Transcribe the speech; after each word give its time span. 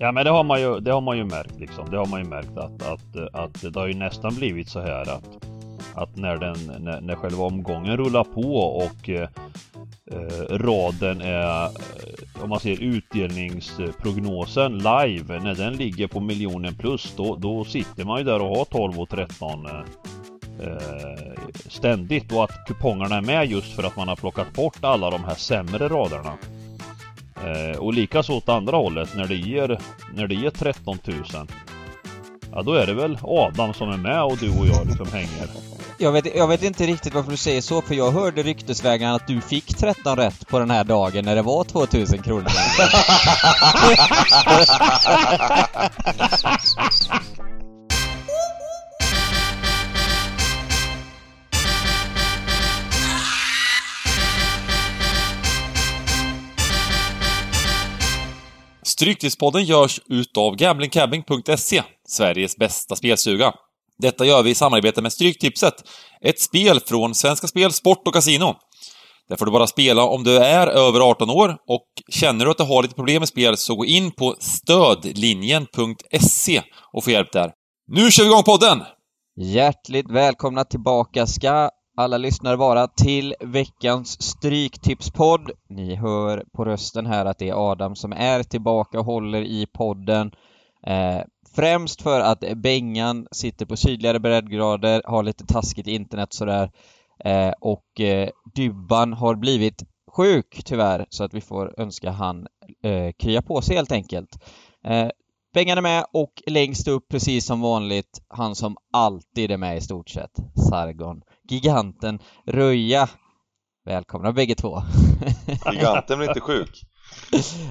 Ja 0.00 0.12
men 0.12 0.24
det 0.24 0.30
har 0.30 0.44
man 0.44 0.60
ju, 0.60 0.80
det 0.80 0.92
har 0.92 1.00
man 1.00 1.16
ju 1.16 1.24
märkt 1.24 1.60
liksom. 1.60 1.90
Det 1.90 1.96
har 1.96 2.06
man 2.06 2.22
ju 2.22 2.28
märkt 2.28 2.58
att, 2.58 2.82
att, 2.82 3.34
att 3.34 3.72
det 3.72 3.80
har 3.80 3.86
ju 3.86 3.94
nästan 3.94 4.34
blivit 4.34 4.68
så 4.68 4.80
här 4.80 5.02
att, 5.02 5.46
att 5.94 6.16
när, 6.16 6.36
den, 6.36 6.56
när, 6.78 7.00
när 7.00 7.14
själva 7.14 7.44
omgången 7.44 7.96
rullar 7.96 8.24
på 8.24 8.56
och 8.56 9.08
eh, 9.08 9.28
eh 10.10 10.56
raden 10.58 11.20
är, 11.20 11.64
eh, 11.64 11.70
om 12.42 12.48
man 12.48 12.60
ser 12.60 12.82
utdelningsprognosen 12.82 14.78
live, 14.78 15.40
när 15.40 15.54
den 15.54 15.76
ligger 15.76 16.06
på 16.06 16.20
miljonen 16.20 16.74
plus 16.74 17.14
då, 17.16 17.36
då 17.36 17.64
sitter 17.64 18.04
man 18.04 18.18
ju 18.18 18.24
där 18.24 18.42
och 18.42 18.56
har 18.56 18.64
12 18.64 19.00
och 19.00 19.08
13 19.08 19.66
eh, 19.66 19.72
eh, 20.66 21.42
ständigt 21.54 22.32
och 22.32 22.44
att 22.44 22.66
kupongerna 22.66 23.16
är 23.16 23.22
med 23.22 23.50
just 23.50 23.72
för 23.72 23.82
att 23.82 23.96
man 23.96 24.08
har 24.08 24.16
plockat 24.16 24.52
bort 24.52 24.78
alla 24.80 25.10
de 25.10 25.24
här 25.24 25.34
sämre 25.34 25.88
raderna. 25.88 26.32
Eh, 27.44 27.78
och 27.78 27.94
likaså 27.94 28.32
åt 28.32 28.48
andra 28.48 28.76
hållet 28.76 29.16
när 29.16 29.26
det 29.26 29.34
ger, 29.34 29.80
när 30.14 30.26
det 30.26 30.34
ger 30.34 30.50
13 30.50 30.98
000 31.04 31.16
Ja 32.52 32.62
då 32.62 32.72
är 32.72 32.86
det 32.86 32.94
väl 32.94 33.18
Adam 33.22 33.74
som 33.74 33.90
är 33.90 33.96
med 33.96 34.22
och 34.22 34.36
du 34.36 34.50
och 34.50 34.66
jag 34.66 34.86
liksom 34.86 35.06
hänger. 35.12 35.48
Jag 35.98 36.12
vet, 36.12 36.36
jag 36.36 36.48
vet 36.48 36.62
inte 36.62 36.86
riktigt 36.86 37.14
varför 37.14 37.30
du 37.30 37.36
säger 37.36 37.60
så, 37.60 37.82
för 37.82 37.94
jag 37.94 38.10
hörde 38.10 38.42
ryktesvägen 38.42 39.10
att 39.10 39.26
du 39.26 39.40
fick 39.40 39.76
13 39.76 40.16
rätt 40.16 40.48
på 40.48 40.58
den 40.58 40.70
här 40.70 40.84
dagen 40.84 41.24
när 41.24 41.34
det 41.34 41.42
var 41.42 41.64
2000 41.64 42.22
kronor. 42.22 42.48
Stryktipspodden 58.98 59.64
görs 59.64 60.00
utav 60.06 60.56
gamblingcabbing.se, 60.56 61.82
Sveriges 62.08 62.56
bästa 62.56 62.96
spelsuga. 62.96 63.52
Detta 63.98 64.24
gör 64.24 64.42
vi 64.42 64.50
i 64.50 64.54
samarbete 64.54 65.02
med 65.02 65.12
Stryktipset, 65.12 65.74
ett 66.20 66.40
spel 66.40 66.80
från 66.80 67.14
Svenska 67.14 67.46
Spel, 67.46 67.72
Sport 67.72 68.08
och 68.08 68.14
Casino. 68.14 68.54
Där 69.28 69.36
får 69.36 69.46
du 69.46 69.52
bara 69.52 69.66
spela 69.66 70.02
om 70.02 70.24
du 70.24 70.36
är 70.36 70.66
över 70.66 71.00
18 71.00 71.30
år 71.30 71.56
och 71.68 71.86
känner 72.10 72.44
du 72.44 72.50
att 72.50 72.56
du 72.56 72.64
har 72.64 72.82
lite 72.82 72.94
problem 72.94 73.20
med 73.20 73.28
spel 73.28 73.56
så 73.56 73.74
gå 73.74 73.84
in 73.84 74.10
på 74.10 74.34
stödlinjen.se 74.38 76.62
och 76.92 77.04
få 77.04 77.10
hjälp 77.10 77.32
där. 77.32 77.52
Nu 77.92 78.10
kör 78.10 78.24
vi 78.24 78.30
igång 78.30 78.42
podden! 78.42 78.82
Hjärtligt 79.40 80.10
välkomna 80.10 80.64
tillbaka 80.64 81.26
ska 81.26 81.70
alla 81.98 82.18
lyssnare 82.18 82.56
vara 82.56 82.86
till 82.86 83.34
veckans 83.40 84.22
Stryktipspodd. 84.22 85.50
Ni 85.68 85.94
hör 85.94 86.44
på 86.52 86.64
rösten 86.64 87.06
här 87.06 87.24
att 87.24 87.38
det 87.38 87.48
är 87.48 87.70
Adam 87.70 87.96
som 87.96 88.12
är 88.12 88.42
tillbaka 88.42 88.98
och 88.98 89.04
håller 89.04 89.42
i 89.42 89.66
podden. 89.66 90.30
Eh, 90.86 91.20
främst 91.54 92.02
för 92.02 92.20
att 92.20 92.44
Bengan 92.56 93.28
sitter 93.30 93.66
på 93.66 93.76
sydligare 93.76 94.18
breddgrader, 94.18 95.02
har 95.04 95.22
lite 95.22 95.46
taskigt 95.46 95.86
internet 95.86 96.32
sådär. 96.32 96.70
Eh, 97.24 97.52
och 97.60 98.00
eh, 98.00 98.28
Dybban 98.54 99.12
har 99.12 99.34
blivit 99.34 99.82
sjuk 100.16 100.62
tyvärr, 100.64 101.06
så 101.10 101.24
att 101.24 101.34
vi 101.34 101.40
får 101.40 101.80
önska 101.80 102.10
han 102.10 102.46
eh, 102.82 103.12
krya 103.18 103.42
på 103.42 103.62
sig 103.62 103.76
helt 103.76 103.92
enkelt. 103.92 104.38
Eh, 104.84 105.08
Bengan 105.54 105.78
är 105.78 105.82
med 105.82 106.04
och 106.12 106.42
längst 106.46 106.88
upp 106.88 107.08
precis 107.08 107.46
som 107.46 107.60
vanligt, 107.60 108.20
han 108.28 108.54
som 108.54 108.76
alltid 108.92 109.50
är 109.50 109.56
med 109.56 109.76
i 109.76 109.80
stort 109.80 110.08
sett, 110.08 110.36
Sargon 110.70 111.22
giganten 111.50 112.18
Röja. 112.46 113.08
Välkomna 113.84 114.32
bägge 114.32 114.54
två. 114.54 114.82
Giganten 115.72 116.18
blir 116.18 116.28
inte 116.28 116.40
sjuk. 116.40 116.82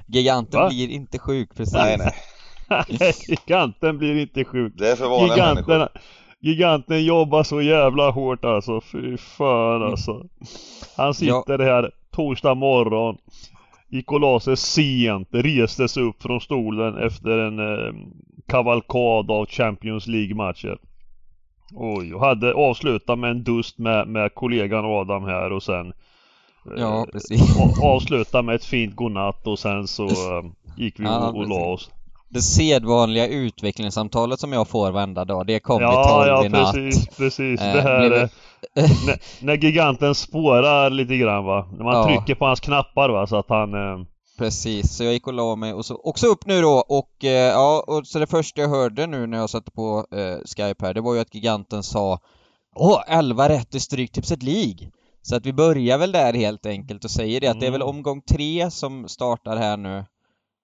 Giganten 0.08 0.60
Va? 0.60 0.70
blir 0.70 0.90
inte 0.90 1.20
sjuk, 1.20 1.56
precis. 1.56 1.74
Nej, 1.74 1.98
nej. 1.98 3.14
giganten 3.28 3.98
blir 3.98 4.16
inte 4.16 4.46
sjuk. 4.46 4.74
Det 4.78 4.92
är 4.92 4.96
för 4.96 5.10
vanliga 5.10 5.36
giganten, 5.36 5.66
människor. 5.68 5.90
Giganten 6.40 7.06
jobbar 7.06 7.44
så 7.44 7.62
jävla 7.62 8.10
hårt 8.10 8.46
alltså, 8.46 8.82
fy 8.82 9.18
fan 9.18 9.84
alltså. 9.84 10.26
Han 10.98 11.14
sitter 11.14 11.60
ja. 11.60 11.66
här 11.66 11.92
torsdag 12.12 12.56
morgon. 12.56 13.18
Gick 13.90 14.12
och 14.12 14.20
la 14.20 14.40
sig 14.40 14.58
sent, 14.58 15.28
reste 15.32 15.88
sig 15.88 16.04
upp 16.04 16.24
från 16.24 16.42
stolen 16.42 16.98
efter 16.98 17.38
en 17.38 17.60
eh, 17.60 17.94
kavalkad 18.48 19.32
av 19.32 19.46
Champions 19.46 20.08
League-matcher. 20.08 20.78
Oj, 21.76 22.14
och 22.14 22.22
hade 22.22 22.54
avslutat 22.54 23.20
med 23.20 23.32
en 23.32 23.44
dust 23.44 23.78
med, 23.78 24.08
med 24.08 24.34
kollegan 24.34 24.86
Adam 24.86 25.24
här 25.24 25.52
och 25.52 25.64
sen 25.64 25.94
Ja, 26.76 27.00
eh, 27.00 27.06
precis. 27.06 27.42
avsluta 27.82 28.42
med 28.42 28.56
ett 28.56 28.66
fint 28.66 28.96
godnatt 28.96 29.48
och 29.48 29.60
sen 29.60 29.88
så 29.88 30.06
eh, 30.06 30.46
gick 30.78 31.00
vi 31.00 31.04
ja, 31.04 31.30
och, 31.30 31.38
och 31.38 31.48
la 31.48 31.66
oss. 31.66 31.90
Det 32.30 32.42
sedvanliga 32.42 33.28
utvecklingssamtalet 33.28 34.40
som 34.40 34.54
jag 34.54 34.68
får 34.68 34.92
varenda 34.92 35.26
dag, 35.26 35.48
det 35.48 35.60
kom 35.60 35.82
ja, 35.82 35.90
vid 35.90 36.10
12 36.10 36.28
ja, 36.28 36.46
i 36.46 36.50
natt. 36.50 36.62
Ja, 36.62 36.72
precis, 36.74 37.18
precis. 37.18 37.62
Eh, 37.62 37.74
det 37.74 37.82
här 37.82 38.10
blev... 38.10 38.30
när, 39.06 39.46
när, 39.46 39.58
giganten 39.58 40.16
spårar 40.16 40.90
lite 40.90 41.18
grann 41.18 41.46
va. 41.46 41.68
När 41.78 41.84
man 41.84 41.96
ja. 41.96 42.06
trycker 42.08 42.36
på 42.36 42.46
hans 42.46 42.60
knappar 42.60 43.10
va, 43.10 43.28
så 43.28 43.36
att 43.36 43.50
han 43.50 43.74
eh, 43.74 44.06
Precis, 44.38 44.98
så 44.98 45.04
jag 45.04 45.14
gick 45.14 45.28
och 45.28 45.34
la 45.34 45.56
mig 45.56 45.74
och 45.74 45.86
så 45.86 45.96
också 45.96 46.28
upp 46.28 46.46
nu 46.46 46.62
då 46.62 46.84
och 46.90 47.24
eh, 47.24 47.30
ja, 47.30 47.84
och 47.88 48.08
så 48.08 48.20
det 48.20 48.28
första 48.28 48.62
jag 48.62 48.70
hörde 48.70 49.08
nu 49.08 49.28
när 49.28 49.38
jag 49.38 49.50
satte 49.50 49.72
på 49.72 50.06
eh, 50.12 50.38
Skype 50.46 50.86
här, 50.86 50.94
det 50.94 51.02
var 51.02 51.14
ju 51.14 51.20
att 51.20 51.36
giganten 51.36 51.84
sa 51.84 52.20
Åh, 52.76 53.04
11 53.08 53.50
rätt 53.50 53.76
i 53.76 53.80
Stryktipset 53.80 54.44
League! 54.44 54.92
Så 55.22 55.36
att 55.36 55.46
vi 55.46 55.54
börjar 55.54 55.98
väl 55.98 56.12
där 56.12 56.34
helt 56.34 56.66
enkelt 56.66 57.04
och 57.04 57.12
säger 57.12 57.42
det 57.42 57.48
att 57.48 57.60
det 57.60 57.68
är 57.68 57.72
väl 57.72 57.82
mm. 57.82 57.96
omgång 57.96 58.22
tre 58.22 58.72
som 58.72 59.08
startar 59.08 59.58
här 59.58 59.78
nu. 59.78 60.06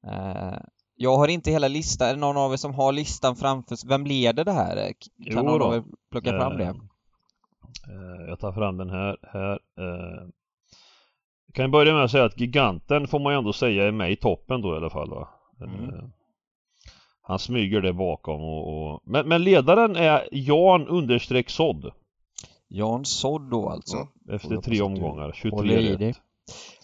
Eh, 0.08 0.60
jag 0.96 1.18
har 1.18 1.28
inte 1.28 1.52
hela 1.52 1.68
listan, 1.68 2.08
är 2.08 2.14
det 2.14 2.20
någon 2.20 2.38
av 2.38 2.54
er 2.54 2.58
som 2.58 2.74
har 2.74 2.92
listan 2.92 3.36
framför 3.36 3.76
sig? 3.76 3.90
Vem 3.90 4.06
leder 4.06 4.46
det 4.46 4.52
här? 4.52 4.76
Kan 4.76 4.94
jo 5.18 5.42
någon 5.42 5.60
då. 5.60 5.66
av 5.66 5.76
er 5.76 5.84
plocka 6.12 6.30
fram 6.30 6.58
det? 6.58 6.64
Eh, 6.64 6.70
eh, 6.70 8.28
jag 8.28 8.40
tar 8.40 8.52
fram 8.52 8.78
den 8.78 8.90
här, 8.90 9.18
här. 9.22 9.60
Kan 11.54 11.64
jag 11.64 11.72
börja 11.72 11.94
med 11.94 12.04
att 12.04 12.12
säga 12.12 12.26
att 12.26 12.40
giganten 12.40 13.08
får 13.08 13.20
man 13.20 13.34
ju 13.34 13.38
ändå 13.38 13.54
säga 13.54 13.88
är 13.88 13.92
med 13.92 14.12
i 14.12 14.16
toppen 14.16 14.62
då 14.62 14.74
i 14.74 14.78
alla 14.78 14.90
fall 14.90 15.10
va? 15.10 15.30
Mm. 15.62 15.90
Eh, 15.90 16.04
han 17.22 17.40
smyger 17.40 17.82
det 17.82 17.94
bakom 17.94 18.42
och, 18.42 18.94
och... 18.94 19.02
Men, 19.06 19.28
men, 19.28 19.44
ledaren 19.44 19.96
är 19.96 20.30
Jan 20.32 20.88
understreck 20.88 21.50
sådd. 21.50 21.92
Jan 22.68 23.06
sådd 23.06 23.52
då 23.52 23.70
alltså? 23.70 23.98
Mm. 23.98 24.36
Efter 24.36 24.58
tre 24.58 24.82
omgångar, 24.82 25.32
23 25.36 25.96
rätt. 25.96 26.18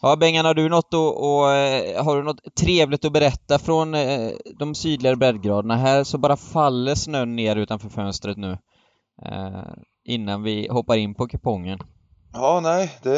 Ja 0.01 0.15
Bengan, 0.15 0.45
har 0.45 0.53
du 0.53 0.69
något 0.69 0.93
och, 0.93 1.39
och, 1.39 1.51
eh, 1.51 2.03
har 2.03 2.17
du 2.17 2.23
något 2.23 2.55
trevligt 2.55 3.05
att 3.05 3.13
berätta 3.13 3.59
från 3.59 3.93
eh, 3.93 4.31
de 4.59 4.75
sydligare 4.75 5.15
breddgraderna? 5.15 5.75
Här 5.75 6.03
så 6.03 6.17
bara 6.17 6.37
faller 6.37 6.95
snön 6.95 7.35
ner 7.35 7.55
utanför 7.55 7.89
fönstret 7.89 8.37
nu. 8.37 8.57
Eh, 9.25 9.63
innan 10.03 10.43
vi 10.43 10.67
hoppar 10.71 10.97
in 10.97 11.15
på 11.15 11.27
kupongen. 11.27 11.79
Ja, 12.33 12.59
nej, 12.59 12.97
det, 13.03 13.11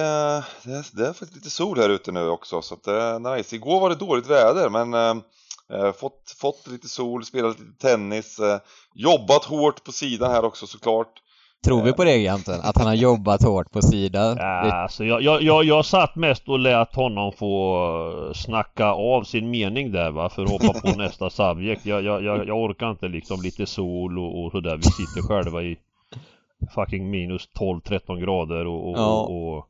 det, 0.63 0.83
det 0.93 1.07
är 1.07 1.13
faktiskt 1.13 1.35
lite 1.35 1.49
sol 1.49 1.77
här 1.77 1.89
ute 1.89 2.11
nu 2.11 2.29
också 2.29 2.61
så 2.61 2.73
att 2.73 2.83
det 2.83 3.01
är 3.01 3.35
nice. 3.35 3.55
Igår 3.55 3.79
var 3.79 3.89
det 3.89 3.95
dåligt 3.95 4.27
väder 4.27 4.69
men 4.69 4.93
eh, 4.93 5.93
fått, 5.93 6.35
fått 6.37 6.67
lite 6.67 6.87
sol, 6.87 7.25
spelat 7.25 7.59
lite 7.59 7.87
tennis, 7.87 8.39
eh, 8.39 8.59
jobbat 8.93 9.45
hårt 9.45 9.83
på 9.83 9.91
sidan 9.91 10.31
här 10.31 10.45
också 10.45 10.67
såklart. 10.67 11.13
Tror 11.65 11.83
vi 11.83 11.93
på 11.93 12.03
det 12.03 12.17
egentligen? 12.19 12.61
Att 12.61 12.77
han 12.77 12.87
har 12.87 12.93
jobbat 12.93 13.43
hårt 13.43 13.71
på 13.71 13.81
sidan? 13.81 14.37
Ja, 14.37 14.83
alltså 14.83 15.05
jag, 15.05 15.21
jag, 15.21 15.41
jag, 15.41 15.63
jag 15.63 15.85
satt 15.85 16.15
mest 16.15 16.49
och 16.49 16.59
lät 16.59 16.95
honom 16.95 17.33
få 17.33 18.31
snacka 18.35 18.85
av 18.85 19.23
sin 19.23 19.49
mening 19.49 19.91
där 19.91 20.11
va, 20.11 20.29
för 20.29 20.43
att 20.43 20.49
hoppa 20.49 20.79
på 20.79 20.87
nästa 20.97 21.29
subjekt. 21.29 21.85
Jag, 21.85 22.03
jag, 22.03 22.23
jag, 22.23 22.47
jag 22.47 22.57
orkar 22.57 22.91
inte 22.91 23.07
liksom 23.07 23.41
lite 23.41 23.65
sol 23.65 24.19
och, 24.19 24.43
och 24.45 24.51
sådär. 24.51 24.77
Vi 24.77 24.83
sitter 24.83 25.27
själva 25.27 25.61
i 25.61 25.77
fucking 26.75 27.09
minus 27.09 27.49
12-13 27.59 28.19
grader 28.19 28.67
och, 28.67 28.89
och, 28.89 28.97
ja. 28.97 29.21
och, 29.21 29.57
och 29.57 29.67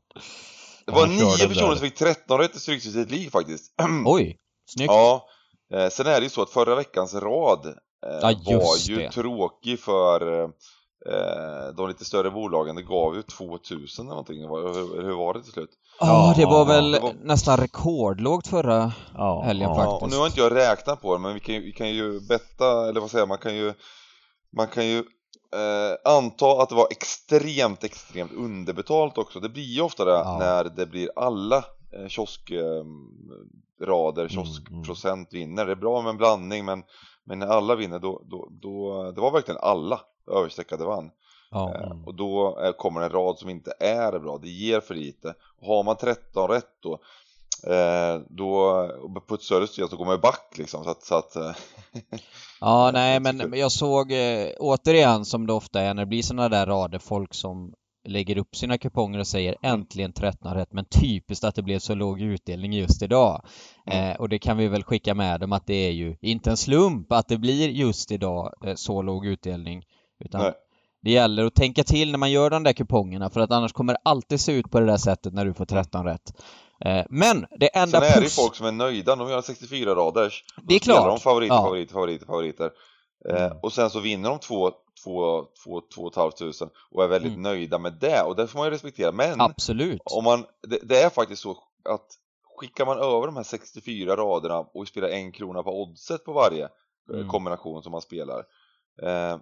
Det 0.86 0.92
var 0.92 1.06
nio 1.06 1.48
personer 1.48 1.74
som 1.74 1.86
fick 1.86 1.94
13 1.94 2.38
rätt 2.38 2.56
i 2.56 2.58
Stryktipset 2.58 3.10
League 3.10 3.30
faktiskt. 3.30 3.72
Oj, 4.06 4.38
snyggt. 4.66 4.92
Ja. 4.92 5.28
Eh, 5.74 5.88
sen 5.88 6.06
är 6.06 6.20
det 6.20 6.22
ju 6.24 6.30
så 6.30 6.42
att 6.42 6.50
förra 6.50 6.74
veckans 6.74 7.14
rad 7.14 7.66
eh, 7.66 8.30
ja, 8.44 8.58
var 8.58 8.88
ju 8.88 8.96
det. 8.96 9.10
tråkig 9.10 9.80
för 9.80 10.42
eh, 10.42 11.74
de 11.76 11.88
lite 11.88 12.04
större 12.04 12.30
bolagen. 12.30 12.76
Det 12.76 12.82
gav 12.82 13.16
ju 13.16 13.22
2000 13.22 14.06
eller 14.06 14.10
någonting. 14.10 14.40
Hur, 14.40 15.02
hur 15.02 15.16
var 15.16 15.34
det 15.34 15.42
till 15.42 15.52
slut? 15.52 15.70
Ja, 16.00 16.34
det 16.36 16.44
var 16.44 16.64
väl 16.64 16.92
det 16.92 17.00
var... 17.00 17.14
nästan 17.22 17.56
rekordlågt 17.56 18.46
förra 18.46 18.92
ja, 19.14 19.42
helgen 19.42 19.68
ja. 19.70 19.74
faktiskt. 19.74 20.02
Och 20.02 20.10
nu 20.10 20.16
har 20.16 20.26
inte 20.26 20.40
jag 20.40 20.56
räknat 20.56 21.02
på 21.02 21.14
det, 21.14 21.20
men 21.20 21.34
vi 21.34 21.40
kan, 21.40 21.54
vi 21.54 21.72
kan 21.72 21.90
ju 21.90 22.20
betta, 22.20 22.88
eller 22.88 23.00
vad 23.00 23.10
säger 23.10 23.26
man 23.26 23.38
kan 23.38 23.56
ju 23.56 23.74
man 24.56 24.66
kan 24.66 24.86
ju 24.86 25.04
eh, 25.52 25.96
anta 26.04 26.62
att 26.62 26.68
det 26.68 26.74
var 26.74 26.88
extremt, 26.90 27.84
extremt 27.84 28.32
underbetalt 28.32 29.18
också. 29.18 29.40
Det 29.40 29.48
blir 29.48 29.62
ju 29.62 29.80
ofta 29.80 30.04
det 30.04 30.10
ja. 30.10 30.36
när 30.38 30.64
det 30.64 30.86
blir 30.86 31.10
alla 31.16 31.64
kioskrader, 32.08 34.22
eh, 34.22 34.28
kioskprocent 34.28 35.32
mm, 35.32 35.42
mm. 35.42 35.48
vinner. 35.48 35.66
Det 35.66 35.72
är 35.72 35.76
bra 35.76 36.02
med 36.02 36.10
en 36.10 36.16
blandning 36.16 36.64
men, 36.64 36.82
men 37.24 37.38
när 37.38 37.46
alla 37.46 37.74
vinner 37.74 37.98
då, 37.98 38.22
då, 38.24 38.48
då 38.50 39.02
det 39.12 39.20
var 39.20 39.30
verkligen 39.30 39.60
alla 39.62 40.00
överstreckade 40.30 40.84
vann. 40.84 41.10
Ja. 41.50 41.74
Eh, 41.74 42.06
och 42.06 42.14
då 42.14 42.60
eh, 42.60 42.72
kommer 42.72 43.00
en 43.00 43.10
rad 43.10 43.38
som 43.38 43.48
inte 43.48 43.72
är 43.80 44.18
bra, 44.18 44.38
det 44.38 44.48
ger 44.48 44.80
för 44.80 44.94
lite. 44.94 45.34
Och 45.60 45.66
har 45.66 45.82
man 45.82 45.96
13 45.96 46.48
rätt 46.48 46.76
då 46.80 46.98
då, 48.28 48.88
på 49.28 49.34
ett 49.34 49.42
större 49.42 49.66
system 49.66 49.88
så 49.88 49.96
går 49.96 50.04
man 50.04 50.14
ju 50.14 50.20
back 50.20 50.54
liksom 50.58 50.84
så 50.84 50.90
att, 50.90 51.02
så 51.02 51.14
att 51.14 51.36
eh, 51.36 51.52
Ja, 52.60 52.90
nej 52.94 53.20
men 53.20 53.52
jag 53.54 53.72
såg 53.72 54.12
eh, 54.12 54.48
återigen 54.58 55.24
som 55.24 55.46
det 55.46 55.52
ofta 55.52 55.80
är 55.80 55.94
när 55.94 56.02
det 56.02 56.08
blir 56.08 56.22
sådana 56.22 56.48
där 56.48 56.66
rader, 56.66 56.98
folk 56.98 57.34
som 57.34 57.72
lägger 58.04 58.38
upp 58.38 58.56
sina 58.56 58.78
kuponger 58.78 59.18
och 59.18 59.26
säger 59.26 59.56
äntligen 59.62 60.12
13 60.12 60.54
rätt 60.54 60.72
men 60.72 60.84
typiskt 60.84 61.44
att 61.44 61.54
det 61.54 61.62
blev 61.62 61.78
så 61.78 61.94
låg 61.94 62.20
utdelning 62.20 62.72
just 62.72 63.02
idag. 63.02 63.44
Mm. 63.86 64.10
Eh, 64.10 64.16
och 64.16 64.28
det 64.28 64.38
kan 64.38 64.56
vi 64.56 64.68
väl 64.68 64.84
skicka 64.84 65.14
med 65.14 65.40
dem 65.40 65.52
att 65.52 65.66
det 65.66 65.74
är 65.74 65.90
ju 65.90 66.16
inte 66.20 66.50
en 66.50 66.56
slump 66.56 67.12
att 67.12 67.28
det 67.28 67.38
blir 67.38 67.68
just 67.68 68.12
idag 68.12 68.54
eh, 68.64 68.74
så 68.74 69.02
låg 69.02 69.26
utdelning. 69.26 69.84
Utan 70.24 70.40
Nej. 70.40 70.52
det 71.02 71.10
gäller 71.10 71.44
att 71.44 71.54
tänka 71.54 71.84
till 71.84 72.10
när 72.10 72.18
man 72.18 72.30
gör 72.30 72.50
de 72.50 72.62
där 72.62 72.72
kupongerna 72.72 73.30
för 73.30 73.40
att 73.40 73.50
annars 73.50 73.72
kommer 73.72 73.92
det 73.92 74.00
alltid 74.04 74.40
se 74.40 74.52
ut 74.52 74.70
på 74.70 74.80
det 74.80 74.86
där 74.86 74.96
sättet 74.96 75.34
när 75.34 75.44
du 75.44 75.54
får 75.54 75.64
13 75.64 76.04
rätt. 76.04 76.32
Eh, 76.84 77.04
men 77.10 77.46
det 77.50 77.66
enda 77.66 78.00
Sen 78.00 78.10
är 78.10 78.20
det 78.20 78.24
ju 78.24 78.30
folk 78.30 78.54
som 78.54 78.66
är 78.66 78.72
nöjda, 78.72 79.16
de 79.16 79.28
gör 79.28 79.42
64 79.42 79.94
raders. 79.94 80.44
Det 80.62 80.74
är 80.74 80.78
klart. 80.78 81.06
de 81.06 81.20
favoriter, 81.20 81.54
ja. 81.54 81.62
favoriter, 81.62 81.94
favoriter, 81.94 82.26
favoriter. 82.26 82.70
Mm. 83.30 83.58
Och 83.62 83.72
sen 83.72 83.90
så 83.90 84.00
vinner 84.00 84.28
de 84.28 84.38
två, 84.38 84.70
två, 85.04 85.44
två, 85.64 85.82
två 85.94 86.02
och 86.02 86.16
halvt 86.16 86.36
tusen 86.36 86.70
och 86.90 87.04
är 87.04 87.08
väldigt 87.08 87.32
mm. 87.32 87.42
nöjda 87.42 87.78
med 87.78 87.92
det 87.92 88.22
och 88.22 88.36
det 88.36 88.46
får 88.46 88.58
man 88.58 88.66
ju 88.66 88.70
respektera. 88.70 89.12
Men 89.12 89.40
Absolut. 89.40 90.00
Om 90.04 90.24
man, 90.24 90.44
det, 90.68 90.78
det, 90.82 91.02
är 91.02 91.10
faktiskt 91.10 91.42
så 91.42 91.50
att 91.84 92.06
skickar 92.56 92.86
man 92.86 92.98
över 92.98 93.26
de 93.26 93.36
här 93.36 93.42
64 93.42 94.16
raderna 94.16 94.58
och 94.58 94.88
spelar 94.88 95.08
en 95.08 95.32
krona 95.32 95.62
på 95.62 95.82
oddset 95.82 96.24
på 96.24 96.32
varje 96.32 96.64
eh, 97.10 97.16
mm. 97.16 97.28
kombination 97.28 97.82
som 97.82 97.92
man 97.92 98.02
spelar 98.02 98.44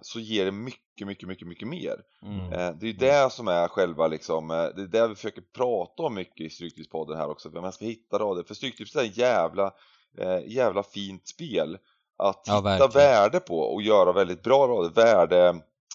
så 0.01 0.19
ger 0.19 0.45
det 0.45 0.51
mycket, 0.51 1.07
mycket, 1.07 1.27
mycket, 1.27 1.47
mycket 1.47 1.67
mer. 1.67 1.95
Mm. 2.21 2.53
Eh, 2.53 2.75
det 2.79 2.85
är 2.85 2.87
ju 2.87 2.93
det 2.93 3.31
som 3.31 3.47
är 3.47 3.67
själva 3.67 4.07
liksom, 4.07 4.51
eh, 4.51 4.63
det 4.75 4.81
är 4.81 4.87
det 4.87 5.07
vi 5.07 5.15
försöker 5.15 5.41
prata 5.41 6.03
om 6.03 6.13
mycket 6.13 6.45
i 6.45 6.49
Stryktipspodden 6.49 7.17
här 7.17 7.29
också, 7.29 7.51
för 7.51 7.61
man 7.61 7.71
ska 7.71 7.85
hitta 7.85 8.19
rader, 8.19 8.43
för 8.43 8.53
Stryktipset 8.53 9.01
är 9.01 9.05
ett 9.05 9.17
jävla, 9.17 9.73
eh, 10.17 10.39
jävla 10.47 10.83
fint 10.83 11.27
spel 11.27 11.77
att 12.17 12.43
ja, 12.47 12.55
hitta 12.55 12.61
verkligen. 12.61 12.91
värde 12.91 13.39
på 13.39 13.59
och 13.59 13.81
göra 13.81 14.11
väldigt 14.11 14.43
bra 14.43 14.67
rader, 14.67 14.89
värde 14.89 15.47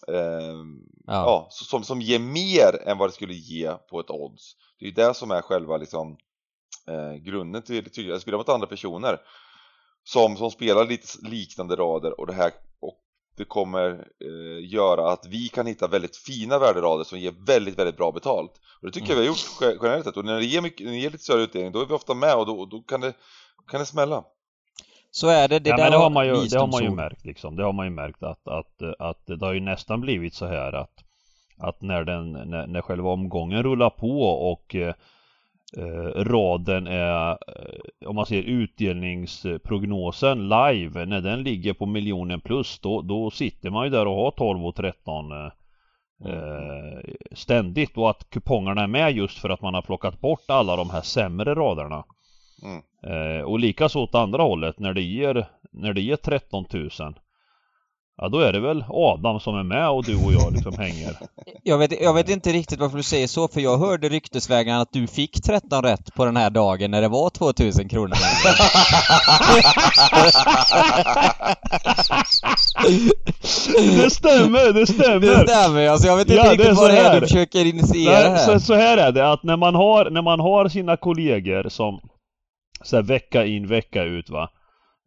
eh, 0.08 0.54
ja. 1.06 1.24
ja. 1.24 1.46
som, 1.50 1.84
som 1.84 2.00
ger 2.00 2.18
mer 2.18 2.88
än 2.88 2.98
vad 2.98 3.08
det 3.08 3.12
skulle 3.12 3.34
ge 3.34 3.72
på 3.90 4.00
ett 4.00 4.10
odds. 4.10 4.56
Det 4.78 4.84
är 4.84 4.88
ju 4.88 4.94
det 4.94 5.14
som 5.14 5.30
är 5.30 5.42
själva 5.42 5.76
liksom 5.76 6.16
eh, 6.88 7.14
grunden 7.14 7.62
till, 7.62 7.90
till 7.90 8.12
att 8.12 8.22
spela 8.22 8.36
mot 8.36 8.48
andra 8.48 8.66
personer 8.66 9.20
som, 10.04 10.36
som 10.36 10.50
spelar 10.50 10.84
lite 10.84 11.06
liknande 11.22 11.76
rader 11.76 12.20
och 12.20 12.26
det 12.26 12.34
här 12.34 12.52
och 12.80 12.98
det 13.36 13.44
kommer 13.44 13.90
eh, 14.20 14.72
göra 14.72 15.12
att 15.12 15.26
vi 15.26 15.48
kan 15.48 15.66
hitta 15.66 15.88
väldigt 15.88 16.16
fina 16.16 16.58
värderader 16.58 17.04
som 17.04 17.18
ger 17.18 17.34
väldigt, 17.46 17.78
väldigt 17.78 17.96
bra 17.96 18.12
betalt. 18.12 18.52
Och 18.80 18.86
det 18.86 18.92
tycker 18.92 19.12
mm. 19.12 19.16
jag 19.16 19.22
vi 19.22 19.28
har 19.28 19.68
gjort 19.68 19.82
generellt 19.82 20.04
sett 20.04 20.16
och 20.16 20.24
när 20.24 20.36
det 20.36 20.44
ger, 20.44 20.62
mycket, 20.62 20.86
när 20.86 20.92
det 20.92 20.98
ger 20.98 21.10
lite 21.10 21.24
större 21.24 21.42
utdelning 21.42 21.72
då 21.72 21.80
är 21.80 21.86
vi 21.86 21.94
ofta 21.94 22.14
med 22.14 22.34
och 22.34 22.46
då, 22.46 22.66
då 22.66 22.80
kan, 22.80 23.00
det, 23.00 23.12
kan 23.70 23.80
det 23.80 23.86
smälla. 23.86 24.24
Så 25.10 25.28
är 25.28 25.48
det. 25.48 25.58
Det, 25.58 25.70
ja, 25.70 25.76
men 25.76 25.90
det 25.90 25.98
har 25.98 26.10
man 26.10 26.26
ju, 26.26 26.34
det 26.34 26.58
har 26.58 26.66
man 26.66 26.82
ju 26.82 26.90
märkt 26.90 27.24
liksom. 27.24 27.56
Det 27.56 27.64
har 27.64 27.72
man 27.72 27.86
ju 27.86 27.90
märkt 27.90 28.22
att, 28.22 28.48
att, 28.48 28.82
att 28.98 29.26
det 29.26 29.46
har 29.46 29.52
ju 29.52 29.60
nästan 29.60 30.00
blivit 30.00 30.34
så 30.34 30.46
här 30.46 30.72
att 30.72 31.02
att 31.58 31.82
när 31.82 32.04
den, 32.04 32.32
när, 32.32 32.66
när 32.66 32.80
själva 32.80 33.10
omgången 33.10 33.62
rullar 33.62 33.90
på 33.90 34.22
och 34.22 34.76
eh, 35.76 36.24
raden 36.24 36.86
är, 36.86 37.30
eh, 37.30 38.08
om 38.08 38.16
man 38.16 38.26
ser 38.26 38.42
utdelningsprognosen 38.42 40.48
live, 40.48 41.06
när 41.06 41.20
den 41.20 41.42
ligger 41.42 41.72
på 41.72 41.86
miljonen 41.86 42.40
plus 42.40 42.78
då, 42.78 43.02
då 43.02 43.30
sitter 43.30 43.70
man 43.70 43.84
ju 43.84 43.90
där 43.90 44.06
och 44.06 44.16
har 44.16 44.30
12 44.30 44.66
och 44.66 44.74
13 44.74 45.32
eh, 45.32 45.50
mm. 46.24 47.02
ständigt 47.32 47.96
och 47.96 48.10
att 48.10 48.30
kupongerna 48.30 48.82
är 48.82 48.86
med 48.86 49.12
just 49.12 49.38
för 49.38 49.50
att 49.50 49.62
man 49.62 49.74
har 49.74 49.82
plockat 49.82 50.20
bort 50.20 50.44
alla 50.48 50.76
de 50.76 50.90
här 50.90 51.02
sämre 51.02 51.54
raderna. 51.54 52.04
Mm. 52.62 52.82
Eh, 53.06 53.42
och 53.42 53.58
likaså 53.58 54.00
åt 54.00 54.14
andra 54.14 54.42
hållet 54.42 54.78
när 54.78 54.94
det 54.94 55.02
ger, 55.02 55.46
när 55.70 55.92
det 55.92 56.00
ger 56.00 56.16
13 56.16 56.64
000 56.72 56.90
Ja 58.18 58.28
då 58.28 58.38
är 58.38 58.52
det 58.52 58.60
väl 58.60 58.84
Adam 58.88 59.40
som 59.40 59.56
är 59.56 59.62
med 59.62 59.88
och 59.88 60.04
du 60.04 60.24
och 60.24 60.32
jag 60.32 60.52
liksom 60.52 60.78
hänger. 60.78 61.16
Jag 61.62 61.78
vet, 61.78 62.00
jag 62.00 62.14
vet 62.14 62.28
inte 62.28 62.52
riktigt 62.52 62.80
varför 62.80 62.96
du 62.96 63.02
säger 63.02 63.26
så 63.26 63.48
för 63.48 63.60
jag 63.60 63.78
hörde 63.78 64.08
ryktesvägen 64.08 64.76
att 64.76 64.92
du 64.92 65.06
fick 65.06 65.42
13 65.42 65.82
rätt 65.82 66.14
på 66.14 66.24
den 66.24 66.36
här 66.36 66.50
dagen 66.50 66.90
när 66.90 67.02
det 67.02 67.08
var 67.08 67.30
2000 67.30 67.88
kronor. 67.88 68.10
det 74.02 74.10
stämmer, 74.10 74.72
det 74.72 74.86
stämmer! 74.86 75.20
Det 75.20 75.48
stämmer 75.48 75.88
alltså 75.88 76.08
jag 76.08 76.16
vet 76.16 76.30
inte 76.30 76.46
ja, 76.46 76.52
riktigt 76.52 76.76
vad 76.76 76.90
det 76.90 76.98
är 76.98 77.20
du 77.20 77.26
försöker 77.26 77.64
initiera 77.64 78.28
här. 78.28 78.36
Så, 78.36 78.60
så 78.60 78.74
här 78.74 78.98
är 78.98 79.12
det 79.12 79.32
att 79.32 79.42
när 79.42 79.56
man 79.56 79.74
har, 79.74 80.10
när 80.10 80.22
man 80.22 80.40
har 80.40 80.68
sina 80.68 80.96
kollegor 80.96 81.68
som 81.68 82.00
så 82.82 82.96
här, 82.96 83.02
vecka 83.02 83.46
in 83.46 83.66
vecka 83.66 84.02
ut 84.02 84.30
va 84.30 84.48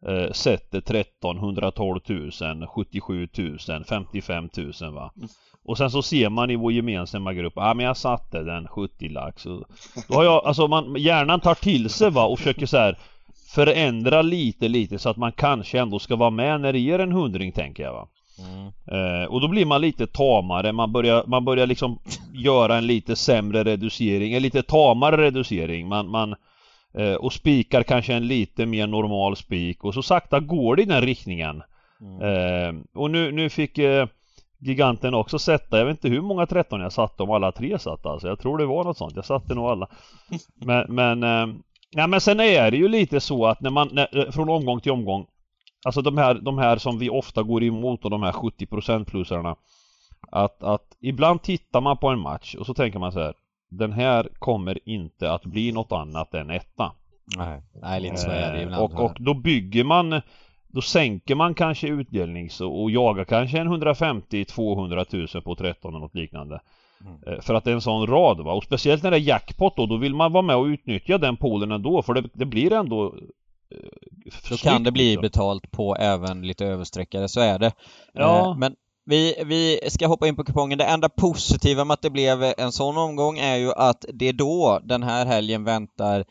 eh, 0.06 0.32
sätter 0.32 0.80
13, 0.80 1.36
112 1.36 2.00
000, 2.06 2.66
77 2.66 3.28
000, 3.68 3.84
55 3.88 4.48
000 4.56 4.72
va. 4.94 5.12
Mm. 5.16 5.28
Och 5.64 5.78
sen 5.78 5.90
så 5.90 6.02
ser 6.02 6.28
man 6.28 6.50
i 6.50 6.56
vår 6.56 6.72
gemensamma 6.72 7.32
grupp, 7.32 7.52
ja 7.56 7.70
ah, 7.70 7.74
men 7.74 7.86
jag 7.86 7.96
satte 7.96 8.42
den 8.42 8.68
70 8.68 9.08
lax. 9.08 9.46
Och 9.46 9.64
då 10.08 10.14
har 10.14 10.24
jag, 10.24 10.46
alltså 10.46 10.68
man, 10.68 10.94
hjärnan 10.98 11.40
tar 11.40 11.54
till 11.54 11.90
sig 11.90 12.10
va 12.10 12.26
och 12.26 12.38
försöker 12.38 12.66
så 12.66 12.76
här 12.76 12.98
förändra 13.54 14.22
lite 14.22 14.68
lite 14.68 14.98
så 14.98 15.08
att 15.08 15.16
man 15.16 15.32
kanske 15.32 15.80
ändå 15.80 15.98
ska 15.98 16.16
vara 16.16 16.30
med 16.30 16.60
när 16.60 16.72
det 16.72 16.78
ger 16.78 16.98
en 16.98 17.12
hundring 17.12 17.52
tänker 17.52 17.82
jag 17.82 17.92
va. 17.92 18.08
Mm. 18.38 18.66
Eh, 18.86 19.24
och 19.24 19.40
då 19.40 19.48
blir 19.48 19.66
man 19.66 19.80
lite 19.80 20.06
tamare, 20.06 20.72
man 20.72 20.92
börjar, 20.92 21.24
man 21.26 21.44
börjar 21.44 21.66
liksom 21.66 21.98
göra 22.32 22.76
en 22.76 22.86
lite 22.86 23.16
sämre 23.16 23.64
reducering, 23.64 24.32
en 24.32 24.42
lite 24.42 24.62
tamare 24.62 25.16
reducering. 25.16 25.88
Man, 25.88 26.08
man 26.08 26.34
och 27.18 27.32
spikar 27.32 27.82
kanske 27.82 28.14
en 28.14 28.26
lite 28.26 28.66
mer 28.66 28.86
normal 28.86 29.36
spik 29.36 29.84
och 29.84 29.94
så 29.94 30.02
sakta 30.02 30.40
går 30.40 30.76
det 30.76 30.82
i 30.82 30.84
den 30.84 31.02
riktningen. 31.02 31.62
Mm. 32.00 32.22
Eh, 32.22 32.82
och 32.94 33.10
nu, 33.10 33.32
nu 33.32 33.50
fick 33.50 33.78
eh, 33.78 34.06
Giganten 34.58 35.14
också 35.14 35.38
sätta, 35.38 35.78
jag 35.78 35.84
vet 35.84 35.96
inte 35.96 36.08
hur 36.08 36.20
många 36.20 36.46
13 36.46 36.80
jag 36.80 36.92
satte 36.92 37.22
om 37.22 37.30
alla 37.30 37.52
tre 37.52 37.78
satt 37.78 38.06
alltså. 38.06 38.28
Jag 38.28 38.38
tror 38.38 38.58
det 38.58 38.66
var 38.66 38.84
något 38.84 38.98
sånt, 38.98 39.16
jag 39.16 39.24
satte 39.24 39.54
nog 39.54 39.64
alla. 39.64 39.88
Men, 40.54 40.94
men, 40.94 41.22
eh, 41.22 41.56
ja, 41.90 42.06
men 42.06 42.20
sen 42.20 42.40
är 42.40 42.70
det 42.70 42.76
ju 42.76 42.88
lite 42.88 43.20
så 43.20 43.46
att 43.46 43.60
när 43.60 43.70
man, 43.70 43.88
när, 43.92 44.18
eh, 44.18 44.30
från 44.30 44.48
omgång 44.48 44.80
till 44.80 44.92
omgång 44.92 45.26
Alltså 45.84 46.02
de 46.02 46.18
här, 46.18 46.34
de 46.34 46.58
här 46.58 46.76
som 46.76 46.98
vi 46.98 47.10
ofta 47.10 47.42
går 47.42 47.62
emot 47.62 48.04
och 48.04 48.10
de 48.10 48.22
här 48.22 48.32
70% 48.32 49.04
plusarna 49.04 49.56
att, 50.30 50.62
att 50.62 50.96
ibland 51.00 51.42
tittar 51.42 51.80
man 51.80 51.96
på 51.96 52.08
en 52.08 52.18
match 52.18 52.54
och 52.54 52.66
så 52.66 52.74
tänker 52.74 52.98
man 52.98 53.12
så 53.12 53.20
här 53.20 53.34
den 53.70 53.92
här 53.92 54.28
kommer 54.38 54.88
inte 54.88 55.32
att 55.32 55.44
bli 55.44 55.72
något 55.72 55.92
annat 55.92 56.34
än 56.34 56.50
etta. 56.50 56.92
Nej, 57.36 57.62
nej 57.82 58.00
lite 58.00 58.16
så 58.16 58.30
är 58.30 58.52
det 58.52 58.62
ibland. 58.62 58.82
Och, 58.82 59.04
och 59.04 59.16
då 59.20 59.34
bygger 59.34 59.84
man 59.84 60.20
då 60.72 60.80
sänker 60.80 61.34
man 61.34 61.54
kanske 61.54 61.88
utdelnings 61.88 62.60
och, 62.60 62.82
och 62.82 62.90
jagar 62.90 63.24
kanske 63.24 63.58
en 63.58 63.68
150-200 63.68 65.34
000 65.34 65.42
på 65.42 65.54
13 65.54 65.90
eller 65.90 66.00
något 66.00 66.14
liknande. 66.14 66.60
Mm. 67.00 67.22
Eh, 67.26 67.40
för 67.40 67.54
att 67.54 67.64
det 67.64 67.70
är 67.70 67.74
en 67.74 67.80
sån 67.80 68.06
rad 68.06 68.40
va. 68.40 68.52
Och 68.52 68.64
speciellt 68.64 69.02
när 69.02 69.10
det 69.10 69.16
är 69.16 69.20
jackpot 69.20 69.76
då, 69.76 69.86
då 69.86 69.96
vill 69.96 70.14
man 70.14 70.32
vara 70.32 70.42
med 70.42 70.56
och 70.56 70.64
utnyttja 70.64 71.18
den 71.18 71.36
poolen 71.36 71.72
ändå 71.72 72.02
för 72.02 72.14
det, 72.14 72.24
det 72.32 72.44
blir 72.44 72.72
ändå 72.72 73.14
eh, 73.70 74.30
Då 74.50 74.56
kan 74.56 74.82
det 74.82 74.92
bli 74.92 75.04
liksom. 75.04 75.22
betalt 75.22 75.70
på 75.70 75.96
även 75.96 76.46
lite 76.46 76.66
översträckare, 76.66 77.28
så 77.28 77.40
är 77.40 77.58
det. 77.58 77.72
Ja. 78.12 78.50
Eh, 78.50 78.56
men 78.56 78.76
vi, 79.10 79.42
vi 79.46 79.80
ska 79.90 80.06
hoppa 80.06 80.28
in 80.28 80.36
på 80.36 80.44
kupongen. 80.44 80.78
Det 80.78 80.84
enda 80.84 81.08
positiva 81.08 81.84
med 81.84 81.94
att 81.94 82.02
det 82.02 82.10
blev 82.10 82.42
en 82.42 82.72
sån 82.72 82.96
omgång 82.96 83.38
är 83.38 83.56
ju 83.56 83.72
att 83.72 84.04
det 84.12 84.28
är 84.28 84.32
då 84.32 84.80
den 84.84 85.02
här 85.02 85.26
helgen 85.26 85.64
väntar 85.64 86.24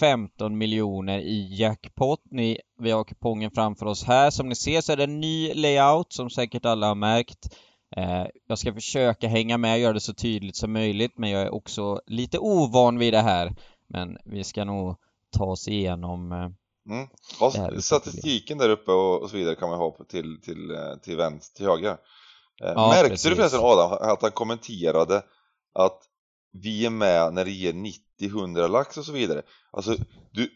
15 0.00 0.58
miljoner 0.58 1.18
i 1.18 1.56
jackpot. 1.60 2.20
Ni, 2.30 2.58
vi 2.78 2.90
har 2.90 3.04
kupongen 3.04 3.50
framför 3.50 3.86
oss 3.86 4.04
här. 4.04 4.30
Som 4.30 4.48
ni 4.48 4.54
ser 4.54 4.80
så 4.80 4.92
är 4.92 4.96
det 4.96 5.04
en 5.04 5.20
ny 5.20 5.54
layout 5.54 6.12
som 6.12 6.30
säkert 6.30 6.64
alla 6.64 6.86
har 6.88 6.94
märkt. 6.94 7.56
Eh, 7.96 8.26
jag 8.48 8.58
ska 8.58 8.74
försöka 8.74 9.28
hänga 9.28 9.58
med 9.58 9.72
och 9.72 9.80
göra 9.80 9.92
det 9.92 10.00
så 10.00 10.14
tydligt 10.14 10.56
som 10.56 10.72
möjligt 10.72 11.18
men 11.18 11.30
jag 11.30 11.42
är 11.42 11.54
också 11.54 12.00
lite 12.06 12.38
ovan 12.38 12.98
vid 12.98 13.12
det 13.12 13.20
här. 13.20 13.54
Men 13.88 14.18
vi 14.24 14.44
ska 14.44 14.64
nog 14.64 14.96
ta 15.36 15.44
oss 15.44 15.68
igenom 15.68 16.32
eh, 16.32 16.48
Mm. 16.88 17.80
Statistiken 17.80 18.58
där 18.58 18.70
uppe 18.70 18.92
och, 18.92 19.22
och, 19.22 19.30
så 19.30 19.36
vidare 19.36 19.54
kan 19.54 19.70
man 19.70 19.78
ha 19.78 19.96
till, 20.08 20.40
till, 20.40 20.70
eh, 20.70 20.94
till 21.02 21.16
vänster, 21.16 21.56
till 21.56 21.66
höger. 21.66 21.96
Eh, 22.64 22.72
ja, 22.74 22.88
Märkte 22.88 23.08
precis. 23.08 23.30
du 23.30 23.36
förresten 23.36 23.60
Adam 23.60 23.92
att 23.92 24.22
han 24.22 24.30
kommenterade 24.30 25.22
att 25.74 25.98
vi 26.62 26.86
är 26.86 26.90
med 26.90 27.34
när 27.34 27.44
det 27.44 27.50
ger 27.50 27.72
90-100 28.20 28.68
lax 28.68 28.96
och 28.96 29.04
så 29.04 29.12
vidare. 29.12 29.42
Alltså, 29.72 29.96
du, 30.32 30.50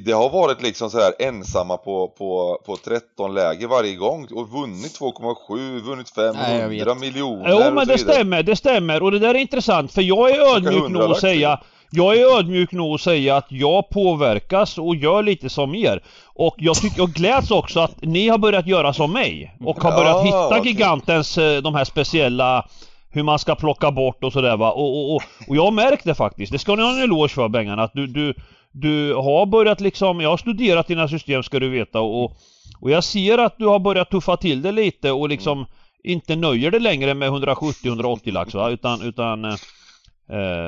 det 0.00 0.12
har 0.12 0.30
varit 0.30 0.62
liksom 0.62 0.90
så 0.90 0.98
här 0.98 1.14
ensamma 1.18 1.76
på, 1.76 2.08
på, 2.08 2.62
på 2.66 2.76
13 2.76 3.34
läger 3.34 3.66
varje 3.66 3.94
gång 3.94 4.28
och 4.34 4.50
vunnit 4.50 5.00
2,7, 5.00 5.80
vunnit 5.80 6.10
500 6.10 6.94
miljoner 6.94 7.50
Jo 7.50 7.74
men 7.74 7.86
det 7.86 7.98
stämmer, 7.98 8.42
det 8.42 8.56
stämmer 8.56 9.02
och 9.02 9.10
det 9.10 9.18
där 9.18 9.34
är 9.34 9.38
intressant 9.38 9.92
för 9.92 10.02
jag 10.02 10.30
är 10.30 10.56
ödmjuk 10.56 10.88
nog 10.88 11.02
att 11.02 11.20
säga 11.20 11.60
jag 11.90 12.16
är 12.16 12.38
ödmjuk 12.38 12.72
nog 12.72 12.94
att 12.94 13.00
säga 13.00 13.36
att 13.36 13.46
jag 13.48 13.90
påverkas 13.90 14.78
och 14.78 14.96
gör 14.96 15.22
lite 15.22 15.48
som 15.48 15.74
er. 15.74 16.02
Och 16.34 16.54
jag 16.58 16.76
tycker, 16.76 17.02
och 17.02 17.10
gläds 17.10 17.50
också 17.50 17.80
att 17.80 18.02
ni 18.02 18.28
har 18.28 18.38
börjat 18.38 18.66
göra 18.66 18.92
som 18.92 19.12
mig. 19.12 19.56
Och 19.60 19.82
har 19.82 19.92
börjat 19.92 20.26
hitta 20.26 20.68
gigantens, 20.68 21.38
eh, 21.38 21.62
de 21.62 21.74
här 21.74 21.84
speciella 21.84 22.68
hur 23.10 23.22
man 23.22 23.38
ska 23.38 23.54
plocka 23.54 23.90
bort 23.90 24.24
och 24.24 24.32
sådär 24.32 24.56
va. 24.56 24.72
Och, 24.72 24.96
och, 24.96 25.14
och, 25.14 25.22
och 25.48 25.56
jag 25.56 25.64
har 25.64 25.70
märkt 25.70 26.04
det 26.04 26.14
faktiskt. 26.14 26.52
Det 26.52 26.58
ska 26.58 26.76
ni 26.76 26.82
ha 26.82 26.90
en 26.90 27.02
eloge 27.02 27.28
för 27.28 27.48
Bengan 27.48 27.78
att 27.78 27.92
du, 27.94 28.06
du, 28.06 28.34
du 28.72 29.14
har 29.14 29.46
börjat 29.46 29.80
liksom, 29.80 30.20
jag 30.20 30.30
har 30.30 30.36
studerat 30.36 30.86
dina 30.86 31.08
system 31.08 31.42
ska 31.42 31.58
du 31.58 31.68
veta 31.68 32.00
och, 32.00 32.36
och 32.80 32.90
jag 32.90 33.04
ser 33.04 33.38
att 33.38 33.58
du 33.58 33.66
har 33.66 33.78
börjat 33.78 34.10
tuffa 34.10 34.36
till 34.36 34.62
det 34.62 34.72
lite 34.72 35.12
och 35.12 35.28
liksom 35.28 35.58
mm. 35.58 35.70
inte 36.04 36.36
nöjer 36.36 36.70
dig 36.70 36.80
längre 36.80 37.14
med 37.14 37.30
170-180 37.30 38.32
lax 38.32 38.54
va, 38.54 38.70
utan, 38.70 39.02
utan 39.02 39.44
eh, 39.44 39.54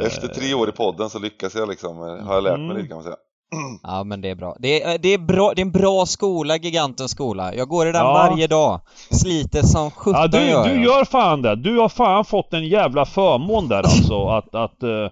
Efter 0.07 0.29
tre 0.29 0.55
år 0.55 0.69
i 0.69 0.73
podden 0.73 1.11
så 1.11 1.19
lyckas 1.19 1.55
jag 1.55 1.69
liksom, 1.69 1.99
har 1.99 2.35
jag 2.35 2.43
lärt 2.43 2.59
mig 2.59 2.65
mm. 2.65 2.77
lite 2.77 2.89
kan 2.89 2.97
man 2.97 3.05
säga. 3.05 3.17
Ja 3.83 4.05
men 4.05 4.21
det 4.21 4.31
är 4.31 4.35
bra. 4.35 4.57
Det 4.59 4.83
är, 4.83 4.99
det 4.99 5.09
är 5.09 5.19
bra, 5.19 5.53
det 5.55 5.61
är 5.61 5.65
en 5.65 5.73
bra 5.73 6.07
skola, 6.07 6.57
Gigantens 6.57 7.11
skola. 7.11 7.55
Jag 7.55 7.69
går 7.69 7.89
i 7.89 7.93
den 7.93 8.05
ja. 8.05 8.13
varje 8.13 8.47
dag. 8.47 8.81
Sliter 9.11 9.63
som 9.63 9.91
sjutton 9.91 10.21
ja, 10.21 10.29
du, 10.29 10.51
gör 10.51 10.69
du 10.69 10.85
gör 10.85 11.05
fan 11.05 11.43
det. 11.43 11.57
Du 11.57 11.79
har 11.79 11.89
fan 11.89 12.25
fått 12.25 12.53
en 12.53 12.69
jävla 12.69 13.05
förmån 13.05 13.69
där 13.69 13.83
alltså. 13.83 14.27
att, 14.29 14.55
att, 14.55 14.83
uh, 14.83 15.09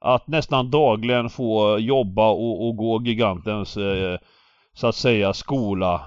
att 0.00 0.28
nästan 0.28 0.70
dagligen 0.70 1.30
få 1.30 1.78
jobba 1.78 2.30
och, 2.30 2.68
och 2.68 2.76
gå 2.76 3.02
Gigantens 3.02 3.78
så 4.74 4.86
att 4.86 4.94
säga 4.94 5.32
skola. 5.32 6.00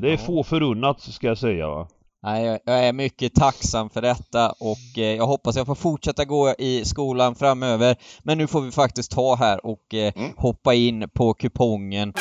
Det 0.00 0.08
är 0.08 0.12
ja. 0.12 0.18
få 0.18 0.42
förunnat 0.42 1.00
ska 1.00 1.26
jag 1.26 1.38
säga 1.38 1.68
va. 1.68 1.88
Nej, 2.22 2.60
jag 2.64 2.84
är 2.84 2.92
mycket 2.92 3.34
tacksam 3.34 3.90
för 3.90 4.02
detta 4.02 4.50
och 4.50 4.98
eh, 4.98 5.16
jag 5.16 5.26
hoppas 5.26 5.56
jag 5.56 5.66
får 5.66 5.74
fortsätta 5.74 6.24
gå 6.24 6.54
i 6.58 6.84
skolan 6.84 7.34
framöver. 7.34 7.96
Men 8.22 8.38
nu 8.38 8.46
får 8.46 8.60
vi 8.60 8.70
faktiskt 8.70 9.10
ta 9.10 9.34
här 9.34 9.66
och 9.66 9.94
eh, 9.94 10.12
mm. 10.16 10.32
hoppa 10.36 10.74
in 10.74 11.08
på 11.14 11.34
kupongen. 11.34 12.12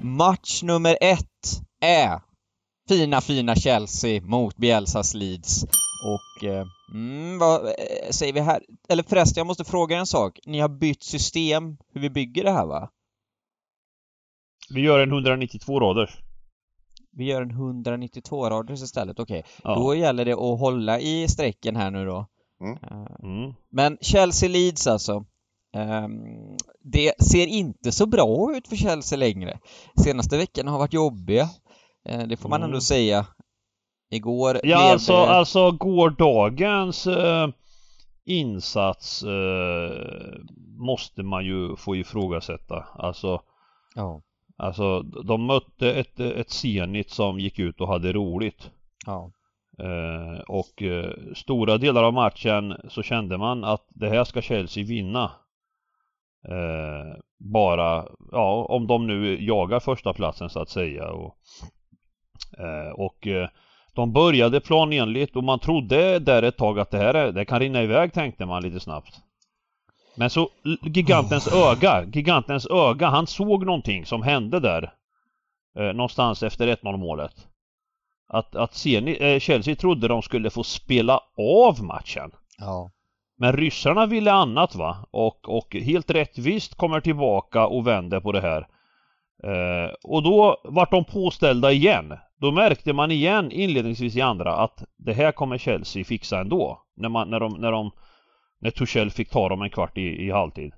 Match 0.00 0.62
nummer 0.62 0.98
ett 1.00 1.60
är 1.80 2.20
fina, 2.88 3.20
fina 3.20 3.54
Chelsea 3.54 4.20
mot 4.22 4.56
Bielsas 4.56 5.14
Leeds. 5.14 5.64
Och 6.04 6.44
eh, 6.44 6.66
Mm, 6.94 7.38
vad 7.38 7.66
eh, 7.66 8.10
säger 8.10 8.32
vi 8.32 8.40
här? 8.40 8.62
Eller 8.88 9.02
förresten, 9.02 9.40
jag 9.40 9.46
måste 9.46 9.64
fråga 9.64 9.98
en 9.98 10.06
sak. 10.06 10.38
Ni 10.46 10.60
har 10.60 10.68
bytt 10.68 11.02
system 11.02 11.76
hur 11.92 12.00
vi 12.00 12.10
bygger 12.10 12.44
det 12.44 12.50
här 12.50 12.66
va? 12.66 12.90
Vi 14.70 14.80
gör 14.80 15.00
en 15.00 15.12
192 15.12 15.80
raders. 15.80 16.18
Vi 17.12 17.24
gör 17.24 17.42
en 17.42 17.50
192 17.50 18.50
raders 18.50 18.82
istället, 18.82 19.18
okej. 19.18 19.38
Okay. 19.38 19.52
Ja. 19.64 19.74
Då 19.74 19.94
gäller 19.94 20.24
det 20.24 20.32
att 20.32 20.60
hålla 20.60 21.00
i 21.00 21.28
strecken 21.28 21.76
här 21.76 21.90
nu 21.90 22.06
då. 22.06 22.26
Mm. 22.60 22.78
Eh, 22.82 23.06
mm. 23.22 23.54
Men 23.70 23.98
Chelsea 24.00 24.48
Leeds 24.48 24.86
alltså. 24.86 25.24
Um, 25.76 26.56
det 26.80 27.12
ser 27.22 27.46
inte 27.46 27.92
så 27.92 28.06
bra 28.06 28.56
ut 28.56 28.68
för 28.68 28.76
Chelsea 28.76 29.18
längre. 29.18 29.58
Senaste 30.04 30.36
veckorna 30.36 30.70
har 30.70 30.78
varit 30.78 30.92
jobbiga. 30.92 31.48
Uh, 32.10 32.26
det 32.28 32.36
får 32.36 32.48
man 32.48 32.62
ändå 32.62 32.74
mm. 32.74 32.80
säga. 32.80 33.26
Igår 34.10 34.54
Ja 34.54 34.60
blev 34.62 34.92
alltså, 34.92 35.14
alltså 35.14 35.72
gårdagens 35.72 37.06
eh, 37.06 37.48
insats 38.24 39.22
eh, 39.22 40.40
måste 40.78 41.22
man 41.22 41.44
ju 41.44 41.76
få 41.76 41.96
ifrågasätta. 41.96 42.84
Alltså 42.94 43.40
Ja 43.94 44.22
Alltså 44.58 45.02
de 45.02 45.46
mötte 45.46 45.92
ett, 45.92 46.20
ett 46.20 46.50
Zenit 46.50 47.10
som 47.10 47.38
gick 47.38 47.58
ut 47.58 47.80
och 47.80 47.88
hade 47.88 48.12
roligt. 48.12 48.70
Ja. 49.06 49.30
Eh, 49.78 50.40
och 50.40 50.82
eh, 50.82 51.12
stora 51.34 51.78
delar 51.78 52.02
av 52.02 52.12
matchen 52.12 52.74
så 52.88 53.02
kände 53.02 53.38
man 53.38 53.64
att 53.64 53.86
det 53.88 54.08
här 54.08 54.24
ska 54.24 54.42
Chelsea 54.42 54.84
vinna. 54.84 55.30
Eh, 56.48 57.18
bara, 57.38 58.08
ja 58.32 58.66
om 58.68 58.86
de 58.86 59.06
nu 59.06 59.44
jagar 59.44 59.80
första 59.80 60.12
platsen 60.12 60.50
så 60.50 60.60
att 60.60 60.70
säga. 60.70 61.10
Och, 61.10 61.36
eh, 62.58 62.90
och 62.90 63.26
de 63.98 64.12
började 64.12 64.60
planenligt 64.60 65.36
och 65.36 65.44
man 65.44 65.58
trodde 65.58 66.18
där 66.18 66.42
ett 66.42 66.56
tag 66.56 66.78
att 66.78 66.90
det 66.90 66.98
här 66.98 67.32
det 67.32 67.44
kan 67.44 67.60
rinna 67.60 67.82
iväg 67.82 68.12
tänkte 68.12 68.46
man 68.46 68.62
lite 68.62 68.80
snabbt. 68.80 69.20
Men 70.16 70.30
så 70.30 70.48
gigantens 70.82 71.46
oh. 71.46 71.72
öga, 71.72 72.04
gigantens 72.04 72.66
öga, 72.66 73.08
han 73.08 73.26
såg 73.26 73.66
någonting 73.66 74.06
som 74.06 74.22
hände 74.22 74.60
där. 74.60 74.92
Eh, 75.78 75.84
någonstans 75.84 76.42
efter 76.42 76.68
1-0 76.68 76.96
målet. 76.96 77.46
Att, 78.28 78.56
att 78.56 78.74
Seni, 78.74 79.16
eh, 79.20 79.38
Chelsea 79.38 79.76
trodde 79.76 80.08
de 80.08 80.22
skulle 80.22 80.50
få 80.50 80.64
spela 80.64 81.20
av 81.38 81.84
matchen. 81.84 82.30
Ja. 82.58 82.90
Men 83.38 83.52
ryssarna 83.52 84.06
ville 84.06 84.32
annat 84.32 84.74
va? 84.74 84.96
Och, 85.10 85.48
och 85.48 85.74
helt 85.74 86.10
rättvist 86.10 86.74
kommer 86.74 87.00
tillbaka 87.00 87.66
och 87.66 87.86
vänder 87.86 88.20
på 88.20 88.32
det 88.32 88.40
här. 88.40 88.68
Eh, 89.44 89.92
och 90.02 90.22
då 90.22 90.60
vart 90.64 90.90
de 90.90 91.04
påställda 91.04 91.72
igen. 91.72 92.18
Då 92.40 92.52
märkte 92.52 92.92
man 92.92 93.10
igen 93.10 93.50
inledningsvis 93.52 94.16
i 94.16 94.20
andra 94.20 94.56
att 94.56 94.84
det 94.96 95.12
här 95.12 95.32
kommer 95.32 95.58
Chelsea 95.58 96.04
fixa 96.04 96.40
ändå. 96.40 96.82
När, 96.96 97.08
man, 97.08 97.30
när, 97.30 97.40
de, 97.40 97.52
när, 97.52 97.72
de, 97.72 97.90
när 98.60 98.70
Tuchel 98.70 99.10
fick 99.10 99.30
ta 99.30 99.48
dem 99.48 99.62
en 99.62 99.70
kvart 99.70 99.98
i, 99.98 100.26
i 100.26 100.30
halvtid. 100.30 100.72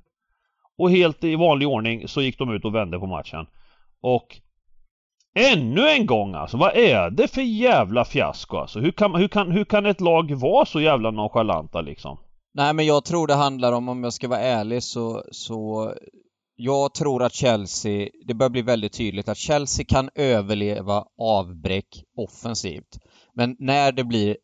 Och 0.79 0.91
helt 0.91 1.25
i 1.25 1.37
vanlig 1.37 1.69
ordning 1.69 2.09
så 2.09 2.23
gick 2.23 2.39
de 2.39 2.53
ut 2.53 2.65
och 2.65 2.75
vände 2.75 2.99
på 2.99 3.07
matchen. 3.07 3.47
Och 4.03 4.41
Ännu 5.35 5.89
en 5.89 6.07
gång 6.07 6.35
alltså, 6.35 6.57
vad 6.57 6.77
är 6.77 7.11
det 7.11 7.29
för 7.29 7.43
jävla 7.43 8.05
fiasko 8.05 8.57
alltså? 8.57 8.81
Hur 8.81 8.91
kan, 8.91 9.15
hur 9.15 9.29
kan, 9.29 9.51
hur 9.51 9.65
kan 9.65 9.87
ett 9.87 10.01
lag 10.01 10.35
vara 10.35 10.67
så 10.67 10.81
jävla 10.81 11.11
nonchalanta 11.11 11.81
liksom? 11.81 12.19
Nej 12.55 12.75
men 12.75 12.87
jag 12.87 13.05
tror 13.05 13.27
det 13.27 13.35
handlar 13.35 13.73
om, 13.73 13.89
om 13.89 14.05
jag 14.05 14.13
ska 14.13 14.29
vara 14.29 14.41
ärlig 14.41 14.83
så, 14.83 15.23
så 15.31 15.93
jag 16.61 16.95
tror 16.95 17.23
att 17.23 17.35
Chelsea, 17.35 18.09
det 18.27 18.35
börjar 18.35 18.51
bli 18.51 18.63
väldigt 18.63 18.93
tydligt 18.93 19.29
att 19.29 19.39
Chelsea 19.39 19.85
kan 19.89 20.11
överleva 20.15 21.05
avbräck 21.19 22.05
offensivt. 22.17 22.99
Men 23.35 23.57
när 23.59 23.93
det 23.93 24.05
blir 24.05 24.37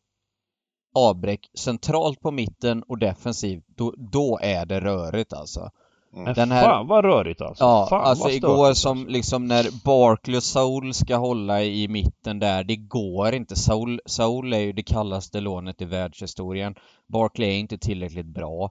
avbräck 0.95 1.51
centralt 1.59 2.21
på 2.21 2.31
mitten 2.31 2.83
och 2.83 2.99
defensivt, 2.99 3.65
då, 3.77 3.95
då 4.13 4.39
är 4.43 4.67
det 4.67 4.81
rörigt 4.81 5.33
alltså. 5.33 5.71
Men 6.13 6.35
Den 6.35 6.51
här... 6.51 6.63
fan 6.63 6.87
vad 6.87 7.05
rörigt 7.05 7.41
alltså. 7.41 7.65
Ja, 7.65 7.87
fan 7.91 8.05
alltså 8.05 8.31
igår 8.31 8.73
som 8.73 8.99
alltså. 8.99 9.13
liksom 9.13 9.47
när 9.47 9.85
Barkley 9.85 10.37
och 10.37 10.43
Saul 10.43 10.95
ska 10.95 11.17
hålla 11.17 11.63
i 11.63 11.89
mitten 11.89 12.39
där, 12.39 12.65
det 12.65 12.77
går 12.77 13.35
inte. 13.35 13.57
Saul, 13.57 14.01
Saul 14.07 14.53
är 14.53 14.59
ju 14.59 14.73
det 14.73 14.83
kallaste 14.83 15.41
lånet 15.41 15.83
i 15.83 15.85
världshistorien. 15.85 16.75
Barkley 17.07 17.49
är 17.49 17.59
inte 17.59 17.79
tillräckligt 17.79 18.27
bra. 18.27 18.71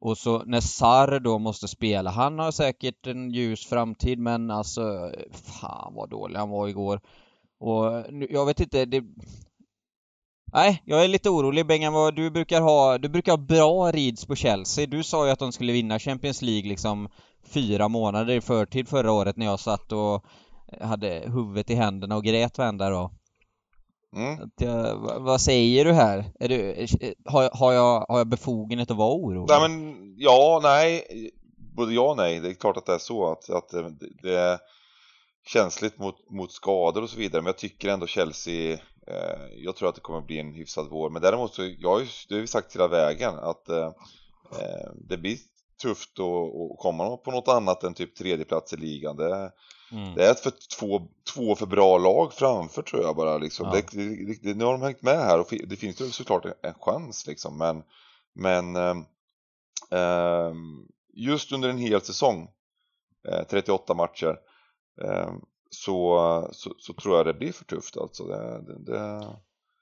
Och 0.00 0.18
så 0.18 0.42
när 0.44 0.60
Sar 0.60 1.20
då 1.20 1.38
måste 1.38 1.68
spela, 1.68 2.10
han 2.10 2.38
har 2.38 2.50
säkert 2.52 3.06
en 3.06 3.30
ljus 3.30 3.66
framtid 3.66 4.18
men 4.18 4.50
alltså 4.50 5.12
fan 5.32 5.94
vad 5.94 6.10
dålig 6.10 6.38
han 6.38 6.50
var 6.50 6.68
igår. 6.68 7.00
Och 7.58 8.12
nu, 8.12 8.26
jag 8.30 8.46
vet 8.46 8.60
inte, 8.60 8.84
det... 8.84 9.04
Nej, 10.52 10.82
jag 10.84 11.04
är 11.04 11.08
lite 11.08 11.30
orolig 11.30 11.66
Bengan, 11.66 11.92
vad 11.92 12.16
du 12.16 12.30
brukar 12.30 12.60
ha, 12.60 12.98
du 12.98 13.08
brukar 13.08 13.32
ha 13.32 13.36
bra 13.36 13.92
rids 13.92 14.26
på 14.26 14.36
Chelsea. 14.36 14.86
Du 14.86 15.02
sa 15.02 15.26
ju 15.26 15.32
att 15.32 15.38
de 15.38 15.52
skulle 15.52 15.72
vinna 15.72 15.98
Champions 15.98 16.42
League 16.42 16.68
liksom 16.68 17.08
fyra 17.44 17.88
månader 17.88 18.34
i 18.34 18.40
förtid 18.40 18.88
förra 18.88 19.12
året 19.12 19.36
när 19.36 19.46
jag 19.46 19.60
satt 19.60 19.92
och 19.92 20.24
hade 20.80 21.22
huvudet 21.26 21.70
i 21.70 21.74
händerna 21.74 22.16
och 22.16 22.24
grät 22.24 22.58
varenda 22.58 22.90
dag. 22.90 23.10
Mm. 24.16 24.50
Jag, 24.56 24.96
vad 25.20 25.40
säger 25.40 25.84
du 25.84 25.92
här? 25.92 26.24
Är 26.40 26.48
du, 26.48 26.86
har, 27.24 27.50
har, 27.52 27.72
jag, 27.72 28.06
har 28.08 28.18
jag 28.18 28.26
befogenhet 28.26 28.90
att 28.90 28.96
vara 28.96 29.14
orolig? 29.14 29.46
Nej 29.48 29.68
men, 29.68 30.14
ja, 30.18 30.60
nej. 30.62 31.06
Både 31.56 31.94
ja 31.94 32.10
och 32.10 32.16
nej. 32.16 32.40
Det 32.40 32.48
är 32.48 32.54
klart 32.54 32.76
att 32.76 32.86
det 32.86 32.94
är 32.94 32.98
så 32.98 33.32
att, 33.32 33.50
att 33.50 33.68
det, 33.68 33.92
det 34.22 34.38
är 34.38 34.58
känsligt 35.46 35.98
mot, 35.98 36.30
mot 36.30 36.52
skador 36.52 37.02
och 37.02 37.10
så 37.10 37.18
vidare. 37.18 37.42
Men 37.42 37.48
jag 37.48 37.58
tycker 37.58 37.88
ändå 37.88 38.06
Chelsea, 38.06 38.72
eh, 39.06 39.40
jag 39.56 39.76
tror 39.76 39.88
att 39.88 39.94
det 39.94 40.00
kommer 40.00 40.20
bli 40.20 40.38
en 40.38 40.54
hyfsad 40.54 40.86
vår. 40.90 41.10
Men 41.10 41.22
däremot 41.22 41.54
så, 41.54 41.64
jag 41.78 41.90
har 41.90 42.00
ju, 42.00 42.06
det 42.28 42.34
har 42.34 42.40
vi 42.40 42.46
sagt 42.46 42.74
hela 42.74 42.88
vägen 42.88 43.34
att 43.34 43.68
eh, 43.68 43.86
eh 44.52 44.90
det 45.08 45.16
blir 45.16 45.38
tufft 45.82 46.18
att, 46.18 46.26
att 46.26 46.78
komma 46.78 47.16
på 47.16 47.30
något 47.30 47.48
annat 47.48 47.82
än 47.82 47.94
typ 47.94 48.16
tredje 48.16 48.44
plats 48.44 48.72
i 48.72 48.76
ligan. 48.76 49.16
Det, 49.16 49.52
Mm. 49.92 50.14
Det 50.14 50.26
är 50.26 50.34
för 50.34 50.52
två, 50.78 51.08
två 51.34 51.54
för 51.54 51.66
bra 51.66 51.98
lag 51.98 52.32
framför 52.32 52.82
tror 52.82 53.02
jag 53.02 53.16
bara 53.16 53.38
liksom. 53.38 53.66
Ja. 53.66 53.72
Det, 53.72 53.98
det, 53.98 54.42
det, 54.42 54.54
nu 54.54 54.64
har 54.64 54.72
de 54.72 54.82
hängt 54.82 55.02
med 55.02 55.18
här 55.18 55.40
och 55.40 55.46
det 55.66 55.76
finns 55.76 56.00
ju 56.00 56.10
såklart 56.10 56.44
en, 56.44 56.52
en 56.62 56.74
chans 56.74 57.26
liksom 57.26 57.58
men 57.58 57.82
men 58.34 58.76
eh, 59.90 60.54
just 61.14 61.52
under 61.52 61.68
en 61.68 61.78
hel 61.78 62.00
säsong 62.00 62.50
eh, 63.28 63.42
38 63.50 63.94
matcher 63.94 64.36
eh, 65.02 65.32
så, 65.70 66.48
så, 66.52 66.74
så, 66.78 66.92
tror 66.92 67.16
jag 67.16 67.26
det 67.26 67.34
blir 67.34 67.52
för 67.52 67.64
tufft 67.64 67.96
alltså. 67.96 68.26
Det, 68.26 68.62
det, 68.78 69.36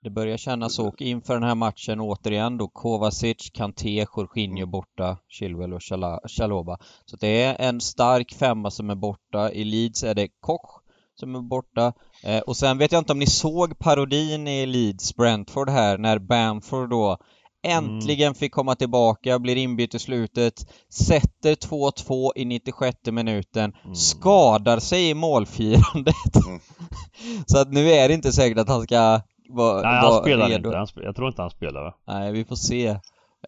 det 0.04 0.10
börjar 0.10 0.36
kännas 0.36 0.74
så. 0.74 0.94
Inför 0.98 1.34
den 1.34 1.42
här 1.42 1.54
matchen 1.54 2.00
återigen 2.00 2.58
då 2.58 2.68
Kovacic, 2.68 3.50
Kanté, 3.54 4.06
Jorginho 4.16 4.56
mm. 4.56 4.70
borta, 4.70 5.18
Chilwell 5.28 5.72
och 5.72 5.82
Chaloba. 6.26 6.78
Så 7.04 7.16
det 7.16 7.42
är 7.42 7.68
en 7.68 7.80
stark 7.80 8.34
femma 8.34 8.70
som 8.70 8.90
är 8.90 8.94
borta. 8.94 9.52
I 9.52 9.64
Leeds 9.64 10.02
är 10.02 10.14
det 10.14 10.28
Koch 10.40 10.80
som 11.20 11.34
är 11.34 11.40
borta. 11.40 11.92
Eh, 12.24 12.40
och 12.40 12.56
sen 12.56 12.78
vet 12.78 12.92
jag 12.92 12.98
inte 12.98 13.12
om 13.12 13.18
ni 13.18 13.26
såg 13.26 13.78
parodin 13.78 14.48
i 14.48 14.66
Leeds 14.66 15.16
Brentford 15.16 15.70
här 15.70 15.98
när 15.98 16.18
Bamford 16.18 16.90
då 16.90 17.18
äntligen 17.62 18.26
mm. 18.26 18.34
fick 18.34 18.52
komma 18.52 18.74
tillbaka, 18.74 19.38
blir 19.38 19.56
inbytt 19.56 19.94
i 19.94 19.98
slutet, 19.98 20.66
sätter 20.88 21.54
2-2 21.54 22.32
i 22.36 22.44
96 22.44 22.98
minuten, 23.04 23.72
mm. 23.84 23.94
skadar 23.94 24.78
sig 24.78 25.10
i 25.10 25.14
målfirandet. 25.14 26.46
Mm. 26.46 26.60
Så 27.46 27.58
att 27.58 27.72
nu 27.72 27.90
är 27.90 28.08
det 28.08 28.14
inte 28.14 28.32
säkert 28.32 28.58
att 28.58 28.68
han 28.68 28.82
ska 28.82 29.20
var 29.48 29.82
Nej 29.82 29.94
han 29.94 30.10
var 30.10 30.22
spelar 30.22 30.48
redo. 30.48 30.68
inte, 30.68 30.76
han 30.78 30.86
sp- 30.86 31.02
jag 31.04 31.16
tror 31.16 31.28
inte 31.28 31.42
han 31.42 31.50
spelar 31.50 31.82
va? 31.82 31.94
Nej, 32.06 32.32
vi 32.32 32.44
får 32.44 32.56
se. 32.56 32.86
Eh, 32.86 32.96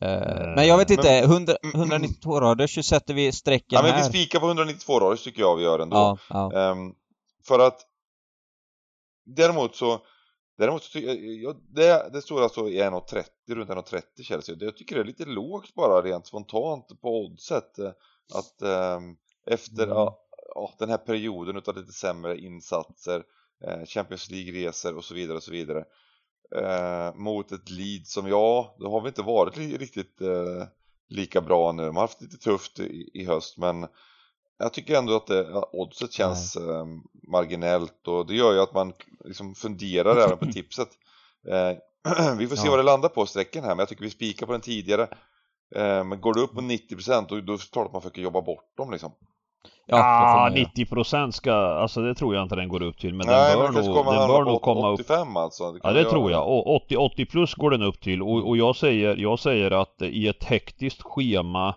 Eh, 0.01 0.55
men 0.57 0.67
jag 0.67 0.79
vet 0.79 0.91
inte, 0.91 1.21
men- 1.21 1.31
100, 1.31 1.53
192 1.75 2.41
rader 2.41 2.67
så 2.67 2.83
sätter 2.83 3.15
vi 3.15 3.33
strecken 3.33 3.67
Ja, 3.77 3.83
men 3.83 3.93
vi 3.95 4.01
här. 4.01 4.09
spikar 4.09 4.41
på 4.41 4.47
192 4.47 5.01
raders 5.01 5.23
tycker 5.25 5.41
jag 5.41 5.57
vi 5.57 5.63
gör 5.63 5.79
ändå. 5.79 5.97
Ja, 5.97 6.19
ja. 6.29 6.53
Ehm, 6.61 6.93
för 7.49 7.59
att 7.59 7.81
däremot 9.27 9.77
så 9.77 9.99
Däremot 10.59 10.83
så 10.83 10.93
tycker 10.93 11.15
jag, 11.43 11.57
det, 11.75 12.11
det 12.13 12.23
står 12.23 12.43
alltså 12.43 12.69
i 12.69 12.81
1,30, 12.83 13.25
runt 13.55 13.71
1,30 13.71 14.23
Chelsea. 14.23 14.57
Jag 14.61 14.77
tycker 14.77 14.95
det 14.95 15.01
är 15.03 15.05
lite 15.05 15.25
lågt 15.25 15.75
bara 15.75 16.03
rent 16.03 16.27
spontant 16.27 17.01
på 17.03 17.09
oddset. 17.25 17.79
eh, 17.79 17.91
Att 18.35 18.63
ehm, 18.63 19.17
efter 19.47 19.83
Mm. 19.85 19.97
ja, 19.97 20.19
den 20.79 20.91
här 20.91 20.99
perioden 20.99 21.57
utav 21.57 21.77
lite 21.77 21.93
sämre 21.93 22.39
insatser, 22.39 23.23
Champions 23.87 24.31
League-resor 24.31 24.97
och 24.97 25.05
så 25.05 25.15
vidare 25.15 25.37
och 25.37 25.43
så 25.43 25.51
vidare. 25.51 25.85
Eh, 26.57 27.15
mot 27.15 27.53
ett 27.53 27.71
lead 27.71 28.07
som, 28.07 28.29
ja, 28.29 28.77
då 28.79 28.91
har 28.91 29.01
vi 29.01 29.09
inte 29.09 29.23
varit 29.23 29.57
riktigt 29.59 30.21
eh, 30.21 30.67
lika 31.09 31.41
bra 31.41 31.73
nu. 31.73 31.83
Man 31.83 31.95
har 31.95 32.01
haft 32.03 32.23
lite 32.23 32.37
tufft 32.37 32.79
i, 32.81 33.11
i 33.15 33.25
höst 33.25 33.59
men 33.59 33.87
jag 34.59 34.73
tycker 34.73 34.99
ändå 34.99 35.17
att 35.17 35.27
det, 35.27 35.53
oddset 35.73 36.13
känns 36.13 36.57
eh, 36.57 36.87
marginellt 37.29 38.09
och 38.09 38.27
det 38.27 38.35
gör 38.35 38.53
ju 38.53 38.61
att 38.61 38.75
man 38.75 38.93
liksom 39.25 39.55
funderar 39.55 40.17
även 40.17 40.39
på 40.39 40.47
tipset. 40.53 40.89
Eh, 41.49 41.73
vi 42.39 42.49
får 42.49 42.57
se 42.57 42.67
Ja. 42.67 42.71
vad 42.71 42.79
det 42.79 42.83
landar 42.83 43.09
på 43.09 43.27
strecken 43.27 43.63
här 43.65 43.71
men 43.71 43.79
jag 43.79 43.89
tycker 43.89 44.03
vi 44.05 44.11
spikar 44.11 44.47
på 44.47 44.53
den 44.53 44.61
tidigare. 44.61 45.03
Eh, 45.75 46.05
men 46.05 46.21
går 46.21 46.35
det 46.35 46.41
upp 46.41 46.55
på 46.55 46.61
90% 46.61 47.27
då, 47.29 47.41
då 47.41 47.53
är 47.53 47.57
det 47.59 47.71
klart 47.73 47.87
att 47.87 47.93
man 47.93 48.03
försöker 48.03 48.23
jobba 48.23 48.43
bort 48.43 48.77
dem 48.77 48.91
liksom. 48.91 49.13
Ja, 49.89 49.97
det 49.97 50.03
ah, 50.03 50.37
man 50.37 50.57
göra. 50.57 50.69
90% 50.69 51.31
ska, 51.31 51.53
alltså 51.53 52.01
det 52.01 52.15
tror 52.15 52.35
jag 52.35 52.43
inte 52.43 52.57
den 52.57 52.69
går 52.69 52.83
upp 52.83 52.99
till 52.99 53.15
men 53.15 53.27
Nej 53.27 53.57
den 53.57 53.59
men 53.59 53.59
bör 53.59 53.69
det 53.69 53.75
kanske 53.75 53.93
nog, 53.93 54.05
kommer 54.05 54.19
den 54.19 54.29
bör 54.29 54.45
nog 54.45 54.63
komma 54.63 54.89
upp 54.89 55.01
85 55.01 55.37
alltså. 55.37 55.65
Ja 55.65 55.79
kan 55.83 55.95
det 55.95 56.01
göra. 56.01 56.11
tror 56.11 56.31
jag, 56.31 56.49
och 56.49 56.77
80, 56.77 56.97
80 56.97 57.27
plus 57.27 57.55
går 57.55 57.71
den 57.71 57.83
upp 57.83 58.01
till 58.01 58.23
och, 58.23 58.49
och 58.49 58.57
jag 58.57 58.77
säger, 58.77 59.17
jag 59.17 59.39
säger 59.39 59.71
att 59.71 60.03
i 60.03 60.29
ett 60.29 60.45
hektiskt 60.45 61.03
schema 61.03 61.75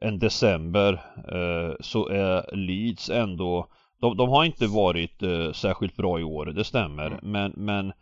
en 0.00 0.18
december 0.18 0.92
eh, 1.32 1.74
så 1.80 2.08
är 2.08 2.56
Leeds 2.56 3.10
ändå 3.10 3.66
de, 4.00 4.16
de 4.16 4.28
har 4.28 4.44
inte 4.44 4.66
varit 4.66 5.22
eh, 5.22 5.52
särskilt 5.52 5.96
bra 5.96 6.20
i 6.20 6.24
år, 6.24 6.46
det 6.46 6.64
stämmer 6.64 7.06
Mm. 7.06 7.18
men, 7.22 7.52
men 7.56 7.92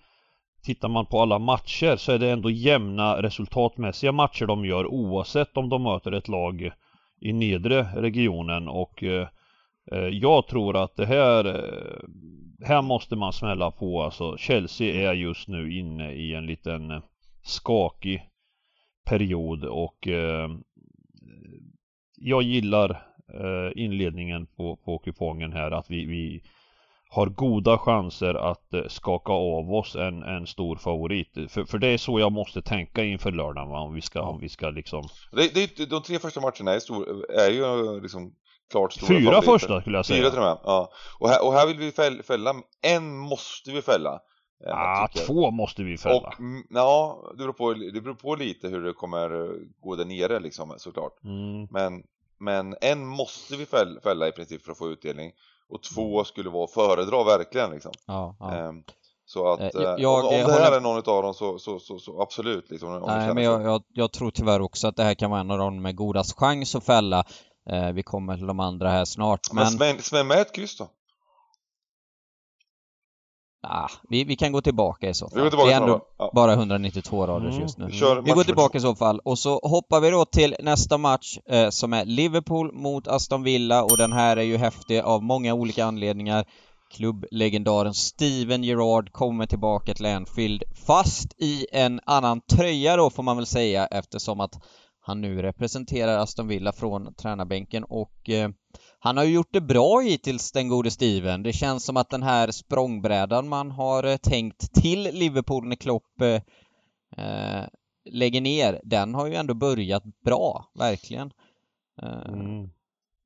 Tittar 0.64 0.88
man 0.88 1.06
på 1.06 1.20
alla 1.20 1.38
matcher 1.38 1.96
så 1.96 2.12
är 2.12 2.18
det 2.18 2.30
ändå 2.30 2.50
jämna 2.50 3.22
resultatmässiga 3.22 4.12
matcher 4.12 4.46
de 4.46 4.64
gör 4.64 4.86
oavsett 4.86 5.56
om 5.56 5.68
de 5.68 5.82
möter 5.82 6.12
ett 6.12 6.28
lag 6.28 6.70
i 7.24 7.32
nedre 7.32 7.82
regionen 7.82 8.68
och 8.68 9.02
eh, 9.02 9.28
eh, 9.92 10.08
jag 10.08 10.46
tror 10.46 10.76
att 10.76 10.96
det 10.96 11.06
här 11.06 11.44
eh, 11.44 12.08
här 12.66 12.82
måste 12.82 13.16
man 13.16 13.32
smälla 13.32 13.70
på 13.70 14.02
alltså. 14.02 14.36
Chelsea 14.36 15.10
är 15.10 15.14
just 15.14 15.48
nu 15.48 15.78
inne 15.78 16.12
i 16.12 16.34
en 16.34 16.46
liten 16.46 17.02
skakig 17.42 18.22
period 19.04 19.64
och 19.64 20.08
jag 22.16 22.42
gillar 22.42 23.02
inledningen 23.74 24.46
på, 24.46 24.76
på 24.76 24.98
kupongen 24.98 25.52
här 25.52 25.70
att 25.70 25.90
vi, 25.90 26.04
vi 26.04 26.42
har 27.14 27.26
goda 27.26 27.78
chanser 27.78 28.34
att 28.34 28.74
eh, 28.74 28.82
skaka 28.88 29.32
av 29.32 29.72
oss 29.74 29.96
en, 29.96 30.22
en 30.22 30.46
stor 30.46 30.76
favorit. 30.76 31.32
För, 31.48 31.64
för 31.64 31.78
det 31.78 31.88
är 31.88 31.98
så 31.98 32.20
jag 32.20 32.32
måste 32.32 32.62
tänka 32.62 33.04
inför 33.04 33.32
lördagen 33.32 33.70
va? 33.70 33.78
om 33.80 33.94
vi 33.94 34.00
ska, 34.00 34.22
om 34.22 34.40
vi 34.40 34.48
ska 34.48 34.70
liksom 34.70 35.02
Det, 35.32 35.54
det, 35.54 35.90
de 35.90 36.02
tre 36.02 36.18
första 36.18 36.40
matcherna 36.40 36.72
är, 36.74 36.78
stor, 36.80 37.30
är 37.30 37.50
ju 37.50 38.00
liksom 38.00 38.32
klart 38.70 38.92
stora 38.92 39.08
Fyra 39.08 39.30
favoriter. 39.30 39.52
första 39.52 39.80
skulle 39.80 39.98
jag 39.98 40.06
säga. 40.06 40.18
Fyra 40.22 40.30
till 40.30 40.38
och 40.38 40.44
med, 40.44 40.58
ja. 40.64 40.90
Och 41.20 41.28
här, 41.28 41.46
och 41.46 41.52
här 41.52 41.66
vill 41.66 41.76
vi 41.78 41.92
fäll, 41.92 42.22
fälla, 42.22 42.54
en 42.82 43.16
måste 43.18 43.70
vi 43.70 43.82
fälla. 43.82 44.20
eh, 44.66 44.72
Ah, 44.76 45.08
jag. 45.14 45.26
två 45.26 45.50
måste 45.50 45.82
vi 45.82 45.96
fälla. 45.98 46.16
Och 46.28 46.40
mm, 46.40 46.62
ja, 46.70 47.18
det 47.32 47.36
beror, 47.38 47.52
på, 47.52 47.72
det 47.74 48.00
beror 48.00 48.14
på 48.14 48.34
lite 48.34 48.68
hur 48.68 48.82
det 48.84 48.92
kommer 48.92 49.30
eh, 49.44 49.50
gå 49.80 49.96
där 49.96 50.04
nere 50.04 50.40
liksom 50.40 50.74
såklart. 50.76 51.12
Mm. 51.24 51.68
Men, 51.70 52.02
men 52.38 52.76
en 52.80 53.06
måste 53.06 53.56
vi 53.56 53.66
fälla, 53.66 54.00
fälla 54.00 54.28
i 54.28 54.32
princip 54.32 54.62
för 54.64 54.72
att 54.72 54.78
få 54.78 54.88
utdelning. 54.90 55.32
Och 55.68 55.82
två 55.94 56.24
skulle 56.24 56.50
vara 56.50 56.64
att 56.64 56.70
föredra 56.72 57.24
verkligen 57.24 57.70
liksom. 57.70 57.92
Ja, 58.06 58.36
ja. 58.40 58.52
Ehm, 58.54 58.82
så 59.26 59.52
att 59.52 59.60
Eh, 59.60 59.66
eh, 59.66 59.94
jag- 59.98 60.18
om, 60.24 60.26
om 60.28 60.34
jag 60.34 60.46
det 60.48 60.52
här 60.52 60.64
håller- 60.64 60.76
är 60.76 60.80
någon 60.80 60.96
av 61.16 61.22
dem 61.22 61.34
så, 61.34 61.58
så, 61.58 61.78
så, 61.78 61.98
så 61.98 62.22
absolut 62.22 62.70
liksom. 62.70 63.02
Nej, 63.06 63.34
men 63.34 63.44
jag, 63.44 63.82
jag, 63.92 64.12
tror 64.12 64.30
tyvärr 64.30 64.60
också 64.60 64.88
att 64.88 64.96
det 64.96 65.02
här 65.04 65.14
kan 65.14 65.30
vara 65.30 65.40
en 65.40 65.50
av 65.50 65.58
de 65.58 65.82
med 65.82 65.96
godast 65.96 66.38
chans 66.38 66.74
att 66.74 66.84
fälla. 66.84 67.24
Eh, 67.70 67.92
vi 67.92 68.02
kommer 68.02 68.36
till 68.36 68.46
de 68.46 68.60
andra 68.60 68.90
här 68.90 69.04
snart, 69.04 69.40
Men 69.52 69.76
men 69.78 69.98
smäll 70.02 70.26
med 70.26 70.38
ett 70.40 70.54
kryss 70.54 70.76
då. 70.78 70.88
Ah, 73.64 73.90
vi, 74.08 74.24
vi 74.24 74.36
kan 74.36 74.52
gå 74.52 74.60
tillbaka 74.60 75.08
i 75.08 75.14
så 75.14 75.28
fall. 75.28 75.38
Vi 75.38 75.42
går 75.42 75.50
tillbaka 75.50 75.70
det 75.70 75.76
är 75.76 75.80
ändå. 75.80 76.00
Ja. 76.18 76.30
bara 76.34 76.52
192 76.52 77.26
raders 77.26 77.50
Mm. 77.50 77.62
just 77.62 77.78
nu. 77.78 77.86
Vi 77.86 77.92
kör 77.92 78.22
Vi 78.22 78.30
går 78.30 78.44
tillbaka 78.44 78.78
i 78.78 78.80
så 78.80 78.94
fall 78.94 79.20
och 79.24 79.38
så 79.38 79.60
hoppar 79.62 80.00
vi 80.00 80.10
då 80.10 80.24
till 80.24 80.56
nästa 80.60 80.98
match 80.98 81.38
eh, 81.50 81.70
som 81.70 81.92
är 81.92 82.04
Liverpool 82.04 82.72
mot 82.72 83.08
Aston 83.08 83.42
Villa 83.42 83.82
och 83.82 83.96
den 83.96 84.12
här 84.12 84.36
är 84.36 84.42
ju 84.42 84.56
häftig 84.56 85.00
av 85.00 85.22
många 85.22 85.54
olika 85.54 85.84
anledningar. 85.84 86.44
Klubblegendaren 86.94 87.94
Steven 87.94 88.64
Gerrard 88.64 89.12
kommer 89.12 89.46
tillbaka 89.46 89.94
till 89.94 90.06
Anfield 90.06 90.62
fast 90.86 91.34
i 91.38 91.66
en 91.72 92.00
annan 92.06 92.40
tröja 92.40 92.96
då 92.96 93.10
får 93.10 93.22
man 93.22 93.36
väl 93.36 93.46
säga 93.46 93.86
eftersom 93.86 94.40
att 94.40 94.52
han 95.06 95.20
nu 95.20 95.42
representerar 95.42 96.18
Aston 96.18 96.48
Villa 96.48 96.72
från 96.72 97.14
tränarbänken 97.14 97.84
och 97.84 98.30
eh, 98.30 98.50
han 98.98 99.16
har 99.16 99.24
ju 99.24 99.34
gjort 99.34 99.52
det 99.52 99.60
bra 99.60 100.00
hittills 100.00 100.52
den 100.52 100.68
gode 100.68 100.90
Steven. 100.90 101.42
Det 101.42 101.52
känns 101.52 101.84
som 101.84 101.96
att 101.96 102.10
den 102.10 102.22
här 102.22 102.50
språngbrädan 102.50 103.48
man 103.48 103.70
har 103.70 104.04
eh, 104.04 104.16
tänkt 104.16 104.74
till 104.74 105.02
Liverpool 105.02 105.68
när 105.68 105.76
Klopp 105.76 106.20
eh, 106.20 106.40
eh, 107.24 107.66
lägger 108.10 108.40
ner, 108.40 108.80
den 108.84 109.14
har 109.14 109.26
ju 109.26 109.34
ändå 109.34 109.54
börjat 109.54 110.02
bra, 110.24 110.70
verkligen. 110.74 111.30
Eh, 112.02 112.32
Mm. 112.32 112.70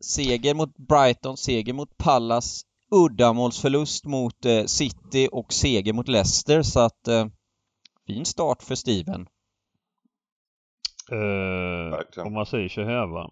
Seger 0.00 0.54
mot 0.54 0.76
Brighton, 0.76 1.36
seger 1.36 1.72
mot 1.72 1.96
Pallas, 1.98 2.62
uddamålsförlust 2.90 4.04
mot 4.04 4.46
City 4.66 5.28
och 5.32 5.52
seger 5.52 5.92
mot 5.92 6.08
Leicester 6.08 6.62
så 6.62 6.80
att 6.80 7.08
fin 8.06 8.24
start 8.24 8.62
för 8.62 8.74
Steven. 8.74 9.26
Eh, 11.12 12.26
om 12.26 12.32
man 12.32 12.46
säger 12.46 12.68
så 12.68 12.82
här 12.82 13.06
va. 13.06 13.30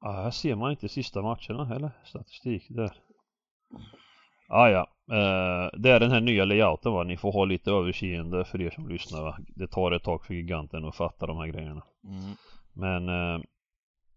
Ah, 0.00 0.12
här 0.22 0.30
ser 0.30 0.54
man 0.54 0.70
inte 0.70 0.88
sista 0.88 1.22
matcherna 1.22 1.74
eller? 1.74 1.90
Statistik 2.04 2.66
där. 2.68 2.92
Ah, 4.48 4.68
ja, 4.68 4.80
eh, 5.12 5.78
det 5.80 5.90
är 5.90 6.00
den 6.00 6.10
här 6.10 6.20
nya 6.20 6.44
layouten 6.44 6.92
va. 6.92 7.02
Ni 7.04 7.16
får 7.16 7.32
ha 7.32 7.44
lite 7.44 7.70
överseende 7.70 8.44
för 8.44 8.60
er 8.60 8.70
som 8.70 8.88
lyssnar 8.88 9.22
va. 9.22 9.38
Det 9.56 9.66
tar 9.66 9.92
ett 9.92 10.02
tag 10.02 10.24
för 10.24 10.34
giganten 10.34 10.84
att 10.84 10.96
fatta 10.96 11.26
de 11.26 11.36
här 11.36 11.46
grejerna. 11.46 11.82
Mm. 12.04 12.36
Men 12.72 13.08
eh, 13.08 13.40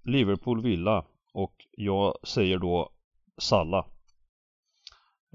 Liverpool 0.03 0.61
Villa 0.61 1.05
och 1.33 1.53
jag 1.71 2.15
säger 2.23 2.57
då 2.57 2.89
Salla. 3.37 3.85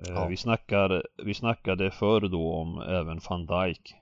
Eh, 0.06 0.14
Ja. 0.14 0.26
vi, 0.26 0.36
snackar, 0.36 1.02
vi 1.24 1.34
snackade 1.34 1.90
förr 1.90 2.20
då 2.20 2.54
om 2.54 2.80
även 2.80 3.20
van 3.28 3.46
Dijk. 3.46 3.94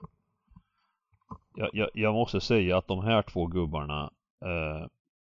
Jag, 1.57 1.69
jag, 1.73 1.89
jag 1.95 2.15
måste 2.15 2.41
säga 2.41 2.79
att 2.79 2.89
de 2.89 3.05
här 3.05 3.23
två 3.23 3.47
gubbarna 3.47 4.03
eh, 4.45 4.87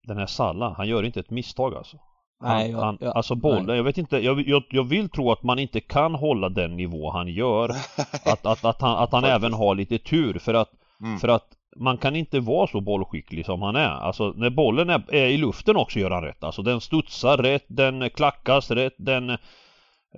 Den 0.07 0.17
här 0.17 0.27
Salla, 0.27 0.75
han 0.77 0.89
gör 0.89 1.03
inte 1.03 1.21
ett 1.21 1.31
misstag 1.31 1.75
alltså. 1.75 1.97
Han, 2.43 2.57
Nej, 2.57 2.71
jag- 2.71 2.79
han, 2.79 2.99
jag- 3.01 3.17
alltså 3.17 3.35
bollen, 3.35 3.67
nej. 3.67 3.77
jag 3.77 3.85
vet 3.85 3.99
inte, 3.99 4.19
jag, 4.19 4.49
jag, 4.49 4.63
jag 4.71 4.85
vill 4.85 5.09
tro 5.09 5.33
att 5.33 5.43
man 5.43 5.59
inte 5.59 5.81
kan 5.81 6.15
hålla 6.15 6.49
den 6.49 6.77
nivå 6.77 7.11
han 7.11 7.29
gör. 7.29 7.69
att, 8.25 8.47
att, 8.47 8.65
att 8.65 8.81
han, 8.81 8.99
att 9.03 9.13
han 9.13 9.25
även 9.25 9.53
har 9.53 9.75
lite 9.75 9.99
tur 9.99 10.39
för 10.39 10.55
att 10.55 10.71
Mm. 11.03 11.19
för 11.19 11.29
att 11.29 11.47
man 11.77 11.99
kan 11.99 12.17
inte 12.17 12.41
vara 12.41 12.67
så 12.67 12.81
bollskicklig 12.81 13.47
som 13.47 13.63
han 13.63 13.77
är. 13.77 13.89
Alltså 13.89 14.33
när 14.37 14.51
bollen 14.51 14.91
är, 14.91 15.15
är 15.15 15.27
i 15.27 15.37
luften 15.37 15.77
också 15.77 15.99
gör 15.99 16.11
han 16.11 16.23
rätt. 16.23 16.45
Alltså 16.45 16.63
den 16.63 16.81
studsar 16.81 17.37
rätt, 17.37 17.65
den 17.69 18.11
klackas 18.11 18.71
rätt, 18.71 18.95
den... 18.99 19.37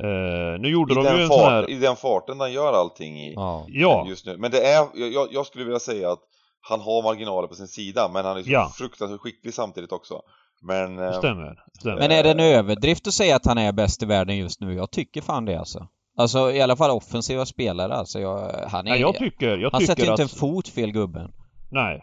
Eh, 0.00 0.60
nu 0.60 0.68
gjorde 0.68 0.92
I, 0.92 0.96
de 0.96 1.02
ju 1.02 1.10
den 1.10 1.20
en 1.20 1.28
sån 1.28 1.38
fart, 1.38 1.50
här... 1.50 1.70
I 1.70 1.74
den 1.74 1.96
farten 1.96 2.40
han 2.40 2.52
gör 2.52 2.72
allting 2.72 3.20
i 3.20 3.34
Ja. 3.34 3.64
Ja, 3.68 4.06
just 4.08 4.26
nu. 4.26 4.36
Men 4.36 4.50
det 4.50 4.66
är, 4.66 4.88
jag, 4.94 5.28
jag 5.32 5.46
skulle 5.46 5.64
vilja 5.64 5.80
säga 5.80 6.12
att 6.12 6.20
han 6.60 6.80
har 6.80 7.02
marginaler 7.02 7.48
på 7.48 7.54
sin 7.54 7.68
sida 7.68 8.10
men 8.12 8.24
han 8.24 8.36
är 8.36 8.42
så 8.42 8.50
Ja. 8.50 8.72
fruktansvärt 8.74 9.20
skicklig 9.20 9.54
samtidigt 9.54 9.92
också. 9.92 10.20
Men... 10.62 10.96
det 10.96 11.06
eh, 11.06 11.18
stämmer. 11.18 11.58
stämmer. 11.78 11.96
Men 11.98 12.10
är 12.10 12.22
det 12.22 12.30
en 12.30 12.40
överdrift 12.40 13.06
att 13.06 13.14
säga 13.14 13.36
att 13.36 13.46
han 13.46 13.58
är 13.58 13.72
bäst 13.72 14.02
i 14.02 14.06
världen 14.06 14.36
just 14.36 14.60
nu? 14.60 14.74
Jag 14.74 14.90
tycker 14.90 15.20
fan 15.20 15.44
det 15.44 15.56
alltså. 15.56 15.88
Alltså 16.16 16.52
i 16.52 16.62
alla 16.62 16.76
fall 16.76 16.90
offensiva 16.90 17.46
spelare 17.46 17.94
alltså. 17.94 18.20
Jag, 18.20 18.66
han 18.68 18.86
är... 18.86 18.90
Nej, 18.90 19.00
jag 19.00 19.14
tycker, 19.14 19.58
jag 19.58 19.70
han 19.70 19.80
sätter 19.80 19.94
tycker 19.94 20.10
inte 20.10 20.24
att... 20.24 20.32
en 20.32 20.38
fot 20.38 20.68
fel 20.68 20.92
gubben. 20.92 21.32
Nej. 21.70 22.02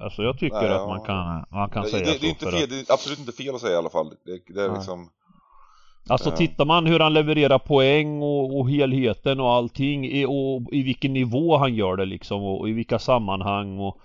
Alltså 0.00 0.22
jag 0.22 0.38
tycker 0.38 0.60
Nej, 0.62 0.72
att 0.72 0.88
man 0.88 1.00
kan, 1.00 1.44
man 1.50 1.70
kan 1.70 1.82
det, 1.82 1.88
säga 1.88 2.04
det, 2.04 2.12
så 2.12 2.18
det, 2.18 2.26
är 2.26 2.28
inte 2.28 2.50
fel, 2.50 2.62
att... 2.64 2.70
det 2.70 2.76
är 2.76 2.92
absolut 2.92 3.18
inte 3.18 3.32
fel 3.32 3.54
att 3.54 3.60
säga 3.60 3.74
i 3.74 3.76
alla 3.76 3.90
fall. 3.90 4.08
Det, 4.08 4.54
det 4.54 4.62
är 4.62 4.68
Nej. 4.68 4.76
liksom... 4.76 5.08
Alltså 6.08 6.30
Ja. 6.30 6.36
tittar 6.36 6.64
man 6.64 6.86
hur 6.86 6.98
han 7.00 7.14
levererar 7.14 7.58
poäng 7.58 8.22
och, 8.22 8.58
och 8.60 8.70
helheten 8.70 9.40
och 9.40 9.50
allting 9.52 10.06
i, 10.06 10.24
och 10.24 10.72
i 10.72 10.82
vilken 10.82 11.12
nivå 11.12 11.56
han 11.56 11.74
gör 11.74 11.96
det 11.96 12.04
liksom 12.04 12.42
och 12.42 12.68
i 12.68 12.72
vilka 12.72 12.98
sammanhang 12.98 13.78
och 13.78 13.98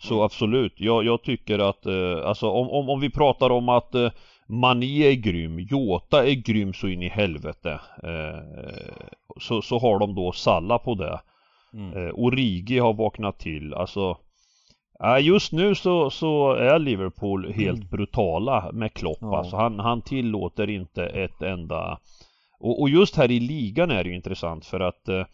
så 0.00 0.14
Mm. 0.14 0.24
absolut. 0.24 0.74
Jag, 0.76 1.04
jag 1.04 1.22
tycker 1.22 1.58
att 1.58 1.86
eh, 1.86 2.26
alltså 2.28 2.50
om, 2.50 2.70
om, 2.70 2.88
om 2.88 3.00
vi 3.00 3.10
pratar 3.10 3.50
om 3.50 3.68
att 3.68 3.94
eh, 3.94 4.10
Mané 4.48 5.02
är 5.06 5.12
grym, 5.14 5.58
Jota 5.60 6.26
är 6.26 6.34
grym 6.34 6.72
så 6.74 6.88
in 6.88 7.02
i 7.02 7.08
helvete. 7.08 7.80
Eh, 8.02 8.38
så, 9.40 9.62
så 9.62 9.78
har 9.78 9.98
de 9.98 10.14
då 10.14 10.32
Salla 10.32 10.78
på 10.78 10.94
det. 10.94 11.20
Mm. 11.72 11.96
Eh, 12.06 12.12
Origi 12.14 12.78
har 12.78 12.92
vaknat 12.92 13.38
till, 13.38 13.74
alltså 13.74 14.16
just 15.20 15.52
nu 15.52 15.74
så, 15.74 16.10
så 16.10 16.52
är 16.52 16.78
Liverpool 16.78 17.52
helt 17.52 17.78
mm. 17.78 17.88
brutala 17.88 18.70
med 18.72 18.94
Klopp 18.94 19.18
ja. 19.20 19.38
alltså. 19.38 19.56
Han, 19.56 19.78
han 19.78 20.02
tillåter 20.02 20.70
inte 20.70 21.06
ett 21.06 21.42
enda 21.42 21.98
och, 22.60 22.80
och, 22.80 22.88
just 22.88 23.16
här 23.16 23.30
i 23.30 23.40
ligan 23.40 23.90
är 23.90 24.04
det 24.04 24.10
ju 24.10 24.16
intressant 24.16 24.66
för 24.66 24.80
att 24.80 25.08
eh, 25.08 25.26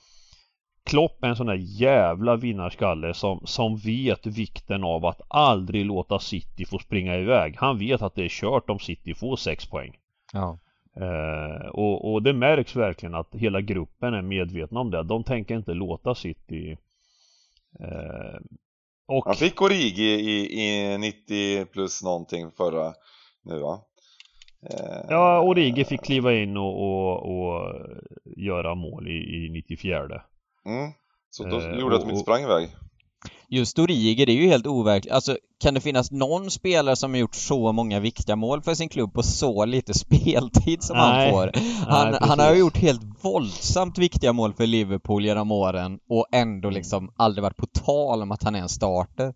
Klopp 0.84 1.24
är 1.24 1.28
en 1.28 1.36
sån 1.36 1.46
där 1.46 1.80
jävla 1.80 2.36
vinnarskalle 2.36 3.14
som, 3.14 3.40
som 3.44 3.76
vet 3.76 4.26
vikten 4.26 4.84
av 4.84 5.06
att 5.06 5.20
aldrig 5.28 5.86
låta 5.86 6.18
City 6.18 6.64
få 6.64 6.78
springa 6.78 7.16
iväg. 7.16 7.56
Han 7.58 7.78
vet 7.78 8.02
att 8.02 8.14
det 8.14 8.24
är 8.24 8.28
kört 8.28 8.70
om 8.70 8.78
City 8.78 9.14
får 9.14 9.36
6 9.36 9.66
poäng. 9.66 9.96
Ja. 10.32 10.58
Eh, 10.96 11.66
och, 11.66 12.12
och 12.12 12.22
det 12.22 12.32
märks 12.32 12.76
verkligen 12.76 13.14
att 13.14 13.34
hela 13.34 13.60
gruppen 13.60 14.14
är 14.14 14.22
medvetna 14.22 14.80
om 14.80 14.90
det. 14.90 15.02
De 15.02 15.24
tänker 15.24 15.56
inte 15.56 15.74
låta 15.74 16.14
City 16.14 16.76
eh, 17.80 18.40
och... 19.06 19.24
Han 19.26 19.34
fick 19.34 19.62
Origi 19.62 20.04
i, 20.04 20.62
i 20.62 20.98
90 20.98 21.64
plus 21.64 22.02
någonting 22.02 22.50
förra 22.50 22.94
nu 23.42 23.58
va? 23.58 23.80
Eh, 24.70 25.04
ja, 25.08 25.40
Origi 25.40 25.84
fick 25.84 26.04
kliva 26.04 26.32
in 26.32 26.56
och, 26.56 26.82
och, 26.82 27.30
och 27.30 27.74
göra 28.36 28.74
mål 28.74 29.08
i, 29.08 29.46
i 29.46 29.50
94 29.52 30.22
mm. 30.66 30.92
Så 31.30 31.44
då 31.44 31.60
eh, 31.60 31.78
gjorde 31.78 31.96
att 31.96 32.02
de 32.02 32.10
inte 32.10 32.22
sprang 32.22 32.42
iväg 32.42 32.68
Just 33.48 33.78
Origi, 33.78 34.24
det 34.24 34.32
är 34.32 34.36
ju 34.36 34.48
helt 34.48 34.66
overkligt. 34.66 35.12
Alltså, 35.12 35.38
kan 35.60 35.74
det 35.74 35.80
finnas 35.80 36.10
någon 36.10 36.50
spelare 36.50 36.96
som 36.96 37.10
har 37.10 37.18
gjort 37.18 37.34
så 37.34 37.72
många 37.72 38.00
viktiga 38.00 38.36
mål 38.36 38.62
för 38.62 38.74
sin 38.74 38.88
klubb 38.88 39.14
på 39.14 39.22
så 39.22 39.64
lite 39.64 39.94
speltid 39.98 40.82
som 40.82 40.96
nej, 40.96 41.24
han 41.24 41.32
får? 41.32 41.50
Han, 41.86 42.10
nej, 42.10 42.20
han 42.22 42.38
har 42.38 42.54
gjort 42.54 42.76
helt 42.76 43.24
våldsamt 43.24 43.98
viktiga 43.98 44.32
mål 44.32 44.54
för 44.54 44.66
Liverpool 44.66 45.24
genom 45.24 45.50
åren 45.50 45.98
och 46.08 46.26
ändå 46.32 46.68
mm. 46.68 46.74
liksom 46.78 47.12
aldrig 47.16 47.42
varit 47.42 47.56
på 47.56 47.66
tal 47.66 48.22
om 48.22 48.32
att 48.32 48.42
han 48.42 48.54
är 48.54 48.60
en 48.60 48.68
starter. 48.68 49.26
Uh... 49.26 49.32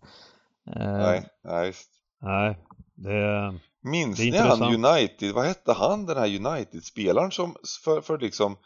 Nej, 0.75 1.23
nej 1.43 1.67
visst. 1.67 1.89
Nej, 2.21 2.57
det... 2.95 3.59
Minns 3.83 4.17
det 4.17 4.27
är 4.27 4.31
ni 4.31 4.37
han 4.37 4.85
United, 4.85 5.33
vad 5.33 5.45
hette 5.45 5.73
han 5.73 6.05
den 6.05 6.17
här 6.17 6.27
United-spelaren 6.27 7.31
som 7.31 7.55
för, 7.83 8.01
för 8.01 8.17
liksom 8.17 8.57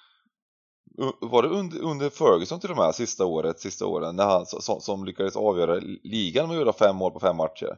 var 1.22 1.42
det 1.42 1.48
under, 1.48 1.80
under 1.80 2.10
Ferguson 2.10 2.60
till 2.60 2.72
och 2.72 2.78
med, 2.78 2.96
sista 2.96 3.26
året, 3.26 3.60
sista 3.60 3.86
åren, 3.86 4.16
när 4.16 4.26
han, 4.26 4.46
som, 4.46 4.82
som 4.82 5.06
lyckades 5.06 5.36
avgöra 5.36 5.80
ligan 6.04 6.48
med 6.48 6.58
att 6.58 6.62
göra 6.62 6.74
fem 6.74 6.96
mål 6.96 7.12
på 7.12 7.20
fem 7.20 7.38
matcher? 7.38 7.78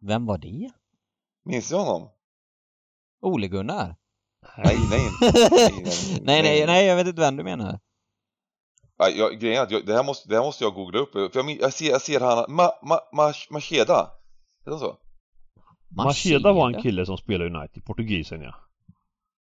Vem 0.00 0.26
var 0.26 0.38
det? 0.38 0.70
Minns 1.44 1.68
du 1.68 1.76
honom? 1.76 2.08
Ole-Gunnar? 3.20 3.96
Nej, 4.56 4.78
nej, 4.90 5.00
nej, 5.20 6.22
nej, 6.22 6.42
nej, 6.42 6.66
nej, 6.66 6.86
jag 6.86 6.96
vet 6.96 7.06
inte 7.06 7.20
vem 7.20 7.36
du 7.36 7.42
menar. 7.42 7.80
Ja, 8.96 9.08
jag, 9.08 9.40
grejen 9.40 9.58
är 9.58 9.62
att 9.62 9.70
jag, 9.70 9.86
det, 9.86 9.94
här 9.94 10.04
måste, 10.04 10.28
det 10.28 10.34
här 10.34 10.42
måste 10.42 10.64
jag 10.64 10.74
googla 10.74 10.98
upp, 10.98 11.12
för 11.12 11.30
jag, 11.34 11.50
jag, 11.50 11.72
ser, 11.72 11.90
jag 11.90 12.02
ser 12.02 12.20
han, 12.20 12.54
ma, 12.54 12.70
ma, 12.82 13.00
ma, 13.12 13.32
Macheda, 13.50 14.10
heter 14.58 14.70
han 14.70 14.78
så? 14.78 14.96
Macheda 15.88 16.52
var 16.52 16.70
en 16.70 16.82
kille 16.82 17.06
som 17.06 17.16
spelade 17.16 17.58
United, 17.58 17.84
portugisen 17.84 18.40
ja. 18.40 18.54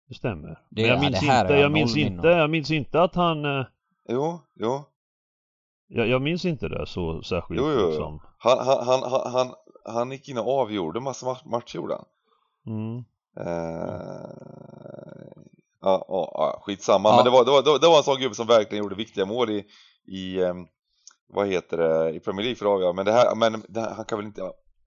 Det 0.07 0.15
stämmer. 0.15 0.59
Det, 0.69 0.81
Men 0.81 0.85
jag 0.85 0.99
minns 0.99 1.23
inte, 1.23 1.53
jag 1.53 1.71
minns 1.71 1.97
inte, 1.97 2.27
jag 2.27 2.49
minns 2.49 2.71
inte 2.71 3.01
att 3.01 3.15
han... 3.15 3.45
Eh, 3.45 3.65
jo, 4.09 4.39
jo. 4.53 4.83
Jag, 5.87 6.07
jag 6.07 6.21
minns 6.21 6.45
inte 6.45 6.67
det 6.67 6.85
så 6.87 7.21
särskilt 7.21 7.61
jo, 7.61 7.71
jo, 7.71 7.79
jo. 7.79 7.87
Liksom. 7.87 8.21
Han, 8.37 8.57
han, 8.65 9.03
han, 9.03 9.31
han, 9.31 9.53
han 9.85 10.11
gick 10.11 10.29
in 10.29 10.37
och 10.37 10.59
avgjorde 10.59 10.99
massa 10.99 11.37
matcher 11.45 11.75
gjorde 11.75 11.93
han. 11.93 12.05
Mm. 12.67 12.97
Eh, 13.39 14.25
ja, 15.81 16.05
ja, 16.07 16.31
ja, 16.33 16.61
skitsamma. 16.61 17.09
Ja. 17.09 17.15
Men 17.15 17.25
det 17.25 17.31
var, 17.31 17.45
det, 17.45 17.51
var, 17.51 17.79
det 17.79 17.87
var 17.87 17.97
en 17.97 18.03
sån 18.03 18.19
gubbe 18.19 18.35
som 18.35 18.47
verkligen 18.47 18.83
gjorde 18.83 18.95
viktiga 18.95 19.25
mål 19.25 19.49
i, 19.49 19.65
i 20.05 20.41
um, 20.41 20.67
vad 21.27 21.47
heter 21.47 21.77
det, 21.77 22.15
i 22.15 22.19
Premier 22.19 22.43
League 22.43 22.55
för 22.55 22.65
att 22.65 22.71
avgöra. 22.71 22.93
Men 22.93 23.05
det 23.05 23.11
här, 23.11 23.35
men 23.35 23.63
det 23.67 23.81
här, 23.81 23.93
han 23.93 24.05
kan 24.05 24.17
väl 24.17 24.27
inte, 24.27 24.41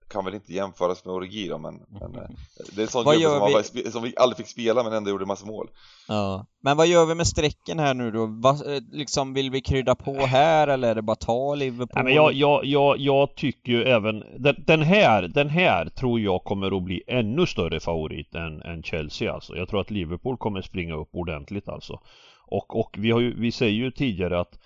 kan 0.09 0.25
väl 0.25 0.33
inte 0.33 0.53
jämföras 0.53 1.05
med 1.05 1.13
Origi 1.13 1.47
då, 1.47 1.57
men, 1.57 1.79
men 1.87 2.15
eh, 2.15 2.29
det 2.75 2.81
är 2.81 2.85
en 2.85 2.87
sån 2.87 3.03
gubbe 3.03 3.63
som, 3.63 3.81
vi... 3.83 3.91
som 3.91 4.03
vi 4.03 4.13
aldrig 4.17 4.37
fick 4.37 4.47
spela 4.47 4.83
men 4.83 4.93
ändå 4.93 5.09
gjorde 5.09 5.25
massa 5.25 5.45
mål. 5.45 5.69
Ja, 6.07 6.45
men 6.61 6.77
vad 6.77 6.87
gör 6.87 7.05
vi 7.05 7.15
med 7.15 7.27
strecken 7.27 7.79
här 7.79 7.93
nu 7.93 8.11
då? 8.11 8.25
Va, 8.25 8.49
eh, 8.49 8.81
liksom, 8.91 9.33
vill 9.33 9.51
vi 9.51 9.61
krydda 9.61 9.95
på 9.95 10.13
här 10.13 10.67
eller 10.67 10.91
är 10.91 10.95
det 10.95 11.01
bara 11.01 11.15
ta 11.15 11.55
Liverpool? 11.55 11.89
Nej, 11.95 12.03
men 12.03 12.13
jag, 12.13 12.33
jag, 12.33 12.65
jag, 12.65 12.97
jag 12.97 13.35
tycker 13.35 13.71
ju 13.71 13.83
även, 13.83 14.23
den, 14.37 14.55
den, 14.67 14.81
här, 14.81 15.21
den 15.21 15.49
här 15.49 15.89
tror 15.89 16.19
jag 16.19 16.43
kommer 16.43 16.77
att 16.77 16.83
bli 16.83 17.03
ännu 17.07 17.45
större 17.45 17.79
favorit 17.79 18.35
än, 18.35 18.61
än 18.61 18.83
Chelsea 18.83 19.33
alltså. 19.33 19.55
Jag 19.55 19.69
tror 19.69 19.81
att 19.81 19.91
Liverpool 19.91 20.37
kommer 20.37 20.61
springa 20.61 20.95
upp 20.95 21.09
ordentligt 21.11 21.69
alltså. 21.69 21.99
Och, 22.45 22.79
och 22.79 22.95
vi, 22.97 23.11
har 23.11 23.19
ju, 23.19 23.39
vi 23.39 23.51
säger 23.51 23.73
ju 23.73 23.91
tidigare 23.91 24.39
att 24.39 24.59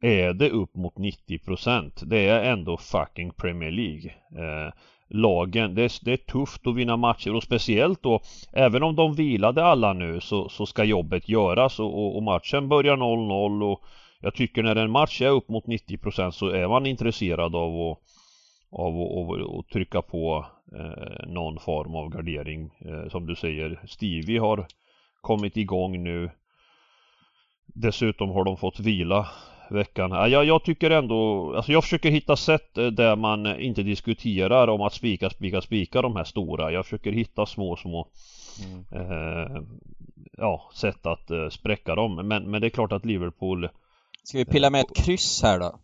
är 0.00 0.32
det 0.32 0.50
upp 0.50 0.74
mot 0.74 0.94
90% 0.94 2.04
det 2.04 2.28
är 2.28 2.52
ändå 2.52 2.76
fucking 2.76 3.30
Premier 3.30 3.70
League. 3.70 4.14
Eh, 4.36 4.72
lagen, 5.08 5.74
det 5.74 5.82
är, 5.82 6.04
det 6.04 6.12
är 6.12 6.16
tufft 6.16 6.66
att 6.66 6.76
vinna 6.76 6.96
matcher 6.96 7.34
och 7.34 7.42
speciellt 7.42 8.02
då 8.02 8.20
även 8.52 8.82
om 8.82 8.96
de 8.96 9.14
vilade 9.14 9.64
alla 9.64 9.92
nu 9.92 10.20
så, 10.20 10.48
så 10.48 10.66
ska 10.66 10.84
jobbet 10.84 11.28
göras 11.28 11.80
och, 11.80 11.98
och, 11.98 12.16
och 12.16 12.22
matchen 12.22 12.68
börjar 12.68 12.96
0-0 12.96 13.72
och 13.72 13.82
jag 14.20 14.34
tycker 14.34 14.62
när 14.62 14.76
en 14.76 14.90
match 14.90 15.22
är 15.22 15.30
upp 15.30 15.48
mot 15.48 15.64
90% 15.64 16.30
så 16.30 16.48
är 16.48 16.68
man 16.68 16.86
intresserad 16.86 17.56
av 17.56 17.90
att 17.90 17.98
av 18.70 19.00
att 19.58 19.68
trycka 19.68 20.02
på 20.02 20.46
eh, 20.72 21.26
någon 21.26 21.58
form 21.58 21.94
av 21.94 22.08
gardering. 22.10 22.70
Eh, 22.78 23.08
som 23.08 23.26
du 23.26 23.34
säger, 23.34 23.80
Stevie 23.86 24.38
har 24.38 24.66
kommit 25.20 25.56
igång 25.56 26.02
nu. 26.02 26.30
Dessutom 27.66 28.30
har 28.30 28.44
de 28.44 28.56
fått 28.56 28.80
vila 28.80 29.28
veckan. 29.70 30.10
Ja, 30.10 30.28
jag, 30.28 30.44
jag 30.44 30.64
tycker 30.64 30.90
ändå, 30.90 31.52
alltså 31.56 31.72
jag 31.72 31.84
försöker 31.84 32.10
hitta 32.10 32.36
sätt 32.36 32.78
eh, 32.78 32.86
där 32.86 33.16
man 33.16 33.60
inte 33.60 33.82
diskuterar 33.82 34.68
om 34.68 34.80
att 34.80 34.94
spika, 34.94 35.30
spika, 35.30 35.60
spika 35.60 36.02
de 36.02 36.16
här 36.16 36.24
stora. 36.24 36.72
Jag 36.72 36.84
försöker 36.84 37.12
hitta 37.12 37.46
små, 37.46 37.76
små 37.76 38.08
mm. 38.64 38.84
eh, 38.92 39.62
ja, 40.36 40.70
sätt 40.74 41.06
att 41.06 41.30
eh, 41.30 41.48
spräcka 41.48 41.94
dem. 41.94 42.28
Men, 42.28 42.50
men 42.50 42.60
det 42.60 42.66
är 42.66 42.70
klart 42.70 42.92
att 42.92 43.04
Liverpool 43.04 43.68
Ska 44.24 44.38
vi 44.38 44.44
pilla 44.44 44.70
med 44.70 44.80
ett 44.80 44.96
kryss 44.96 45.42
här 45.42 45.58
då? 45.58 45.78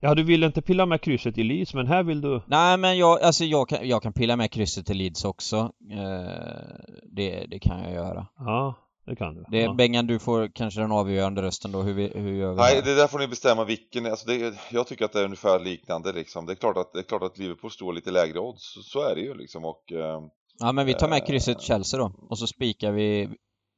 Ja, 0.00 0.14
du 0.14 0.22
vill 0.22 0.44
inte 0.44 0.62
pilla 0.62 0.86
med 0.86 1.00
krysset 1.00 1.38
i 1.38 1.42
Leeds, 1.42 1.74
men 1.74 1.86
här 1.86 2.02
vill 2.02 2.20
du... 2.20 2.40
Nej, 2.46 2.76
men 2.78 2.98
jag, 2.98 3.22
alltså 3.22 3.44
jag 3.44 3.68
kan, 3.68 3.88
jag 3.88 4.02
kan 4.02 4.12
pilla 4.12 4.36
med 4.36 4.50
krysset 4.50 4.90
i 4.90 4.94
Leeds 4.94 5.24
också. 5.24 5.72
Eh, 5.90 6.86
det, 7.12 7.46
det 7.50 7.58
kan 7.58 7.82
jag 7.82 7.92
göra. 7.92 8.26
Ja, 8.38 8.74
det 9.06 9.16
kan 9.16 9.34
du. 9.34 9.44
Det, 9.48 9.60
ja. 9.60 9.74
Bengan, 9.74 10.06
du 10.06 10.18
får 10.18 10.48
kanske 10.54 10.80
den 10.80 10.92
avgörande 10.92 11.42
rösten 11.42 11.72
då, 11.72 11.82
hur, 11.82 11.94
vi, 11.94 12.12
hur 12.14 12.32
gör 12.32 12.50
vi? 12.50 12.56
Nej, 12.56 12.82
det 12.84 12.94
där 12.94 13.06
får 13.06 13.18
ni 13.18 13.28
bestämma 13.28 13.64
vilken, 13.64 14.06
alltså 14.06 14.26
det, 14.26 14.54
jag 14.70 14.86
tycker 14.86 15.04
att 15.04 15.12
det 15.12 15.20
är 15.20 15.24
ungefär 15.24 15.58
liknande 15.58 16.12
liksom. 16.12 16.46
Det 16.46 16.52
är 16.52 16.56
klart 16.56 16.76
att, 16.76 16.92
det 16.92 16.98
är 16.98 17.02
klart 17.02 17.22
att 17.22 17.38
Liverpool 17.38 17.70
står 17.70 17.92
lite 17.92 18.10
lägre 18.10 18.38
odds, 18.38 18.74
så, 18.74 18.82
så 18.82 19.08
är 19.08 19.14
det 19.14 19.20
ju 19.20 19.34
liksom 19.34 19.64
och... 19.64 19.92
Eh, 19.92 20.20
ja, 20.58 20.72
men 20.72 20.86
vi 20.86 20.94
tar 20.94 21.08
med 21.08 21.26
krysset 21.26 21.60
Chelsea 21.60 22.00
då, 22.00 22.12
och 22.30 22.38
så 22.38 22.46
spikar 22.46 22.92
vi 22.92 23.28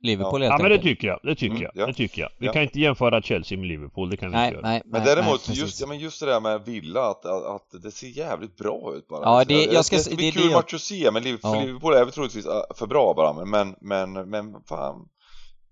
Liverpool 0.02 0.42
ja. 0.42 0.50
helt 0.50 0.62
Ja 0.62 0.68
men 0.68 0.78
det 0.78 0.82
tycker 0.82 1.08
jag, 1.08 1.20
det 1.22 1.34
tycker 1.34 1.56
mm, 1.56 1.62
jag, 1.62 1.72
ja. 1.74 1.86
det 1.86 1.94
tycker 1.94 2.22
jag. 2.22 2.30
Vi 2.38 2.46
ja. 2.46 2.52
kan 2.52 2.62
inte 2.62 2.80
jämföra 2.80 3.22
Chelsea 3.22 3.58
med 3.58 3.66
Liverpool, 3.66 4.10
det 4.10 4.16
kan 4.16 4.30
vi 4.30 4.36
nej, 4.36 4.48
inte 4.48 4.56
göra. 4.56 4.68
Nej, 4.68 4.82
men 4.84 5.04
däremot, 5.04 5.48
nej, 5.48 5.58
just, 5.58 5.80
ja, 5.80 5.86
men 5.86 5.98
just 5.98 6.20
det 6.20 6.26
där 6.26 6.40
med 6.40 6.64
Villa, 6.64 7.10
att, 7.10 7.24
att, 7.24 7.82
det 7.82 7.90
ser 7.90 8.06
jävligt 8.06 8.56
bra 8.56 8.94
ut 8.96 9.08
bara. 9.08 9.22
Ja, 9.22 9.44
det, 9.44 9.64
jag 9.64 9.84
ska, 9.84 9.96
det 9.96 10.02
ska 10.02 10.16
bli 10.16 10.32
kul 10.32 10.50
match 10.50 10.74
att 10.74 10.80
se, 10.80 11.10
men 11.10 11.22
Liverpool, 11.22 11.56
ja. 11.56 11.64
Liverpool 11.64 11.94
är 11.94 12.04
väl 12.04 12.12
troligtvis 12.12 12.46
äh, 12.46 12.62
för 12.74 12.86
bra 12.86 13.14
bara, 13.16 13.44
men, 13.44 13.76
men, 13.80 14.30
men 14.30 14.62
fan. 14.68 15.08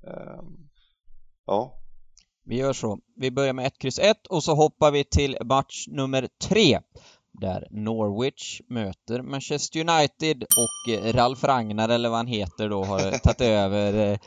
Ehm, 0.06 0.68
ja. 1.46 1.72
Vi 2.44 2.56
gör 2.56 2.72
så. 2.72 2.98
Vi 3.16 3.30
börjar 3.30 3.52
med 3.52 3.66
1, 3.66 3.78
kryss 3.78 3.98
1 3.98 4.26
och 4.26 4.44
så 4.44 4.54
hoppar 4.54 4.90
vi 4.90 5.04
till 5.04 5.36
match 5.44 5.86
nummer 5.88 6.28
3 6.42 6.78
där 7.40 7.68
Norwich 7.70 8.60
möter 8.68 9.22
Manchester 9.22 9.80
United 9.80 10.42
och 10.42 10.94
eh, 10.94 11.12
Ralf 11.12 11.44
Ragnar 11.44 11.88
eller 11.88 12.08
vad 12.08 12.18
han 12.18 12.26
heter 12.26 12.68
då 12.68 12.84
har 12.84 13.18
tagit 13.18 13.40
över 13.40 14.18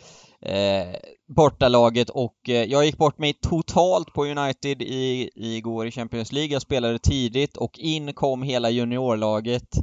eh, 0.41 0.95
bortalaget 1.27 2.09
och 2.09 2.49
eh, 2.49 2.63
jag 2.63 2.85
gick 2.85 2.97
bort 2.97 3.17
mig 3.17 3.33
totalt 3.33 4.13
på 4.13 4.25
United 4.25 4.81
i, 4.81 5.29
igår 5.35 5.87
i 5.87 5.91
Champions 5.91 6.31
League. 6.31 6.53
Jag 6.53 6.61
spelade 6.61 6.99
tidigt 6.99 7.57
och 7.57 7.79
in 7.79 8.13
kom 8.13 8.43
hela 8.43 8.69
juniorlaget. 8.69 9.77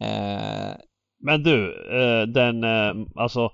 Eh, 0.00 0.72
Men 1.20 1.42
du, 1.42 1.74
eh, 2.00 2.26
den, 2.26 2.64
eh, 2.64 3.06
alltså 3.16 3.50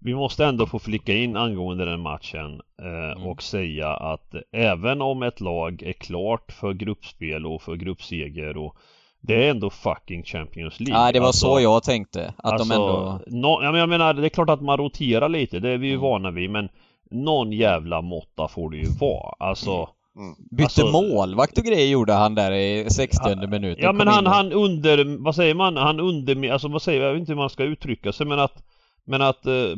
vi 0.00 0.14
måste 0.14 0.44
ändå 0.44 0.66
få 0.66 0.78
flicka 0.78 1.14
in 1.14 1.36
angående 1.36 1.84
den 1.84 2.00
matchen 2.00 2.60
eh, 2.82 3.12
mm. 3.12 3.26
och 3.26 3.42
säga 3.42 3.88
att 3.88 4.34
även 4.52 5.02
om 5.02 5.22
ett 5.22 5.40
lag 5.40 5.82
är 5.82 5.92
klart 5.92 6.52
för 6.52 6.72
gruppspel 6.72 7.46
och 7.46 7.62
för 7.62 7.76
gruppseger 7.76 8.56
och 8.56 8.76
det 9.20 9.46
är 9.46 9.50
ändå 9.50 9.70
fucking 9.70 10.24
Champions 10.24 10.80
League. 10.80 11.02
Nej, 11.02 11.12
det 11.12 11.20
var 11.20 11.26
alltså, 11.26 11.46
så 11.46 11.60
jag 11.60 11.82
tänkte. 11.82 12.34
Att 12.36 12.52
alltså, 12.52 12.68
de 12.68 12.74
ändå... 12.74 13.20
No, 13.26 13.76
jag 13.76 13.88
menar, 13.88 14.14
det 14.14 14.26
är 14.26 14.28
klart 14.28 14.50
att 14.50 14.62
man 14.62 14.78
roterar 14.78 15.28
lite, 15.28 15.58
det 15.58 15.70
är 15.70 15.78
vi 15.78 15.86
ju 15.86 15.94
mm. 15.94 16.02
vana 16.02 16.30
vid, 16.30 16.50
men 16.50 16.68
någon 17.10 17.52
jävla 17.52 18.02
måtta 18.02 18.48
får 18.48 18.70
det 18.70 18.76
ju 18.76 18.88
vara. 19.00 19.34
Alltså, 19.38 19.88
Mm. 20.16 20.34
Bytte 20.50 20.64
alltså, 20.64 20.86
målvakt 20.86 21.58
och 21.58 21.64
grejer 21.64 21.88
gjorde 21.88 22.12
han 22.12 22.34
där 22.34 22.52
i 22.52 22.90
60 22.90 23.46
minuten. 23.46 23.84
Ja 23.84 23.92
men 23.92 24.08
han, 24.08 24.26
han 24.26 24.52
under, 24.52 25.24
vad 25.24 25.34
säger 25.34 25.54
man, 25.54 25.76
han 25.76 26.00
under, 26.00 26.50
alltså 26.50 26.68
vad 26.68 26.82
säger 26.82 27.00
jag, 27.00 27.08
jag 27.08 27.12
vet 27.12 27.20
inte 27.20 27.32
hur 27.32 27.36
man 27.36 27.50
ska 27.50 27.64
uttrycka 27.64 28.12
sig 28.12 28.26
men 28.26 28.38
att 28.38 28.62
Men 29.10 29.22
att 29.22 29.46
eh, 29.46 29.74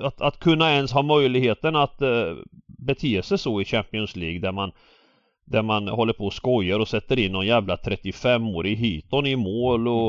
att, 0.00 0.20
att 0.20 0.38
kunna 0.38 0.72
ens 0.72 0.92
ha 0.92 1.02
möjligheten 1.02 1.76
att 1.76 2.02
uh, 2.02 2.36
bete 2.66 3.22
sig 3.22 3.38
så 3.38 3.60
i 3.60 3.64
Champions 3.64 4.16
League 4.16 4.40
där 4.40 4.52
man 4.52 4.72
där 5.44 5.62
man 5.62 5.88
håller 5.88 6.12
på 6.12 6.26
och 6.26 6.32
skojar 6.32 6.78
och 6.78 6.88
sätter 6.88 7.18
in 7.18 7.32
någon 7.32 7.46
jävla 7.46 7.76
35-årig 7.76 8.76
Hiton 8.76 9.26
i 9.26 9.36
mål 9.36 9.88
och, 9.88 10.06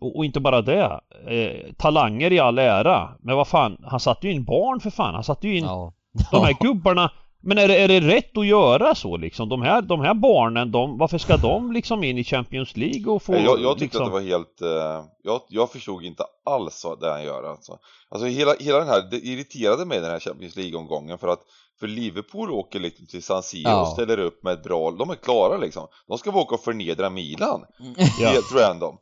och, 0.00 0.16
och, 0.16 0.24
inte 0.24 0.40
bara 0.40 0.62
det. 0.62 1.00
Eh, 1.26 1.72
talanger 1.76 2.32
i 2.32 2.38
all 2.38 2.58
ära. 2.58 3.08
Men 3.20 3.36
vad 3.36 3.48
fan, 3.48 3.76
han 3.84 4.00
satte 4.00 4.26
ju 4.26 4.32
in 4.32 4.44
barn 4.44 4.80
för 4.80 4.90
fan. 4.90 5.14
Han 5.14 5.24
satte 5.24 5.48
ju 5.48 5.58
in 5.58 5.64
ja. 5.64 5.92
de 6.30 6.44
här 6.44 6.56
gubbarna. 6.60 7.10
Men 7.40 7.58
är 7.58 7.68
det, 7.68 7.76
är 7.76 7.88
det 7.88 8.00
rätt 8.00 8.36
att 8.36 8.46
göra 8.46 8.94
så 8.94 9.16
liksom? 9.16 9.48
De 9.48 9.62
här, 9.62 9.82
de 9.82 10.00
här 10.00 10.14
barnen, 10.14 10.72
de, 10.72 10.98
varför 10.98 11.18
ska 11.18 11.36
de 11.36 11.72
liksom 11.72 12.04
in 12.04 12.18
i 12.18 12.24
Champions 12.24 12.76
League 12.76 13.12
och 13.12 13.22
få... 13.22 13.34
Jag, 13.34 13.60
jag 13.60 13.78
tyckte 13.78 13.84
liksom... 13.84 14.02
att 14.02 14.08
det 14.08 14.12
var 14.12 14.20
helt... 14.20 14.62
Eh, 14.62 15.04
jag, 15.22 15.40
jag 15.48 15.70
förstod 15.70 16.04
inte 16.04 16.24
alls 16.44 16.84
vad 16.84 17.00
det 17.00 17.10
han 17.10 17.24
gör 17.24 17.50
alltså. 17.50 17.78
Alltså 18.08 18.26
hela, 18.26 18.54
hela 18.60 18.78
den 18.78 18.88
här, 18.88 19.02
det 19.10 19.16
irriterade 19.16 19.84
mig 19.84 20.00
den 20.00 20.10
här 20.10 20.20
Champions 20.20 20.56
League-omgången 20.56 21.18
för 21.18 21.28
att 21.28 21.40
för 21.80 21.86
Liverpool 21.86 22.50
åker 22.50 22.80
liksom 22.80 23.06
till 23.06 23.22
San 23.22 23.42
Siro 23.42 23.68
ja. 23.68 23.80
och 23.80 23.88
ställer 23.88 24.18
upp 24.18 24.42
med 24.42 24.52
ett 24.52 24.62
bra, 24.62 24.90
de 24.90 25.10
är 25.10 25.14
klara 25.14 25.56
liksom. 25.56 25.86
De 26.08 26.18
ska 26.18 26.30
åka 26.30 26.54
och 26.54 26.60
förnedra 26.60 27.10
Milan. 27.10 27.64
Mm. 27.80 27.94
Helt 28.20 28.52
random. 28.54 28.98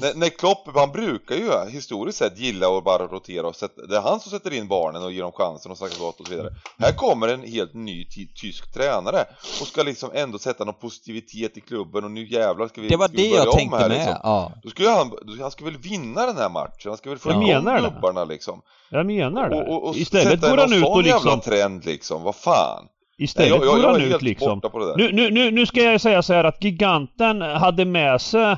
När, 0.00 0.14
när 0.14 0.28
Klopp, 0.28 0.68
han 0.74 0.92
brukar 0.92 1.34
ju 1.34 1.70
historiskt 1.70 2.18
sett 2.18 2.38
gilla 2.38 2.78
att 2.78 2.84
bara 2.84 3.06
rotera 3.06 3.46
och 3.46 3.56
sätta, 3.56 3.86
det 3.86 3.96
är 3.96 4.00
han 4.00 4.20
som 4.20 4.30
sätter 4.30 4.52
in 4.52 4.68
barnen 4.68 5.02
och 5.02 5.12
ger 5.12 5.22
dem 5.22 5.32
chansen 5.32 5.72
och 5.72 5.78
snackar 5.78 5.98
gott 5.98 6.20
och 6.20 6.26
så 6.26 6.32
vidare. 6.32 6.48
Här 6.78 6.92
kommer 6.92 7.28
en 7.28 7.42
helt 7.42 7.74
ny 7.74 8.04
tysk 8.40 8.72
tränare 8.72 9.24
och 9.60 9.66
ska 9.66 9.82
liksom 9.82 10.10
ändå 10.14 10.38
sätta 10.38 10.64
någon 10.64 10.74
positivitet 10.74 11.56
i 11.56 11.60
klubben 11.60 12.04
och 12.04 12.10
nu 12.10 12.26
jävlar 12.26 12.68
ska 12.68 12.80
vi 12.80 12.88
Det 12.88 12.96
var 12.96 13.08
ska 13.08 13.16
det 13.16 13.26
jag 13.26 13.52
tänkte 13.52 13.78
här, 13.78 13.88
med, 13.88 13.96
liksom. 13.96 14.16
ja. 14.22 14.52
Då 14.62 14.70
skulle 14.70 14.88
han, 14.88 15.12
han 15.40 15.50
ska 15.50 15.64
väl 15.64 15.76
vinna 15.76 16.26
den 16.26 16.36
här 16.36 16.48
matchen, 16.48 16.88
han 16.90 16.96
ska 16.96 17.10
väl 17.10 17.18
få 17.18 17.38
menar 17.38 17.78
klubbarna 17.78 18.24
liksom. 18.24 18.62
Jag 18.90 19.06
menar 19.06 19.48
det. 19.48 19.56
Och, 19.56 19.76
och, 19.76 19.88
och 19.88 19.96
Istället 19.96 20.40
går 20.40 20.56
han 20.56 20.72
ut 20.72 20.84
och 20.84 21.02
liksom... 21.02 21.28
jävla 21.28 21.42
trend 21.42 21.84
liksom, 21.84 22.22
vad 22.22 22.34
fan. 22.34 22.88
Istället 23.18 23.50
jag, 23.50 23.64
jag, 23.64 23.82
går 23.82 23.88
han 23.88 24.02
ut 24.02 24.22
liksom. 24.22 24.60
Nu, 24.96 25.30
nu, 25.30 25.50
nu, 25.50 25.66
ska 25.66 25.82
jag 25.82 26.00
säga 26.00 26.22
så 26.22 26.32
här 26.32 26.44
att 26.44 26.64
giganten 26.64 27.40
hade 27.40 27.84
med 27.84 28.20
sig 28.20 28.56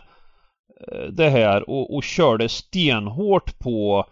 det 1.12 1.28
här 1.28 1.70
och, 1.70 1.96
och 1.96 2.02
körde 2.02 2.48
stenhårt 2.48 3.58
på 3.58 4.06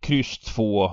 kryss 0.00 0.38
2 0.38 0.84
eh, 0.84 0.90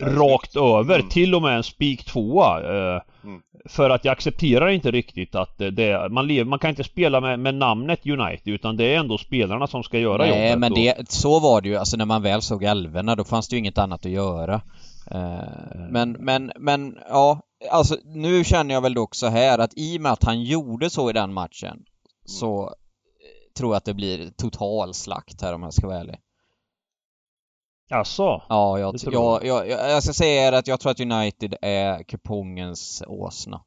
rakt 0.00 0.56
över, 0.56 0.94
mm. 0.94 1.08
till 1.08 1.34
och 1.34 1.42
med 1.42 1.56
en 1.56 1.62
spik 1.62 2.04
2 2.04 2.44
eh, 2.44 3.00
mm. 3.24 3.40
För 3.64 3.90
att 3.90 4.04
jag 4.04 4.12
accepterar 4.12 4.68
inte 4.68 4.90
riktigt 4.90 5.34
att 5.34 5.58
det, 5.58 6.08
man, 6.10 6.26
lever, 6.26 6.44
man 6.44 6.58
kan 6.58 6.70
inte 6.70 6.84
spela 6.84 7.20
med, 7.20 7.38
med 7.38 7.54
namnet 7.54 8.06
United 8.06 8.54
utan 8.54 8.76
det 8.76 8.94
är 8.94 8.98
ändå 8.98 9.18
spelarna 9.18 9.66
som 9.66 9.82
ska 9.82 9.98
göra 9.98 10.16
Nej, 10.16 10.28
jobbet. 10.28 10.42
Nej 10.42 10.56
men 10.56 10.74
det, 10.74 11.10
så 11.10 11.40
var 11.40 11.60
det 11.60 11.68
ju, 11.68 11.76
alltså 11.76 11.96
när 11.96 12.04
man 12.04 12.22
väl 12.22 12.42
såg 12.42 12.64
älvorna 12.64 13.16
då 13.16 13.24
fanns 13.24 13.48
det 13.48 13.56
ju 13.56 13.58
inget 13.60 13.78
annat 13.78 14.06
att 14.06 14.12
göra. 14.12 14.60
Eh, 15.10 15.80
men, 15.90 16.12
men, 16.12 16.52
men 16.58 16.98
ja, 17.08 17.40
alltså 17.70 17.96
nu 18.04 18.44
känner 18.44 18.74
jag 18.74 18.82
väl 18.82 18.94
dock 18.94 19.14
så 19.14 19.26
här 19.26 19.58
att 19.58 19.72
i 19.76 19.98
och 19.98 20.02
med 20.02 20.12
att 20.12 20.24
han 20.24 20.42
gjorde 20.42 20.90
så 20.90 21.10
i 21.10 21.12
den 21.12 21.32
matchen 21.32 21.72
mm. 21.72 21.84
så 22.24 22.74
tror 23.54 23.76
att 23.76 23.84
det 23.84 23.94
blir 23.94 24.30
total 24.30 24.94
slakt 24.94 25.42
här 25.42 25.54
om 25.54 25.62
jag 25.62 25.74
ska 25.74 25.86
vara 25.86 25.98
ärlig. 25.98 26.18
Jaså? 27.88 28.42
Ja, 28.48 28.78
jag, 28.78 28.94
jag, 29.12 29.44
jag, 29.44 29.68
jag, 29.68 30.02
ska 30.02 30.12
säga 30.12 30.58
att 30.58 30.66
jag 30.66 30.80
tror 30.80 30.92
att 30.92 31.00
United 31.00 31.54
är 31.62 32.02
kupongens 32.02 33.02
åsna. 33.06 33.60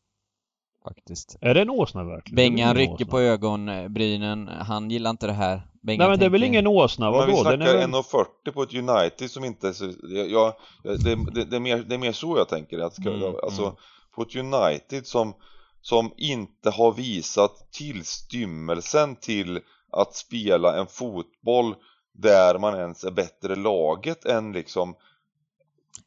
Faktiskt. 0.83 1.37
Är 1.41 1.53
det 1.53 1.61
en 1.61 1.69
åsna 1.69 2.03
verkligen? 2.03 2.35
Bengan 2.35 2.75
rycker 2.75 2.93
åsna? 2.93 3.05
på 3.05 3.19
ögonbrynen. 3.19 4.47
Han 4.47 4.91
gillar 4.91 5.09
inte 5.09 5.27
det 5.27 5.33
här. 5.33 5.61
Bengan 5.81 5.99
Nej 5.99 6.09
men 6.09 6.19
det 6.19 6.25
är 6.25 6.29
väl 6.29 6.43
ingen 6.43 6.67
åsna? 6.67 7.11
Vadå? 7.11 7.25
Men 7.25 7.35
vi 7.35 7.41
snackar 7.41 7.77
väl... 7.77 7.89
1,40 7.89 8.51
på 8.53 8.63
ett 8.63 8.73
United 8.73 9.31
som 9.31 9.45
inte 9.45 9.73
så... 9.73 9.91
Jag, 10.29 10.53
det, 10.83 11.15
det, 11.33 11.45
det, 11.45 11.55
är 11.55 11.59
mer, 11.59 11.77
det 11.77 11.95
är 11.95 11.99
mer 11.99 12.11
så 12.11 12.37
jag 12.37 12.49
tänker. 12.49 12.79
Att 12.79 12.93
ska, 12.93 13.09
mm, 13.09 13.35
alltså, 13.43 13.61
mm. 13.61 13.75
på 14.15 14.21
ett 14.21 14.35
United 14.35 15.07
som, 15.07 15.33
som 15.81 16.13
inte 16.17 16.69
har 16.69 16.91
visat 16.91 17.71
tillstymmelsen 17.71 19.15
till 19.15 19.59
att 19.97 20.15
spela 20.15 20.79
en 20.79 20.87
fotboll 20.87 21.75
där 22.13 22.59
man 22.59 22.75
ens 22.75 23.03
är 23.03 23.11
bättre 23.11 23.55
laget 23.55 24.25
än 24.25 24.51
liksom 24.51 24.95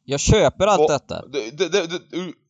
Jag 0.03 0.19
köper 0.19 0.67
allt 0.67 0.81
och, 0.81 0.89
detta. 0.89 1.25
det, 1.27 1.57
det, 1.57 1.69
det, 1.69 2.01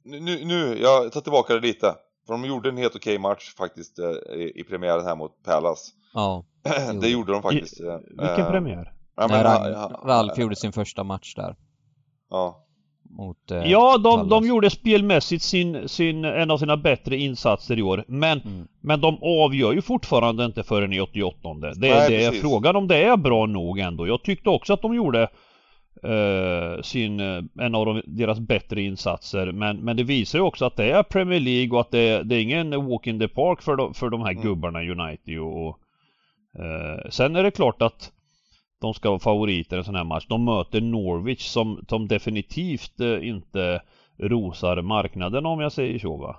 nu, 0.04 0.46
nu, 0.46 0.78
jag 0.82 1.12
tar 1.12 1.22
tillbaka 1.22 1.54
det 1.54 1.60
lite. 1.60 1.96
För 2.28 2.34
de 2.34 2.46
gjorde 2.46 2.70
en 2.70 2.78
helt 2.78 2.96
okej 2.96 3.20
match 3.20 3.56
faktiskt 3.56 4.00
eh, 4.00 4.10
i, 4.10 4.52
i 4.56 4.64
premiären 4.64 5.06
här 5.06 5.16
mot 5.16 5.44
Palace 5.44 5.92
Ja. 6.14 6.46
Det 7.02 7.10
gjorde 7.10 7.32
de 7.32 7.42
faktiskt 7.42 7.80
I, 7.80 7.84
eh, 7.84 7.98
Vilken 8.08 8.52
premiär? 8.52 8.94
Ja, 9.16 9.28
När 9.28 9.44
Ralf 10.06 10.38
gjorde 10.38 10.56
sin 10.56 10.72
första 10.72 11.04
match 11.04 11.36
där. 11.36 11.56
Ja 12.30 12.68
mot, 13.18 13.52
eh, 13.52 13.72
ja, 13.72 13.98
de, 13.98 14.30
de 14.30 14.48
gjorde 14.48 14.70
spelmässigt 14.70 15.44
sin, 15.44 15.90
sin, 15.90 16.26
en 16.26 16.52
av 16.52 16.58
sina 16.58 16.78
bättre 16.78 17.18
insatser 17.18 17.80
i 17.80 17.82
år. 17.82 18.04
Men, 18.08 18.42
mm. 18.42 18.68
men 18.82 19.02
de 19.02 19.18
avgör 19.22 19.74
ju 19.74 19.82
fortfarande 19.82 20.46
inte 20.46 20.64
förrän 20.64 20.94
i 20.94 21.02
88. 21.02 21.54
Det, 21.54 21.74
Nej, 21.76 22.10
det 22.10 22.26
är 22.26 22.32
frågan 22.32 22.76
om 22.76 22.88
det 22.88 23.04
är 23.04 23.18
bra 23.18 23.46
nog 23.46 23.80
ändå. 23.80 24.08
Jag 24.08 24.24
tyckte 24.24 24.50
också 24.50 24.74
att 24.74 24.82
de 24.82 24.94
gjorde 24.94 25.22
eh, 26.04 26.82
sin, 26.82 27.20
eh, 27.20 27.44
en 27.60 27.76
av 27.76 27.86
de, 27.86 28.02
deras 28.06 28.40
bättre 28.40 28.82
insatser. 28.82 29.52
Men, 29.52 29.78
men 29.78 29.98
det 29.98 30.04
visar 30.04 30.40
ju 30.40 30.46
också 30.46 30.66
att 30.66 30.76
det 30.76 30.92
är 30.92 31.04
Premier 31.04 31.40
League 31.40 31.74
och 31.74 31.82
att 31.82 31.92
det, 31.92 32.24
det 32.24 32.36
är 32.36 32.42
ingen 32.42 32.86
walk 32.90 33.08
in 33.08 33.20
the 33.20 33.28
park 33.28 33.62
för 33.62 33.76
de, 33.76 33.94
för 33.94 34.10
de 34.10 34.22
här 34.22 34.32
mm. 34.32 34.44
gubbarna 34.44 34.80
United 34.80 35.40
och, 35.40 35.68
och 35.68 35.80
eh, 36.60 37.10
Sen 37.10 37.36
är 37.36 37.44
det 37.44 37.52
klart 37.52 37.82
att 37.82 38.12
de 38.82 38.94
ska 38.94 39.10
vara 39.10 39.20
favoriter 39.20 39.76
i 39.76 39.80
en 39.80 39.86
sån 39.86 39.96
här 39.96 40.04
match. 40.04 40.26
De 40.30 40.46
möter 40.46 40.82
Norwich 40.82 41.48
som, 41.48 41.86
som 41.90 42.08
definitivt 42.08 43.00
eh, 43.00 43.28
inte 43.28 43.82
rosar 44.20 44.82
marknaden 44.82 45.46
om 45.46 45.60
jag 45.60 45.72
säger 45.72 46.00
så 46.00 46.18
va. 46.18 46.36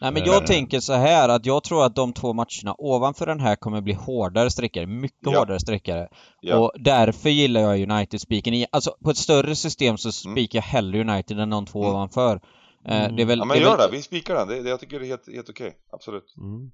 Nej 0.00 0.12
men 0.12 0.24
jag 0.24 0.42
eh. 0.42 0.46
tänker 0.46 0.80
så 0.80 0.92
här 0.92 1.28
att 1.28 1.46
jag 1.46 1.64
tror 1.64 1.84
att 1.84 1.96
de 1.96 2.12
två 2.12 2.32
matcherna 2.32 2.74
ovanför 2.78 3.26
den 3.26 3.40
här 3.40 3.56
kommer 3.56 3.80
bli 3.80 3.92
hårdare 3.92 4.50
sträckare, 4.50 4.86
mycket 4.86 5.18
ja. 5.20 5.38
hårdare 5.38 5.60
sträckare. 5.60 6.08
Ja. 6.40 6.58
Och 6.58 6.72
därför 6.74 7.30
gillar 7.30 7.60
jag 7.60 7.90
United-spiken. 7.90 8.66
Alltså 8.72 8.96
på 9.04 9.10
ett 9.10 9.16
större 9.16 9.54
system 9.54 9.98
så 9.98 10.28
mm. 10.28 10.34
spikar 10.34 10.58
jag 10.58 10.62
hellre 10.62 11.00
United 11.00 11.40
än 11.40 11.50
de 11.50 11.66
två 11.66 11.82
mm. 11.82 11.94
ovanför. 11.94 12.40
Eh, 12.88 13.04
mm. 13.04 13.16
Det 13.16 13.22
är 13.22 13.26
väl, 13.26 13.38
ja 13.38 13.44
men 13.44 13.60
gör 13.60 13.76
väl... 13.76 13.90
det, 13.90 13.96
vi 13.96 14.02
spikar 14.02 14.34
den. 14.34 14.48
Det, 14.48 14.62
det, 14.62 14.70
jag 14.70 14.80
tycker 14.80 15.00
det 15.00 15.06
är 15.06 15.08
helt, 15.08 15.34
helt 15.34 15.50
okej, 15.50 15.68
okay. 15.68 15.78
absolut. 15.92 16.34
Mm. 16.38 16.70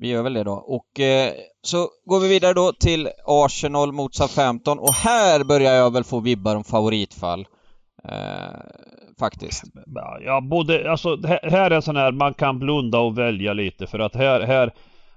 Vi 0.00 0.08
gör 0.08 0.22
väl 0.22 0.34
det 0.34 0.44
då. 0.44 0.52
Och 0.52 1.00
eh, 1.00 1.32
så 1.62 1.88
går 2.04 2.20
vi 2.20 2.28
vidare 2.28 2.54
då 2.54 2.72
till 2.72 3.08
Arsenal 3.26 3.92
mot 3.92 4.14
Southampton 4.14 4.78
och 4.78 4.94
här 4.94 5.44
börjar 5.44 5.74
jag 5.74 5.92
väl 5.92 6.04
få 6.04 6.20
vibbar 6.20 6.56
om 6.56 6.64
favoritfall. 6.64 7.46
Eh, 8.04 8.14
faktiskt. 9.18 9.64
Ja, 10.24 10.40
både, 10.40 10.90
alltså 10.90 11.26
här 11.26 11.70
är 11.70 11.70
en 11.70 11.82
sån 11.82 11.96
här 11.96 12.12
man 12.12 12.34
kan 12.34 12.58
blunda 12.58 12.98
och 12.98 13.18
välja 13.18 13.52
lite 13.52 13.86
för 13.86 13.98
att 13.98 14.14
här, 14.14 14.40
här 14.40 14.72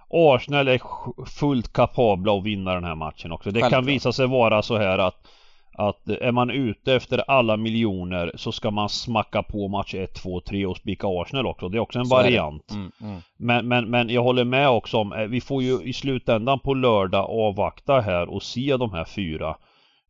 Arsenal 0.09 0.67
är 0.67 0.81
fullt 1.25 1.73
kapabla 1.73 2.37
att 2.37 2.43
vinna 2.43 2.73
den 2.73 2.83
här 2.83 2.95
matchen 2.95 3.31
också. 3.31 3.51
Det 3.51 3.61
Självklart. 3.61 3.71
kan 3.71 3.85
visa 3.85 4.11
sig 4.11 4.27
vara 4.27 4.61
så 4.61 4.77
här 4.77 4.99
att 4.99 5.27
att 5.73 6.09
är 6.09 6.31
man 6.31 6.49
ute 6.49 6.93
efter 6.93 7.23
alla 7.27 7.57
miljoner 7.57 8.31
så 8.35 8.51
ska 8.51 8.71
man 8.71 8.89
smacka 8.89 9.43
på 9.43 9.67
match 9.67 9.95
1, 9.95 10.13
2, 10.13 10.39
3 10.39 10.65
och 10.65 10.77
spika 10.77 11.07
Arsenal 11.07 11.45
också. 11.45 11.69
Det 11.69 11.77
är 11.77 11.79
också 11.79 11.99
en 11.99 12.05
så 12.05 12.15
variant. 12.15 12.71
Mm, 12.71 12.91
mm. 13.01 13.21
Men, 13.37 13.67
men, 13.67 13.89
men 13.89 14.09
jag 14.09 14.23
håller 14.23 14.43
med 14.43 14.69
också 14.69 14.97
om, 14.97 15.13
eh, 15.13 15.23
vi 15.23 15.41
får 15.41 15.63
ju 15.63 15.81
i 15.83 15.93
slutändan 15.93 16.59
på 16.59 16.73
lördag 16.73 17.29
avvakta 17.29 17.99
här 17.99 18.29
och 18.29 18.43
se 18.43 18.77
de 18.77 18.93
här 18.93 19.05
fyra. 19.05 19.55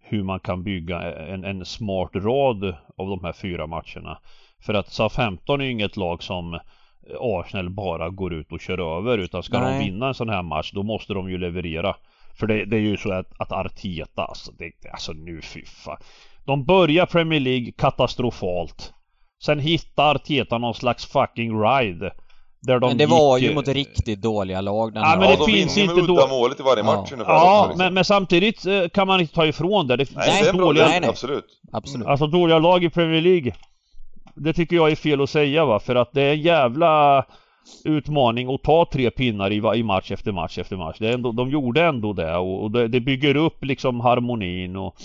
Hur 0.06 0.24
man 0.24 0.40
kan 0.40 0.64
bygga 0.64 1.02
en, 1.28 1.44
en 1.44 1.66
smart 1.66 2.10
rad 2.14 2.64
av 2.98 3.10
de 3.10 3.24
här 3.24 3.34
fyra 3.34 3.68
matcherna. 3.68 4.18
För 4.62 4.74
att 4.74 4.88
SA-15 4.88 5.60
är 5.60 5.64
ju 5.64 5.72
inget 5.72 5.98
lag 5.98 6.24
som 6.24 6.60
Arsenal 7.20 7.70
bara 7.70 8.10
går 8.10 8.34
ut 8.34 8.52
och 8.52 8.60
kör 8.60 8.98
över 8.98 9.18
utan 9.18 9.44
ska 9.44 9.60
Nej. 9.60 9.80
de 9.80 9.86
vinna 9.86 10.08
en 10.08 10.14
sån 10.14 10.30
här 10.30 10.42
match 10.42 10.72
då 10.72 10.84
måste 10.84 11.14
de 11.14 11.30
ju 11.30 11.38
leverera. 11.38 11.96
För 12.40 12.48
det, 12.48 12.66
det 12.66 12.76
är 12.76 12.82
ju 12.82 12.98
så 12.98 13.12
att, 13.12 13.32
att 13.40 13.52
Arteta, 13.52 14.26
alltså, 14.26 14.52
det, 14.52 14.72
alltså 14.92 15.14
nu 15.14 15.42
fy 15.42 15.66
fan. 15.66 15.98
De 16.46 16.66
börjar 16.66 17.06
Premier 17.06 17.40
League 17.40 17.72
katastrofalt. 17.72 18.94
Sen 19.44 19.60
hittar 19.60 20.16
Arteta 20.16 20.58
någon 20.58 20.74
slags 20.74 21.06
fucking 21.06 21.62
ride. 21.62 22.14
Där 22.62 22.80
de 22.80 22.88
men 22.88 22.98
det 22.98 23.04
gick... 23.04 23.12
var 23.12 23.38
ju 23.38 23.56
mot 23.56 23.68
riktigt 23.68 24.22
dåliga 24.22 24.62
lag 24.62 24.94
den 24.94 25.04
Ja 25.04 25.10
men 25.10 25.20
det 25.20 25.34
ja, 25.34 25.38
de 25.38 25.52
finns 25.52 25.78
inte 25.78 25.96
med 25.96 26.04
udda 26.04 26.28
målet 26.28 26.60
i 26.60 26.64
varje 26.64 26.84
match 26.84 27.08
ja. 27.10 27.14
ungefär. 27.14 27.34
Ja, 27.34 27.66
liksom. 27.66 27.78
men, 27.78 27.94
men, 27.94 28.06
samtidigt 28.06 28.66
eh, 28.66 28.88
kan 28.88 29.08
man 29.08 29.22
inte 29.22 29.34
ta 29.34 29.46
ifrån 29.46 29.88
det. 29.88 29.96
Det 29.96 30.16
nej, 30.16 30.26
finns 30.26 30.40
det 30.40 30.50
är 30.50 30.54
dåliga... 30.54 30.88
nej, 30.88 31.00
nej. 31.00 31.10
Absolut. 31.10 31.46
Absolut. 31.72 32.08
Alltså 32.08 32.28
dåliga 32.28 32.60
lag 32.60 32.84
i 32.84 32.90
Premier 32.90 33.22
League. 33.22 33.54
Det 34.36 34.54
tycker 34.54 34.76
jag 34.76 34.92
är 34.92 34.96
fel 34.96 35.22
att 35.22 35.30
säga 35.30 35.66
va, 35.66 35.80
för 35.80 35.96
att 35.96 36.12
det 36.12 36.22
är 36.22 36.34
en 36.34 36.42
jävla 36.42 37.26
utmaning 37.84 38.54
att 38.54 38.64
ta 38.64 38.90
tre 38.92 39.12
pinnar 39.12 39.52
i, 39.52 39.80
i 39.80 39.84
match 39.84 40.12
efter 40.12 40.32
match 40.32 40.58
efter 40.58 40.78
match. 40.78 40.98
Det 41.00 41.14
ändå, 41.14 41.32
de 41.32 41.50
gjorde 41.50 41.86
ändå 41.86 42.14
det 42.14 42.38
och, 42.38 42.64
och 42.64 42.72
det, 42.72 42.88
det, 42.88 43.00
bygger 43.00 43.36
upp 43.36 43.66
liksom 43.66 44.00
harmonin 44.00 44.76
och 44.76 44.96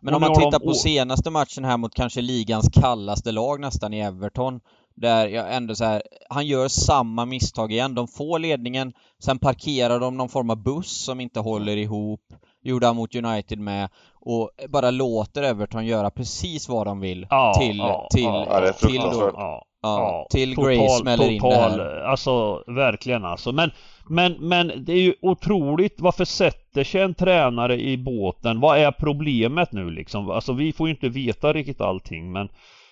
Men 0.00 0.14
om 0.14 0.20
man 0.20 0.34
tittar 0.34 0.58
på 0.58 0.74
senaste 0.74 1.30
matchen 1.30 1.64
här 1.64 1.76
mot 1.76 1.94
kanske 1.94 2.20
ligans 2.20 2.68
kallaste 2.72 3.32
lag 3.32 3.60
nästan 3.60 3.94
i 3.94 4.00
Everton 4.00 4.60
där 5.00 5.26
jag 5.28 5.54
ändå 5.54 5.74
så 5.74 5.84
här, 5.84 6.02
han 6.30 6.46
gör 6.46 6.68
samma 6.68 7.24
misstag 7.24 7.72
igen. 7.72 7.94
De 7.94 8.08
får 8.08 8.38
ledningen, 8.38 8.92
sen 9.24 9.38
parkerar 9.38 10.00
de 10.00 10.16
någon 10.16 10.28
form 10.28 10.50
av 10.50 10.62
buss 10.62 11.04
som 11.04 11.20
inte 11.20 11.40
håller 11.40 11.76
ihop. 11.76 12.20
Gjorde 12.62 12.86
han 12.86 12.96
mot 12.96 13.14
United 13.14 13.58
med 13.58 13.88
och 14.28 14.50
bara 14.68 14.90
låter 14.90 15.42
Everton 15.42 15.86
göra 15.86 16.10
precis 16.10 16.68
vad 16.68 16.86
de 16.86 17.00
vill 17.00 17.26
Ja, 17.30 17.54
till, 17.58 17.78
ja, 17.78 18.08
till, 18.10 18.22
ja, 18.24 18.72
till 18.72 19.00
då. 19.00 19.30
Ja. 19.34 19.64
ja, 19.82 20.26
till 20.30 20.54
total, 20.54 20.64
Gray 20.64 20.88
smäller 20.88 21.30
in 21.30 21.42
det 21.42 21.54
här. 21.54 22.00
Alltså 22.00 22.62
verkligen 22.66 23.24
alltså. 23.24 23.52
Men, 23.52 23.70
men, 24.08 24.32
men 24.32 24.72
det 24.84 24.92
är 24.92 25.00
ju 25.00 25.14
otroligt 25.22 26.00
varför 26.00 26.24
sätter 26.24 26.84
sig 26.84 27.00
en 27.00 27.14
tränare 27.14 27.80
i 27.80 27.96
båten? 27.96 28.60
Vad 28.60 28.78
är 28.78 28.90
problemet 28.90 29.72
nu 29.72 29.90
liksom? 29.90 30.30
Alltså 30.30 30.52
vi 30.52 30.72
får 30.72 30.88
ju 30.88 30.94
inte 30.94 31.08
veta 31.08 31.52
riktigt 31.52 31.80
allting 31.80 32.32
men 32.32 32.48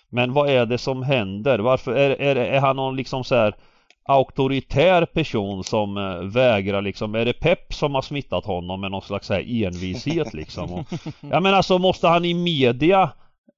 Men 0.09 0.33
vad 0.33 0.51
är 0.51 0.67
det 0.67 0.79
som 0.79 1.03
händer? 1.03 1.59
Varför 1.59 1.93
är, 1.93 2.11
är, 2.11 2.37
är 2.37 2.61
han 2.61 2.77
någon 2.77 2.97
liksom 2.97 3.25
så 3.25 3.35
här 3.35 3.55
auktoritär 4.09 5.07
person 5.07 5.65
som 5.65 5.97
eh, 5.97 6.19
vägrar 6.19 6.83
liksom, 6.83 7.15
är 7.15 7.25
det 7.25 7.33
Pep 7.33 7.75
som 7.75 7.95
har 7.95 8.03
smittat 8.03 8.45
honom 8.45 8.81
med 8.81 8.91
någon 8.91 9.03
slags 9.03 9.27
så 9.27 9.35
här 9.35 9.65
envishet 9.65 10.35
liksom? 10.35 10.73
Och, 10.73 10.87
ja 11.31 11.41
men 11.41 11.55
alltså 11.55 11.79
måste 11.79 12.09
han 12.09 12.25
i 12.25 12.35
media 12.35 13.13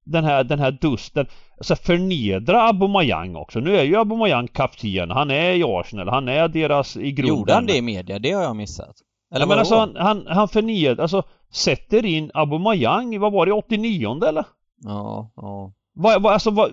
den 0.05 0.23
här, 0.23 0.43
den 0.43 0.59
här 0.59 0.71
dusten, 0.71 1.25
alltså 1.57 1.75
förnedra 1.75 2.61
Aubameyang 2.61 3.35
också. 3.35 3.59
Nu 3.59 3.77
är 3.77 3.83
ju 3.83 3.95
Aubameyang 3.95 4.47
kapten, 4.47 5.11
han 5.11 5.31
är 5.31 5.53
i 5.53 5.63
Arsenal, 5.63 6.09
han 6.09 6.27
är 6.27 6.47
deras 6.47 6.97
i 6.97 7.11
grunden. 7.11 7.37
Gjorde 7.37 7.53
han 7.53 7.65
det 7.65 7.77
i 7.77 7.81
media? 7.81 8.19
Det 8.19 8.31
har 8.31 8.43
jag 8.43 8.55
missat. 8.55 8.95
Eller 9.35 9.45
ja, 9.45 9.49
men 9.49 9.59
alltså 9.59 9.75
han, 9.75 9.95
han, 9.95 10.27
han 10.27 10.47
förnedrar, 10.47 11.01
alltså 11.01 11.23
sätter 11.51 12.05
in 12.05 12.31
Aubameyang, 12.33 13.19
vad 13.19 13.31
var 13.31 13.45
det, 13.45 13.53
89 13.53 14.23
eller? 14.27 14.45
Ja, 14.83 15.31
ja. 15.35 15.73
Vad, 15.93 16.21
vad, 16.21 16.33
alltså, 16.33 16.51
vad, 16.51 16.71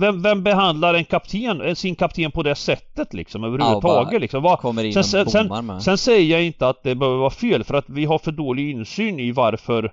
vem, 0.00 0.22
vem 0.22 0.42
behandlar 0.42 0.94
en 0.94 1.04
kapten, 1.04 1.60
eh, 1.60 1.74
sin 1.74 1.94
kapten 1.94 2.30
på 2.30 2.42
det 2.42 2.54
sättet 2.54 3.14
liksom 3.14 3.44
överhuvudtaget 3.44 4.10
bara 4.10 4.18
liksom? 4.18 4.42
Vad, 4.42 4.58
Kommer 4.58 4.84
in 4.84 4.92
sen, 4.92 5.04
sen, 5.04 5.30
sen, 5.30 5.80
sen 5.80 5.98
säger 5.98 6.36
jag 6.36 6.44
inte 6.46 6.68
att 6.68 6.82
det 6.82 6.94
behöver 6.94 7.18
vara 7.18 7.30
fel 7.30 7.64
för 7.64 7.74
att 7.74 7.88
vi 7.88 8.04
har 8.04 8.18
för 8.18 8.32
dålig 8.32 8.70
insyn 8.70 9.20
i 9.20 9.32
varför 9.32 9.92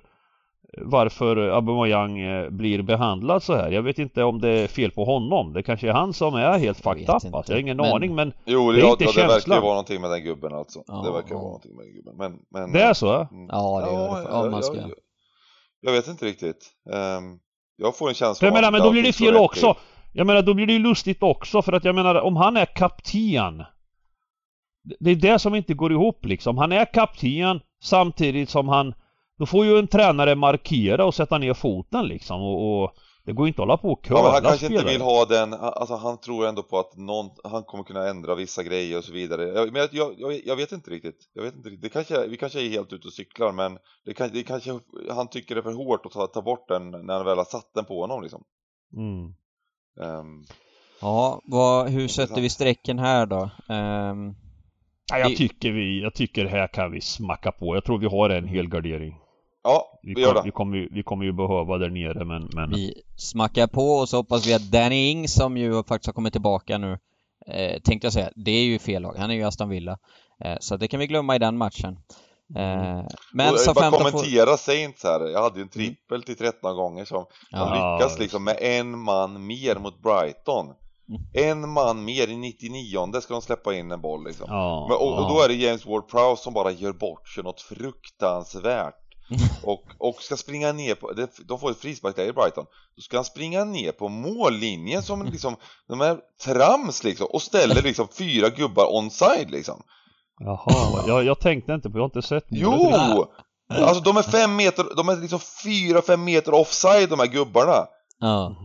varför 0.78 1.36
Aubameyang 1.36 2.20
eh, 2.20 2.50
blir 2.50 2.82
behandlad 2.82 3.42
så 3.42 3.54
här. 3.54 3.70
Jag 3.70 3.82
vet 3.82 3.98
inte 3.98 4.22
om 4.24 4.40
det 4.40 4.48
är 4.48 4.68
fel 4.68 4.90
på 4.90 5.04
honom. 5.04 5.52
Det 5.52 5.62
kanske 5.62 5.88
är 5.88 5.92
han 5.92 6.12
som 6.12 6.34
är 6.34 6.58
helt 6.58 6.84
Jag 6.84 6.94
fucked 6.96 7.08
up. 7.08 7.34
Alltså. 7.34 7.52
Jag 7.52 7.56
har 7.56 7.60
ingen 7.60 7.76
Men- 7.76 7.92
aning 7.92 8.14
men 8.14 8.32
Jo, 8.44 8.72
Det 8.72 8.78
är 8.78 8.82
ja, 8.82 8.90
inte 8.90 9.04
ja, 9.04 9.10
det 9.10 9.18
verkar 9.20 9.28
ju 9.28 9.32
känslan. 9.40 9.62
vara 9.62 9.70
någonting 9.72 10.00
med 10.00 10.10
den 10.10 10.22
gubben 10.24 10.54
alltså. 10.54 10.82
Ja, 10.86 11.02
det 11.06 11.12
verkar 11.12 11.28
ja. 11.30 11.34
vara 11.34 11.44
någonting 11.44 11.76
med 11.76 11.86
den 11.86 11.94
gubben. 11.94 12.16
Men, 12.16 12.38
men, 12.50 12.72
det 12.72 12.82
är 12.82 12.94
så? 12.94 13.14
Mm. 13.14 13.46
Ja, 13.48 13.80
det 13.86 13.92
gör 13.92 14.22
det. 14.22 14.46
Om 14.46 14.50
man 14.50 14.62
ska... 14.62 14.76
jag, 14.76 14.90
jag 15.80 15.92
vet 15.92 16.08
inte 16.08 16.24
riktigt. 16.24 16.70
Ehm, 16.92 17.38
jag 17.82 17.96
får 17.96 18.08
en 18.08 18.14
känsla 18.14 18.46
jag 18.46 18.54
menar, 18.54 18.70
men 18.70 18.80
då 18.80 18.90
blir 18.90 19.02
det 19.02 19.12
fel 19.12 19.36
också. 19.36 19.76
Jag 20.12 20.26
menar, 20.26 20.42
då 20.42 20.54
blir 20.54 20.66
det 20.66 20.72
ju 20.72 20.78
lustigt 20.78 21.22
också 21.22 21.62
för 21.62 21.72
att 21.72 21.84
jag 21.84 21.94
menar, 21.94 22.14
om 22.14 22.36
han 22.36 22.56
är 22.56 22.66
kapten. 22.66 23.64
Det 25.00 25.10
är 25.10 25.16
det 25.16 25.38
som 25.38 25.54
inte 25.54 25.74
går 25.74 25.92
ihop 25.92 26.26
liksom. 26.26 26.58
Han 26.58 26.72
är 26.72 26.92
kapten 26.92 27.60
samtidigt 27.82 28.50
som 28.50 28.68
han... 28.68 28.94
Då 29.38 29.46
får 29.46 29.64
ju 29.64 29.78
en 29.78 29.88
tränare 29.88 30.34
markera 30.34 31.04
och 31.04 31.14
sätta 31.14 31.38
ner 31.38 31.54
foten 31.54 32.06
liksom 32.06 32.42
och... 32.42 32.82
och 32.82 32.94
det 33.24 33.32
går 33.32 33.46
ju 33.46 33.48
inte 33.48 33.62
att 33.62 33.68
hålla 33.68 33.76
på 33.76 33.92
och 33.92 34.00
Ja, 34.02 34.08
curla 34.08 34.22
men 34.22 34.32
han 34.32 34.42
kanske 34.42 34.66
inte 34.66 34.78
spelare. 34.78 34.92
vill 34.92 35.02
ha 35.02 35.24
den, 35.24 35.54
alltså 35.54 35.94
han 35.94 36.18
tror 36.18 36.46
ändå 36.46 36.62
på 36.62 36.78
att 36.78 36.96
någon, 36.96 37.30
han 37.44 37.62
kommer 37.62 37.84
kunna 37.84 38.08
ändra 38.08 38.34
vissa 38.34 38.62
grejer 38.62 38.98
och 38.98 39.04
så 39.04 39.12
vidare. 39.12 39.44
Jag, 39.44 39.72
men 39.72 39.88
jag, 39.92 40.14
jag, 40.18 40.40
jag, 40.46 40.56
vet 40.56 40.72
inte 40.72 40.90
riktigt. 40.90 41.30
Jag 41.32 41.42
vet 41.42 41.54
inte 41.54 41.68
riktigt. 41.68 41.82
Det 41.82 41.88
kanske, 41.88 42.26
vi 42.26 42.36
kanske 42.36 42.60
är 42.60 42.68
helt 42.68 42.92
ute 42.92 43.06
och 43.06 43.12
cyklar 43.12 43.52
men 43.52 43.78
det, 44.04 44.14
kan, 44.14 44.30
det 44.32 44.42
kanske, 44.42 44.78
han 45.10 45.28
tycker 45.28 45.54
det 45.54 45.60
är 45.60 45.62
för 45.62 45.72
hårt 45.72 46.06
att 46.06 46.12
ta, 46.12 46.26
ta 46.26 46.42
bort 46.42 46.68
den 46.68 46.90
när 46.90 47.14
han 47.14 47.24
väl 47.24 47.38
har 47.38 47.44
satt 47.44 47.74
den 47.74 47.84
på 47.84 48.00
honom 48.00 48.22
liksom. 48.22 48.44
Mm. 48.96 49.34
Ehm, 50.00 50.44
Ja, 51.00 51.40
vad, 51.44 51.88
hur 51.88 52.08
sätter 52.08 52.40
vi 52.40 52.48
strecken 52.50 52.98
här 52.98 53.26
då? 53.26 53.50
Ja, 55.10 55.18
jag 55.18 55.36
tycker 55.36 55.72
vi... 55.72 56.02
Jag 56.02 56.14
tycker 56.14 56.44
här 56.46 56.66
kan 56.66 56.92
vi 56.92 57.00
smacka 57.00 57.52
på. 57.52 57.76
Jag 57.76 57.84
tror 57.84 57.98
vi 57.98 58.06
har 58.06 58.30
en 58.30 58.48
hel 58.48 58.68
gardering. 58.68 59.18
Ja, 59.64 59.98
Vi, 60.02 60.14
vi 60.14 60.20
gör 60.20 60.34
kom, 60.34 60.42
vi, 60.42 60.48
det. 60.48 60.52
kommer, 60.52 60.76
ju- 60.76 60.88
vi 60.92 61.02
kommer 61.02 61.24
ju 61.24 61.32
behöva 61.32 61.78
där 61.78 61.90
nere 61.90 62.24
men... 62.24 62.50
men 62.54 62.70
vi 62.70 63.02
smackar 63.16 63.66
på 63.66 63.88
och 63.88 64.08
så 64.08 64.16
hoppas 64.16 64.46
vi 64.46 64.54
att 64.54 64.70
Danny 64.70 65.10
Ings 65.10 65.34
som 65.34 65.56
ju 65.56 65.82
faktiskt 65.84 66.06
har 66.06 66.12
kommit 66.12 66.32
tillbaka 66.32 66.78
nu 66.78 66.98
eh, 67.46 67.80
tänkte 67.80 68.06
jag 68.06 68.12
säga, 68.12 68.30
det 68.36 68.50
är 68.50 68.64
ju 68.64 68.78
fel 68.78 69.02
lag. 69.02 69.14
Han 69.18 69.30
är 69.30 69.34
ju 69.34 69.42
Aston 69.42 69.68
Villa. 69.68 69.98
Eh, 70.44 70.56
så 70.60 70.76
det 70.76 70.88
kan 70.88 71.00
vi 71.00 71.06
glömma 71.06 71.36
i 71.36 71.38
den 71.38 71.56
matchen. 71.56 71.98
Eh, 72.56 73.04
men 73.32 73.52
och, 73.52 73.60
som 73.60 73.74
bara 73.74 73.82
15 73.84 74.00
får... 74.00 74.10
kommentera 74.10 74.56
Saints 74.56 75.04
här. 75.04 75.20
Jag 75.20 75.42
hade 75.42 75.56
ju 75.58 75.62
en 75.62 75.68
trippel 75.68 76.22
till 76.22 76.36
13 76.36 76.76
gånger 76.76 77.04
som 77.04 77.16
de 77.16 77.26
Ja, 77.50 77.96
lyckas 77.98 78.18
liksom 78.18 78.44
med 78.44 78.56
en 78.60 78.98
man 78.98 79.46
mer 79.46 79.76
mot 79.76 80.02
Brighton. 80.02 80.66
Mm. 81.08 81.50
En 81.50 81.68
man 81.68 82.04
mer 82.04 82.28
i 82.28 82.36
99 82.36 83.20
ska 83.20 83.34
de 83.34 83.42
släppa 83.42 83.74
in 83.74 83.90
en 83.92 84.00
boll 84.00 84.24
liksom. 84.24 84.46
ja, 84.50 84.86
Men, 84.88 84.96
och, 84.96 85.18
och 85.18 85.22
ja. 85.22 85.28
då 85.28 85.42
är 85.42 85.48
det 85.48 85.54
James 85.54 85.86
Ward-Prowse 85.86 86.36
som 86.36 86.54
bara 86.54 86.70
gör 86.70 86.92
bort 86.92 87.28
sig 87.28 87.44
något 87.44 87.60
fruktansvärt. 87.60 88.94
och, 89.64 89.82
och 89.98 90.22
ska 90.22 90.36
springa 90.36 90.72
ner 90.72 90.94
på, 90.94 91.12
de 91.46 91.58
får 91.58 91.70
ett 91.70 91.78
frisparksläge 91.80 92.28
i 92.28 92.32
Brighton. 92.32 92.66
Då 92.96 93.02
ska 93.02 93.16
han 93.16 93.24
springa 93.24 93.64
ner 93.64 93.92
på 93.92 94.08
mållinjen 94.08 95.02
som 95.02 95.26
liksom, 95.26 95.56
de 95.88 96.00
är 96.00 96.18
trams 96.44 97.04
liksom. 97.04 97.26
Och 97.30 97.42
ställer 97.42 97.82
liksom 97.82 98.08
fyra 98.18 98.48
gubbar 98.48 98.86
onside 98.90 99.50
liksom. 99.50 99.82
Jaha, 100.38 101.04
jag, 101.06 101.24
jag 101.24 101.40
tänkte 101.40 101.72
inte 101.72 101.90
på, 101.90 101.98
jag 101.98 102.02
har 102.02 102.08
inte 102.08 102.22
sett 102.22 102.44
Jo! 102.48 103.26
Alltså 103.68 104.02
de 104.02 104.16
är 104.16 104.22
fem 104.22 104.56
meter, 104.56 104.86
de 104.96 105.08
är 105.08 105.16
liksom 105.16 105.40
fyra, 105.64 106.02
fem 106.02 106.24
meter 106.24 106.54
offside 106.54 107.08
de 107.08 107.18
här 107.18 107.26
gubbarna. 107.26 107.86
Ja. 108.18 108.56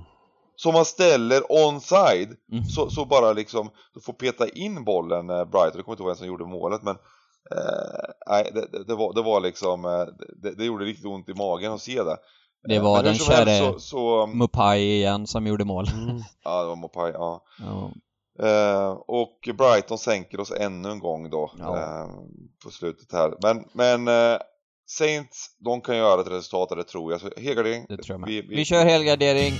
Som 0.55 0.73
man 0.73 0.85
ställer 0.85 1.43
onside, 1.49 2.35
Mm. 2.51 2.63
så, 2.65 2.89
så 2.89 3.05
bara 3.05 3.33
liksom, 3.33 3.69
du 3.93 4.01
får 4.01 4.13
peta 4.13 4.49
in 4.49 4.83
bollen 4.83 5.29
eh, 5.29 5.45
Brighton, 5.45 5.71
jag 5.75 5.85
kommer 5.85 5.93
inte 5.93 6.03
ihåg 6.03 6.09
vem 6.09 6.15
som 6.17 6.27
gjorde 6.27 6.45
målet 6.45 6.83
men 6.83 6.95
Nej, 8.27 8.51
det, 8.53 8.67
det, 8.71 8.83
det, 8.83 8.95
var, 8.95 9.13
det 9.13 9.21
var 9.21 9.39
liksom, 9.41 9.85
eh, 9.85 10.05
det, 10.41 10.51
det 10.57 10.65
gjorde 10.65 10.85
riktigt 10.85 11.05
ont 11.05 11.29
i 11.29 11.33
magen 11.33 11.73
att 11.73 11.81
se 11.81 12.03
det 12.03 12.17
Det 12.67 12.75
Eh, 12.75 12.83
var 12.83 13.03
den 13.03 13.15
käre 13.15 13.57
så, 13.57 13.79
så, 13.79 14.27
Mupai 14.27 14.79
igen 14.79 15.27
som 15.27 15.47
gjorde 15.47 15.65
mål. 15.65 15.87
Mm. 15.93 16.17
ja 16.43 16.61
det 16.61 16.67
var 16.67 16.75
Mopai, 16.75 17.11
ja 17.11 17.43
Ja. 17.59 17.91
Eh, 18.47 18.89
och 19.07 19.49
Brighton 19.57 19.97
sänker 19.97 20.39
oss 20.39 20.51
ännu 20.51 20.89
en 20.89 20.99
gång 20.99 21.29
då 21.29 21.51
Ja. 21.59 21.77
eh, 21.77 22.07
på 22.63 22.71
slutet 22.71 23.11
här. 23.11 23.33
Men, 23.41 23.65
men 23.73 24.07
eh, 24.33 24.39
Saints, 24.89 25.47
de 25.59 25.81
kan 25.81 25.97
göra 25.97 26.21
ett 26.21 26.31
resultat 26.31 26.69
det 26.69 26.83
tror 26.83 27.11
jag. 27.11 27.21
Så 27.21 27.29
helgardering. 27.37 27.85
Det 27.89 27.97
tror. 27.97 28.25
Vi, 28.25 28.41
Vi, 28.41 28.55
vi, 28.55 28.65
kör 28.65 28.85
helgardering. 28.85 29.53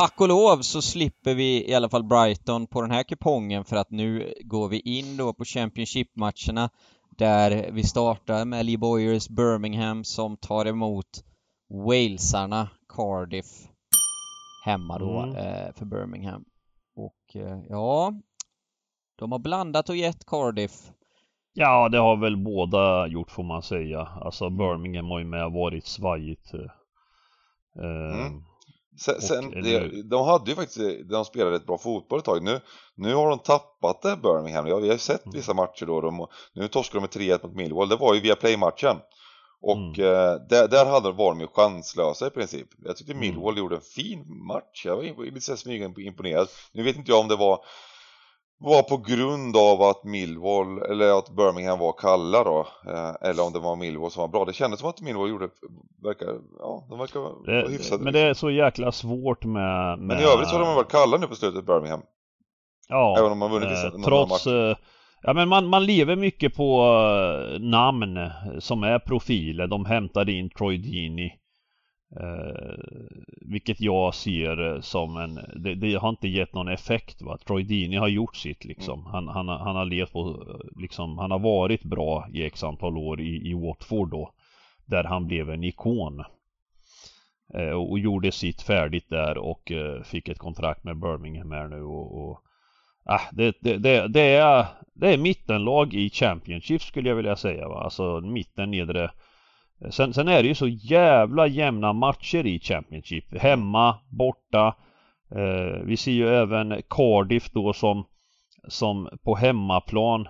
Tack 0.00 0.20
och 0.20 0.28
lov 0.28 0.56
så 0.60 0.82
slipper 0.82 1.34
vi 1.34 1.70
i 1.70 1.74
alla 1.74 1.88
fall 1.88 2.04
Brighton 2.04 2.66
på 2.66 2.82
den 2.82 2.90
här 2.90 3.02
kupongen 3.02 3.64
för 3.64 3.76
att 3.76 3.90
nu 3.90 4.34
går 4.44 4.68
vi 4.68 4.80
in 4.80 5.16
då 5.16 5.32
på 5.34 5.44
Championship-matcherna 5.44 6.70
där 7.18 7.70
vi 7.72 7.82
startar 7.82 8.44
med 8.44 8.66
Lee 8.66 8.78
Boyers 8.78 9.28
Birmingham 9.28 10.04
som 10.04 10.36
tar 10.36 10.66
emot 10.66 11.06
Walesarna 11.86 12.68
Cardiff 12.88 13.46
hemma 14.64 14.98
då 14.98 15.18
Mm. 15.18 15.36
eh, 15.36 15.72
för 15.74 15.84
Birmingham. 15.84 16.44
Och 16.96 17.36
eh, 17.36 17.58
ja, 17.68 18.12
de 19.18 19.32
har 19.32 19.38
blandat 19.38 19.88
och 19.88 19.96
gett 19.96 20.26
Cardiff. 20.26 20.72
Ja, 21.52 21.88
det 21.88 21.98
har 21.98 22.16
väl 22.16 22.36
båda 22.36 23.06
gjort 23.06 23.30
får 23.30 23.42
man 23.44 23.62
säga. 23.62 24.00
Alltså 24.00 24.50
Birmingham 24.50 25.06
har 25.10 25.18
ju 25.18 25.24
med 25.24 25.50
varit 25.52 25.86
svajigt. 25.86 26.54
eh, 26.54 26.60
Mm. 27.76 28.42
Sen, 29.00 29.20
sen 29.20 29.50
det, 29.62 30.02
de 30.02 30.26
hade 30.26 30.50
ju 30.50 30.56
faktiskt, 30.56 31.08
de 31.10 31.24
spelade 31.24 31.56
ett 31.56 31.66
bra 31.66 31.78
fotboll 31.78 32.18
ett 32.18 32.24
tag. 32.24 32.42
Nu, 32.42 32.60
nu 32.94 33.14
har 33.14 33.30
de 33.30 33.38
tappat 33.38 34.02
det 34.02 34.16
Birmingham. 34.16 34.66
Ja, 34.66 34.76
vi 34.76 34.86
har 34.86 34.92
ju 34.92 34.98
sett 34.98 35.26
Mm. 35.26 35.36
vissa 35.36 35.54
matcher 35.54 35.86
då. 35.86 36.00
De, 36.00 36.26
nu 36.54 36.68
torskade 36.68 36.98
de 36.98 37.00
med 37.00 37.38
3-1 37.40 37.46
mot 37.46 37.56
Millwall. 37.56 37.88
Det 37.88 37.96
var 37.96 38.14
ju 38.14 38.20
via 38.20 38.36
play-matchen. 38.36 38.96
Och 39.62 39.76
Mm. 39.76 40.00
eh, 40.00 40.34
där, 40.48 40.68
där 40.68 40.86
hade, 40.86 41.12
var 41.12 41.30
de 41.30 41.40
ju 41.40 41.46
chanslösa 41.46 42.26
i 42.26 42.30
princip. 42.30 42.68
Jag 42.84 42.96
tyckte 42.96 43.12
Mm. 43.12 43.20
Millwall 43.20 43.58
gjorde 43.58 43.76
en 43.76 43.82
fin 43.82 44.24
match. 44.46 44.82
Jag 44.84 44.96
var 44.96 45.24
lite 45.24 45.40
så 45.40 45.52
här 45.52 45.56
smyga 45.56 45.92
imponerad. 45.98 46.48
Nu 46.72 46.82
vet 46.82 46.96
inte 46.96 47.10
jag 47.10 47.20
om 47.20 47.28
det 47.28 47.36
var 47.36 47.64
var 48.62 48.82
på 48.82 48.96
grund 48.96 49.56
av 49.56 49.82
att 49.82 50.04
Millwall, 50.04 50.82
eller 50.82 51.18
att 51.18 51.30
Birmingham 51.30 51.78
var 51.78 51.92
kalla 51.92 52.44
då, 52.44 52.66
eh, 52.86 53.28
eller 53.28 53.46
om 53.46 53.52
det 53.52 53.58
var 53.58 53.76
Millwall 53.76 54.10
som 54.10 54.20
var 54.20 54.28
bra. 54.28 54.44
Det 54.44 54.52
kändes 54.52 54.80
som 54.80 54.88
att 54.88 55.00
Millwall 55.00 55.30
gjorde, 55.30 55.48
verkar, 56.02 56.26
ja, 56.58 56.86
de 56.88 56.98
verkar 56.98 57.20
vara 57.20 57.32
det, 57.46 57.70
hyfsade. 57.70 58.04
men 58.04 58.12
det 58.12 58.20
är 58.20 58.34
så 58.34 58.50
jäkla 58.50 58.92
svårt 58.92 59.44
med... 59.44 59.98
med 59.98 59.98
Men 59.98 60.18
i 60.18 60.22
övrigt 60.22 60.48
så 60.48 60.56
har 60.56 60.64
de 60.64 60.74
varit 60.74 60.90
kalla 60.90 61.16
nu 61.16 61.26
på 61.26 61.34
slutet, 61.34 61.66
Birmingham. 61.66 62.02
Ja, 62.88 63.16
även 63.18 63.32
om 63.32 63.42
har 63.42 63.48
vunnit 63.48 63.94
eh, 63.94 64.02
trots... 64.04 64.46
Eh, 64.46 64.76
ja 65.22 65.32
men 65.32 65.48
man, 65.48 65.66
man 65.66 65.86
lever 65.86 66.16
mycket 66.16 66.54
på 66.54 66.82
eh, 66.82 67.60
namn 67.60 68.30
som 68.58 68.82
är 68.82 68.98
profiler. 68.98 69.66
De 69.66 69.84
hämtade 69.84 70.32
in 70.32 70.50
Troy 70.50 70.78
Deeney. 70.78 71.30
Eh, 72.16 72.74
vilket 73.40 73.80
jag 73.80 74.14
ser 74.14 74.80
som 74.80 75.16
en, 75.16 75.34
det, 75.56 75.74
det, 75.74 75.94
har 75.94 76.08
inte 76.08 76.28
gett 76.28 76.54
någon 76.54 76.68
effekt 76.68 77.22
va. 77.22 77.38
Troy 77.46 77.62
Dini 77.62 77.96
har 77.96 78.08
gjort 78.08 78.36
sitt 78.36 78.64
liksom. 78.64 79.06
Han, 79.06 79.28
han, 79.28 79.48
han 79.48 79.76
har 79.76 79.84
levt 79.84 80.12
på, 80.12 80.44
liksom, 80.76 81.18
han 81.18 81.30
har 81.30 81.38
varit 81.38 81.82
bra 81.82 82.28
i 82.32 82.44
x 82.44 82.64
antal 82.64 82.96
år 82.96 83.20
i, 83.20 83.50
i 83.50 83.54
Watford 83.54 84.10
då. 84.10 84.32
Där 84.86 85.04
han 85.04 85.26
blev 85.26 85.50
en 85.50 85.64
ikon. 85.64 86.24
Eh, 87.54 87.70
och, 87.70 87.90
och 87.90 87.98
gjorde 87.98 88.32
sitt 88.32 88.62
färdigt 88.62 89.08
där 89.08 89.38
och 89.38 89.72
eh, 89.72 90.02
fick 90.02 90.28
ett 90.28 90.38
kontrakt 90.38 90.84
med 90.84 91.00
Birmingham 91.00 91.50
här 91.50 91.68
nu 91.68 91.82
och, 91.82 92.30
och 92.30 92.42
Ah, 93.04 93.20
det, 93.32 93.56
det, 93.60 93.78
det, 93.78 94.08
det, 94.08 94.20
är, 94.20 94.66
det 94.94 95.08
är 95.08 95.18
mittenlag 95.18 95.94
i 95.94 96.10
Championship 96.10 96.82
skulle 96.82 97.08
jag 97.08 97.16
vilja 97.16 97.36
säga 97.36 97.68
va? 97.68 97.82
Alltså 97.84 98.20
mitten 98.20 98.70
nedre 98.70 99.10
Sen, 99.90 100.14
sen 100.14 100.28
är 100.28 100.42
det 100.42 100.48
ju 100.48 100.54
så 100.54 100.68
jävla 100.68 101.46
jämna 101.46 101.92
matcher 101.92 102.46
i 102.46 102.60
Championship. 102.60 103.38
Hemma, 103.38 103.98
borta. 104.08 104.76
Eh, 105.30 105.84
vi 105.84 105.96
ser 105.96 106.12
ju 106.12 106.28
även 106.28 106.82
Cardiff 106.88 107.50
då 107.50 107.72
som, 107.72 108.04
som 108.68 109.08
på 109.24 109.34
hemmaplan 109.34 110.28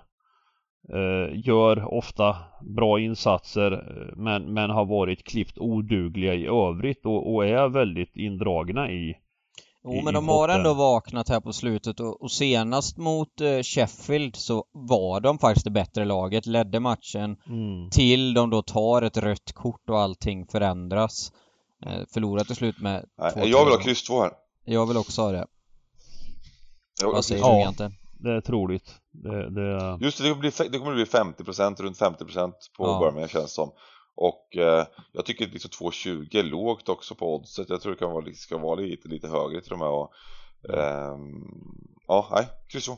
eh, 0.92 1.38
gör 1.46 1.94
ofta 1.94 2.36
bra 2.76 3.00
insatser 3.00 3.84
men, 4.16 4.54
men 4.54 4.70
har 4.70 4.84
varit 4.84 5.24
klippt 5.24 5.58
odugliga 5.58 6.34
i 6.34 6.46
övrigt 6.46 7.06
och, 7.06 7.34
och 7.34 7.46
är 7.46 7.68
väldigt 7.68 8.16
indragna 8.16 8.90
i 8.90 9.16
Jo 9.84 10.02
men 10.04 10.14
de 10.14 10.28
har 10.28 10.48
ändå 10.48 10.74
vaknat 10.74 11.28
här 11.28 11.40
på 11.40 11.52
slutet 11.52 12.00
och, 12.00 12.22
och 12.22 12.30
senast 12.30 12.96
mot 12.96 13.40
eh, 13.40 13.62
Sheffield 13.62 14.36
så 14.36 14.64
var 14.72 15.20
de 15.20 15.38
faktiskt 15.38 15.64
det 15.64 15.70
bättre 15.70 16.04
laget, 16.04 16.46
ledde 16.46 16.80
matchen 16.80 17.36
mm. 17.46 17.90
till 17.90 18.34
de 18.34 18.50
då 18.50 18.62
tar 18.62 19.02
ett 19.02 19.16
rött 19.16 19.52
kort 19.52 19.90
och 19.90 20.00
allting 20.00 20.46
förändras. 20.46 21.32
Eh, 21.86 22.02
förlorar 22.14 22.44
till 22.44 22.56
slut 22.56 22.80
med 22.80 23.04
Nej, 23.18 23.50
Jag 23.50 23.64
vill 23.64 23.74
ha 23.74 23.80
kryss 23.80 24.02
2 24.02 24.22
här. 24.22 24.32
Jag 24.64 24.86
vill 24.86 24.96
också 24.96 25.22
ha 25.22 25.32
det. 25.32 25.46
Vad 27.02 27.24
säger 27.24 27.44
du 27.44 27.60
egentligen? 27.60 27.92
det 28.22 28.32
är 28.32 28.40
troligt. 28.40 28.94
Det, 29.12 29.50
det... 29.50 29.98
Just 30.00 30.18
det, 30.18 30.24
det 30.24 30.30
kommer 30.30 30.40
bli, 30.40 30.68
det 30.70 30.78
kommer 30.78 30.94
bli 30.94 31.04
50% 31.04 31.82
runt 31.82 31.98
50% 31.98 32.52
på 32.76 32.84
ja. 32.84 33.00
Birmingham 33.00 33.28
känns 33.28 33.54
som. 33.54 33.70
Och 34.20 34.56
eh, 34.56 34.86
jag 35.12 35.24
tycker 35.24 35.46
liksom 35.46 35.70
2,20 35.70 36.36
är 36.36 36.42
lågt 36.42 36.88
också 36.88 37.14
på 37.14 37.34
oddset. 37.34 37.70
Jag 37.70 37.80
tror 37.80 37.92
det 37.92 37.98
kan 37.98 38.12
vara, 38.12 38.34
ska 38.34 38.58
vara 38.58 38.80
lite, 38.80 39.08
lite 39.08 39.28
högre 39.28 39.60
till 39.60 39.72
och 39.72 39.78
med. 39.78 39.88
Och, 39.88 40.12
eh, 40.74 41.16
ja, 42.08 42.28
nej, 42.32 42.46
kryss 42.68 42.86
2. 42.86 42.96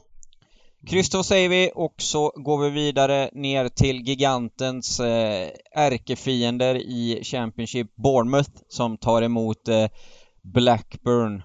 Kryss 0.87 1.11
2 1.11 1.23
säger 1.23 1.49
vi 1.49 1.71
och 1.75 1.95
så 1.97 2.33
går 2.37 2.65
vi 2.65 2.71
vidare 2.71 3.31
ner 3.33 3.69
till 3.69 4.09
gigantens 4.09 5.01
eh, 5.01 5.49
ärkefiender 5.73 6.75
i 6.75 7.21
Championship, 7.25 7.95
Bournemouth, 7.95 8.51
som 8.69 8.97
tar 8.97 9.23
emot 9.23 9.69
eh, 9.69 9.89
Blackburn. 10.43 11.43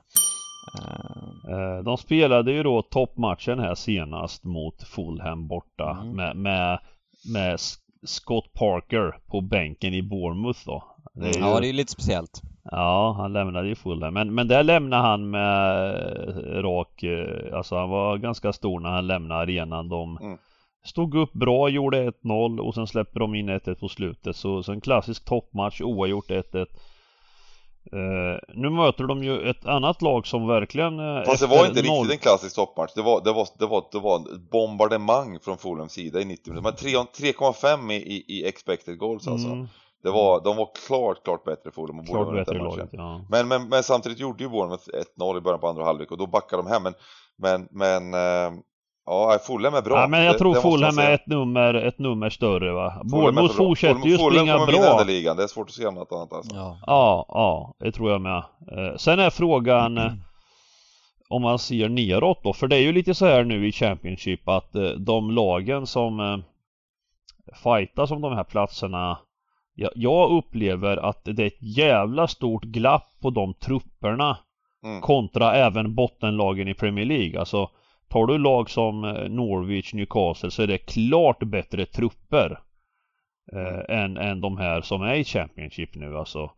Uh. 1.49 1.84
De 1.84 1.97
spelade 1.97 2.51
ju 2.51 2.63
då 2.63 2.82
toppmatchen 2.82 3.59
här 3.59 3.75
senast 3.75 4.43
mot 4.43 4.84
Fulham 4.84 5.47
borta 5.47 5.97
mm. 6.01 6.15
med, 6.15 6.36
med, 6.36 6.80
med 7.34 7.59
Scott 8.04 8.54
Parker 8.54 9.18
på 9.28 9.41
bänken 9.41 9.93
i 9.93 10.02
Bournemouth 10.02 10.60
då. 10.66 10.84
Det 11.14 11.28
ju... 11.28 11.39
Ja, 11.39 11.60
det 11.60 11.70
är 11.70 11.74
lite 11.74 11.91
speciellt. 11.91 12.41
Ja, 12.72 13.16
han 13.18 13.34
lämnade 13.34 13.68
ju 13.68 13.76
Fulham. 13.76 14.14
Men, 14.14 14.36
men 14.36 14.48
där 14.48 14.64
lämnade 14.64 15.02
han 15.02 15.30
med 15.30 16.64
rak, 16.64 17.04
eh, 17.04 17.58
alltså 17.58 17.76
han 17.76 17.89
var 17.89 18.18
ganska 18.18 18.54
stor 18.54 18.80
när 18.80 18.89
han 18.89 19.08
lämnade 19.08 19.41
arenan. 19.41 19.89
De 19.89 20.18
mm. 20.18 20.38
stod 20.86 21.16
upp 21.16 21.34
bra, 21.34 21.70
gjorde 21.70 22.10
1-0 22.10 22.60
och 22.60 22.74
sen 22.74 22.88
släppte 22.88 23.20
de 23.20 23.36
in 23.36 23.50
1-1 23.50 23.76
på 23.76 23.89
slutet. 23.89 24.36
Så, 24.36 24.64
så 24.64 24.72
en 24.72 24.82
klassisk 24.82 25.26
toppmatch, 25.26 25.82
oavgjort 25.82 26.30
1-1. 26.30 26.66
Uh, 27.93 28.39
nu 28.53 28.69
möter 28.69 29.03
de 29.03 29.23
ju 29.23 29.49
ett 29.49 29.65
annat 29.65 30.01
lag 30.01 30.27
som 30.27 30.47
verkligen... 30.47 30.99
Uh, 30.99 31.23
Fast 31.25 31.41
det 31.41 31.47
var 31.47 31.65
inte 31.65 31.81
noll... 31.81 31.97
riktigt 31.97 32.11
en 32.11 32.17
klassisk 32.17 32.55
toppmatch. 32.55 32.91
Det 32.95 33.01
var, 33.01 33.21
det, 33.23 33.33
var, 33.33 33.47
det, 33.59 33.65
var, 33.65 33.83
det 33.91 33.99
var 33.99 34.15
ett 34.19 34.49
bombardemang 34.51 35.39
från 35.39 35.57
Fulhams 35.57 35.91
sida 35.91 36.21
i 36.21 36.25
90 36.25 36.53
minuter. 36.53 36.71
De 36.71 37.31
3,5 37.31 37.91
i, 37.91 37.95
i, 37.95 38.23
i 38.27 38.47
expected 38.47 38.97
goals 38.97 39.27
alltså. 39.27 39.47
Mm. 39.47 39.67
Det 40.03 40.11
var, 40.11 40.43
de 40.43 40.57
var 40.57 40.69
klart, 40.88 41.23
klart 41.23 41.43
bättre 41.43 41.71
Fulham 41.71 41.99
och 41.99 42.07
Klart 42.07 42.33
bättre 42.33 42.57
laget, 42.57 42.89
ja. 42.91 43.21
Men, 43.29 43.47
men, 43.47 43.69
men 43.69 43.83
samtidigt 43.83 44.19
gjorde 44.19 44.43
ju 44.43 44.49
Bournemouth 44.49 44.89
1-0 45.17 45.38
i 45.38 45.41
början 45.41 45.59
på 45.59 45.67
andra 45.67 45.83
halvlek 45.83 46.11
och 46.11 46.17
då 46.17 46.27
backade 46.27 46.63
de 46.63 46.69
hem. 46.69 46.83
Men, 46.83 46.93
men, 47.38 47.67
men 47.71 48.13
uh, 48.13 48.59
Ja, 49.08 49.39
Fulham 49.47 49.74
är 49.74 49.82
bra. 49.82 49.99
Ja, 49.99 50.08
men 50.08 50.24
jag 50.24 50.38
tror 50.38 50.55
det, 50.55 50.62
Fulham 50.62 50.97
är 50.97 51.12
ett 51.12 51.28
nummer, 51.28 51.74
ett 51.74 51.99
nummer 51.99 52.30
större 52.30 52.72
va. 52.72 53.01
Bournemouth 53.03 53.55
fortsätter 53.55 54.08
ju 54.08 54.18
springa 54.18 54.58
bra. 54.58 54.66
Fulham 54.66 54.91
kommer 54.91 55.05
ligan, 55.05 55.38
det 55.38 55.43
är 55.43 55.47
svårt 55.47 55.70
att 55.70 55.74
se 55.74 55.91
något 55.91 56.12
annat 56.12 56.34
alltså. 56.34 56.55
Ja, 56.55 56.80
ja, 56.88 57.26
ja 57.30 57.74
det 57.80 57.91
tror 57.91 58.12
jag 58.12 58.22
med. 58.22 58.38
Eh, 58.72 58.97
sen 58.97 59.20
är 59.20 59.30
frågan 59.30 59.97
mm. 59.97 60.14
om 61.30 61.41
man 61.41 61.60
ser 61.60 61.89
neråt 61.89 62.43
då, 62.43 62.53
för 62.53 62.68
det 62.68 62.76
är 62.76 62.82
ju 62.82 62.91
lite 62.91 63.16
så 63.16 63.26
här 63.26 63.43
nu 63.43 63.68
i 63.68 63.72
Championship 63.72 64.47
att 64.47 64.76
eh, 64.76 64.89
de 64.89 65.32
lagen 65.32 65.88
som 65.88 66.43
fightas 67.64 68.12
om 68.12 68.22
de 68.22 68.34
här 68.34 68.43
platserna 68.43 69.18
jag, 69.76 69.91
jag 69.95 70.32
upplever 70.32 70.97
att 70.97 71.22
det 71.24 71.43
är 71.43 71.47
ett 71.47 71.78
jävla 71.78 72.28
stort 72.28 72.64
glapp 72.64 73.08
på 73.22 73.30
de 73.30 73.53
trupperna 73.53 74.38
mm. 74.84 75.01
kontra 75.01 75.55
även 75.55 75.95
bottenlagen 75.95 76.68
i 76.68 76.74
Premier 76.74 77.05
League. 77.05 77.39
Alltså 77.39 77.70
Tar 78.10 78.26
du 78.26 78.38
lag 78.38 78.70
som 78.70 79.03
eh, 79.03 79.30
Norwich, 79.30 79.93
Newcastle 79.93 80.51
så 80.51 80.64
är 80.64 80.68
det 80.68 80.78
klart 80.78 81.43
bättre 81.43 81.86
trupper 81.86 82.60
eh, 83.53 83.97
än, 83.97 84.18
än 84.18 84.41
de 84.41 84.58
här 84.58 84.82
som 84.82 85.01
är 85.01 85.16
i 85.16 85.24
Championship 85.24 85.95
nu 85.95 86.18
alltså. 86.18 86.51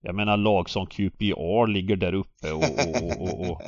Jag 0.00 0.14
menar 0.14 0.36
lag 0.36 0.70
som 0.70 0.86
QPR 0.86 1.66
ligger 1.66 1.96
där 1.96 2.14
uppe 2.14 2.52
och... 2.52 2.62
och, 2.62 3.20
och, 3.20 3.50
och 3.50 3.62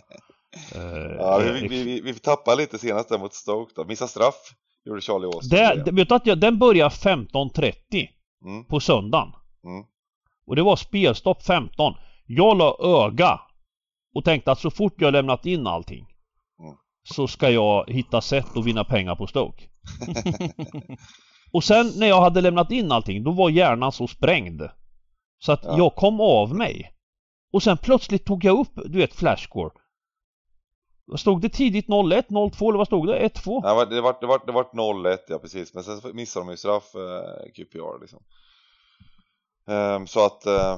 eh, 0.74 1.16
ja, 1.18 1.38
vi, 1.38 1.68
vi, 1.68 1.84
vi, 1.84 2.00
vi 2.00 2.14
tappade 2.14 2.56
lite 2.62 2.78
senast 2.78 3.08
där 3.08 3.18
mot 3.18 3.34
Stoke 3.34 3.72
då. 3.76 3.84
Missa 3.84 4.08
straff 4.08 4.54
gjorde 4.84 5.00
Charlie 5.00 5.26
Austin. 5.26 5.50
Det, 5.84 5.92
vet 5.92 6.08
du 6.08 6.14
att 6.14 6.26
jag, 6.26 6.38
den 6.38 6.58
börjar 6.58 6.88
15.30 6.88 8.08
mm. 8.44 8.64
på 8.64 8.80
söndagen. 8.80 9.28
Mm. 9.64 9.84
Och 10.46 10.56
det 10.56 10.62
var 10.62 10.76
spelstopp 10.76 11.42
15. 11.42 11.94
Jag 12.26 12.56
la 12.56 12.76
öga 12.80 13.40
och 14.14 14.24
tänkte 14.24 14.52
att 14.52 14.60
så 14.60 14.70
fort 14.70 15.00
jag 15.00 15.12
lämnat 15.12 15.46
in 15.46 15.66
allting 15.66 16.06
så 17.14 17.28
ska 17.28 17.50
jag 17.50 17.90
hitta 17.90 18.20
sätt 18.20 18.56
att 18.56 18.64
vinna 18.64 18.84
pengar 18.84 19.14
på 19.14 19.26
Stoke. 19.26 19.64
och 21.52 21.64
sen 21.64 21.92
när 21.96 22.06
jag 22.06 22.20
hade 22.20 22.40
lämnat 22.40 22.70
in 22.70 22.92
allting, 22.92 23.24
då 23.24 23.32
var 23.32 23.50
hjärnan 23.50 23.92
så 23.92 24.06
sprängd. 24.06 24.62
Så 25.38 25.52
att 25.52 25.64
ja. 25.64 25.78
jag 25.78 25.94
kom 25.94 26.20
av 26.20 26.54
mig. 26.54 26.92
Och 27.52 27.62
sen 27.62 27.78
plötsligt 27.78 28.24
tog 28.24 28.44
jag 28.44 28.58
upp, 28.58 28.72
du 28.74 28.98
vet, 28.98 29.14
flashscore. 29.14 29.70
Stod 31.16 31.40
det 31.40 31.48
tidigt 31.48 31.86
01, 32.12 32.26
02 32.28 32.68
eller 32.68 32.78
vad 32.78 32.86
stod 32.86 33.06
det? 33.06 33.28
1-2? 33.28 33.60
Ja, 33.64 33.84
det 33.84 34.00
var, 34.00 34.16
det 34.20 34.26
var, 34.26 34.46
det 34.46 34.52
var 34.52 35.12
01 35.12 35.20
ja 35.28 35.38
precis, 35.38 35.74
men 35.74 35.84
sen 35.84 36.00
missade 36.14 36.46
de 36.46 36.50
ju 36.50 36.56
straff 36.56 36.94
eh, 36.94 37.52
QPR 37.54 38.00
liksom. 38.00 38.22
Um, 39.66 40.06
så 40.06 40.26
att... 40.26 40.46
Uh, 40.46 40.76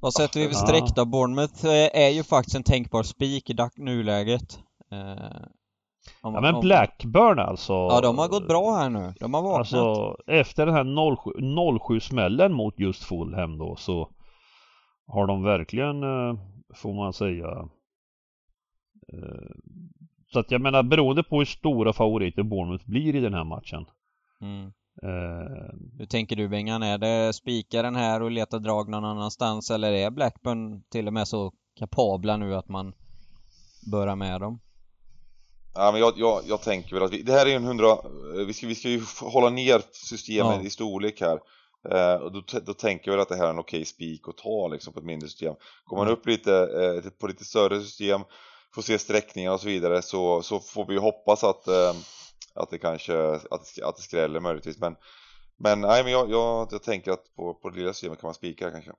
vad 0.00 0.14
sätter 0.14 0.40
vi 0.40 0.46
för 0.46 0.54
streck 0.54 0.94
då? 0.96 1.04
Bournemouth 1.04 1.66
eh, 1.66 2.04
är 2.04 2.08
ju 2.08 2.22
faktiskt 2.22 2.56
en 2.56 2.62
tänkbar 2.62 3.02
spik 3.02 3.50
i 3.50 3.56
nuläget. 3.76 4.58
Eh, 4.94 5.46
om, 6.22 6.34
ja 6.34 6.40
men 6.40 6.60
Blackburn 6.60 7.38
alltså. 7.38 7.72
Ja 7.72 8.00
de 8.00 8.18
har 8.18 8.28
gått 8.28 8.48
bra 8.48 8.76
här 8.76 8.90
nu. 8.90 9.14
De 9.20 9.34
har 9.34 9.42
vaknat. 9.42 9.58
Alltså 9.58 10.16
efter 10.26 10.66
den 10.66 10.74
här 10.74 11.16
07, 11.78 11.78
07 11.78 12.00
smällen 12.00 12.52
mot 12.52 12.78
just 12.78 13.04
Fulham 13.04 13.58
då 13.58 13.76
så 13.76 14.10
har 15.06 15.26
de 15.26 15.42
verkligen, 15.42 16.02
eh, 16.02 16.38
får 16.74 16.94
man 16.94 17.12
säga. 17.12 17.68
Eh, 19.12 19.50
så 20.32 20.38
att 20.38 20.50
jag 20.50 20.60
menar 20.60 20.82
beroende 20.82 21.22
på 21.22 21.38
hur 21.38 21.44
stora 21.44 21.92
favoriter 21.92 22.42
Bournemouth 22.42 22.86
blir 22.86 23.14
i 23.14 23.20
den 23.20 23.34
här 23.34 23.44
matchen. 23.44 23.86
Mm. 24.40 24.72
Uh, 25.02 25.74
hur 25.98 26.06
tänker 26.06 26.36
du 26.36 26.48
Bengan? 26.48 26.82
Är 26.82 26.98
det 26.98 27.32
spika 27.32 27.82
den 27.82 27.96
här 27.96 28.22
och 28.22 28.30
leta 28.30 28.58
drag 28.58 28.88
någon 28.88 29.04
annanstans 29.04 29.70
eller 29.70 29.92
är 29.92 30.10
Blackburn 30.10 30.82
till 30.82 31.06
och 31.06 31.12
med 31.12 31.28
så 31.28 31.52
kapabla 31.78 32.36
nu 32.36 32.54
att 32.54 32.68
man 32.68 32.92
bör 33.90 34.06
ha 34.06 34.16
med 34.16 34.40
dem? 34.40 34.60
Ja, 35.74 35.92
men 35.92 36.00
jag, 36.00 36.12
jag, 36.16 36.42
jag 36.46 36.62
tänker 36.62 36.94
väl 36.94 37.02
att 37.02 37.12
vi, 37.12 37.22
det 37.22 37.32
här 37.32 37.46
är 37.46 37.56
en 37.56 37.64
100, 37.64 37.98
vi 38.46 38.52
ska, 38.52 38.66
vi 38.66 38.74
ska 38.74 38.88
ju 38.88 39.02
hålla 39.20 39.50
ner 39.50 39.82
systemet 39.92 40.56
ja. 40.60 40.66
i 40.66 40.70
storlek 40.70 41.20
här. 41.20 41.40
Eh, 41.90 42.14
och 42.14 42.32
då, 42.32 42.42
då 42.66 42.74
tänker 42.74 43.10
jag 43.10 43.12
väl 43.12 43.22
att 43.22 43.28
det 43.28 43.36
här 43.36 43.46
är 43.46 43.50
en 43.50 43.58
okej 43.58 43.84
spik 43.84 44.28
att 44.28 44.36
ta 44.36 44.68
liksom 44.68 44.92
på 44.92 45.00
ett 45.00 45.06
mindre 45.06 45.28
system. 45.28 45.54
Kommer 45.84 46.00
man 46.00 46.08
mm. 46.08 46.18
upp 46.18 46.26
lite 46.26 46.54
eh, 46.54 47.10
på 47.10 47.26
lite 47.26 47.44
större 47.44 47.80
system, 47.80 48.20
får 48.74 48.82
se 48.82 48.98
sträckningar 48.98 49.52
och 49.52 49.60
så 49.60 49.66
vidare 49.66 50.02
så, 50.02 50.42
så 50.42 50.60
får 50.60 50.86
vi 50.86 50.96
hoppas 50.96 51.44
att, 51.44 51.68
eh, 51.68 51.94
att 52.54 52.70
det 52.70 52.78
kanske 52.78 53.34
att, 53.34 53.82
att 53.82 53.96
det 53.96 54.02
skräller 54.02 54.40
möjligtvis. 54.40 54.78
Men, 54.78 54.96
men 55.56 55.80
nej, 55.80 56.02
men 56.04 56.12
jag, 56.12 56.30
jag, 56.30 56.68
jag 56.70 56.82
tänker 56.82 57.12
att 57.12 57.34
på, 57.36 57.54
på 57.54 57.70
det 57.70 57.78
lilla 57.78 57.92
systemet 57.92 58.20
kan 58.20 58.28
man 58.28 58.34
spika 58.34 58.70
kanske. 58.70 58.92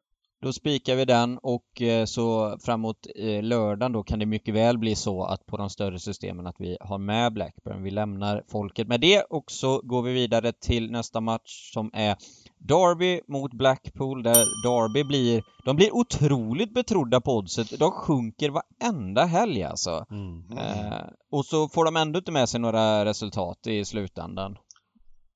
Då 0.46 0.54
spikar 0.54 0.96
vi 0.96 1.06
den 1.06 1.38
och 1.38 1.82
eh, 1.82 2.06
så 2.06 2.58
framåt 2.60 3.08
eh, 3.16 3.44
lördagen 3.44 3.92
då 3.92 4.04
kan 4.04 4.20
det 4.20 4.26
mycket 4.26 4.54
väl 4.54 4.78
bli 4.78 4.96
så 4.96 5.24
att 5.24 5.46
på 5.46 5.58
de 5.58 5.70
större 5.70 6.00
systemen 6.00 6.48
att 6.48 6.56
vi 6.60 6.78
har 6.80 6.98
med 6.98 7.34
Blackburn. 7.34 7.84
Vi 7.84 7.92
lämnar 7.92 8.44
folket 8.52 8.88
med 8.88 9.02
det 9.02 9.22
och 9.22 9.52
så 9.52 9.82
går 9.84 10.02
vi 10.02 10.14
vidare 10.14 10.52
till 10.52 10.92
nästa 10.92 11.22
match 11.22 11.72
som 11.74 11.92
är 11.94 12.16
Derby 12.58 13.22
mot 13.28 13.54
Blackpool 13.54 14.24
där 14.24 14.46
Derby 14.64 15.04
blir, 15.04 15.44
de 15.66 15.76
blir 15.76 15.96
otroligt 15.96 16.74
betrodda 16.74 17.22
på 17.22 17.38
oddset. 17.38 17.80
De 17.80 17.92
sjunker 17.92 18.50
varenda 18.50 19.26
helg 19.26 19.64
alltså. 19.64 20.06
Mm. 20.12 20.58
Eh, 20.58 21.02
och 21.32 21.46
så 21.46 21.70
får 21.70 21.86
de 21.86 21.96
ändå 21.96 22.20
inte 22.20 22.32
med 22.32 22.50
sig 22.50 22.60
några 22.60 23.06
resultat 23.06 23.68
i 23.68 23.86
slutändan. 23.86 24.58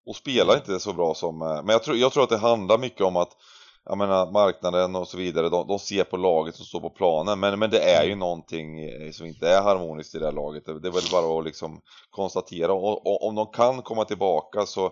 Och 0.05 0.16
spelar 0.16 0.55
inte 0.55 0.80
så 0.80 0.93
bra 0.93 1.14
som, 1.14 1.41
eh, 1.41 1.47
men 1.47 1.70
jag 1.70 1.84
tror, 1.84 1.97
jag 1.97 2.12
tror 2.12 2.24
att 2.24 2.30
det 2.30 2.38
handlar 2.38 2.78
mycket 2.78 3.01
om 3.01 3.16
att 3.16 3.32
jag 3.90 3.98
menar 3.98 4.32
marknaden 4.32 4.96
och 4.96 5.08
så 5.08 5.18
vidare, 5.18 5.50
de, 5.50 5.68
de 5.68 5.80
ser 5.80 6.04
på 6.04 6.18
laget 6.18 6.56
som 6.56 6.66
står 6.66 6.80
på 6.80 6.90
planen 6.90 7.40
men, 7.40 7.60
men 7.60 7.70
det 7.70 7.80
är 7.80 8.06
ju 8.06 8.16
någonting 8.16 8.84
eh, 8.84 9.12
som 9.12 9.26
inte 9.26 9.50
är 9.50 9.62
harmoniskt 9.62 10.16
i 10.16 10.20
det 10.20 10.26
här 10.26 10.32
laget. 10.32 10.66
Det, 10.66 10.80
det 10.80 10.88
är 10.88 10.92
väl 10.92 11.12
bara 11.12 11.40
att 11.40 11.46
liksom 11.46 11.82
konstatera 12.10 12.74
och, 12.74 13.08
och, 13.08 13.28
om 13.28 13.36
de 13.36 13.48
kan 13.48 13.82
komma 13.82 14.06
tillbaka 14.06 14.66
så, 14.66 14.92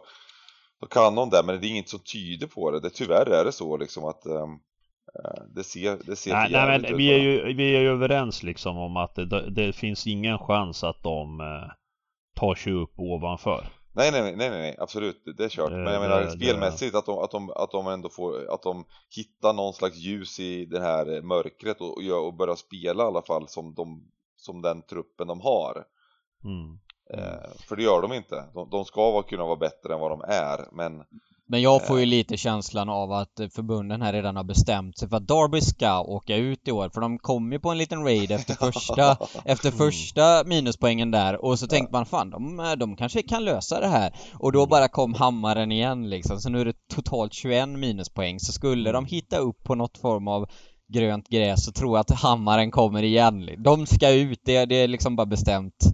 så 0.80 0.86
kan 0.88 1.16
de 1.16 1.30
det 1.30 1.44
men 1.44 1.62
det 1.62 1.68
är 1.68 1.70
inget 1.70 1.90
som 1.90 2.00
tyder 2.00 2.48
på 2.48 2.72
det. 2.72 2.80
det 2.80 2.90
tyvärr 2.90 3.30
är 3.30 3.46
det 3.46 3.52
så 3.52 3.78
liksom 3.78 4.06
att 4.06 4.26
um, 4.26 4.60
det 5.56 5.64
ser, 5.64 5.98
det 6.06 6.16
ser 6.16 6.34
nej, 6.34 6.50
nej, 6.52 6.80
men 6.80 6.98
vi 6.98 7.14
är, 7.14 7.18
ju, 7.18 7.54
vi 7.54 7.76
är 7.76 7.82
ju 7.82 7.90
överens 7.90 8.44
liksom 8.44 8.78
om 8.78 8.98
att 8.98 9.16
det, 9.16 9.50
det 9.50 9.74
finns 9.74 10.08
ingen 10.08 10.38
chans 10.38 10.84
att 10.84 11.04
de 11.04 11.40
eh, 11.40 11.72
tar 12.36 12.56
sig 12.56 12.74
upp 12.74 12.94
ovanför. 12.98 13.77
Nej, 13.98 14.12
nej, 14.12 14.36
nej, 14.36 14.50
nej, 14.50 14.76
absolut, 14.80 15.22
det 15.38 15.44
är 15.44 15.50
kört. 15.50 15.72
Men 15.72 15.94
jag 15.94 16.02
menar 16.02 16.22
det, 16.22 16.32
spelmässigt 16.32 16.96
att 16.96 17.06
de, 17.06 17.20
att, 17.20 17.32
de, 17.32 17.50
att 17.50 17.72
de 17.72 17.88
ändå 17.88 18.10
får, 18.10 18.54
att 18.54 18.62
de 18.62 18.86
hittar 19.16 19.54
någon 19.54 19.74
slags 19.74 19.98
ljus 19.98 20.40
i 20.40 20.66
det 20.66 20.80
här 20.80 21.22
mörkret 21.22 21.82
och, 21.82 21.98
och, 21.98 22.26
och 22.26 22.34
börjar 22.34 22.56
spela 22.56 23.04
i 23.04 23.08
alla 23.08 23.22
fall 23.22 23.48
som, 23.48 23.74
de, 23.74 24.12
som 24.36 24.62
den 24.62 24.82
truppen 24.82 25.28
de 25.28 25.42
har. 25.42 25.86
Mm. 26.44 26.80
Eh, 27.14 27.52
för 27.68 27.76
det 27.76 27.84
gör 27.84 28.02
de 28.02 28.14
inte. 28.14 28.44
De, 28.54 28.70
de 28.70 28.86
ska 28.86 29.12
vara, 29.12 29.24
kunna 29.24 29.46
vara 29.46 29.56
bättre 29.56 29.94
än 29.94 30.00
vad 30.00 30.12
de 30.12 30.22
är, 30.22 30.68
men 30.72 31.04
men 31.48 31.62
jag 31.62 31.88
får 31.88 31.98
ju 31.98 32.04
eh. 32.04 32.10
lite 32.10 32.38
känslan 32.38 32.90
av 32.90 33.12
att 33.12 33.40
förbunden 33.56 34.02
här 34.02 34.14
redan 34.14 34.36
har 34.36 34.44
bestämt 34.44 34.98
sig 34.98 35.10
för 35.10 35.18
att 35.18 35.28
Derby 35.28 35.62
ska 35.62 36.02
åka 36.02 36.36
ut 36.36 36.68
i 36.68 36.72
år 36.72 36.90
för 36.94 37.02
de 37.02 37.20
kom 37.20 37.52
ju 37.52 37.60
på 37.60 37.70
en 37.70 37.78
liten 37.78 38.04
raid 38.04 38.32
efter 38.32 38.54
första 38.72 39.18
efter 39.46 39.70
mm. 39.70 39.78
första 39.78 40.44
minuspoängen 40.46 41.12
där 41.12 41.46
och 41.46 41.60
så 41.60 41.68
tänkte 41.68 41.92
man 41.92 42.06
fan 42.06 42.30
de, 42.30 42.76
de 42.78 42.96
kanske 42.96 43.22
kan 43.22 43.46
lösa 43.46 43.80
det 43.80 43.88
här 43.88 44.14
och 44.34 44.52
då 44.52 44.66
bara 44.66 44.88
kom 44.88 45.14
hammaren 45.14 45.72
igen 45.72 46.10
liksom 46.10 46.40
så 46.40 46.50
nu 46.50 46.62
är 46.62 46.66
det 46.66 46.88
totalt 46.96 47.34
21 47.34 47.70
minuspoäng 47.70 48.40
så 48.40 48.52
skulle 48.52 48.92
de 48.92 49.06
hitta 49.06 49.38
upp 49.38 49.64
på 49.64 49.76
något 49.76 49.98
form 49.98 50.28
av 50.28 50.50
grönt 50.94 51.28
gräs 51.28 51.68
och 51.68 51.76
tro 51.76 51.96
att 51.96 52.12
hammaren 52.12 52.72
kommer 52.72 53.04
igen. 53.04 53.50
De 53.58 53.86
ska 53.86 54.12
ut, 54.12 54.42
det, 54.46 54.66
det 54.66 54.76
är 54.76 54.88
liksom 54.88 55.16
bara 55.16 55.26
bestämt. 55.26 55.86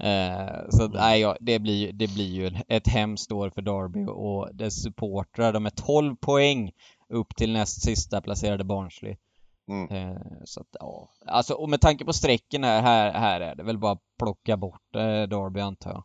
Eh, 0.00 0.68
så 0.70 0.82
mm. 0.82 0.92
nej, 0.92 1.20
ja, 1.20 1.36
det, 1.40 1.58
blir, 1.58 1.92
det 1.92 2.06
blir 2.06 2.30
ju 2.30 2.50
ett 2.68 2.88
hemskt 2.88 3.32
år 3.32 3.50
för 3.50 3.62
Derby 3.62 4.06
och 4.06 4.54
dess 4.54 4.82
supportrar. 4.82 5.52
De 5.52 5.66
är 5.66 5.70
12 5.70 6.16
poäng 6.16 6.72
upp 7.08 7.36
till 7.36 7.52
näst 7.52 7.82
sista 7.82 8.20
placerade 8.20 8.64
Barnsley. 8.64 9.16
Mm. 9.68 9.96
Eh, 9.96 10.20
så 10.44 10.60
att, 10.60 10.66
ja. 10.72 11.10
Alltså, 11.26 11.54
och 11.54 11.68
med 11.68 11.80
tanke 11.80 12.04
på 12.04 12.12
strecken 12.12 12.64
här, 12.64 12.82
här, 12.82 13.12
här 13.12 13.40
är 13.40 13.54
det 13.54 13.62
väl 13.62 13.78
bara 13.78 13.98
plocka 14.18 14.56
bort 14.56 14.94
eh, 14.94 15.02
Derby 15.02 15.60
antar 15.60 15.90
jag. 15.90 16.04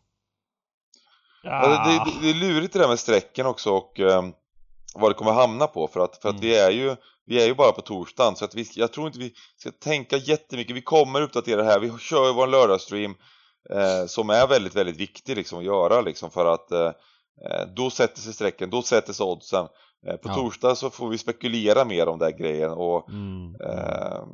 Ja. 1.42 1.68
Det, 1.68 2.10
det, 2.10 2.20
det, 2.22 2.30
är 2.30 2.34
lurigt 2.34 2.72
det 2.72 2.78
där 2.78 2.88
med 2.88 2.98
strecken 2.98 3.46
också 3.46 3.70
och 3.70 3.98
um, 3.98 4.34
vad 4.94 5.10
det 5.10 5.14
kommer 5.14 5.32
hamna 5.32 5.66
på 5.66 5.88
för 5.88 6.00
att, 6.00 6.16
för 6.16 6.28
att 6.28 6.34
mm. 6.34 6.46
vi 6.46 6.56
är 6.56 6.70
ju 6.70 6.96
vi 7.26 7.42
är 7.42 7.46
ju 7.46 7.54
bara 7.54 7.72
på 7.72 7.80
torsdagen 7.80 8.36
så 8.36 8.44
att 8.44 8.54
vi, 8.54 8.70
jag 8.74 8.92
tror 8.92 9.06
inte 9.06 9.18
vi 9.18 9.32
ska 9.56 9.70
tänka 9.70 10.16
jättemycket. 10.16 10.76
Vi 10.76 10.82
kommer 10.82 11.22
uppdatera 11.22 11.62
det 11.62 11.68
här. 11.68 11.80
Vi 11.80 11.92
kör 11.98 12.26
ju 12.26 12.32
vår 12.32 12.46
lördagsstream 12.46 13.14
eh, 13.70 14.06
som 14.06 14.30
är 14.30 14.46
väldigt, 14.46 14.76
väldigt 14.76 14.96
viktig 14.96 15.36
liksom 15.36 15.58
att 15.58 15.64
göra 15.64 16.00
liksom 16.00 16.30
för 16.30 16.54
att 16.54 16.72
eh, 16.72 16.86
eh 17.46 17.66
då 17.76 17.90
sätter 17.90 18.20
sig 18.20 18.32
strecken, 18.32 18.70
då 18.70 18.82
sätter 18.82 19.12
sig 19.12 19.24
oddsen. 19.24 19.66
Eh, 20.06 20.16
på 20.16 20.28
ja. 20.28 20.34
torsdag 20.34 20.74
så 20.74 20.90
får 20.90 21.08
vi 21.08 21.18
spekulera 21.18 21.84
mer 21.84 22.08
om 22.08 22.18
den 22.18 22.36
grejen 22.36 22.70
och 22.70 23.08
mm. 23.08 23.54
eh, 23.60 24.24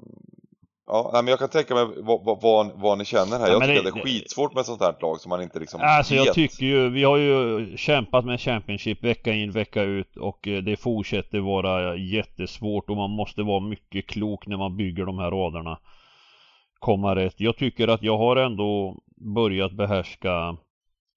Ja, 0.86 1.10
men 1.14 1.26
jag 1.26 1.38
kan 1.38 1.48
tänka 1.48 1.74
mig 1.74 1.86
vad, 1.96 2.40
vad, 2.42 2.70
vad 2.74 2.98
ni 2.98 3.04
känner 3.04 3.38
här. 3.38 3.46
Ja, 3.46 3.52
jag 3.52 3.62
tycker 3.62 3.82
det, 3.82 3.88
att 3.88 3.94
det 3.94 4.00
är 4.00 4.04
skitsvårt 4.04 4.54
med 4.54 4.66
sånt 4.66 4.80
här 4.80 4.94
lag 5.00 5.20
som 5.20 5.30
man 5.30 5.42
inte 5.42 5.58
liksom 5.58 5.80
Alltså 5.82 6.14
vet. 6.14 6.24
jag 6.26 6.34
tycker 6.34 6.64
ju, 6.66 6.88
vi 6.88 7.04
har 7.04 7.16
ju 7.16 7.76
kämpat 7.76 8.24
med 8.24 8.40
Championship 8.40 9.04
vecka 9.04 9.32
in 9.32 9.50
vecka 9.50 9.82
ut 9.82 10.16
och 10.16 10.48
eh, 10.48 10.62
det 10.62 10.76
fortsätter 10.76 11.40
vara 11.40 11.96
jättesvårt 11.96 12.90
och 12.90 12.96
man 12.96 13.10
måste 13.10 13.42
vara 13.42 13.60
mycket 13.60 14.06
klok 14.06 14.46
när 14.46 14.56
man 14.56 14.76
bygger 14.76 15.04
de 15.04 15.18
här 15.18 15.30
raderna. 15.30 15.78
Komma 16.78 17.16
rätt. 17.16 17.34
Jag 17.36 17.56
tycker 17.56 17.88
att 17.88 18.02
jag 18.02 18.18
har 18.18 18.36
ändå 18.36 18.96
börjat 19.34 19.72
behärska 19.72 20.56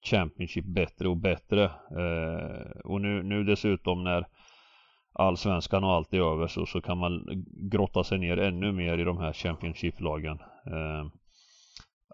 Championship 0.04 0.64
bättre 0.64 1.08
och 1.08 1.16
bättre. 1.16 1.64
Eh, 1.90 2.80
och 2.84 3.00
nu, 3.00 3.22
nu 3.22 3.44
dessutom 3.44 4.04
när 4.04 4.26
allsvenskan 5.12 5.84
och 5.84 5.92
allt 5.92 6.14
är 6.14 6.32
över 6.32 6.46
så, 6.46 6.66
så 6.66 6.80
kan 6.80 6.98
man 6.98 7.44
grotta 7.70 8.04
sig 8.04 8.18
ner 8.18 8.36
ännu 8.36 8.72
mer 8.72 8.98
i 8.98 9.04
de 9.04 9.18
här 9.18 9.32
Championship-lagen. 9.32 10.38
Eh, 10.66 11.06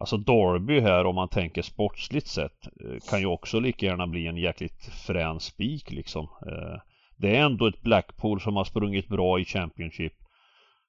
alltså 0.00 0.16
Derby 0.16 0.80
här 0.80 1.06
om 1.06 1.14
man 1.14 1.28
tänker 1.28 1.62
sportsligt 1.62 2.26
sett 2.26 2.66
eh, 2.66 2.96
kan 3.10 3.20
ju 3.20 3.26
också 3.26 3.60
lika 3.60 3.86
gärna 3.86 4.06
bli 4.06 4.26
en 4.26 4.36
jäkligt 4.36 4.84
frän 5.06 5.40
spik 5.40 5.90
liksom. 5.90 6.28
Eh, 6.46 6.80
det 7.16 7.36
är 7.36 7.44
ändå 7.44 7.66
ett 7.66 7.82
Blackpool 7.82 8.40
som 8.40 8.56
har 8.56 8.64
sprungit 8.64 9.08
bra 9.08 9.40
i 9.40 9.44
Championship. 9.44 10.12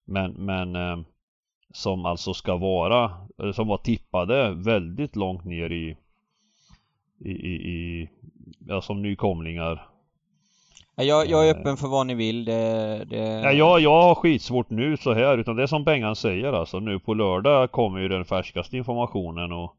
Men, 0.06 0.32
men 0.32 0.76
eh, 0.76 0.98
som 1.72 2.06
alltså 2.06 2.34
ska 2.34 2.56
vara, 2.58 3.12
eh, 3.44 3.52
som 3.52 3.68
var 3.68 3.78
tippade 3.78 4.54
väldigt 4.54 5.16
långt 5.16 5.46
ner 5.46 5.72
i 5.72 5.98
i, 7.26 7.32
i, 7.32 7.54
i 7.54 8.10
ja, 8.68 8.82
som 8.82 9.02
nykomlingar 9.02 9.94
jag, 10.96 11.30
jag 11.30 11.50
är 11.50 11.54
eh. 11.54 11.60
öppen 11.60 11.78
för 11.78 11.88
vad 11.88 12.08
ni 12.08 12.14
vill. 12.14 12.46
Det, 12.46 13.06
det... 13.10 13.18
Ja, 13.18 13.52
jag, 13.52 13.80
jag 13.80 14.02
har 14.02 14.16
skitsvårt 14.16 14.70
nu 14.70 14.98
så 14.98 15.14
här 15.14 15.38
utan 15.38 15.56
det 15.56 15.64
är 15.64 15.68
som 15.68 15.84
Bengan 15.84 16.16
säger 16.16 16.54
alltså. 16.54 16.80
Nu 16.80 17.00
på 17.00 17.14
lördag 17.14 17.72
kommer 17.72 18.00
ju 18.00 18.08
den 18.08 18.26
färskaste 18.26 18.78
informationen 18.78 19.52
och 19.52 19.76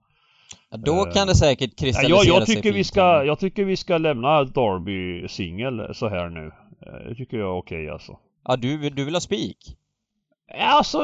ja, 0.71 0.77
Då 0.77 1.05
kan 1.05 1.27
det 1.27 1.35
säkert 1.35 1.79
kristallisera 1.79 2.25
ja, 2.25 2.39
jag, 2.39 2.47
tycker 2.47 2.63
sig 2.63 2.73
vi 2.73 2.85
ska, 2.85 3.25
Jag 3.25 3.39
tycker 3.39 3.65
vi 3.65 3.77
ska 3.77 3.99
lämna 3.99 4.45
Derby 4.45 5.29
singel 5.29 5.95
så 5.95 6.09
här 6.09 6.29
nu. 6.29 6.53
Eh, 6.87 7.09
det 7.09 7.15
tycker 7.15 7.37
jag 7.37 7.47
är 7.47 7.59
okej 7.59 7.83
okay, 7.83 7.93
alltså. 7.93 8.19
Ja, 8.45 8.57
du, 8.57 8.91
du 8.91 9.05
vill 9.05 9.15
ha 9.15 9.21
spik? 9.21 9.77
Ja, 10.49 10.79
alltså 10.79 10.99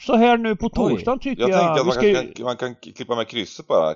så 0.00 0.16
här 0.16 0.38
nu 0.38 0.56
på 0.56 0.68
torsdagen 0.68 1.18
tycker 1.18 1.42
jag. 1.42 1.50
Jag 1.50 1.60
tänkte 1.60 1.80
att 1.80 1.86
man, 1.86 1.94
ska... 1.94 2.32
kan, 2.34 2.44
man 2.44 2.56
kan 2.56 2.74
klippa 2.74 3.16
med 3.16 3.28
krysset 3.28 3.66
bara. 3.66 3.94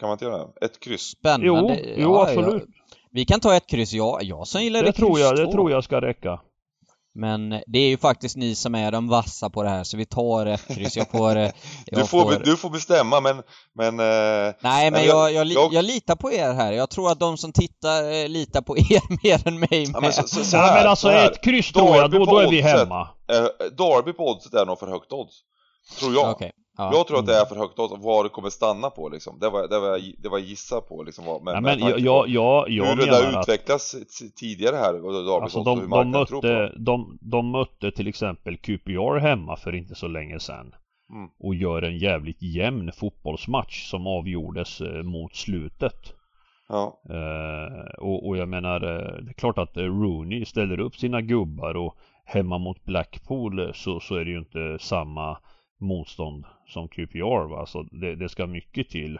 Kan 0.00 0.08
man 0.08 0.12
inte 0.12 0.24
göra 0.24 0.38
det? 0.38 0.66
Ett 0.66 0.80
kryss? 0.80 1.02
Spännande. 1.02 1.46
Jo, 1.46 1.94
jo 1.96 2.14
ja, 2.14 2.22
absolut. 2.22 2.64
Ja. 2.66 2.96
Vi 3.10 3.24
kan 3.24 3.40
ta 3.40 3.56
ett 3.56 3.66
kryss, 3.66 3.92
ja, 3.92 4.18
jag 4.22 4.46
som 4.46 4.62
gillar 4.62 4.82
det, 4.82 4.92
tror 4.92 5.20
jag, 5.20 5.36
det 5.36 5.52
tror 5.52 5.70
jag 5.70 5.84
ska 5.84 6.00
räcka. 6.00 6.40
Men 7.16 7.50
det 7.66 7.78
är 7.78 7.88
ju 7.88 7.98
faktiskt 7.98 8.36
ni 8.36 8.54
som 8.54 8.74
är 8.74 8.92
de 8.92 9.08
vassa 9.08 9.50
på 9.50 9.62
det 9.62 9.68
här 9.68 9.84
så 9.84 9.96
vi 9.96 10.06
tar 10.06 10.46
ett 10.46 10.66
kryss. 10.66 10.96
Jag 10.96 11.10
får... 11.10 11.36
Jag 11.36 11.52
du, 11.86 12.06
får, 12.06 12.32
får... 12.32 12.44
du 12.44 12.56
får 12.56 12.70
bestämma 12.70 13.20
men... 13.20 13.42
men 13.74 14.00
eh... 14.00 14.54
Nej 14.60 14.90
men 14.90 15.04
jag, 15.04 15.32
jag, 15.32 15.46
jag, 15.46 15.72
jag, 15.72 15.84
litar 15.84 16.16
på 16.16 16.32
er 16.32 16.52
här. 16.52 16.72
Jag 16.72 16.90
tror 16.90 17.10
att 17.10 17.20
de 17.20 17.36
som 17.36 17.52
tittar 17.52 18.12
eh, 18.12 18.28
litar 18.28 18.62
på 18.62 18.78
er 18.78 19.22
mer 19.24 19.48
än 19.48 19.60
mig. 19.60 19.90
Ja, 19.92 20.00
men, 20.00 20.12
så, 20.12 20.28
så, 20.28 20.44
så 20.44 20.56
här, 20.56 20.66
ja, 20.66 20.74
men 20.74 20.90
alltså 20.90 21.12
ett 21.12 21.44
kryss 21.44 21.72
tror 21.72 21.96
jag, 21.96 22.10
då, 22.10 22.24
då 22.24 22.38
är 22.38 22.50
vi 22.50 22.60
hemma. 22.60 23.08
Eh, 23.32 23.42
Derby 23.76 24.12
på 24.12 24.30
oddset 24.30 24.54
är 24.54 24.66
nog 24.66 24.78
för 24.78 24.86
högt 24.86 25.12
odds. 25.12 25.34
Tror 25.98 26.14
jag. 26.14 26.30
Okay. 26.30 26.50
Ja. 26.76 26.90
Jag 26.92 27.06
tror 27.06 27.18
att 27.18 27.26
det 27.26 27.34
är 27.34 27.44
för 27.44 27.56
högt 27.56 27.78
odds 27.78 27.94
vad 28.04 28.24
det 28.24 28.28
kommer 28.28 28.50
stanna 28.50 28.90
på 28.90 29.08
liksom. 29.08 29.38
Det 29.38 29.50
var, 29.50 29.68
det 29.68 29.80
var, 29.80 30.22
det 30.22 30.28
var 30.28 30.38
gissa 30.38 30.80
på 30.80 31.02
liksom. 31.02 31.24
Vad, 31.24 31.42
med, 31.42 31.54
ja, 31.54 31.60
men 31.60 31.78
jag, 31.78 31.98
jag, 32.00 32.28
jag, 32.28 32.70
jag 32.70 32.84
hur 32.84 32.96
det 32.96 33.06
där 33.06 33.40
utvecklas 33.40 33.94
tidigare 34.36 34.76
här. 34.76 35.04
Och 35.04 35.42
alltså 35.42 35.62
de, 35.62 35.90
de, 35.90 36.10
mötte, 36.10 36.72
de, 36.76 37.18
de 37.20 37.50
mötte 37.50 37.90
till 37.90 38.08
exempel 38.08 38.56
QPR 38.56 39.18
hemma 39.18 39.56
för 39.56 39.74
inte 39.74 39.94
så 39.94 40.08
länge 40.08 40.40
sedan. 40.40 40.74
Mm. 41.10 41.30
Och 41.38 41.54
gör 41.54 41.82
en 41.82 41.98
jävligt 41.98 42.42
jämn 42.42 42.92
fotbollsmatch 42.92 43.90
som 43.90 44.06
avgjordes 44.06 44.80
eh, 44.80 45.02
mot 45.02 45.34
slutet. 45.34 46.14
Ja. 46.68 47.02
Uh, 47.10 47.94
och, 47.98 48.28
och, 48.28 48.36
jag 48.36 48.48
menar, 48.48 48.84
uh, 48.84 49.24
det 49.24 49.30
är 49.30 49.34
klart 49.34 49.58
att 49.58 49.76
Rooney 49.76 50.44
ställer 50.44 50.80
upp 50.80 50.96
sina 50.96 51.20
gubbar 51.20 51.76
och 51.76 51.96
hemma 52.24 52.58
mot 52.58 52.84
Blackpool 52.84 53.74
så, 53.74 54.00
så 54.00 54.16
är 54.16 54.24
det 54.24 54.30
ju 54.30 54.38
inte 54.38 54.78
samma 54.80 55.38
motstånd 55.80 56.44
som 56.66 56.88
QPR 56.88 57.48
va. 57.48 57.66
Så 57.66 57.82
det, 57.82 58.16
det, 58.16 58.28
ska 58.28 58.46
mycket 58.46 58.88
till 58.88 59.18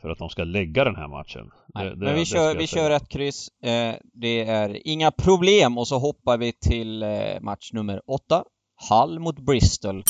för 0.00 0.10
att 0.10 0.18
de 0.18 0.28
ska 0.28 0.44
lägga 0.44 0.84
den 0.84 0.96
här 0.96 1.08
matchen. 1.08 1.50
Nej, 1.74 1.90
det, 1.90 1.96
men 1.96 2.14
vi 2.14 2.24
kör, 2.24 2.56
vi 2.56 2.66
kör 2.66 2.90
ett 2.90 3.08
kryss. 3.08 3.48
Eh, 3.62 3.94
det 4.14 4.44
är 4.44 4.86
inga 4.86 5.10
problem 5.10 5.78
och 5.78 5.88
så 5.88 5.98
hoppar 5.98 6.38
vi 6.38 6.52
till 6.52 7.02
eh, 7.02 7.40
match 7.40 7.72
nummer 7.72 8.02
åtta. 8.06 8.44
Hull 8.90 9.18
mot 9.18 9.38
Bristol. 9.38 10.02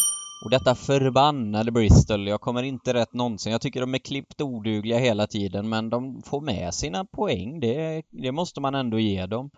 Och 0.45 0.51
detta 0.51 0.75
förbannade 0.75 1.73
Bristol, 1.73 2.29
jag 2.29 2.41
kommer 2.41 2.63
inte 2.63 2.95
rätt 2.95 3.13
någonsin. 3.13 3.53
Jag 3.53 3.61
tycker 3.61 3.81
de 3.81 3.95
är 3.95 3.99
klippt 3.99 4.41
odugliga 4.41 4.99
hela 4.99 5.27
tiden 5.27 5.69
men 5.69 5.91
de 5.91 6.23
får 6.23 6.41
med 6.41 6.75
sina 6.75 7.05
poäng. 7.05 7.61
Det, 7.61 8.03
det 8.11 8.33
måste 8.33 8.61
man 8.61 8.75
ändå 8.75 8.99
ge 8.99 9.27
dem. 9.27 9.51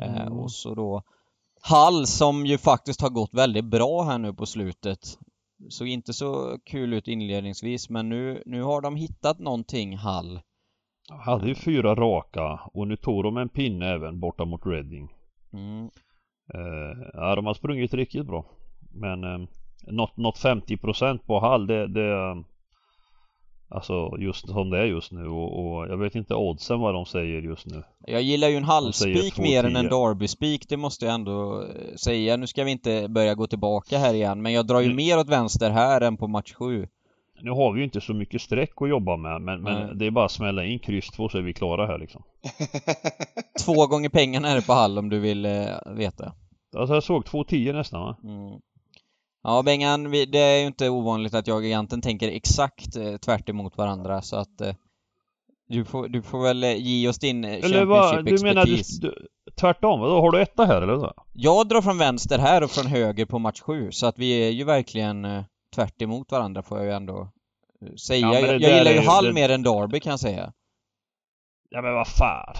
Eh, 0.00 0.20
mm. 0.20 0.32
och 0.32 0.52
så 0.52 0.74
då 0.74 1.02
Hall 1.60 2.06
som 2.06 2.46
ju 2.46 2.58
faktiskt 2.58 3.00
har 3.00 3.10
gått 3.10 3.34
väldigt 3.34 3.64
bra 3.64 4.02
här 4.02 4.18
nu 4.18 4.34
på 4.34 4.46
slutet. 4.46 4.98
Såg 5.68 5.88
inte 5.88 6.12
så 6.12 6.58
kul 6.64 6.92
ut 6.92 7.08
inledningsvis 7.08 7.90
men 7.90 8.08
nu, 8.08 8.42
nu 8.46 8.62
har 8.62 8.80
de 8.80 8.96
hittat 8.96 9.38
någonting, 9.38 9.96
Hall. 9.96 10.40
Hade 11.08 11.48
ju 11.48 11.54
fyra 11.54 11.94
raka 11.94 12.60
och 12.74 12.88
nu 12.88 12.96
tog 12.96 13.22
de 13.22 13.36
en 13.36 13.48
pinne 13.48 13.86
även 13.88 14.20
borta 14.20 14.44
mot 14.44 14.66
Reading. 14.66 15.12
Mm. 15.52 15.90
Eh, 16.54 17.08
ja, 17.12 17.34
de 17.34 17.46
har 17.46 17.54
sprungit 17.54 17.94
riktigt 17.94 18.26
bra. 18.26 18.44
Men 18.90 19.24
eh, 19.24 19.48
något, 19.86 20.16
något 20.16 20.38
50% 20.38 21.18
på 21.18 21.40
Hall 21.40 21.66
det, 21.66 21.86
det 21.86 22.44
Alltså 23.68 24.16
just 24.18 24.48
som 24.48 24.70
det 24.70 24.78
är 24.78 24.84
just 24.84 25.12
nu 25.12 25.28
och, 25.28 25.76
och, 25.76 25.88
jag 25.88 25.96
vet 25.96 26.14
inte 26.14 26.34
oddsen 26.34 26.80
vad 26.80 26.94
de 26.94 27.06
säger 27.06 27.42
just 27.42 27.66
nu. 27.66 27.82
Jag 28.06 28.22
gillar 28.22 28.48
ju 28.48 28.56
en 28.56 28.64
halvspik 28.64 29.38
mer 29.38 29.64
än 29.64 29.76
en 29.76 29.88
Derby-spik, 29.88 30.68
det 30.68 30.76
måste 30.76 31.04
jag 31.04 31.14
ändå 31.14 31.62
eh, 31.62 31.94
säga. 31.96 32.36
Nu 32.36 32.46
ska 32.46 32.64
vi 32.64 32.70
inte 32.70 33.08
börja 33.08 33.34
gå 33.34 33.46
tillbaka 33.46 33.98
här 33.98 34.14
igen, 34.14 34.42
men 34.42 34.52
jag 34.52 34.66
drar 34.66 34.80
ju 34.80 34.84
mm. 34.84 34.96
mer 34.96 35.18
åt 35.18 35.28
vänster 35.28 35.70
här 35.70 36.00
än 36.00 36.16
på 36.16 36.28
match 36.28 36.52
7. 36.52 36.88
Nu 37.40 37.50
har 37.50 37.72
vi 37.72 37.78
ju 37.78 37.84
inte 37.84 38.00
så 38.00 38.14
mycket 38.14 38.42
streck 38.42 38.72
att 38.82 38.88
jobba 38.88 39.16
med, 39.16 39.40
men, 39.40 39.62
men 39.62 39.98
det 39.98 40.06
är 40.06 40.10
bara 40.10 40.24
att 40.24 40.32
smälla 40.32 40.64
in 40.64 40.78
kryss 40.78 41.08
2 41.08 41.28
så 41.28 41.38
är 41.38 41.42
vi 41.42 41.52
klara 41.52 41.86
här 41.86 41.98
liksom. 41.98 42.22
Två 43.64 43.86
gånger 43.86 44.08
pengarna 44.08 44.48
är 44.48 44.56
det 44.56 44.66
på 44.66 44.72
Hall 44.72 44.98
om 44.98 45.08
du 45.08 45.18
vill 45.20 45.44
eh, 45.44 45.66
veta. 45.86 46.32
Alltså 46.76 46.94
jag 46.94 47.02
såg 47.02 47.24
2,10 47.24 47.72
nästan 47.72 48.00
va? 48.00 48.16
Mm. 48.24 48.60
Ja 49.48 49.62
Bengan, 49.62 50.10
det 50.10 50.38
är 50.38 50.60
ju 50.60 50.66
inte 50.66 50.88
ovanligt 50.88 51.34
att 51.34 51.46
jag 51.46 51.56
och 51.56 51.64
giganten 51.64 52.00
tänker 52.00 52.28
exakt 52.28 52.96
eh, 52.96 53.16
tvärt 53.16 53.48
emot 53.48 53.76
varandra 53.78 54.22
så 54.22 54.36
att 54.36 54.60
eh, 54.60 54.74
du, 55.68 55.84
får, 55.84 56.08
du 56.08 56.22
får 56.22 56.42
väl 56.42 56.64
eh, 56.64 56.76
ge 56.76 57.08
oss 57.08 57.18
din 57.18 57.44
eh, 57.44 57.64
Eller 57.64 57.84
vad, 57.84 58.24
du 58.24 58.42
menar 58.42 58.64
du, 58.64 58.76
du, 59.00 59.28
tvärtom? 59.54 60.00
Vadå, 60.00 60.20
har 60.20 60.30
du 60.30 60.42
etta 60.42 60.64
här 60.64 60.82
eller? 60.82 60.98
Så? 60.98 61.12
Jag 61.32 61.68
drar 61.68 61.82
från 61.82 61.98
vänster 61.98 62.38
här 62.38 62.62
och 62.62 62.70
från 62.70 62.86
höger 62.86 63.26
på 63.26 63.38
match 63.38 63.60
7 63.60 63.92
så 63.92 64.06
att 64.06 64.18
vi 64.18 64.46
är 64.46 64.50
ju 64.50 64.64
verkligen 64.64 65.24
eh, 65.24 65.44
tvärt 65.74 66.02
emot 66.02 66.32
varandra 66.32 66.62
får 66.62 66.78
jag 66.78 66.86
ju 66.86 66.92
ändå 66.92 67.28
eh, 67.82 67.94
säga. 67.94 68.26
Ja, 68.26 68.40
jag, 68.40 68.60
jag 68.60 68.78
gillar 68.78 68.92
ju 68.92 69.00
Hall 69.00 69.24
det... 69.24 69.32
mer 69.32 69.48
än 69.48 69.62
Darby 69.62 70.00
kan 70.00 70.10
jag 70.10 70.20
säga. 70.20 70.52
Ja 71.70 71.82
men 71.82 71.94
vad 71.94 72.08
fan. 72.08 72.56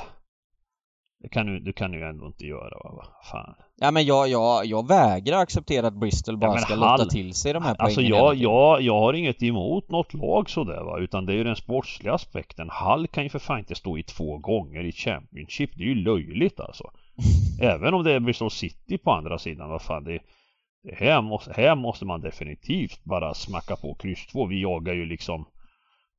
Det 1.22 1.28
kan 1.28 1.46
du, 1.46 1.60
du 1.60 1.72
kan 1.72 1.92
ju 1.92 2.02
ändå 2.02 2.26
inte 2.26 2.46
göra 2.46 2.78
va? 2.84 2.90
Vad 2.96 3.26
fan. 3.30 3.54
Ja 3.76 3.90
men 3.90 4.04
jag, 4.04 4.28
jag, 4.28 4.66
jag 4.66 4.88
vägrar 4.88 5.38
acceptera 5.38 5.86
att 5.86 6.00
Bristol 6.00 6.36
bara 6.36 6.54
ja, 6.54 6.58
ska 6.58 6.74
lotta 6.74 7.06
till 7.06 7.34
sig 7.34 7.52
de 7.52 7.62
här 7.62 7.76
alltså 7.78 8.00
poängen 8.00 8.14
Alltså 8.14 8.42
jag, 8.42 8.52
jag, 8.52 8.82
jag 8.82 9.00
har 9.00 9.12
inget 9.12 9.42
emot 9.42 9.90
något 9.90 10.14
lag 10.14 10.50
sådär 10.50 10.82
va, 10.82 10.98
utan 10.98 11.26
det 11.26 11.32
är 11.32 11.36
ju 11.36 11.44
den 11.44 11.56
sportsliga 11.56 12.14
aspekten. 12.14 12.68
Hall 12.70 13.06
kan 13.06 13.22
ju 13.22 13.28
för 13.30 13.38
fan 13.38 13.58
inte 13.58 13.74
stå 13.74 13.98
i 13.98 14.02
två 14.02 14.38
gånger 14.38 14.84
i 14.84 14.92
Championship. 14.92 15.70
Det 15.74 15.82
är 15.82 15.88
ju 15.88 15.94
löjligt 15.94 16.60
alltså. 16.60 16.90
Även 17.60 17.94
om 17.94 18.04
det 18.04 18.12
är 18.12 18.20
Bristol 18.20 18.50
City 18.50 18.98
på 18.98 19.10
andra 19.12 19.38
sidan, 19.38 19.68
vad 19.68 19.82
fan 19.82 20.04
det, 20.04 20.18
det 20.82 20.94
här, 20.94 21.22
måste, 21.22 21.52
här 21.56 21.74
måste 21.74 22.04
man 22.04 22.20
definitivt 22.20 23.04
bara 23.04 23.34
smacka 23.34 23.76
på 23.76 23.94
kryss 23.94 24.26
2. 24.26 24.46
Vi 24.46 24.62
jagar 24.62 24.94
ju 24.94 25.06
liksom 25.06 25.46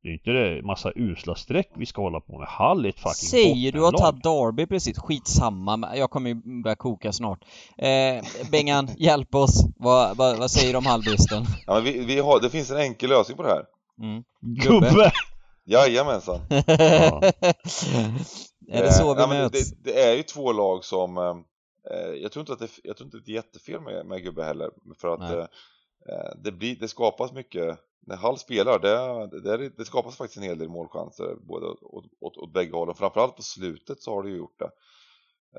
det 0.04 0.10
är 0.10 0.14
inte 0.14 0.30
det 0.30 0.64
massa 0.64 0.92
usla 0.96 1.36
streck 1.36 1.72
vi 1.76 1.86
ska 1.86 2.02
hålla 2.02 2.20
på 2.20 2.40
med. 2.40 2.48
Hall 2.48 2.86
är 2.86 2.90
ett 2.90 3.00
fucking 3.00 3.30
Säger 3.30 3.72
du 3.72 3.82
har 3.82 3.92
tagit 3.92 4.24
Derby 4.24 4.66
precis? 4.66 5.00
Skitsamma, 5.00 5.96
jag 5.96 6.10
kommer 6.10 6.30
ju 6.30 6.62
börja 6.64 6.76
koka 6.76 7.14
snart. 7.14 7.46
Eh, 7.78 8.24
Bengan, 8.52 8.90
hjälp 8.98 9.36
oss. 9.36 9.66
Vad, 9.78 10.18
vad, 10.18 10.38
vad 10.38 10.52
säger 10.52 10.72
du 10.72 10.78
om 10.78 10.86
Hallbristen? 10.86 11.46
Ja, 11.68 11.74
men 11.74 11.84
vi, 11.84 12.06
vi 12.06 12.20
har, 12.20 12.40
det 12.42 12.50
finns 12.50 12.72
en 12.72 12.78
enkel 12.78 13.10
lösning 13.10 13.38
på 13.38 13.44
det 13.44 13.50
här. 13.50 13.66
Mm. 14.02 14.24
Gubbe! 14.42 14.90
Gubbe. 14.90 15.12
Jajamensan. 15.66 16.40
ja. 16.50 17.22
Är 18.70 18.84
det 18.84 18.94
så 18.94 19.16
vi 19.16 19.22
eh, 19.22 19.30
möts? 19.30 19.72
Det, 19.72 19.92
det, 19.92 20.04
är 20.04 20.16
ju 20.16 20.24
två 20.24 20.52
lag 20.52 20.84
som 20.84 21.18
eh, 21.18 21.36
eh, 21.92 22.14
jag, 22.22 22.32
tror 22.32 22.42
inte 22.42 22.54
att 22.54 22.60
det, 22.60 22.70
jag 22.84 22.98
tror 22.98 23.08
inte 23.08 23.18
att 23.18 23.26
det 23.26 23.32
är 23.32 23.36
jättefel 23.36 23.82
med, 23.82 24.06
med 24.06 24.24
Gubbe 24.24 24.44
heller. 24.44 24.70
För 25.02 25.14
att 25.14 25.32
eh, 25.32 25.46
eh, 26.10 26.32
det, 26.44 26.52
blir, 26.52 26.76
det 26.80 26.88
skapas 26.88 27.32
mycket 27.32 27.80
när 28.06 28.16
Hall 28.16 28.38
spelar, 28.38 28.80
det, 28.80 29.58
det, 29.58 29.70
det, 29.70 29.86
skapas 29.86 30.18
faktiskt 30.18 30.38
en 30.38 30.44
hel 30.44 30.58
del 30.58 30.70
målchanser 30.70 31.36
både 31.48 31.66
åt, 31.68 32.06
åt, 32.20 32.38
åt 32.38 32.54
bägge 32.54 32.78
hållen. 32.78 32.96
Framförallt 32.96 33.36
på 33.36 33.42
slutet 33.42 34.02
så 34.02 34.14
har 34.14 34.24
det 34.24 34.30
ju 34.30 34.38
gjort 34.38 34.60
det. 34.60 34.72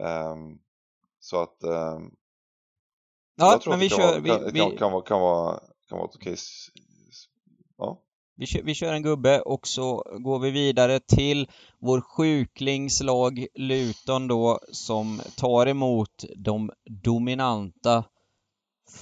Um, 0.00 0.58
så 1.20 1.42
att 1.42 1.64
um, 1.64 2.16
Ja, 3.36 3.52
jag 3.52 3.60
tror 3.60 3.72
men 3.72 3.80
vi 3.80 3.88
kan 3.88 3.98
kör... 3.98 4.20
Vara, 4.20 4.38
kan, 4.38 4.52
vi, 4.52 4.60
kan, 4.60 4.76
kan, 4.76 4.92
vara, 4.92 5.02
kan, 5.02 5.20
vara, 5.20 5.60
kan 5.88 5.98
vara 5.98 6.08
ett 6.08 6.16
okej... 6.16 6.36
Ja. 7.78 8.02
Vi 8.36 8.46
kör, 8.46 8.62
vi 8.62 8.74
kör 8.74 8.92
en 8.92 9.02
gubbe 9.02 9.40
och 9.40 9.66
så 9.66 10.02
går 10.18 10.38
vi 10.38 10.50
vidare 10.50 11.00
till 11.00 11.50
vår 11.80 12.00
sjuklingslag 12.00 13.46
Luton 13.54 14.28
då 14.28 14.58
som 14.72 15.20
tar 15.36 15.66
emot 15.66 16.24
de 16.36 16.70
dominanta 17.04 18.04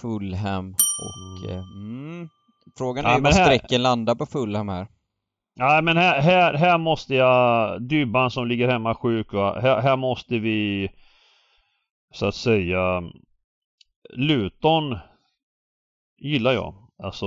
Fulham 0.01 0.75
och 0.75 1.51
mm. 1.51 1.59
mm 1.59 2.29
Frågan 2.79 3.07
är 3.07 3.11
ja, 3.11 3.19
var 3.19 3.31
sträcken 3.31 3.83
landar 3.83 4.15
på 4.15 4.27
Fulham 4.27 4.69
här. 4.69 4.87
Ja 5.55 5.81
men 5.83 5.97
här, 5.97 6.21
här, 6.21 6.55
här 6.55 6.79
måste 6.79 7.15
jag, 7.15 7.83
Dybban 7.83 8.31
som 8.31 8.47
ligger 8.47 8.69
hemma 8.69 8.95
sjuk 8.95 9.33
va? 9.33 9.61
Här, 9.61 9.81
här 9.81 9.97
måste 9.97 10.39
vi 10.39 10.89
så 12.13 12.27
att 12.27 12.35
säga 12.35 13.03
Luton 14.11 14.99
gillar 16.19 16.53
jag. 16.53 16.75
Alltså 17.03 17.27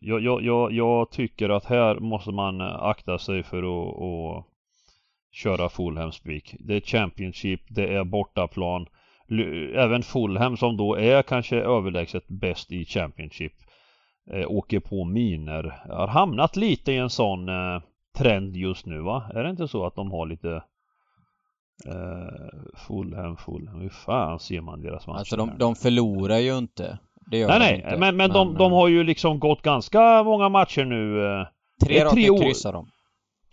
jag, 0.00 0.22
jag, 0.22 0.42
jag, 0.42 0.72
jag 0.72 1.10
tycker 1.10 1.48
att 1.48 1.64
här 1.64 1.94
måste 1.94 2.30
man 2.30 2.60
akta 2.60 3.18
sig 3.18 3.42
för 3.42 3.58
att, 3.58 4.02
att 4.02 4.44
köra 5.32 5.68
Fulham 5.68 6.12
spik. 6.12 6.54
Det 6.58 6.74
är 6.76 6.80
Championship, 6.80 7.60
det 7.68 7.94
är 7.94 8.04
bortaplan. 8.04 8.86
Även 9.74 10.02
Fulham 10.02 10.56
som 10.56 10.76
då 10.76 10.94
är 10.94 11.22
kanske 11.22 11.56
överlägset 11.56 12.28
bäst 12.28 12.72
i 12.72 12.84
Championship 12.84 13.52
åker 14.48 14.80
på 14.80 15.04
miner. 15.04 15.82
Har 15.88 16.08
hamnat 16.08 16.56
lite 16.56 16.92
i 16.92 16.96
en 16.96 17.10
sån 17.10 17.48
eh, 17.48 17.82
trend 18.18 18.56
just 18.56 18.86
nu 18.86 19.00
va? 19.00 19.30
Är 19.34 19.44
det 19.44 19.50
inte 19.50 19.68
så 19.68 19.86
att 19.86 19.94
de 19.94 20.10
har 20.10 20.26
lite 20.26 20.62
eh, 21.86 22.48
Fulham, 22.86 23.36
Fulham, 23.36 23.80
hur 23.80 23.88
fan 23.88 24.38
ser 24.38 24.60
man 24.60 24.82
deras 24.82 25.06
matcher? 25.06 25.18
Alltså 25.18 25.36
de, 25.36 25.50
de 25.58 25.74
förlorar 25.74 26.38
ju 26.38 26.58
inte. 26.58 26.98
Nej, 27.30 27.46
nej, 27.58 27.74
inte. 27.74 27.90
men, 27.90 28.00
men, 28.00 28.16
men 28.16 28.30
de, 28.30 28.54
de 28.54 28.72
har 28.72 28.88
ju 28.88 29.04
liksom 29.04 29.38
gått 29.38 29.62
ganska 29.62 30.22
många 30.22 30.48
matcher 30.48 30.84
nu. 30.84 31.26
Eh, 31.26 31.46
tre 31.86 32.04
raka 32.04 32.14
tre 32.14 32.38
kryss 32.38 32.64
har 32.64 32.72
de. 32.72 32.88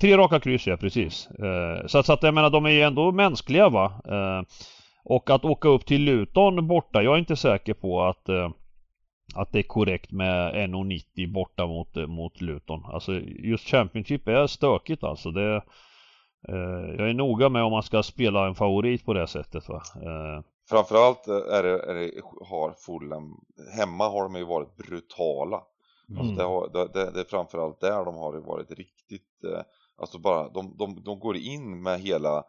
Tre 0.02 0.18
raka 0.18 0.40
kryss, 0.40 0.68
ja 0.68 0.78
precis. 0.78 1.28
Eh, 1.28 1.88
så, 1.88 2.04
så 2.04 2.14
att 2.14 2.24
jag 2.24 2.34
menar, 2.34 2.50
de 2.50 2.66
är 2.66 2.70
ju 2.70 2.82
ändå 2.82 3.12
mänskliga 3.12 3.70
va. 3.70 4.02
Eh, 4.06 4.48
och 5.04 5.30
att 5.30 5.46
åka 5.46 5.68
upp 5.68 5.86
till 5.86 6.02
Luton 6.02 6.68
borta, 6.68 7.04
jag 7.04 7.14
är 7.14 7.20
inte 7.20 7.36
säker 7.36 7.74
på 7.74 8.04
att 8.04 8.30
eh, 8.30 8.50
att 9.36 9.52
det 9.52 9.60
är 9.60 9.64
korrekt 9.64 10.12
med 10.12 10.54
1,90 10.54 11.34
borta 11.34 11.68
mot, 11.68 11.96
mot 11.96 12.42
Luton. 12.42 12.86
Alltså 12.86 13.14
just 13.22 13.68
Championship 13.68 14.28
är 14.28 14.48
stökigt 14.48 15.04
alltså. 15.04 15.32
Det, 15.32 15.56
eh, 16.48 16.96
jag 16.98 17.10
är 17.10 17.14
noga 17.14 17.50
med 17.50 17.64
om 17.64 17.72
man 17.72 17.84
ska 17.84 18.04
spela 18.04 18.48
en 18.48 18.56
favorit 18.56 19.06
på 19.06 19.14
det 19.14 19.28
sättet 19.28 19.70
va. 19.70 19.82
Eh. 19.96 20.44
Framförallt 20.70 21.28
är 21.28 21.64
det, 21.64 21.80
är 21.80 21.94
det, 21.94 22.12
har 22.50 22.74
Fulham, 22.86 23.40
hemma 23.78 24.10
har 24.10 24.24
de 24.24 24.36
ju 24.36 24.46
varit 24.46 24.76
brutala. 24.76 25.62
Mm. 26.10 26.22
Alltså 26.22 26.36
det, 26.36 26.44
har, 26.44 26.70
det, 26.74 26.88
det, 26.94 27.12
det, 27.12 27.20
är 27.20 27.24
framförallt 27.30 27.80
där 27.80 28.06
de 28.06 28.16
har 28.16 28.34
varit 28.34 28.72
riktigt, 28.72 29.44
eh, 29.44 29.62
alltså 29.98 30.20
bara 30.20 30.50
de, 30.50 30.78
de, 30.78 31.04
de 31.04 31.20
går 31.20 31.38
in 31.38 31.84
med 31.84 32.00
hela 32.00 32.44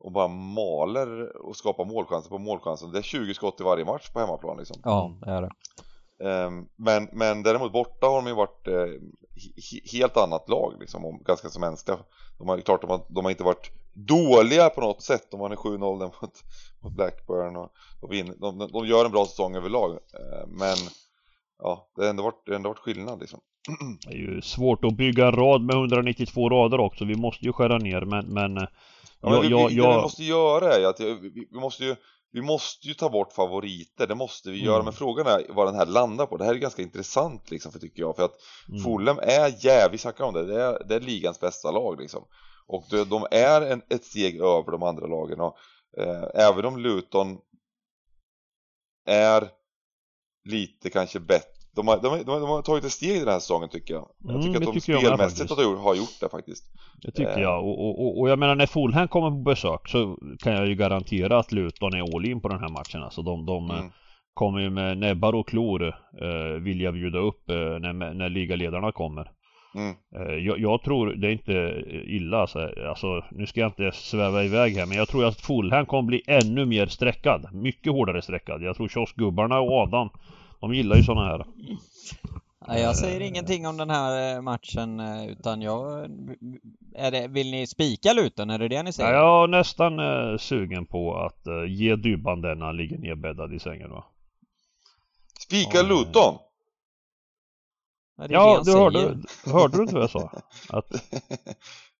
och 0.00 0.12
bara 0.12 0.28
maler 0.28 1.36
och 1.46 1.56
skapar 1.56 1.84
målchanser 1.84 2.30
på 2.30 2.38
målchanser. 2.38 2.86
Det 2.86 2.98
är 2.98 3.02
20 3.02 3.34
skott 3.34 3.60
i 3.60 3.64
varje 3.64 3.84
match 3.84 4.10
på 4.10 4.20
hemmaplan 4.20 4.56
liksom. 4.56 4.80
Ja, 4.84 5.12
det 5.20 5.30
är 5.30 5.42
det. 5.42 5.50
Ehm, 6.24 6.66
men, 6.76 7.08
men 7.12 7.42
däremot 7.42 7.72
borta 7.72 8.06
har 8.06 8.16
de 8.16 8.26
ju 8.26 8.34
varit 8.34 8.68
eh, 8.68 8.86
helt 9.92 10.16
annat 10.16 10.48
lag 10.48 10.74
liksom, 10.80 11.04
och 11.04 11.24
ganska 11.24 11.48
så 11.48 11.60
mänskliga. 11.60 11.98
De 12.38 12.48
har, 12.48 12.60
klart, 12.60 12.80
de 12.80 12.90
har, 12.90 13.00
de 13.08 13.24
har 13.24 13.30
inte 13.30 13.44
varit 13.44 13.70
dåliga 13.92 14.70
på 14.70 14.80
något 14.80 15.02
sätt. 15.02 15.30
De 15.30 15.40
en 15.40 15.52
7-0 15.52 15.78
mot, 15.98 16.44
mot 16.80 16.92
Blackburn 16.92 17.56
och, 17.56 17.72
och 18.00 18.12
vinner. 18.12 18.34
De, 18.38 18.58
de, 18.58 18.72
de, 18.72 18.86
gör 18.86 19.04
en 19.04 19.10
bra 19.10 19.26
säsong 19.26 19.56
överlag. 19.56 19.90
Ehm, 19.90 20.50
men 20.50 20.76
ja, 21.58 21.88
det 21.96 22.02
har 22.02 22.10
ändå 22.10 22.22
varit, 22.22 22.46
det 22.46 22.56
ändå 22.56 22.68
varit 22.68 22.78
skillnad 22.78 23.20
liksom. 23.20 23.40
Det 24.06 24.12
är 24.14 24.18
ju 24.18 24.42
svårt 24.42 24.84
att 24.84 24.96
bygga 24.96 25.26
en 25.26 25.36
rad 25.36 25.62
med 25.62 25.76
192 25.76 26.48
rader 26.48 26.80
också. 26.80 27.04
Vi 27.04 27.16
måste 27.16 27.44
ju 27.44 27.52
skära 27.52 27.78
ner 27.78 28.00
men, 28.00 28.26
men 28.26 28.66
Ja, 29.22 29.30
men 29.30 29.40
vi, 29.40 29.48
jag, 29.48 29.72
jag, 29.72 29.92
det 29.92 29.96
vi 29.96 30.02
måste 30.02 30.24
göra 30.24 30.74
är 30.74 30.84
att 30.84 31.00
vi, 31.00 31.46
vi 31.50 31.60
måste 31.60 31.84
ju 31.84 31.96
vi 32.32 32.42
måste 32.42 32.88
ju 32.88 32.94
ta 32.94 33.08
bort 33.08 33.32
favoriter, 33.32 34.06
det 34.06 34.14
måste 34.14 34.50
vi 34.50 34.58
mm. 34.58 34.66
göra, 34.66 34.82
men 34.82 34.92
frågan 34.92 35.26
är 35.26 35.46
vad 35.48 35.66
den 35.66 35.74
här 35.74 35.86
landar 35.86 36.26
på. 36.26 36.36
Det 36.36 36.44
här 36.44 36.54
är 36.54 36.58
ganska 36.58 36.82
intressant 36.82 37.50
liksom, 37.50 37.72
för 37.72 37.78
tycker 37.78 38.02
jag, 38.02 38.16
för 38.16 38.24
att 38.24 38.34
mm. 38.68 38.82
Fulham 38.82 39.18
är 39.18 39.64
jävligt, 39.64 39.94
vi 39.94 39.98
snackar 39.98 40.24
om 40.24 40.34
det, 40.34 40.46
det 40.46 40.62
är, 40.62 40.84
det 40.84 40.94
är 40.94 41.00
ligans 41.00 41.40
bästa 41.40 41.70
lag 41.70 42.00
liksom. 42.00 42.24
Och 42.66 42.84
de, 42.90 43.04
de 43.04 43.26
är 43.30 43.62
en, 43.62 43.82
ett 43.88 44.04
steg 44.04 44.40
över 44.40 44.72
de 44.72 44.82
andra 44.82 45.06
lagen 45.06 45.40
och 45.40 45.56
eh, 45.98 46.24
även 46.34 46.64
om 46.64 46.78
Luton 46.78 47.38
är 49.06 49.48
lite 50.44 50.90
kanske 50.90 51.20
bättre 51.20 51.61
de 51.76 51.88
har, 51.88 51.96
de, 52.02 52.08
har, 52.08 52.40
de 52.40 52.48
har 52.48 52.62
tagit 52.62 52.84
ett 52.84 52.92
steg 52.92 53.16
i 53.16 53.18
den 53.18 53.28
här 53.28 53.38
säsongen 53.38 53.68
tycker 53.68 53.94
jag. 53.94 54.08
Jag 54.18 54.30
Mm, 54.30 54.42
tycker 54.42 54.60
det 54.60 54.66
att 54.68 54.74
de 54.74 54.80
tycker 54.80 54.92
jag 54.92 55.02
med 55.18 55.30
spelmässigt 55.30 55.80
har, 55.84 55.94
gjort 55.94 56.20
det 56.20 56.28
faktiskt. 56.28 56.64
Det 57.02 57.10
tycker 57.10 57.36
Eh. 57.36 57.42
jag 57.42 57.64
och, 57.64 58.00
och, 58.00 58.20
och, 58.20 58.30
jag 58.30 58.38
menar 58.38 58.54
när 58.54 58.66
Fulham 58.66 59.08
kommer 59.08 59.30
på 59.30 59.36
besök 59.36 59.88
så 59.88 60.18
kan 60.42 60.52
jag 60.52 60.66
ju 60.66 60.74
garantera 60.74 61.38
att 61.38 61.52
Luton 61.52 61.94
är 61.94 62.16
all 62.16 62.24
in 62.24 62.40
på 62.40 62.48
den 62.48 62.60
här 62.60 62.68
matchen 62.68 63.02
alltså 63.02 63.22
de, 63.22 63.46
de 63.46 63.70
Mm. 63.70 63.90
kommer 64.34 64.60
ju 64.60 64.70
med 64.70 64.98
näbbar 64.98 65.32
och 65.34 65.48
klor 65.48 65.88
eh, 66.22 66.60
vilja 66.60 66.92
bjuda 66.92 67.18
upp 67.18 67.50
eh, 67.50 67.54
när, 67.56 67.92
när 68.14 68.28
ligaledarna 68.28 68.92
kommer. 68.92 69.30
Mm. 69.74 69.94
Eh, 70.16 70.34
jag, 70.46 70.58
jag 70.60 70.82
tror 70.82 71.06
det 71.14 71.28
är 71.28 71.32
inte 71.32 71.82
illa 72.06 72.36
alltså, 72.38 72.70
alltså, 72.88 73.24
nu 73.30 73.46
ska 73.46 73.60
jag 73.60 73.68
inte 73.68 73.92
sväva 73.92 74.44
iväg 74.44 74.76
här 74.76 74.86
men 74.86 74.96
jag 74.96 75.08
tror 75.08 75.24
att 75.24 75.40
Fulham 75.40 75.86
kommer 75.86 76.02
bli 76.02 76.22
ännu 76.26 76.64
mer 76.66 76.86
streckad. 76.86 77.54
Mycket 77.54 77.92
hårdare 77.92 78.22
streckad. 78.22 78.62
Jag 78.62 78.76
tror 78.76 78.88
kioskgubbarna 78.88 79.60
och 79.60 79.72
Adam 79.72 80.08
de 80.62 80.74
gillar 80.74 80.96
ju 80.96 81.02
sådana 81.02 81.26
här. 81.26 81.46
Nej, 82.68 82.82
jag 82.82 82.96
säger 82.96 83.20
ingenting 83.20 83.66
om 83.66 83.76
den 83.76 83.90
här 83.90 84.36
eh, 84.36 84.40
matchen 84.42 85.00
eh, 85.00 85.26
utan 85.26 85.62
jag... 85.62 86.10
Är 86.94 87.10
det, 87.10 87.28
vill 87.28 87.50
ni 87.50 87.66
spika 87.66 88.12
Luton? 88.12 88.50
Är 88.50 88.58
det 88.58 88.68
det 88.68 88.82
ni 88.82 88.88
Ja, 88.88 88.92
säger? 88.92 89.12
jag 89.12 89.44
är 89.44 89.48
nästan 89.48 89.98
eh, 89.98 90.38
sugen 90.38 90.86
på 90.86 91.16
att 91.16 91.46
eh, 91.46 91.64
ge 91.68 91.96
Dybban 91.96 92.40
den 92.40 92.58
när 92.58 92.66
han 92.66 92.76
ligger 92.76 92.98
nedbäddad 92.98 93.54
i 93.54 93.58
sängen 93.58 93.90
va. 93.90 94.04
Spika 95.40 95.78
Ja. 95.78 95.82
Luton! 95.82 96.34
Ja, 98.16 98.26
Ja, 98.30 98.62
du 98.64 98.72
hörde, 98.72 99.16
hörde 99.46 99.76
du 99.76 99.82
inte 99.82 99.94
vad 99.94 100.02
jag 100.02 100.10
sa? 100.10 100.30
Att, 100.68 100.94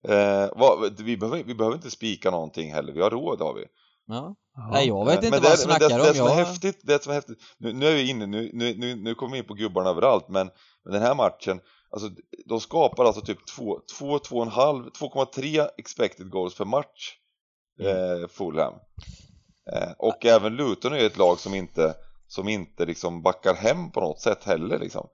eh, 0.08 0.48
vad, 0.56 1.00
vi, 1.00 1.16
behöver, 1.16 1.42
vi 1.44 1.54
behöver 1.54 1.76
inte 1.76 1.90
spika 1.90 2.30
någonting 2.30 2.72
heller, 2.72 2.92
vi 2.92 3.00
har 3.02 3.10
råd 3.10 3.40
har 3.40 3.54
vi. 3.54 3.64
Ja. 4.06 4.34
Ja. 4.56 4.68
Nej, 4.72 4.88
jag 4.88 5.04
vet 5.06 5.14
inte 5.14 5.30
men 5.30 5.40
vad 5.42 5.50
men 5.50 5.58
snackar 5.58 5.88
det, 5.88 5.94
det 5.96 6.08
om. 6.10 6.14
som 6.14 6.26
är 6.26 6.30
Jag... 6.30 6.46
häftigt, 6.46 6.80
det 6.82 7.02
som 7.02 7.10
är 7.10 7.14
häftigt, 7.14 7.38
nu, 7.58 7.72
nu 7.72 7.86
är 7.86 7.94
vi 7.94 8.10
inne, 8.10 8.26
nu, 8.26 8.50
nu, 8.52 8.74
nu, 8.78 8.94
nu 8.96 9.14
kommer 9.14 9.32
vi 9.32 9.38
in 9.38 9.44
på 9.44 9.54
gubbarna 9.54 9.90
överallt, 9.90 10.28
men, 10.28 10.50
men 10.84 10.92
den 10.92 11.02
här 11.02 11.14
matchen, 11.14 11.60
alltså 11.90 12.10
de 12.46 12.60
skapar 12.60 13.04
alltså 13.04 13.20
typ 13.22 13.46
2, 13.56 13.80
2, 13.98 14.18
2,5, 14.18 14.90
2,3 15.00 15.68
expected 15.78 16.30
goals 16.30 16.56
per 16.56 16.64
match, 16.64 17.16
Mm. 17.80 18.22
eh, 18.22 18.28
Fulham. 18.28 18.74
Eh, 19.72 19.92
och 19.98 20.26
även 20.26 20.56
Luton 20.56 20.92
är 20.92 20.98
ju 20.98 21.06
ett 21.06 21.16
lag 21.18 21.38
som 21.38 21.54
inte, 21.54 21.94
som 22.26 22.48
inte 22.48 22.84
liksom 22.86 23.22
backar 23.22 23.54
hem 23.54 23.90
på 23.90 24.00
något 24.00 24.20
sätt 24.20 24.44
heller 24.44 24.78
liksom. 24.78 25.08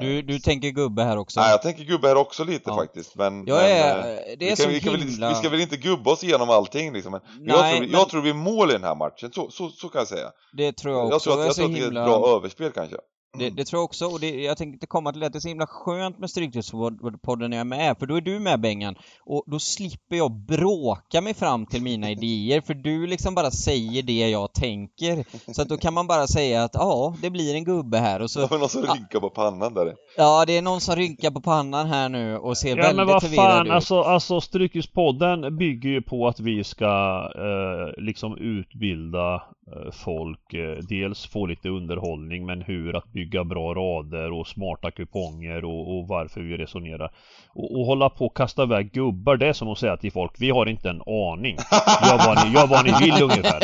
Du, 0.00 0.22
du 0.22 0.38
tänker 0.38 0.70
gubbe 0.70 1.02
här 1.02 1.16
också? 1.16 1.40
Nej, 1.40 1.50
jag 1.50 1.62
tänker 1.62 1.84
gubbe 1.84 2.08
här 2.08 2.16
också 2.16 2.44
lite 2.44 2.70
Ja. 2.70 2.76
faktiskt, 2.76 3.16
men... 3.16 3.46
Jag 3.46 3.70
är... 3.70 3.98
eh, 3.98 4.16
Det 4.38 4.46
är 4.46 4.50
vi, 4.50 4.56
så 4.56 4.62
kan, 4.62 4.72
vi, 4.72 4.80
kan 4.80 4.92
väl, 4.92 5.02
himla... 5.02 5.28
vi 5.28 5.34
ska 5.34 5.48
väl 5.48 5.60
inte 5.60 5.76
gubba 5.76 6.10
oss 6.10 6.24
igenom 6.24 6.50
allting 6.50 6.92
liksom, 6.92 7.12
men 7.12 7.20
Nej, 7.40 7.56
jag, 7.56 7.70
tror, 7.70 7.80
men- 7.80 7.90
jag 7.90 8.08
tror 8.08 8.20
det 8.20 8.22
blir 8.22 8.34
mål 8.34 8.70
i 8.70 8.72
den 8.72 8.84
här 8.84 8.94
matchen, 8.94 9.32
så, 9.32 9.50
så, 9.50 9.68
så 9.68 9.88
kan 9.88 9.98
jag 9.98 10.08
säga. 10.08 10.30
Det 10.52 10.72
tror 10.72 10.94
jag 10.94 11.06
Jag, 11.06 11.14
också. 11.16 11.30
tror 11.30 11.34
att, 11.34 11.40
är 11.40 11.46
jag 11.46 11.54
så 11.54 11.60
tror 11.62 11.70
att 11.70 11.74
det 11.76 11.80
är 11.82 11.86
ett 11.86 11.92
bra 11.92 12.36
överspel 12.36 12.70
kanske. 12.72 12.96
Det, 13.38 13.50
det 13.50 13.64
tror 13.64 13.78
jag 13.78 13.84
också, 13.84 14.06
och 14.06 14.20
det, 14.20 14.30
jag 14.42 14.56
tänkte 14.56 14.86
komma 14.86 15.12
till 15.12 15.22
att 15.22 15.32
det 15.32 15.38
är 15.38 15.40
så 15.40 15.48
himla 15.48 15.66
skönt 15.66 16.18
med 16.18 16.30
Stryktipspodden 16.30 17.50
när 17.50 17.56
jag 17.56 17.60
är 17.60 17.64
med, 17.64 17.98
för 17.98 18.06
då 18.06 18.16
är 18.16 18.20
du 18.20 18.38
med 18.38 18.60
Bengan, 18.60 18.94
och 19.24 19.44
då 19.46 19.58
slipper 19.58 20.16
jag 20.16 20.32
bråka 20.32 21.20
mig 21.20 21.34
fram 21.34 21.66
till 21.66 21.82
mina 21.82 22.10
idéer, 22.16 22.60
för 22.60 22.74
du 22.74 23.06
liksom 23.06 23.34
bara 23.34 23.50
säger 23.50 24.02
det 24.02 24.28
jag 24.30 24.52
tänker. 24.52 25.24
Så 25.54 25.62
att 25.62 25.68
då 25.68 25.76
kan 25.76 25.94
man 25.94 26.06
bara 26.06 26.26
säga 26.26 26.64
att 26.64 26.70
ja, 26.74 27.14
det 27.22 27.30
blir 27.30 27.54
en 27.54 27.64
gubbe 27.64 27.98
här, 27.98 28.22
och 28.22 28.30
så 28.30 28.40
Det 28.40 28.46
var 28.50 28.58
någon 28.58 28.68
som 28.68 28.84
Ja. 28.86 28.94
rynkar 28.94 29.20
på 29.20 29.30
pannan 29.30 29.74
där. 29.74 29.94
Ja, 30.16 30.44
det 30.46 30.56
är 30.58 30.62
någon 30.62 30.80
som 30.80 30.96
rynkar 30.96 31.30
på 31.30 31.40
pannan 31.40 31.86
här 31.86 32.08
nu 32.08 32.36
och 32.38 32.56
ser 32.56 32.68
Ja 32.68 32.76
väldigt 32.76 32.96
men 32.96 33.06
vad 33.06 33.22
förvirrad 33.22 33.44
fan, 33.52 33.66
ut. 33.66 33.72
alltså, 33.72 34.00
alltså 34.00 34.40
Strykespodden 34.40 35.56
bygger 35.58 35.90
ju 35.90 36.02
på 36.02 36.28
att 36.28 36.40
vi 36.40 36.64
ska 36.64 36.86
eh, 37.36 38.02
liksom 38.04 38.36
utbilda 38.36 39.42
Eh, 39.66 39.92
folk. 39.92 40.54
Eh, 40.54 40.78
dels 40.88 41.26
få 41.26 41.46
lite 41.46 41.68
underhållning 41.68 42.46
men 42.46 42.62
hur 42.62 42.96
att 42.96 43.12
bygga 43.12 43.44
bra 43.44 43.74
rader 43.74 44.32
och 44.32 44.46
smarta 44.46 44.90
kuponger 44.90 45.64
och, 45.64 45.98
och 45.98 46.08
varför 46.08 46.40
vi 46.40 46.56
resonerar. 46.56 47.12
Och, 47.54 47.78
och 47.80 47.86
hålla 47.86 48.10
på 48.10 48.26
och 48.26 48.36
kasta 48.36 48.62
iväg 48.62 48.92
gubbar, 48.92 49.36
det 49.36 49.46
är 49.46 49.52
som 49.52 49.68
att 49.68 49.78
säga 49.78 49.96
till 49.96 50.12
folk, 50.12 50.32
vi 50.38 50.50
har 50.50 50.66
inte 50.66 50.90
en 50.90 51.02
aning. 51.06 51.56
Gör 52.06 52.26
vad 52.26 52.46
ni, 52.46 52.54
gör 52.54 52.66
vad 52.66 52.84
ni 52.84 52.92
vill 53.04 53.22
ungefär. 53.22 53.62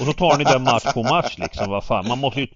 Och 0.00 0.06
så 0.06 0.12
tar 0.12 0.38
ni 0.38 0.44
det 0.44 0.58
match 0.58 0.94
på 0.94 1.02
match 1.02 1.38
liksom, 1.38 1.70
vad 1.70 1.84
fan. 1.84 2.08
Man 2.08 2.18
måste 2.18 2.40
ju 2.40 2.46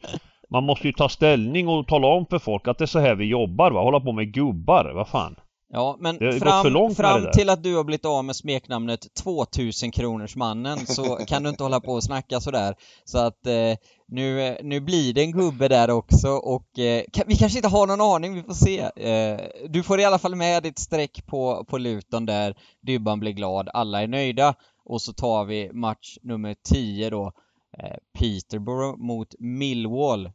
man 0.51 0.65
måste 0.65 0.87
ju 0.87 0.93
ta 0.93 1.09
ställning 1.09 1.69
och 1.69 1.87
tala 1.87 2.07
om 2.07 2.27
för 2.27 2.39
folk 2.39 2.69
att 2.69 2.79
det 2.79 2.85
är 2.85 2.87
så 2.87 2.99
här 2.99 3.15
vi 3.15 3.25
jobbar 3.25 3.71
va. 3.71 3.83
Hålla 3.83 4.01
på 4.01 4.13
med 4.13 4.33
gubbar, 4.33 4.93
vad 4.95 5.09
fan. 5.09 5.37
Ja, 5.75 5.97
men 6.01 6.19
fram, 6.19 6.95
fram 6.95 7.31
till 7.33 7.51
att 7.51 7.63
du 7.63 7.77
har 7.77 7.85
blivit 7.85 8.05
av 8.05 8.25
med 8.25 8.37
smeknamnet 8.37 9.15
2000 9.15 9.91
kronors 9.91 10.37
mannen 10.37 10.87
så 10.87 11.17
kan 11.27 11.43
du 11.43 11.49
inte 11.49 11.63
hålla 11.63 11.81
på 11.81 11.93
och 11.93 12.05
snacka 12.05 12.41
sådär. 12.41 12.75
Så 13.05 13.19
att 13.19 13.47
eh, 13.47 13.77
nu, 14.09 14.43
eh, 14.43 14.57
nu 14.63 14.81
blir 14.81 15.15
det 15.15 15.23
en 15.23 15.33
gubbe 15.33 15.69
där 15.69 15.91
också 15.91 16.29
och 16.29 16.79
eh, 16.79 17.03
vi 17.27 17.37
kanske 17.37 17.59
inte 17.59 17.69
har 17.69 17.87
någon 17.87 18.01
aning, 18.01 18.35
vi 18.35 18.43
får 18.43 18.55
se. 18.55 18.81
Eh, 18.81 19.41
du 19.69 19.83
får 19.83 20.01
i 20.01 20.05
alla 20.05 20.19
fall 20.19 20.35
med 20.35 20.63
ditt 20.63 20.79
streck 20.79 21.27
på, 21.27 21.65
på 21.69 21.79
Luton 21.79 22.27
där, 22.27 22.57
Dybban 22.87 23.21
blir 23.21 23.33
glad, 23.33 23.69
alla 23.75 24.03
är 24.03 24.07
nöjda 24.07 24.55
och 24.85 25.03
så 25.03 25.13
tar 25.13 25.45
vi 25.45 25.73
match 25.73 26.19
nummer 26.23 26.57
10 26.73 27.11
då, 27.11 27.33
eh, 27.79 27.97
Peterborough 28.19 28.99
mot 28.99 29.35
Millwall. 29.39 30.31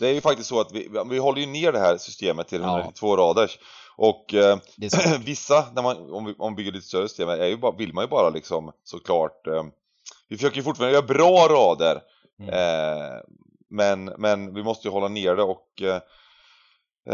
Det 0.00 0.08
är 0.08 0.12
ju 0.12 0.20
faktiskt 0.20 0.48
så 0.48 0.60
att 0.60 0.72
vi, 0.72 0.88
vi 1.10 1.18
håller 1.18 1.40
ju 1.40 1.46
ner 1.46 1.72
det 1.72 1.78
här 1.78 1.96
systemet 1.96 2.48
till 2.48 2.60
Ja. 2.60 2.66
192 2.68 3.16
raders. 3.16 3.58
Och 3.96 4.34
eh, 4.34 4.58
vissa, 5.24 5.66
när 5.74 5.82
man, 5.82 6.12
om, 6.12 6.24
vi, 6.24 6.34
om 6.38 6.52
vi 6.54 6.56
bygger 6.56 6.72
lite 6.72 6.86
större 6.86 7.08
system, 7.08 7.28
är 7.28 7.46
ju 7.46 7.56
bara, 7.56 7.76
vill 7.76 7.94
man 7.94 8.04
ju 8.04 8.08
bara 8.08 8.30
liksom 8.30 8.72
såklart 8.84 9.46
eh, 9.46 9.64
Vi 10.28 10.36
försöker 10.36 10.56
ju 10.56 10.62
fortfarande 10.62 10.94
göra 10.94 11.06
bra 11.06 11.48
rader 11.48 12.00
Mm. 12.40 12.50
eh, 12.54 13.20
men, 13.70 14.04
men 14.04 14.54
vi 14.54 14.62
måste 14.62 14.88
ju 14.88 14.92
hålla 14.92 15.08
ner 15.08 15.36
det 15.36 15.42
och 15.42 15.82
eh, 15.82 15.94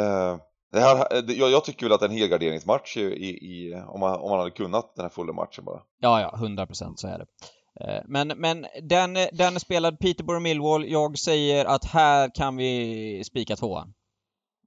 eh, 0.03 0.37
det 0.73 0.81
här, 0.81 1.23
det, 1.23 1.33
jag, 1.33 1.51
jag 1.51 1.65
tycker 1.65 1.87
väl 1.87 1.93
att 1.93 2.03
en 2.03 2.11
helgarderingsmatch 2.11 2.97
i, 2.97 3.01
i, 3.01 3.29
i, 3.29 3.83
om, 3.89 4.01
man, 4.01 4.21
om 4.21 4.31
man 4.31 4.39
hade 4.39 4.51
kunnat 4.51 4.95
den 4.97 5.05
här 5.05 5.11
fulla 5.11 5.33
matchen 5.33 5.65
bara. 5.65 5.81
Ja, 6.01 6.21
ja, 6.21 6.35
100% 6.37 6.93
så 6.97 7.07
är 7.09 7.19
det. 7.19 7.27
Eh, 7.81 8.01
men, 8.07 8.29
men 8.29 8.67
den, 8.83 9.15
den 9.33 9.55
är 9.55 9.59
spelad 9.59 9.99
Peterborough 9.99 10.43
Millwall. 10.43 10.89
Jag 10.89 11.19
säger 11.19 11.65
att 11.65 11.85
här 11.85 12.31
kan 12.35 12.57
vi 12.57 13.23
spika 13.25 13.57
tvåan. 13.57 13.93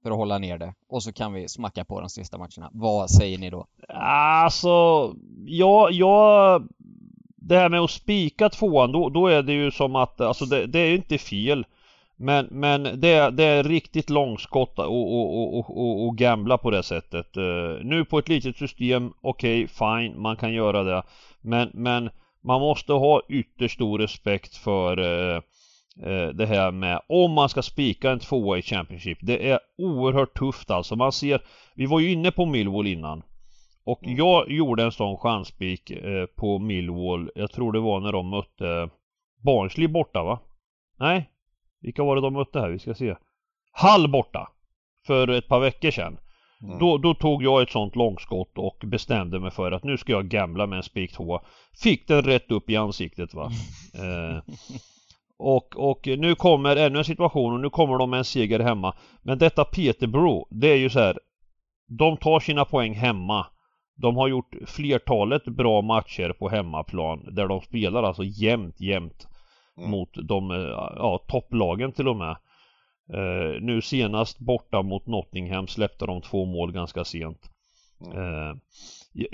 För 0.02 0.10
att 0.10 0.16
hålla 0.16 0.38
ner 0.38 0.58
det. 0.58 0.74
Och 0.88 1.02
så 1.02 1.12
kan 1.12 1.32
vi 1.32 1.48
smacka 1.48 1.84
på 1.84 2.00
de 2.00 2.08
sista 2.08 2.38
matcherna. 2.38 2.70
Vad 2.72 3.10
säger 3.10 3.38
ni 3.38 3.50
då? 3.50 3.66
Alltså, 3.88 5.14
jag, 5.46 5.92
jag... 5.92 6.68
Det 7.36 7.56
här 7.58 7.68
med 7.68 7.80
att 7.80 7.90
spika 7.90 8.48
tvåan, 8.48 8.92
då, 8.92 9.08
då 9.08 9.26
är 9.26 9.42
det 9.42 9.52
ju 9.52 9.70
som 9.70 9.96
att, 9.96 10.20
alltså 10.20 10.44
det, 10.44 10.66
det 10.66 10.78
är 10.78 10.86
ju 10.86 10.94
inte 10.96 11.18
fel. 11.18 11.66
Men, 12.16 12.46
men 12.50 12.82
det, 13.00 13.12
är- 13.12 13.30
det 13.30 13.44
är 13.44 13.64
riktigt 13.64 14.10
långskott 14.10 14.78
och, 14.78 14.86
och, 14.86 15.56
och, 15.58 15.70
och, 15.70 16.06
och, 16.06 16.16
gambla 16.16 16.58
på 16.58 16.70
det 16.70 16.82
sättet. 16.82 17.36
Eh, 17.36 17.84
nu 17.84 18.04
på 18.04 18.18
ett 18.18 18.28
litet 18.28 18.56
system, 18.56 19.12
okej, 19.20 19.68
fine, 19.68 20.20
man 20.22 20.36
kan 20.36 20.52
göra 20.52 20.82
det. 20.82 21.02
Men, 21.40 21.70
men 21.74 22.10
man 22.44 22.60
måste 22.60 22.92
ha 22.92 23.22
ytterst 23.28 23.74
stor 23.74 23.98
respekt 23.98 24.56
för 24.56 24.98
eh, 24.98 25.36
eh, 26.02 26.28
det 26.28 26.46
här 26.46 26.70
med 26.70 27.00
om 27.08 27.32
man 27.32 27.48
ska 27.48 27.62
spika 27.62 28.10
en 28.10 28.18
tvåa 28.18 28.58
i 28.58 28.62
Championship. 28.62 29.18
Det 29.20 29.50
är 29.50 29.58
oerhört 29.78 30.38
tufft 30.38 30.70
alltså. 30.70 30.96
Man 30.96 31.12
ser, 31.12 31.42
vi 31.74 31.86
var 31.86 32.00
ju 32.00 32.12
inne 32.12 32.30
på 32.30 32.46
Millwall 32.46 32.86
innan. 32.86 33.22
Och 33.84 34.00
jag 34.02 34.50
gjorde 34.50 34.84
en 34.84 34.92
sån 34.92 35.16
chansspik 35.16 35.90
eh, 35.90 36.26
på 36.26 36.58
Millwall. 36.58 37.30
Jag 37.34 37.52
tror 37.52 37.72
det 37.72 37.80
var 37.80 38.00
när 38.00 38.12
de 38.12 38.28
mötte 38.28 38.88
Barnsley 39.44 39.88
borta 39.88 40.22
va? 40.22 40.40
Nej? 40.98 41.30
Vilka 41.80 42.04
var 42.04 42.16
det 42.16 42.22
de 42.22 42.32
mötte 42.32 42.60
här? 42.60 42.68
Vi 42.68 42.78
ska 42.78 42.94
se. 42.94 43.16
Hall 43.72 44.10
borta! 44.10 44.48
För 45.06 45.28
ett 45.28 45.48
par 45.48 45.60
veckor 45.60 45.90
sedan. 45.90 46.18
Mm. 46.64 46.78
Då, 46.78 46.98
då 46.98 47.14
tog 47.14 47.42
jag 47.42 47.62
ett 47.62 47.70
sånt 47.70 47.96
långskott 47.96 48.58
och 48.58 48.82
bestämde 48.86 49.40
mig 49.40 49.50
för 49.50 49.72
att 49.72 49.84
nu 49.84 49.96
ska 49.96 50.12
jag 50.12 50.28
gambla 50.28 50.66
med 50.66 50.76
en 50.76 50.82
spik 50.82 51.12
tvåa. 51.12 51.40
Fick 51.82 52.08
den 52.08 52.22
rätt 52.22 52.50
upp 52.50 52.70
i 52.70 52.76
ansiktet 52.76 53.34
va. 53.34 53.50
Eh, 53.94 54.54
och, 55.38 55.76
och 55.76 56.06
nu 56.06 56.34
kommer 56.34 56.76
ännu 56.76 56.98
en 56.98 57.04
situation 57.04 57.54
och 57.54 57.60
nu 57.60 57.70
kommer 57.70 57.98
de 57.98 58.10
med 58.10 58.18
en 58.18 58.24
seger 58.24 58.60
hemma. 58.60 58.94
Men 59.22 59.38
detta 59.38 59.64
Peterborough, 59.64 60.46
det 60.50 60.68
är 60.68 60.76
ju 60.76 60.90
så 60.90 60.98
här. 60.98 61.18
De 61.98 62.16
tar 62.16 62.40
sina 62.40 62.64
poäng 62.64 62.94
hemma. 62.94 63.46
De 63.96 64.16
har 64.16 64.28
gjort 64.28 64.54
flertalet 64.66 65.44
bra 65.44 65.82
matcher 65.82 66.32
på 66.38 66.48
hemmaplan 66.48 67.34
där 67.34 67.48
de 67.48 67.60
spelar 67.60 68.02
alltså 68.02 68.24
jämnt, 68.24 68.80
jämnt 68.80 69.26
Mm. 69.78 69.90
mot 69.90 70.10
de 70.28 70.50
eh, 70.50 70.56
ja, 70.96 71.24
topplagen 71.28 71.92
till 71.92 72.08
och 72.08 72.16
med. 72.16 72.36
Eh, 73.12 73.60
nu 73.60 73.82
senast 73.82 74.38
borta 74.38 74.82
mot 74.82 75.06
Nottingham 75.06 75.66
släppte 75.66 76.06
de 76.06 76.22
två 76.22 76.44
mål 76.44 76.72
ganska 76.72 77.04
sent. 77.04 77.50
Mm. 78.06 78.18
Eh, 78.18 78.56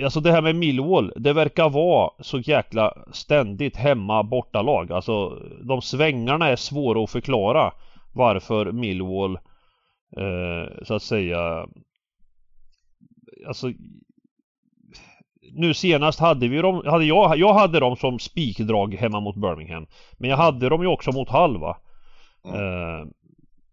alltså 0.05 0.21
det 0.21 0.33
här 0.33 0.43
med 0.43 0.57
Millwall, 0.57 1.13
det 1.17 1.33
verkar 1.33 1.71
vara 1.71 2.11
så 2.21 2.39
jäkla 2.39 3.05
ständigt 3.13 3.77
hemma 3.77 4.23
bortalag. 4.23 4.93
Alltså 4.93 5.29
de 5.65 5.83
svängarna 5.83 6.49
är 6.49 6.57
svåra 6.57 7.05
att 7.05 7.11
förklara 7.11 7.73
varför 8.15 8.73
Millwall 8.73 9.37
eh, 10.17 10.85
så 10.85 10.95
att 10.95 11.03
säga 11.03 11.67
Alltså 13.47 13.73
nu 15.53 15.75
senast 15.75 16.21
hade 16.21 16.49
vi 16.49 16.57
dem, 16.57 16.83
hade 16.87 17.05
jag, 17.05 17.39
jag 17.39 17.55
hade 17.55 17.81
dem 17.81 17.97
som 17.97 18.19
spikdrag 18.19 18.95
hemma 18.95 19.21
mot 19.21 19.37
Birmingham. 19.37 19.87
Men 20.19 20.31
jag 20.31 20.37
hade 20.37 20.69
dem 20.69 20.83
ju 20.83 20.87
också 20.87 21.13
mot 21.13 21.29
Hull 21.29 21.59
va. 21.59 21.77
Mm. 22.45 22.57
Eh, 22.57 23.07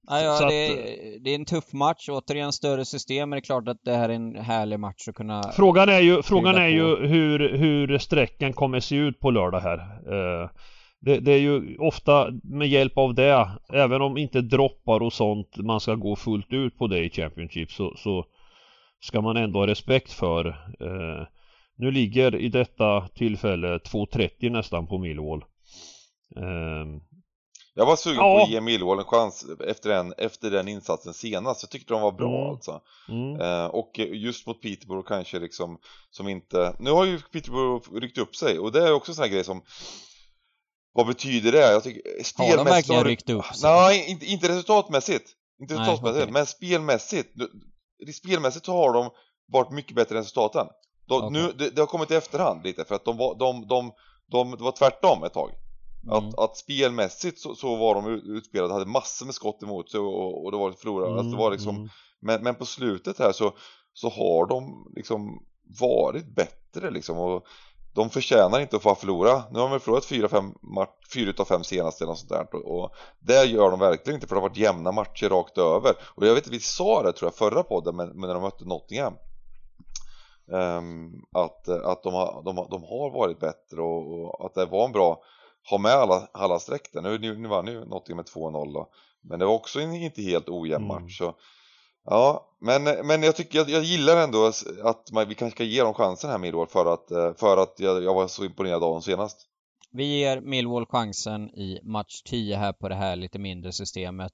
Ja, 0.07 0.21
ja 0.21 0.47
det, 0.49 0.69
att- 0.69 1.23
det 1.23 1.31
är 1.31 1.35
en 1.35 1.45
tuff 1.45 1.73
match, 1.73 2.09
återigen 2.09 2.51
större 2.51 2.85
system, 2.85 3.29
men 3.29 3.37
det 3.37 3.39
är 3.39 3.45
klart 3.45 3.67
att 3.67 3.83
det 3.83 3.95
här 3.95 4.09
är 4.09 4.13
en 4.13 4.35
härlig 4.35 4.79
match 4.79 5.07
att 5.07 5.15
kunna... 5.15 5.43
Frågan 5.43 5.89
är 5.89 5.99
ju, 5.99 6.21
frågan 6.21 6.55
är 6.55 6.67
ju 6.67 7.07
hur, 7.07 7.57
hur 7.57 7.97
sträckan 7.97 8.53
kommer 8.53 8.79
se 8.79 8.95
ut 8.95 9.19
på 9.19 9.31
lördag 9.31 9.59
här. 9.59 9.77
Eh, 10.13 10.49
det, 10.99 11.19
det 11.19 11.31
är 11.31 11.39
ju 11.39 11.77
ofta 11.77 12.27
med 12.43 12.67
hjälp 12.67 12.97
av 12.97 13.13
det, 13.15 13.49
även 13.73 14.01
om 14.01 14.17
inte 14.17 14.41
droppar 14.41 15.03
och 15.03 15.13
sånt 15.13 15.57
man 15.57 15.79
ska 15.79 15.95
gå 15.95 16.15
fullt 16.15 16.53
ut 16.53 16.77
på 16.77 16.87
det 16.87 16.99
i 17.05 17.09
Championship 17.09 17.71
så, 17.71 17.93
så 17.97 18.25
ska 18.99 19.21
man 19.21 19.37
ändå 19.37 19.59
ha 19.59 19.67
respekt 19.67 20.11
för. 20.11 20.47
Eh, 20.79 21.27
nu 21.77 21.91
ligger 21.91 22.35
i 22.35 22.49
detta 22.49 23.07
tillfälle 23.07 23.67
2.30 23.77 24.49
nästan 24.49 24.87
på 24.87 24.97
Millwall. 24.97 25.43
Eh, 26.37 26.85
Jag 27.79 27.85
var 27.85 27.95
sugen 27.95 28.17
Ja. 28.17 28.37
på 28.37 28.43
att 28.43 28.49
ge 28.49 28.61
Millwall 28.61 28.99
en 28.99 29.05
chans 29.05 29.45
efter 29.67 29.89
den, 29.89 30.13
efter 30.17 30.51
den 30.51 30.67
insatsen 30.67 31.13
senast. 31.13 31.63
Jag 31.63 31.69
tyckte 31.69 31.93
de 31.93 32.01
var 32.01 32.11
bra 32.11 32.37
Mm. 32.41 32.49
alltså. 32.49 32.81
mm, 33.09 33.41
Eh, 33.41 33.65
och 33.65 33.99
just 33.99 34.47
mot 34.47 34.61
Peterborough 34.61 35.07
kanske 35.07 35.39
liksom 35.39 35.77
som 36.09 36.27
inte... 36.27 36.75
Nu 36.79 36.91
har 36.91 37.05
ju 37.05 37.19
Peterborough 37.21 37.93
ryckt 37.93 38.17
upp 38.17 38.35
sig 38.35 38.59
och 38.59 38.71
det 38.71 38.83
är 38.87 38.93
också 38.93 39.11
en 39.11 39.15
sån 39.15 39.23
här 39.23 39.31
grej 39.31 39.43
som... 39.43 39.61
Vad 40.93 41.07
betyder 41.07 41.51
det? 41.51 41.71
Jag 41.71 41.83
tycker, 41.83 42.01
Har 42.11 42.17
de 42.17 42.23
spelmässigt 42.23 42.69
verkligen 42.75 43.03
ryckt 43.03 43.29
upp 43.29 43.45
sig? 43.45 43.71
Nej, 43.71 44.05
inte, 44.11 44.25
inte 44.25 44.49
resultatmässigt. 44.49 45.29
Inte 45.61 45.73
Nej, 45.73 45.81
resultatmässigt, 45.83 46.23
okej. 46.23 46.33
men 46.33 46.45
spelmässigt. 46.45 47.29
Spelmässigt 48.15 48.65
så 48.65 48.71
har 48.71 48.93
de 48.93 49.09
varit 49.51 49.71
mycket 49.71 49.95
bättre 49.95 50.15
än 50.15 50.21
resultaten. 50.23 50.67
De, 51.07 51.23
Okej. 51.23 51.29
nu, 51.41 51.51
det, 51.57 51.69
det 51.69 51.81
har 51.81 51.87
kommit 51.87 52.11
i 52.11 52.15
efterhand 52.15 52.63
lite 52.63 52.85
för 52.85 52.95
att 52.95 53.05
de 53.05 53.17
var, 53.17 53.35
de, 53.35 53.67
de, 53.67 53.91
de, 54.31 54.51
det 54.51 54.63
var 54.63 54.71
tvärtom 54.71 55.23
ett 55.23 55.33
tag. 55.33 55.51
Mm. 56.03 56.15
Att, 56.15 56.39
att 56.39 56.57
spelmässigt 56.57 57.39
så, 57.39 57.55
så 57.55 57.75
var 57.75 57.95
de 57.95 58.07
utspelade, 58.07 58.73
hade 58.73 58.85
massor 58.85 59.25
med 59.25 59.35
skott 59.35 59.63
emot 59.63 59.91
sig 59.91 59.99
och, 59.99 60.45
och, 60.45 60.51
det 60.51 60.57
var 60.57 60.71
förlorare. 60.71 61.19
alltså 61.19 61.31
det 61.31 61.37
var 61.37 61.51
liksom, 61.51 61.75
mm. 61.75 61.89
men, 62.19 62.43
men 62.43 62.55
på 62.55 62.65
slutet 62.65 63.19
här 63.19 63.31
så, 63.31 63.53
så 63.93 64.09
har 64.09 64.45
de 64.45 64.91
liksom 64.95 65.43
varit 65.79 66.35
bättre 66.35 66.91
liksom 66.91 67.17
och 67.17 67.45
de 67.93 68.09
förtjänar 68.09 68.59
inte 68.59 68.75
att 68.75 68.83
få 68.83 68.95
förlora. 68.95 69.43
Nu 69.51 69.59
har 69.59 69.65
de 69.65 69.71
väl 69.71 69.79
förlorat 69.79 70.05
4-5 70.05 70.53
match, 70.61 70.89
4 71.13 71.29
utav 71.29 71.45
5 71.45 71.63
senaste 71.63 72.03
eller 72.03 72.11
något 72.11 72.19
sånt 72.19 72.29
där 72.29 72.55
och, 72.55 72.83
och 72.83 72.91
det 73.19 73.45
gör 73.45 73.71
de 73.71 73.79
verkligen 73.79 74.15
inte 74.15 74.27
för 74.27 74.35
det 74.35 74.41
har 74.41 74.49
varit 74.49 74.57
jämna 74.57 74.91
matcher 74.91 75.29
rakt 75.29 75.57
över. 75.57 75.93
Och 76.01 76.27
jag 76.27 76.33
vet 76.33 76.45
inte, 76.45 76.57
vi 76.57 76.59
sa 76.59 77.03
det 77.03 77.13
tror 77.13 77.27
jag 77.27 77.35
förra 77.35 77.63
podden 77.63 77.95
men, 77.95 78.07
men 78.07 78.27
när 78.27 78.33
de 78.33 78.43
mötte 78.43 78.65
Nottingham 78.65 79.13
Ehm, 80.51 81.25
att, 81.31 81.69
att 81.69 82.03
de, 82.03 82.13
har, 82.13 82.41
de, 82.45 82.67
de 82.69 82.83
har 82.83 83.09
varit 83.09 83.39
bättre 83.39 83.81
och, 83.81 84.23
och 84.23 84.45
att 84.45 84.53
det 84.53 84.65
var 84.65 84.85
en 84.85 84.91
bra 84.91 85.21
ha 85.69 85.77
med 85.77 85.91
alla, 85.91 86.27
alla 86.33 86.59
streck 86.59 86.89
där. 86.93 87.01
Nu, 87.01 87.17
nu, 87.17 87.37
nu 87.37 87.47
vann 87.47 87.67
ju 87.67 87.85
Nottingham 87.85 88.17
med 88.17 88.25
2-0 88.25 88.73
då. 88.73 88.89
Men 89.21 89.39
det 89.39 89.45
var 89.45 89.53
också 89.53 89.79
en 89.79 89.93
inte 89.95 90.21
helt 90.21 90.49
ojämn 90.49 90.85
Mm. 90.85 91.03
match. 91.03 91.17
Så, 91.17 91.35
ja, 92.05 92.55
men, 92.61 92.83
men 92.83 93.23
jag 93.23 93.35
tycker 93.35 93.59
jag, 93.59 93.69
jag 93.69 93.83
gillar 93.83 94.17
ändå 94.23 94.51
att 94.83 95.11
man, 95.11 95.27
vi 95.29 95.35
kanske 95.35 95.55
ska 95.55 95.63
ge 95.63 95.83
dem 95.83 95.93
chansen 95.93 96.29
här 96.29 96.37
Millwall 96.37 96.67
för 96.67 96.93
att, 96.93 97.11
eh, 97.11 97.33
för 97.33 97.57
att 97.57 97.73
jag, 97.77 98.03
jag 98.03 98.13
var 98.13 98.27
så 98.27 98.45
imponerad 98.45 98.83
av 98.83 98.91
dem 98.91 99.01
senast. 99.01 99.37
Vi 99.91 100.19
ger 100.19 100.41
Millwall 100.41 100.85
chansen 100.85 101.49
i 101.49 101.79
match 101.83 102.21
10 102.25 102.55
här 102.57 102.73
på 102.73 102.89
det 102.89 102.95
här 102.95 103.15
lite 103.15 103.39
mindre 103.39 103.71
systemet. 103.71 104.31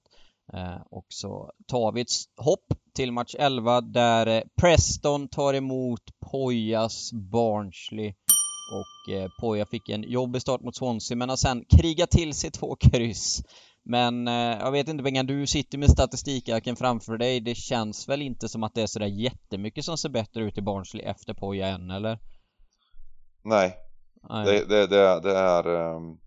Eh, 0.52 0.82
och 0.90 1.06
så 1.08 1.52
tar 1.66 1.92
vi 1.92 2.00
ett 2.00 2.08
hopp 2.36 2.66
till 2.94 3.12
match 3.12 3.34
11 3.38 3.80
där 3.80 4.26
eh, 4.26 4.42
Preston 4.60 5.28
tar 5.28 5.54
emot 5.54 6.02
Pojas 6.32 7.12
Barnsley. 7.12 8.14
Och 8.66 9.08
eh, 9.08 9.30
Poja 9.40 9.66
fick 9.66 9.88
en 9.88 10.02
jobbig 10.02 10.42
start 10.42 10.60
mot 10.60 10.76
Swansea 10.76 11.16
men 11.16 11.28
har 11.28 11.36
sen 11.36 11.64
krigat 11.64 12.10
till 12.10 12.34
sig 12.34 12.50
två 12.50 12.76
kryss. 12.80 13.42
Men 13.82 14.28
eh, 14.28 14.34
jag 14.34 14.72
vet 14.72 14.88
inte 14.88 15.02
Bengan, 15.02 15.26
du 15.26 15.46
sitter 15.46 15.78
med 15.78 15.90
statistikarken 15.90 16.76
framför 16.76 17.18
dig. 17.18 17.40
Det 17.40 17.54
känns 17.54 18.08
väl 18.08 18.22
inte 18.22 18.48
som 18.48 18.62
att 18.62 18.74
det 18.74 18.82
är 18.82 18.86
sådär 18.86 19.06
jättemycket 19.06 19.84
som 19.84 19.98
ser 19.98 20.08
bättre 20.08 20.42
ut 20.42 20.58
i 20.58 20.62
Barnsley 20.62 21.04
efter 21.04 21.34
Poja 21.34 21.68
än, 21.68 21.90
eller? 21.90 22.18
Nej, 23.44 23.76
Nej. 24.28 24.44
det, 24.44 24.64
det, 24.66 24.86
det, 24.86 25.20
det 25.20 25.36
är 25.36 25.96
ehm, 25.96 26.18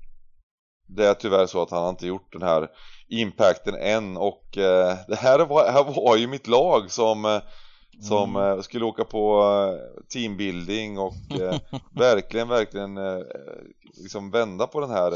det 0.88 1.08
är 1.08 1.14
tyvärr 1.14 1.46
så 1.46 1.62
att 1.62 1.72
han 1.72 1.90
inte 1.90 2.08
gjort 2.08 2.34
den 2.34 2.42
här 2.42 2.68
impacten 3.08 3.76
än 3.76 4.18
och 4.18 4.58
eh, 4.58 4.98
det 5.08 5.16
här 5.16 5.46
var, 5.46 5.72
här 5.72 5.84
var 5.84 6.18
ju 6.18 6.28
mitt 6.28 6.48
lag 6.48 6.92
som 6.92 7.26
eh, 7.26 7.42
som 8.02 8.36
Mm. 8.36 8.58
eh, 8.58 8.62
skulle 8.62 8.86
åka 8.86 9.04
på 9.04 9.42
eh, 9.44 10.04
teambuilding 10.14 11.00
och 11.00 11.32
eh, 11.42 11.60
verkligen, 11.96 12.48
verkligen 12.48 13.00
liksom 13.98 14.32
vända 14.32 14.68
på 14.68 14.80
den 14.80 14.90
här 14.90 15.12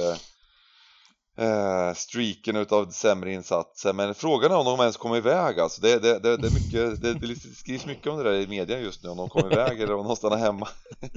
eh, 1.38 1.94
streaken 1.96 2.56
utav 2.56 2.86
sämre 2.90 3.34
insatser. 3.34 3.94
Men 3.94 4.16
frågan 4.16 4.52
är 4.52 4.58
om 4.58 4.66
de 4.66 4.80
ens 4.80 4.98
kommer 4.98 5.18
iväg 5.18 5.60
alltså. 5.60 5.82
Det, 5.82 6.00
det, 6.00 6.20
det, 6.20 6.38
det, 6.38 6.48
är 6.48 6.54
mycket, 6.54 7.02
det, 7.02 7.14
det 7.14 7.36
skrivs 7.36 7.86
mycket 7.86 8.08
om 8.08 8.18
det 8.18 8.24
där 8.24 8.34
i 8.34 8.48
media 8.48 8.80
just 8.80 9.04
nu, 9.04 9.10
om 9.10 9.18
de 9.18 9.30
kommer 9.30 9.54
iväg 9.54 9.82
eller 9.82 9.96
om 9.96 10.08
de 10.08 10.16
stannar 10.16 10.38
hemma. 10.38 10.68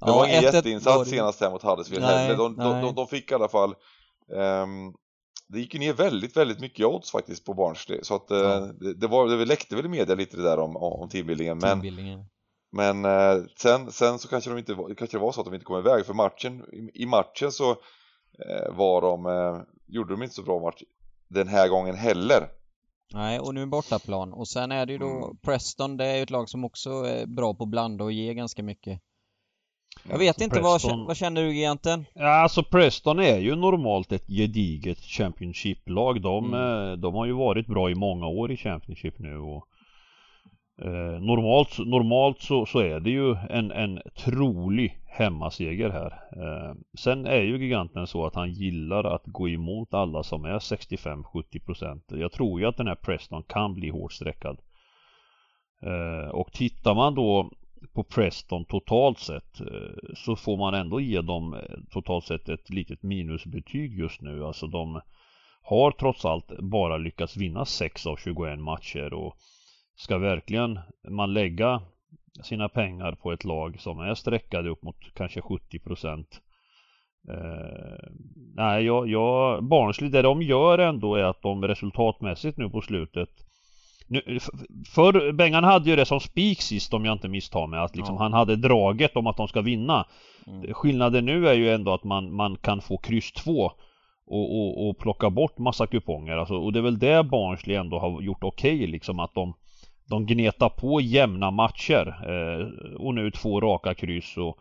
Det 0.00 0.10
var 0.12 0.26
ingen 0.26 0.42
1-1 0.42 0.44
var 0.44 0.52
jätteinsats 0.52 1.10
senast 1.10 1.40
här 1.40 1.50
mot 1.50 1.62
Huddersfield 1.62 2.04
heller. 2.04 2.36
De, 2.36 2.56
de, 2.56 2.80
de, 2.82 2.94
de 2.94 3.06
fick 3.06 3.30
i 3.30 3.34
alla 3.34 3.48
fall 3.48 3.74
ehm, 4.36 4.92
det 5.48 5.58
gick 5.60 5.74
ju 5.74 5.80
ner 5.80 5.92
väldigt, 5.92 6.36
väldigt 6.36 6.60
mycket 6.60 6.86
odds 6.86 7.10
faktiskt 7.10 7.44
på 7.44 7.54
Barnsley. 7.54 7.98
Så 8.02 8.14
att 8.14 8.30
eh, 8.30 8.38
Ja. 8.38 8.60
det, 8.80 8.94
det, 8.94 9.06
var, 9.06 9.28
det 9.28 9.44
läckte 9.44 9.76
väl 9.76 9.84
i 9.86 9.88
media 9.88 10.14
lite 10.14 10.36
det 10.36 10.42
där 10.42 10.58
om, 10.58 10.76
om 10.76 11.08
teambuildingen. 11.08 11.58
Men, 11.58 11.68
Teambuildingen. 11.70 12.24
men 12.72 13.04
eh, 13.04 13.44
sen, 13.58 13.92
sen 13.92 14.18
så 14.18 14.28
kanske, 14.28 14.50
de 14.50 14.58
inte, 14.58 14.74
kanske 14.96 15.16
det 15.16 15.22
var 15.22 15.32
så 15.32 15.40
att 15.40 15.44
de 15.44 15.54
inte 15.54 15.64
kom 15.66 15.78
iväg. 15.78 16.06
För 16.06 16.14
matchen, 16.14 16.64
i, 16.72 17.02
i 17.02 17.06
matchen 17.06 17.52
så 17.52 17.70
eh, 17.70 18.74
var 18.76 19.00
de, 19.02 19.64
gjorde 19.86 20.12
de 20.14 20.22
inte 20.22 20.34
så 20.34 20.42
bra 20.42 20.60
match 20.60 20.82
den 21.28 21.48
här 21.48 21.68
gången 21.68 21.94
heller. 21.94 22.48
Nej, 23.12 23.40
och 23.40 23.54
nu 23.54 23.66
bortaplan. 23.66 24.32
Och 24.32 24.48
sen 24.48 24.72
är 24.72 24.86
det 24.86 24.92
ju 24.92 24.98
då 24.98 25.06
Mm. 25.24 25.36
Preston, 25.36 25.96
det 25.96 26.04
är 26.06 26.16
ju 26.16 26.22
ett 26.22 26.30
lag 26.30 26.48
som 26.48 26.64
också 26.64 26.90
är 26.90 27.26
bra 27.26 27.54
på 27.54 27.64
att 27.64 27.70
blanda 27.70 28.04
och 28.04 28.12
ge 28.12 28.34
ganska 28.34 28.62
mycket. 28.62 29.00
Jag 30.10 30.18
vet 30.18 30.40
inte, 30.40 30.60
vad, 30.60 30.80
Preston- 30.80 31.00
kä- 31.00 31.06
vad 31.06 31.16
känner 31.16 31.42
du 31.42 31.56
egentligen? 31.56 32.04
Ja, 32.14 32.28
alltså 32.42 32.62
Preston 32.62 33.18
är 33.18 33.38
ju 33.38 33.54
normalt 33.56 34.12
ett 34.12 34.26
gediget 34.26 34.98
Championship-lag. 34.98 36.22
De, 36.22 36.44
Mm. 36.54 36.90
eh, 36.90 36.96
de 36.96 37.14
har 37.14 37.26
ju 37.26 37.32
varit 37.32 37.66
bra 37.66 37.90
i 37.90 37.94
många 37.94 38.26
år 38.26 38.52
i 38.52 38.56
Championship 38.56 39.18
nu 39.18 39.38
och 39.38 39.66
eh, 40.82 41.20
normalt, 41.20 41.78
normalt 41.78 42.40
så, 42.40 42.66
så 42.66 42.78
är 42.78 43.00
det 43.00 43.10
ju 43.10 43.36
en, 43.50 43.70
en 43.70 44.00
trolig 44.24 44.98
hemmaseger 45.06 45.90
här. 45.90 46.06
Eh, 46.42 46.74
sen 46.98 47.26
är 47.26 47.42
ju 47.42 47.58
giganten 47.64 48.06
så 48.06 48.26
att 48.26 48.34
han 48.34 48.52
gillar 48.52 49.04
att 49.04 49.22
gå 49.26 49.48
emot 49.48 49.94
alla 49.94 50.22
som 50.22 50.44
är 50.44 50.58
65-70% 50.58 52.00
Jag 52.08 52.32
tror 52.32 52.60
ju 52.60 52.66
att 52.66 52.76
den 52.76 52.86
här 52.86 52.94
Preston 52.94 53.42
kan 53.42 53.74
bli 53.74 53.88
hårt 53.90 54.12
sträckad. 54.12 54.58
Eh, 55.82 56.30
och 56.30 56.52
tittar 56.52 56.94
man 56.94 57.14
då 57.14 57.50
på 57.92 58.04
Preston 58.04 58.64
totalt 58.64 59.18
sett 59.18 59.60
eh, 59.60 60.14
så 60.14 60.36
får 60.36 60.56
man 60.56 60.74
ändå 60.74 61.00
ge 61.00 61.20
dem 61.20 61.54
eh, 61.54 61.60
totalt 61.90 62.24
sett 62.24 62.48
ett 62.48 62.70
litet 62.70 63.02
minusbetyg 63.02 63.98
just 63.98 64.20
nu. 64.20 64.44
Alltså 64.44 64.66
de 64.66 65.00
har 65.62 65.90
trots 65.90 66.24
allt 66.24 66.58
bara 66.58 66.96
lyckats 66.96 67.36
vinna 67.36 67.64
6 67.64 68.06
av 68.06 68.16
21 68.16 68.58
matcher 68.58 69.12
och 69.12 69.36
ska 69.96 70.18
verkligen 70.18 70.78
man 71.08 71.32
lägga 71.32 71.82
sina 72.42 72.68
pengar 72.68 73.12
på 73.12 73.32
ett 73.32 73.44
lag 73.44 73.80
som 73.80 74.00
är 74.00 74.14
sträckade 74.14 74.70
upp 74.70 74.82
mot 74.82 74.96
kanske 75.14 75.40
70 75.40 75.78
procent 75.78 76.40
eh, 77.28 78.08
Nej, 78.56 78.84
jag, 78.84 79.08
jag, 79.08 79.64
Barnsley, 79.64 80.10
det 80.10 80.22
de 80.22 80.42
gör 80.42 80.78
ändå 80.78 81.14
är 81.14 81.24
att 81.24 81.42
de 81.42 81.64
resultatmässigt 81.64 82.58
nu 82.58 82.70
på 82.70 82.80
slutet 82.80 83.45
nu, 84.06 84.38
för 84.94 85.32
Bengan 85.32 85.64
hade 85.64 85.90
ju 85.90 85.96
det 85.96 86.04
som 86.04 86.20
spik 86.20 86.62
sist 86.62 86.94
om 86.94 87.04
jag 87.04 87.12
inte 87.12 87.28
misstar 87.28 87.66
mig 87.66 87.80
att 87.80 87.96
liksom 87.96 88.14
Ja. 88.14 88.22
han 88.22 88.32
hade 88.32 88.56
draget 88.56 89.16
om 89.16 89.26
att 89.26 89.36
de 89.36 89.48
ska 89.48 89.60
vinna. 89.60 90.06
Mm. 90.46 90.74
Skillnaden 90.74 91.24
nu 91.24 91.48
är 91.48 91.54
ju 91.54 91.70
ändå 91.70 91.94
att 91.94 92.04
man, 92.04 92.34
man 92.34 92.56
kan 92.56 92.80
få 92.80 92.96
kryss 92.96 93.32
2 93.32 93.72
och, 94.26 94.58
och, 94.58 94.88
och 94.88 94.98
plocka 94.98 95.30
bort 95.30 95.58
massa 95.58 95.86
kuponger. 95.86 96.36
Alltså, 96.36 96.54
och 96.54 96.72
det 96.72 96.78
är 96.78 96.82
väl 96.82 96.98
det 96.98 97.24
Barnsley 97.24 97.76
ändå 97.76 97.98
har 97.98 98.22
gjort 98.22 98.44
okej 98.44 98.86
liksom 98.86 99.20
att 99.20 99.34
de 99.34 99.54
de 100.08 100.26
gnetar 100.26 100.68
på 100.68 101.00
jämna 101.00 101.50
matcher 101.50 102.06
eh, 102.28 102.96
och 102.96 103.14
nu 103.14 103.30
två 103.30 103.60
raka 103.60 103.94
kryss 103.94 104.36
och 104.36 104.58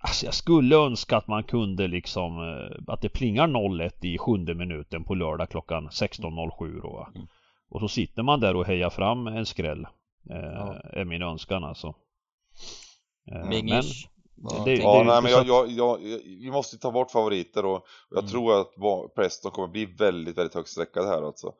Alltså 0.00 0.26
jag 0.26 0.34
skulle 0.34 0.76
önska 0.76 1.16
att 1.16 1.28
man 1.28 1.42
kunde 1.42 1.88
liksom 1.88 2.38
eh, 2.38 2.92
att 2.92 3.00
det 3.02 3.08
plingar 3.08 3.48
0-1 3.48 4.04
i 4.06 4.18
sjunde 4.18 4.54
minuten 4.54 5.04
på 5.04 5.14
lördag 5.14 5.50
klockan 5.50 5.88
16.07 5.88 6.82
då 6.82 6.90
va? 6.90 7.08
Mm. 7.14 7.26
Och 7.68 7.80
så 7.80 7.88
sitter 7.88 8.22
man 8.22 8.40
där 8.40 8.56
och 8.56 8.66
hejar 8.66 8.90
fram 8.90 9.26
en 9.26 9.46
skräll. 9.46 9.84
Eh, 10.30 10.36
Ja. 10.36 10.74
Är 10.92 11.04
min 11.04 11.22
önskan 11.22 11.64
alltså. 11.64 11.94
Eh. 13.32 13.46
Vad 14.38 14.64
det- 14.64 14.74
Ja, 14.74 14.94
är 14.96 14.98
du? 14.98 15.04
nej, 15.04 15.16
inte 15.18 15.20
men 15.22 15.22
så 15.44 15.48
jag, 15.48 15.70
jag, 15.70 16.02
jag, 16.02 16.18
vi 16.24 16.50
måste 16.50 16.78
ta 16.78 16.90
bort 16.92 17.10
favoriter 17.10 17.64
och, 17.64 17.86
jag 18.10 18.18
Mm. 18.18 18.30
tror 18.30 18.60
att 18.60 19.14
Preston 19.14 19.52
kommer 19.52 19.68
bli 19.68 19.84
väldigt, 19.86 20.38
väldigt 20.38 20.54
högt 20.54 20.68
sträckade 20.68 21.06
här 21.08 21.22
alltså. 21.22 21.52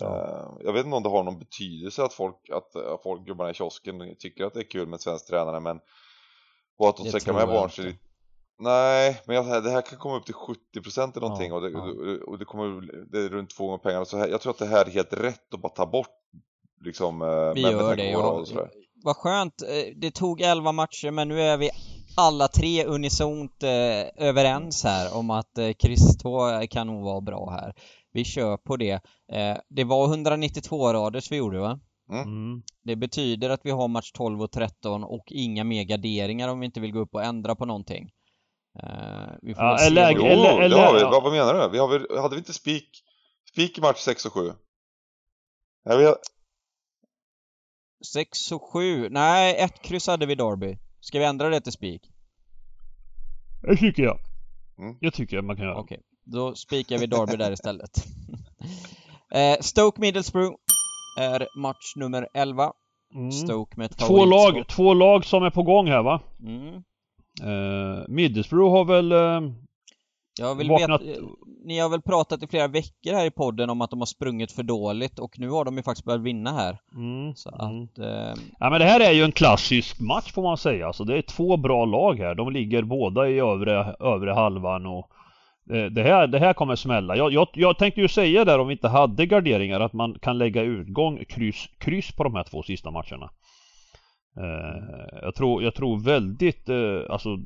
Ja. 0.00 0.06
Eh, 0.06 0.64
jag 0.64 0.72
vet 0.72 0.84
inte 0.84 0.96
om 0.96 1.02
det 1.02 1.08
har 1.08 1.24
någon 1.24 1.38
betydelse 1.38 2.02
att 2.04 2.12
folk, 2.14 2.36
att, 2.52 2.76
att 2.76 3.02
folk 3.02 3.26
gubbarna 3.26 3.50
i 3.50 3.54
kiosken 3.54 4.16
tycker 4.18 4.44
att 4.44 4.54
det 4.54 4.60
är 4.60 4.70
kul 4.70 4.86
med 4.88 5.00
svensk 5.00 5.26
tränare 5.26 5.60
men 5.60 5.80
och 6.78 6.88
att 6.88 6.96
de 6.96 7.02
Det 7.02 7.08
sträcker 7.08 7.32
med 7.32 7.42
jag 7.42 7.48
barn 7.48 7.70
inte. 7.78 7.98
Nej, 8.60 9.20
men 9.26 9.36
jag, 9.36 9.64
det 9.64 9.70
här 9.70 9.82
kan 9.82 9.98
komma 9.98 10.16
upp 10.16 10.26
till 10.26 10.34
70% 10.34 11.10
eller 11.10 11.20
någonting 11.20 11.48
Ja, 11.48 11.54
och, 11.54 11.62
det, 11.62 11.70
ja. 11.70 12.24
och 12.26 12.38
det 12.38 12.44
kommer 12.44 12.92
det 13.12 13.18
är 13.18 13.28
runt 13.28 13.50
två 13.50 13.66
gånger 13.66 13.78
pengarna. 13.78 14.04
Så 14.04 14.18
här, 14.18 14.28
jag 14.28 14.40
tror 14.40 14.52
att 14.52 14.58
det 14.58 14.66
här 14.66 14.84
är 14.86 14.90
helt 14.90 15.12
rätt 15.12 15.54
att 15.54 15.60
bara 15.60 15.72
ta 15.72 15.86
bort 15.86 16.08
liksom 16.84 17.22
eh, 17.22 17.54
Vi 17.54 17.62
med 17.62 17.72
gör 17.72 17.96
det, 17.96 18.16
och 18.16 18.48
sådär. 18.48 18.70
Vad 19.04 19.16
skönt. 19.16 19.62
Eh, 19.62 19.96
Det 19.96 20.10
tog 20.10 20.40
11 20.40 20.72
matcher 20.72 21.10
men 21.10 21.28
nu 21.28 21.42
är 21.42 21.56
vi 21.56 21.70
alla 22.16 22.48
tre 22.48 22.84
unisont 22.84 23.62
eh, 23.62 24.28
överens 24.28 24.84
här 24.84 25.16
om 25.16 25.30
att 25.30 25.58
eh, 25.58 25.72
kryss 25.72 26.18
2 26.18 26.66
kan 26.70 26.86
nog 26.86 27.04
vara 27.04 27.20
bra 27.20 27.50
här. 27.50 27.74
Vi 28.12 28.24
kör 28.24 28.56
på 28.56 28.76
det. 28.76 28.92
Eh, 29.32 29.56
det 29.68 29.84
var 29.84 30.06
192 30.08 30.92
raders 30.92 31.32
vi 31.32 31.36
gjorde 31.36 31.58
va? 31.58 31.80
Mm. 32.12 32.62
Det 32.84 32.96
betyder 32.96 33.50
att 33.50 33.60
vi 33.64 33.70
har 33.70 33.88
match 33.88 34.12
12 34.12 34.42
och 34.42 34.50
13 34.52 35.04
och 35.04 35.24
inga 35.26 35.64
mer 35.64 35.84
garderingar 35.84 36.48
om 36.48 36.60
vi 36.60 36.66
inte 36.66 36.80
vill 36.80 36.92
gå 36.92 36.98
upp 36.98 37.14
och 37.14 37.24
ändra 37.24 37.54
på 37.54 37.64
någonting. 37.64 38.10
Eh, 38.82 39.32
vi 39.42 39.54
får 39.54 39.64
Ja, 39.64 39.78
se 39.78 39.86
eller- 39.86 40.02
vad 40.02 40.12
Jo, 40.16 40.22
det- 40.22 40.28
eller- 40.30 40.68
det 40.68 40.82
har 40.82 40.94
vi. 40.94 41.00
ja. 41.00 41.20
Vad, 41.22 41.32
menar 41.32 41.54
du? 41.54 41.68
Vi 41.72 41.78
har 41.78 41.88
väl, 41.88 42.18
hade 42.20 42.34
vi 42.34 42.38
inte 42.38 42.52
spik, 42.52 43.04
spik 43.52 43.78
i 43.78 43.80
match 43.80 43.98
6 43.98 44.26
och 44.26 44.32
7? 44.32 44.52
Nej, 45.84 45.98
vi 45.98 46.04
har, 46.04 46.16
6 48.12 48.52
och 48.52 48.62
7. 48.72 49.08
Nej, 49.10 49.56
ett 49.60 49.82
kryss 49.82 50.06
hade 50.06 50.26
vi 50.26 50.34
Derby. 50.34 50.78
Ska 51.00 51.18
vi 51.18 51.24
ändra 51.24 51.48
det 51.48 51.60
till 51.60 51.72
spik? 51.72 52.10
Det 53.62 53.76
tycker 53.76 54.02
jag. 54.02 54.18
Mm. 54.78 54.96
Det 55.00 55.10
tycker 55.10 55.36
jag 55.36 55.44
man 55.44 55.56
kan 55.56 55.64
göra. 55.64 55.78
Okej, 55.78 56.00
då 56.24 56.54
spikar 56.54 56.98
vi 56.98 57.06
Derby 57.06 57.36
där 57.36 57.52
istället. 57.52 57.90
eh, 59.34 59.60
Stoke 59.60 60.00
Middlesbrough 60.00 60.56
är 61.18 61.48
match 61.58 61.92
nummer 61.96 62.28
11. 62.34 62.72
Mm. 63.14 63.32
Stoke 63.32 63.76
med 63.76 63.90
ett 63.90 63.98
Två 63.98 64.24
lag, 64.24 64.64
två 64.68 64.94
lag 64.94 65.24
som 65.24 65.42
är 65.42 65.50
på 65.50 65.62
gång 65.62 65.88
här 65.88 66.02
va? 66.02 66.20
Mm. 66.40 66.82
Eh, 67.42 68.04
Middlesbrough 68.08 68.70
har 68.70 68.84
väl 68.84 69.12
eh, 69.12 69.52
Jag 70.38 70.54
vill 70.54 70.68
vaknat... 70.68 71.02
veta, 71.02 71.18
eh, 71.20 71.24
ni 71.64 71.78
har 71.78 71.88
väl 71.88 72.02
pratat 72.02 72.42
i 72.42 72.46
flera 72.46 72.68
veckor 72.68 73.12
här 73.12 73.26
i 73.26 73.30
podden 73.30 73.70
om 73.70 73.80
att 73.80 73.90
de 73.90 73.98
har 73.98 74.06
sprungit 74.06 74.52
för 74.52 74.62
dåligt 74.62 75.18
och 75.18 75.38
nu 75.38 75.48
har 75.48 75.64
de 75.64 75.76
ju 75.76 75.82
faktiskt 75.82 76.04
börjat 76.04 76.22
vinna 76.22 76.52
här. 76.52 76.78
Mm, 76.94 77.34
Så 77.34 77.48
mm. 77.48 77.84
att, 77.84 77.98
eh, 77.98 78.42
Ja 78.58 78.70
men 78.70 78.80
det 78.80 78.84
här 78.84 79.00
är 79.00 79.12
ju 79.12 79.22
en 79.22 79.32
klassisk 79.32 80.00
match 80.00 80.32
får 80.32 80.42
man 80.42 80.56
säga. 80.56 80.86
Alltså 80.86 81.04
det 81.04 81.18
är 81.18 81.22
två 81.22 81.56
bra 81.56 81.84
lag 81.84 82.18
här. 82.18 82.34
De 82.34 82.52
ligger 82.52 82.82
båda 82.82 83.28
i 83.28 83.38
övre, 83.40 83.96
övre 84.00 84.30
halvan 84.32 84.86
och 84.86 85.10
eh, 85.74 85.84
det 85.84 86.02
här, 86.02 86.26
det 86.26 86.38
här 86.38 86.52
kommer 86.52 86.76
smälla. 86.76 87.16
Jag, 87.16 87.32
jag, 87.32 87.48
jag 87.52 87.78
tänkte 87.78 88.00
ju 88.00 88.08
säga 88.08 88.44
där 88.44 88.58
om 88.58 88.68
vi 88.68 88.72
inte 88.72 88.88
hade 88.88 89.26
garderingar 89.26 89.80
att 89.80 89.92
man 89.92 90.18
kan 90.22 90.38
lägga 90.38 90.62
utgång 90.62 91.24
kryss, 91.28 91.68
kryss 91.78 92.12
på 92.12 92.24
de 92.24 92.34
här 92.34 92.44
två 92.44 92.62
sista 92.62 92.90
matcherna. 92.90 93.30
Eh, 94.36 95.18
jag, 95.22 95.34
tror, 95.34 95.62
jag 95.62 95.74
tror 95.74 95.98
väldigt, 95.98 96.68
eh, 96.68 97.00
alltså 97.08 97.36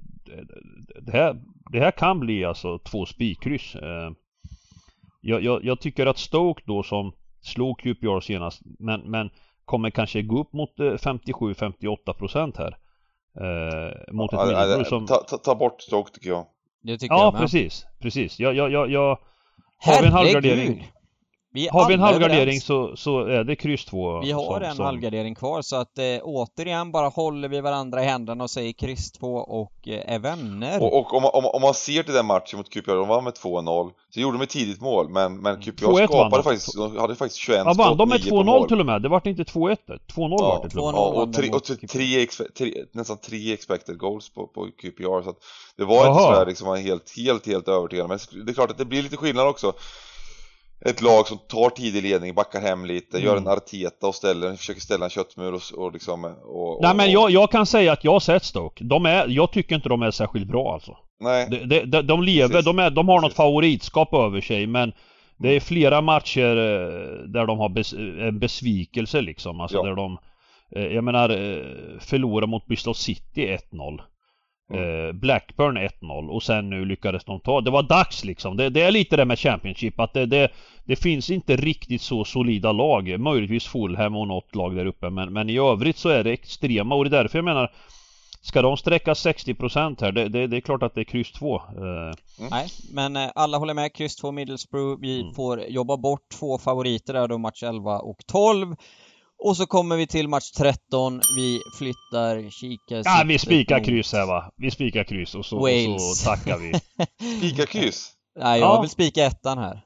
det- 1.03 1.13
här, 1.13 1.37
det 1.73 1.81
här 1.81 1.91
kan 1.91 2.21
bli 2.21 2.45
alltså 2.45 2.79
två 2.79 3.07
spikkryss. 3.07 3.75
Eh, 3.75 4.11
jag, 5.21 5.43
jag, 5.43 5.65
jag 5.65 5.81
tycker 5.81 6.07
att 6.07 6.19
Stoke 6.19 6.63
då 6.67 6.83
som 6.83 7.13
slog 7.43 7.79
QPR 7.81 8.21
senast 8.21 8.63
men, 8.79 9.01
men 9.01 9.31
kommer 9.65 9.91
kanske 9.91 10.23
gå 10.23 10.41
upp 10.41 10.53
mot 10.53 10.81
eh, 10.81 10.85
57-58% 10.85 12.59
här. 12.59 12.77
Eh, 13.41 14.13
mot 14.15 14.33
ett 14.33 14.39
ja, 14.39 14.47
Middlesbrough 14.47 14.89
som... 14.89 15.07
ta, 15.07 15.17
ta, 15.17 15.37
ta 15.39 15.55
bort 15.55 15.81
Stoke 15.83 16.11
tycker 16.15 16.31
jag. 16.31 16.47
det 16.83 16.99
tycker 16.99 17.15
Ja 17.15 17.25
jag 17.25 17.33
med. 17.33 17.43
precis, 17.43 17.87
precis. 18.01 18.39
Jag, 18.41 18.55
jag, 18.55 18.71
jag, 18.73 18.91
jag, 18.91 19.19
har 19.79 20.01
vi 20.03 20.07
en 20.07 20.13
halvgardering, 20.13 20.59
Herregud! 20.59 20.83
Vi 21.55 21.69
har 21.73 21.89
vi 21.89 21.95
en 21.95 22.01
halvgardering 22.01 22.61
så, 22.61 22.97
så 22.97 23.21
är 23.21 23.45
det 23.45 23.57
kryss 23.57 23.85
2 23.85 24.21
Vi 24.21 24.33
har 24.33 24.45
som, 24.55 24.63
en 24.63 24.77
som, 24.77 24.85
halvgardering 24.85 25.35
kvar 25.35 25.63
så 25.63 25.77
att 25.77 25.99
eh, 25.99 26.05
återigen 26.23 26.93
bara 26.93 27.09
håller 27.09 27.49
vi 27.49 27.61
varandra 27.61 28.03
i 28.03 28.07
händerna 28.07 28.45
och 28.45 28.51
säger 28.51 28.73
kryss 28.73 29.13
2 29.13 29.27
och 29.37 29.89
eh, 29.89 30.15
är 30.15 30.19
vänner. 30.19 30.83
Och, 30.83 30.99
och 30.99 31.15
om, 31.15 31.23
man- 31.23 31.31
om, 31.35 31.43
man- 31.43 31.53
om 31.55 31.63
man 31.63 31.75
ser 31.75 32.03
till 32.03 32.15
den 32.15 32.27
matchen 32.27 32.57
mot 32.57 32.71
QPR, 32.71 32.95
de 32.95 33.09
vann 33.09 33.25
med 33.25 33.33
2-0. 33.33 33.91
Så 34.11 34.21
gjorde 34.21 34.39
de 34.39 34.43
ett 34.45 34.51
tidigt 34.51 34.81
mål, 34.81 35.09
men, 35.09 35.37
men 35.41 35.61
QPR 35.61 35.85
2-1 35.85 35.93
vann 35.93 36.07
skapade 36.09 36.37
de. 36.37 36.43
faktiskt, 36.43 36.77
de 36.77 36.97
hade 36.99 37.15
faktiskt 37.17 37.41
21 37.41 37.63
Ja 37.65 37.75
vann 37.79 37.97
de 37.97 38.09
med 38.09 38.21
skott, 38.21 38.33
9 38.33 38.39
på 38.39 38.43
2-0 38.43 38.45
mål. 38.45 38.69
till 38.69 38.81
och 38.81 38.87
med? 38.87 39.03
Det 39.03 39.09
vart 39.09 39.27
inte 39.27 39.43
2-1 39.43 39.77
2-0 39.77 39.97
Ja, 40.17 40.29
vart 40.39 40.63
det 40.63 40.69
till 40.71 40.79
och 40.79 40.85
med. 40.85 40.95
2-0 40.95 40.97
Ja, 40.97 41.23
och, 41.23 41.33
tre, 41.33 41.51
och 41.51 41.65
tre, 41.65 41.77
tre, 41.89 42.27
tre, 42.59 42.73
nästan 42.93 43.17
tre 43.17 43.53
expected 43.53 43.99
goals 43.99 44.31
på, 44.35 44.47
på 44.47 44.67
QPR 44.83 45.23
så 45.23 45.31
att 45.31 45.37
det 45.77 45.85
var 45.85 45.97
inte 45.97 46.07
Jaha. 46.07 46.33
sådär 46.35 46.47
liksom 46.47 46.69
helt, 46.77 47.17
helt, 47.17 47.47
helt 47.47 47.69
övertygande 47.69 48.19
men 48.35 48.45
det 48.47 48.53
är 48.53 48.55
klart 48.55 48.71
att 48.71 48.79
det 48.79 48.85
blir 48.85 49.03
lite 49.03 49.17
skillnad 49.17 49.47
också 49.49 49.73
ett 50.85 51.03
lag 51.03 51.27
som 51.27 51.39
tar 51.39 51.71
tidig 51.71 52.03
ledning, 52.03 52.35
backar 52.35 52.61
hem 52.61 52.85
lite, 52.85 53.19
gör 53.19 53.37
en 53.37 53.43
Mm. 53.43 53.53
Arteta 53.53 54.07
och 54.07 54.15
ställer, 54.15 54.57
försöker 54.57 54.81
ställa 54.81 55.05
en 55.05 55.11
köttmur 55.11 55.55
och, 55.55 55.63
och 55.77 55.93
liksom 55.93 56.25
och, 56.25 56.79
Nej 56.83 56.91
och, 56.91 56.97
men 56.97 57.07
och, 57.07 57.13
jag, 57.13 57.31
jag 57.31 57.51
kan 57.51 57.67
säga 57.67 57.93
att 57.93 58.05
jag 58.05 58.13
har 58.13 58.21
sett 58.21 58.45
Stoke. 58.45 58.85
De 58.85 59.07
är, 59.07 59.29
jag 59.29 59.53
tycker 59.53 59.75
inte 59.77 59.89
de 59.89 60.03
är 60.03 60.11
särskilt 60.11 60.47
bra 60.47 60.73
alltså. 60.75 60.97
Nej, 61.21 61.47
De, 61.51 61.59
de, 61.65 61.85
de, 61.85 62.03
de 62.03 62.23
lever, 62.23 62.63
de, 62.63 62.79
är, 62.79 62.91
de 62.91 63.09
har 63.09 63.17
något 63.17 63.23
Precis. 63.23 63.37
favoritskap 63.37 64.15
över 64.15 64.41
sig 64.41 64.67
men 64.67 64.93
det 65.39 65.49
är 65.49 65.61
flera 65.61 66.01
matcher 66.01 66.57
eh, 66.57 67.29
där 67.29 67.47
de 67.47 67.59
har 67.59 67.69
bes, 67.69 67.93
en 68.21 68.39
besvikelse 68.39 69.21
liksom. 69.21 69.61
Alltså 69.61 69.77
Ja. 69.77 69.83
där 69.83 69.95
de 69.95 70.19
eh, 70.77 70.87
Jag 70.87 71.05
menar 71.05 71.31
eh, 71.31 71.65
förlorar 72.01 72.47
mot 72.47 72.67
Bristol 72.67 72.95
City 72.95 73.57
1-0 73.73 74.01
Mm. 74.73 75.07
eh, 75.07 75.13
Blackburn 75.13 75.79
1-0 75.79 76.29
och 76.29 76.43
sen 76.43 76.71
nu 76.71 76.85
lyckades 76.85 77.25
de 77.25 77.41
ta 77.41 77.61
Det 77.61 77.71
var 77.71 77.83
dags 77.83 78.25
liksom. 78.25 78.57
Det, 78.57 78.69
det 78.71 78.83
är 78.83 78.91
lite 78.91 79.17
det 79.17 79.25
med 79.25 79.39
Championship 79.39 80.01
att 80.01 80.13
det, 80.13 80.27
det, 80.27 80.49
det 80.87 80.97
finns 80.97 81.31
inte 81.31 81.57
riktigt 81.57 82.03
så 82.03 82.25
solida 82.25 82.73
lag. 82.73 83.21
Möjligtvis 83.21 83.65
Fulham 83.67 84.17
och 84.17 84.29
något 84.29 84.55
lag 84.55 84.77
där 84.77 84.87
uppe 84.87 85.11
men, 85.11 85.33
men 85.33 85.51
i 85.51 85.59
övrigt 85.59 85.97
så 85.99 86.09
är 86.09 86.25
det 86.25 86.33
extrema 86.33 86.95
och 86.95 87.05
det 87.05 87.17
är 87.19 87.23
därför 87.23 87.39
jag 87.39 87.45
menar 87.45 87.71
Ska 88.43 88.63
de 88.63 88.77
sträcka 88.77 89.13
60% 89.13 90.01
här, 90.01 90.13
det, 90.13 90.29
det, 90.29 90.47
det 90.47 90.57
är 90.57 90.61
klart 90.61 90.83
att 90.83 90.95
det 90.95 91.01
är 91.01 91.05
kryss 91.05 91.33
2. 91.33 91.57
Eh, 91.57 91.63
Nej, 92.51 92.69
men 92.93 93.17
eh, 93.17 93.31
alla 93.35 93.59
håller 93.59 93.75
med. 93.75 93.95
Kryss 93.95 94.17
2 94.17 94.33
Middlesbrough. 94.33 95.01
Vi 95.01 95.21
Mm. 95.21 95.35
får 95.35 95.61
jobba 95.69 95.97
bort 95.97 96.21
två 96.39 96.59
favoriter 96.59 97.13
där 97.13 97.29
då, 97.29 97.39
match 97.39 97.63
11 97.63 97.99
och 97.99 98.17
12. 98.27 98.77
Och 99.45 99.57
så 99.57 99.67
kommer 99.67 99.97
vi 99.97 100.07
till 100.07 100.29
match 100.29 100.51
13. 100.51 101.21
Vi 101.37 101.61
flyttar 101.79 102.51
kika 102.51 103.03
Ja, 103.05 103.25
vi 103.27 103.39
spikar 103.39 103.79
mot- 103.79 103.87
kryss 103.87 104.13
här 104.13 104.27
va. 104.27 104.51
Vi 104.57 104.71
spikar 104.71 105.05
kryss 105.05 105.35
och 105.35 105.47
så, 105.47 105.57
och 105.59 106.01
så 106.01 106.25
tackar 106.31 106.59
vi. 106.59 106.73
spika 107.39 107.67
kryss. 107.67 108.13
Nej, 108.41 108.61
jag 108.61 108.69
Ja. 108.77 108.81
vill 108.81 108.91
spika 108.91 109.25
ettan 109.25 109.59
här. 109.59 109.81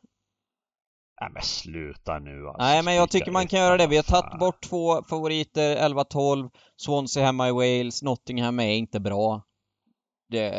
Nej 1.20 1.30
men 1.32 1.42
sluta 1.42 2.18
nu 2.18 2.46
alltså. 2.46 2.62
Nej, 2.62 2.82
men 2.82 2.94
jag 2.94 3.10
tycker 3.10 3.30
man 3.30 3.46
kan 3.46 3.60
göra 3.60 3.76
det. 3.76 3.86
Vi 3.86 3.96
har 3.96 4.02
tagit 4.02 4.38
bort 4.38 4.62
två 4.62 5.02
favoriter, 5.02 5.76
11-12. 5.76 6.50
Swansea 6.76 7.24
hemma 7.24 7.48
i 7.48 7.52
Wales. 7.52 8.02
Nottingham 8.02 8.60
är 8.60 8.74
inte 8.74 9.00
bra. 9.00 9.42
Det... 10.30 10.50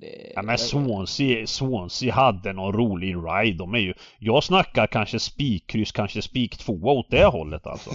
det 0.00 0.32
Ja 0.34 0.42
men 0.42 0.58
Swansea, 0.58 1.46
Swansea 1.46 2.14
hade 2.14 2.52
någon 2.52 2.72
rolig 2.72 3.14
ride. 3.16 3.58
De 3.58 3.74
är 3.74 3.78
ju... 3.78 3.94
Jag 4.18 4.44
snackar 4.44 4.86
kanske 4.86 5.18
spikkryss, 5.20 5.92
kanske 5.92 6.22
spik 6.22 6.58
tvåa 6.58 6.92
åt 6.92 7.10
det 7.10 7.24
hållet 7.24 7.66
alltså. 7.66 7.90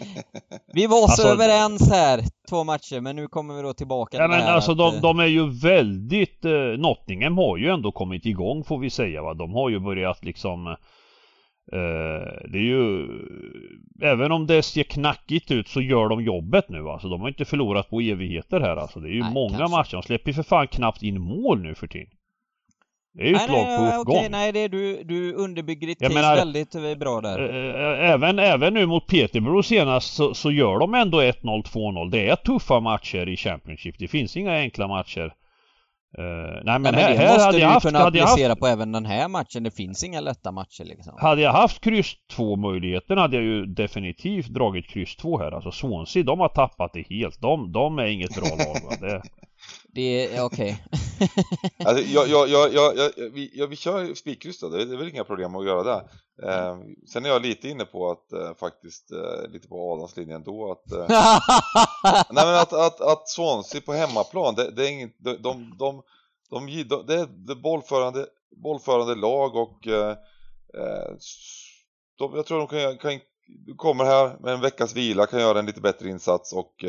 Vi 0.72 0.86
var 0.86 0.96
så 0.96 1.02
Alltså- 1.02 1.28
överens 1.28 1.90
här, 1.90 2.20
två 2.48 2.64
matcher, 2.64 3.00
men 3.00 3.16
nu 3.16 3.28
kommer 3.28 3.54
vi 3.54 3.62
då 3.62 3.72
tillbaka 3.72 4.16
Ja 4.16 4.22
till 4.22 4.30
men 4.30 4.54
alltså 4.54 4.72
att, 4.72 4.78
de, 4.78 4.94
eh, 4.94 5.00
de 5.00 5.18
är 5.20 5.26
ju 5.26 5.50
väldigt... 5.50 6.44
Eh, 6.44 6.52
Nottingham 6.78 7.38
har 7.38 7.56
ju 7.56 7.68
ändå 7.70 7.92
kommit 7.92 8.26
igång 8.26 8.64
får 8.64 8.78
vi 8.78 8.90
säga 8.90 9.22
va. 9.22 9.34
De 9.34 9.52
har 9.54 9.70
ju 9.70 9.78
börjat 9.78 10.24
liksom... 10.24 10.76
Eh, 11.72 12.48
det 12.48 12.58
är 12.58 12.62
ju... 12.62 13.08
Även 14.02 14.32
om 14.32 14.46
det 14.46 14.62
ser 14.62 14.82
knackigt 14.82 15.50
ut 15.50 15.68
så 15.68 15.80
gör 15.80 16.08
de 16.08 16.22
jobbet 16.22 16.68
nu 16.68 16.88
alltså. 16.88 17.08
De 17.08 17.20
har 17.20 17.28
inte 17.28 17.44
förlorat 17.44 17.90
på 17.90 18.00
evigheter 18.00 18.60
här 18.60 18.76
alltså. 18.76 19.00
Det 19.00 19.08
är 19.08 19.12
ju 19.14 19.20
Nej, 19.22 19.32
många 19.34 19.58
kanske. 19.58 19.76
matcher. 19.76 19.92
De 19.96 20.02
släpper 20.02 20.30
ju 20.30 20.34
för 20.34 20.42
fan 20.42 20.66
knappt 20.68 21.02
in 21.02 21.20
mål 21.20 21.62
nu 21.62 21.74
för 21.74 21.86
tiden. 21.86 22.08
Det 23.14 23.22
är 23.22 23.26
ju 23.26 23.32
Nej, 23.32 23.44
ett 23.44 23.50
lag 23.50 23.76
på 23.78 23.82
nej, 23.84 23.98
uppgång. 23.98 24.16
okej, 24.16 24.28
nej, 24.30 24.52
det 24.52 24.58
är 24.58 24.68
du, 24.68 25.02
du 25.04 25.32
underbygger 25.34 25.86
ditt 25.86 25.98
case 26.00 26.14
väldigt 26.14 26.74
eh, 26.74 26.94
bra 26.94 27.20
där. 27.20 27.38
Eh, 27.40 28.10
Även, 28.10 28.38
även 28.38 28.74
nu 28.74 28.86
mot 28.86 29.06
Peterborough 29.06 29.62
senast 29.62 30.14
så, 30.14 30.34
så 30.34 30.50
gör 30.50 30.78
de 30.78 30.94
ändå 30.94 31.20
1-0, 31.22 31.32
2-0. 31.62 32.10
Det 32.10 32.28
är 32.28 32.36
tuffa 32.36 32.80
matcher 32.80 33.28
i 33.28 33.36
Championship. 33.36 33.98
Det 33.98 34.08
finns 34.08 34.36
inga 34.36 34.52
enkla 34.56 34.88
matcher. 34.88 35.34
Eh, 36.18 36.24
nej 36.64 36.78
men, 36.78 36.82
Nej, 36.82 36.92
men 36.92 36.94
här, 36.94 37.10
det 37.12 37.18
här 37.18 37.28
måste 37.28 37.44
hade 37.44 37.58
du 37.58 37.62
jag 37.62 37.68
haft, 37.68 37.86
kunna 37.86 37.98
hade 37.98 38.22
applicera 38.22 38.48
haft, 38.48 38.60
på 38.60 38.66
även 38.66 38.92
den 38.92 39.06
här 39.06 39.28
matchen. 39.28 39.62
Det 39.62 39.70
finns 39.70 40.04
inga 40.04 40.20
lätta 40.20 40.52
matcher 40.52 40.84
liksom. 40.84 41.14
hade 41.18 41.42
jag 41.42 41.52
haft 41.52 41.80
kryss 41.80 42.14
2 42.32 42.56
möjligheten 42.56 43.18
hade 43.18 43.36
jag 43.36 43.44
ju 43.44 43.66
definitivt 43.66 44.48
dragit 44.48 44.88
kryss 44.88 45.16
2 45.16 45.38
här. 45.38 45.52
Alltså 45.52 45.70
Swansea, 45.70 46.22
de 46.22 46.40
har 46.40 46.48
tappat 46.48 46.92
det 46.92 47.06
helt. 47.10 47.40
De, 47.40 47.72
de 47.72 47.98
är 47.98 48.06
inget 48.06 48.34
bra 48.34 48.48
lag 48.48 48.90
va? 48.90 48.96
Det, 49.00 49.22
Det 49.94 50.36
är 50.36 50.44
okej. 50.44 50.84
Alltså, 51.84 52.04
jag, 52.04 52.28
jag, 52.28 52.48
jag, 52.48 52.74
jag, 52.74 52.96
jag, 52.96 53.12
vi, 53.32 53.50
ja, 53.54 53.66
vi 53.66 53.76
kör 53.76 54.14
spikkryss 54.14 54.60
då, 54.60 54.68
det 54.68 54.82
är 54.82 54.96
väl 54.96 55.08
inga 55.08 55.24
problem 55.24 55.56
att 55.56 55.66
göra 55.66 55.82
det. 55.82 56.04
Eh, 56.48 56.78
sen 57.12 57.24
är 57.24 57.28
jag 57.28 57.42
lite 57.42 57.68
inne 57.68 57.84
på 57.84 58.10
att 58.10 58.32
eh, 58.32 58.54
faktiskt, 58.54 59.12
eh, 59.12 59.50
lite 59.50 59.68
på 59.68 59.92
Adams 59.92 60.16
linje 60.16 60.34
ändå, 60.34 60.72
att 60.72 60.92
eh, 60.92 61.06
Nej 62.30 62.46
men 62.46 62.54
att, 62.54 62.72
att, 62.72 63.00
att 63.00 63.28
Swansea 63.28 63.80
på 63.80 63.92
hemmaplan, 63.92 64.54
det, 64.54 64.70
det 64.70 64.86
är 64.88 64.90
inget, 64.90 65.16
de, 65.18 65.42
de, 65.42 65.76
de, 65.78 66.02
de, 66.50 66.66
de 66.66 67.04
det 67.06 67.14
är 67.52 67.62
bollförande, 67.62 68.26
bollförande 68.62 69.14
lag 69.14 69.56
och 69.56 69.86
eh, 69.86 70.16
eh, 70.74 71.14
de, 72.18 72.36
jag 72.36 72.46
tror 72.46 72.58
de 72.58 72.66
kan, 72.66 72.98
kan 72.98 73.20
kommer 73.76 74.04
här 74.04 74.36
med 74.40 74.54
en 74.54 74.60
veckas 74.60 74.96
vila, 74.96 75.26
kan 75.26 75.40
göra 75.40 75.58
en 75.58 75.66
lite 75.66 75.80
bättre 75.80 76.08
insats 76.08 76.52
och 76.52 76.84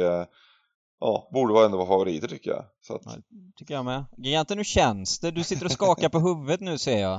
ja, 1.04 1.30
borde 1.32 1.66
ändå 1.66 1.78
vara 1.78 1.88
favoriter 1.88 2.28
tycker 2.28 2.52
jag. 2.52 2.64
Så 2.82 2.96
att... 2.96 3.02
Ja, 3.06 3.12
tycker 3.58 3.74
jag 3.74 3.86
med. 3.86 4.06
Giganten, 4.18 4.58
hur 4.58 4.64
känns 4.64 5.20
det? 5.20 5.32
Du 5.32 5.44
sitter 5.44 5.66
och 5.66 5.72
skakar 5.72 6.10
på 6.10 6.20
huvudet 6.20 6.62
nu 6.62 6.78
ser 6.78 7.02
jag. 7.02 7.14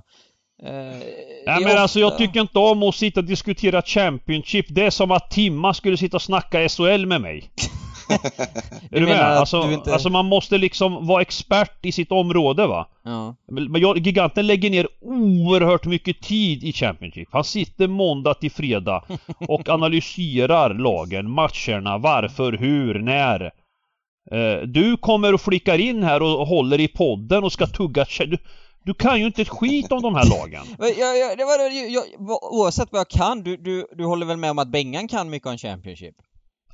Eh, 0.62 0.98
Nej 1.46 1.64
men 1.64 1.78
alltså 1.78 2.00
jag 2.00 2.18
tycker 2.18 2.40
inte 2.40 2.58
om 2.58 2.82
att 2.82 2.94
sitta 2.94 3.20
och 3.20 3.26
diskutera 3.26 3.82
Championship. 3.82 4.66
Det 4.68 4.86
är 4.86 4.90
som 4.90 5.10
att 5.10 5.30
Timma 5.30 5.74
skulle 5.74 5.96
sitta 5.96 6.16
och 6.16 6.22
snacka 6.22 6.68
SHL 6.68 7.06
med 7.06 7.20
mig. 7.20 7.50
är 8.90 9.00
du 9.00 9.06
med? 9.06 9.20
Alltså, 9.20 9.62
du 9.62 9.74
inte... 9.74 9.92
alltså 9.92 10.10
man 10.10 10.26
måste 10.26 10.58
liksom 10.58 11.06
vara 11.06 11.22
expert 11.22 11.86
i 11.86 11.92
sitt 11.92 12.12
område 12.12 12.66
va? 12.66 12.88
Ja. 13.02 13.34
Men 13.46 13.80
jag, 13.80 13.98
giganten 13.98 14.46
lägger 14.46 14.70
ner 14.70 14.88
oerhört 15.00 15.86
mycket 15.86 16.20
tid 16.20 16.64
i 16.64 16.72
Championship. 16.72 17.28
Han 17.32 17.44
sitter 17.44 17.88
måndag 17.88 18.34
till 18.34 18.50
fredag 18.50 19.04
och 19.48 19.68
analyserar 19.68 20.74
lagen, 20.74 21.30
matcherna, 21.30 21.98
varför, 21.98 22.52
hur, 22.52 22.98
när. 22.98 23.52
Eh, 24.30 24.66
du 24.66 24.96
kommer 24.96 25.34
och 25.34 25.40
flickar 25.40 25.78
in 25.78 26.02
här 26.02 26.22
och 26.22 26.46
håller 26.46 26.80
i 26.80 26.88
podden 26.88 27.44
och 27.44 27.52
ska 27.52 27.66
tugga... 27.66 28.06
Du, 28.18 28.38
du 28.84 28.94
kan 28.94 29.20
ju 29.20 29.26
inte 29.26 29.42
ett 29.42 29.48
skit 29.48 29.92
om 29.92 30.02
de 30.02 30.14
här 30.14 30.30
lagen. 30.30 30.64
jag, 30.78 31.18
jag, 31.18 31.38
det 31.38 31.44
var, 31.44 31.90
jag, 31.90 32.04
oavsett 32.52 32.88
vad 32.92 33.00
jag 33.00 33.08
kan, 33.08 33.42
du, 33.42 33.56
du, 33.56 33.86
du 33.96 34.04
håller 34.04 34.26
väl 34.26 34.36
med 34.36 34.50
om 34.50 34.58
att 34.58 34.68
Bengan 34.68 35.08
kan 35.08 35.30
mycket 35.30 35.48
om 35.48 35.58
Championship? 35.58 36.14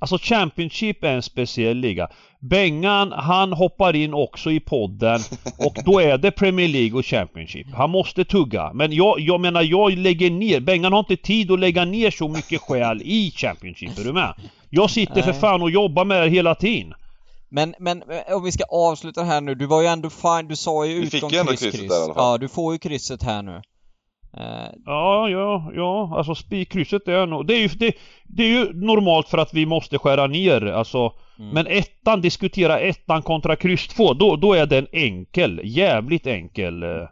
Alltså 0.02 0.18
Championship 0.18 1.04
är 1.04 1.12
en 1.12 1.22
speciell 1.22 1.76
liga. 1.76 2.08
Bengan, 2.40 3.12
han 3.12 3.52
hoppar 3.52 3.96
in 3.96 4.14
också 4.14 4.50
i 4.50 4.60
podden 4.60 5.20
och 5.58 5.76
då 5.84 6.00
är 6.00 6.18
det 6.18 6.30
Premier 6.30 6.68
League 6.68 6.98
och 6.98 7.06
Championship. 7.06 7.66
Han 7.74 7.90
måste 7.90 8.24
tugga. 8.24 8.72
Men 8.72 8.92
jag, 8.92 9.20
jag 9.20 9.40
menar, 9.40 9.62
jag 9.62 9.92
lägger 9.92 10.30
ner. 10.30 10.60
Bengan 10.60 10.92
har 10.92 10.98
inte 10.98 11.16
tid 11.16 11.50
att 11.50 11.60
lägga 11.60 11.84
ner 11.84 12.10
så 12.10 12.28
mycket 12.28 12.60
själ 12.60 13.02
i 13.02 13.32
Championship, 13.36 13.98
är 13.98 14.04
du 14.04 14.12
med? 14.12 14.34
Jag 14.70 14.90
sitter 14.90 15.22
för 15.22 15.32
fan 15.32 15.62
och 15.62 15.70
jobbar 15.70 16.04
med 16.04 16.22
det 16.22 16.28
hela 16.28 16.54
tiden. 16.54 16.94
Men, 17.50 17.74
men 17.78 18.02
eh, 18.02 18.36
om 18.36 18.44
vi 18.44 18.52
ska 18.52 18.64
avsluta 18.64 19.22
här 19.22 19.40
nu, 19.40 19.54
du 19.54 19.66
var 19.66 19.82
ju 19.82 19.86
ändå 19.86 20.10
fine, 20.10 20.48
du 20.48 20.56
sa 20.56 20.86
ju 20.86 20.94
utom 20.94 21.30
kryss, 21.30 21.48
krysset 21.48 21.72
kryss. 21.72 21.88
Där, 21.88 22.00
i 22.00 22.04
alla 22.04 22.14
fall. 22.14 22.32
Ja, 22.32 22.38
du 22.38 22.48
får 22.48 22.72
ju 22.72 22.78
krysset 22.78 23.22
här 23.22 23.42
nu. 23.42 23.62
Uh... 24.36 24.70
Ja, 24.86 25.28
ja, 25.28 25.72
ja, 25.74 26.16
alltså 26.16 26.34
spikkrysset 26.34 27.08
är 27.08 27.26
nog, 27.26 27.46
det 27.46 27.54
är 27.54 27.60
ju, 27.60 27.68
det, 27.68 27.92
det 28.24 28.42
är 28.42 28.48
ju 28.48 28.72
normalt 28.72 29.28
för 29.28 29.38
att 29.38 29.54
vi 29.54 29.66
måste 29.66 29.98
skära 29.98 30.26
ner, 30.26 30.66
alltså 30.66 31.12
mm. 31.38 31.50
Men 31.50 31.66
ettan, 31.66 32.20
diskutera 32.20 32.80
ettan 32.80 33.22
kontra 33.22 33.56
kryss 33.56 33.88
två, 33.88 34.14
då, 34.14 34.36
då 34.36 34.52
är 34.52 34.66
den 34.66 34.86
enkel, 34.92 35.60
jävligt 35.64 36.26
enkel 36.26 36.82
uh, 36.82 37.08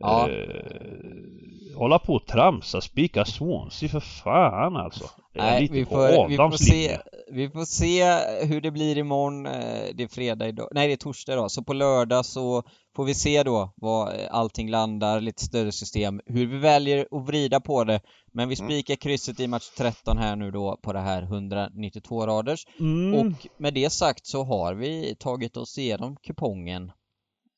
ja. 0.00 0.28
uh, 0.30 1.76
Hålla 1.76 1.98
på 1.98 2.14
och 2.14 2.26
tramsa, 2.26 2.80
spika 2.80 3.24
Swansea 3.24 3.88
för 3.88 4.00
fan 4.00 4.76
alltså 4.76 5.04
Nej, 5.34 5.68
vi 5.72 5.84
får, 5.84 6.28
vi, 6.28 6.36
får 6.36 6.56
se, 6.56 6.98
vi 7.32 7.50
får 7.50 7.64
se 7.64 8.04
hur 8.46 8.60
det 8.60 8.70
blir 8.70 8.98
imorgon. 8.98 9.46
Eh, 9.46 9.52
det 9.94 10.02
är 10.02 10.08
fredag 10.08 10.48
idag. 10.48 10.68
Nej, 10.72 10.86
det 10.86 10.94
är 10.94 10.96
torsdag 10.96 11.32
idag. 11.32 11.50
Så 11.50 11.64
på 11.64 11.72
lördag 11.72 12.26
så 12.26 12.62
får 12.96 13.04
vi 13.04 13.14
se 13.14 13.42
då 13.42 13.72
var 13.76 14.12
allting 14.30 14.70
landar, 14.70 15.20
lite 15.20 15.44
större 15.44 15.72
system, 15.72 16.20
hur 16.26 16.46
vi 16.46 16.58
väljer 16.58 17.06
att 17.10 17.26
vrida 17.26 17.60
på 17.60 17.84
det. 17.84 18.00
Men 18.32 18.48
vi 18.48 18.56
mm. 18.60 18.68
spikar 18.68 18.94
krysset 18.94 19.40
i 19.40 19.46
match 19.46 19.70
13 19.78 20.18
här 20.18 20.36
nu 20.36 20.50
då 20.50 20.78
på 20.82 20.92
det 20.92 21.00
här 21.00 21.22
192 21.22 22.26
raders. 22.26 22.66
Mm. 22.80 23.14
Och 23.14 23.46
med 23.58 23.74
det 23.74 23.90
sagt 23.90 24.26
så 24.26 24.44
har 24.44 24.74
vi 24.74 25.16
tagit 25.18 25.56
oss 25.56 25.78
igenom 25.78 26.16
kupongen. 26.16 26.92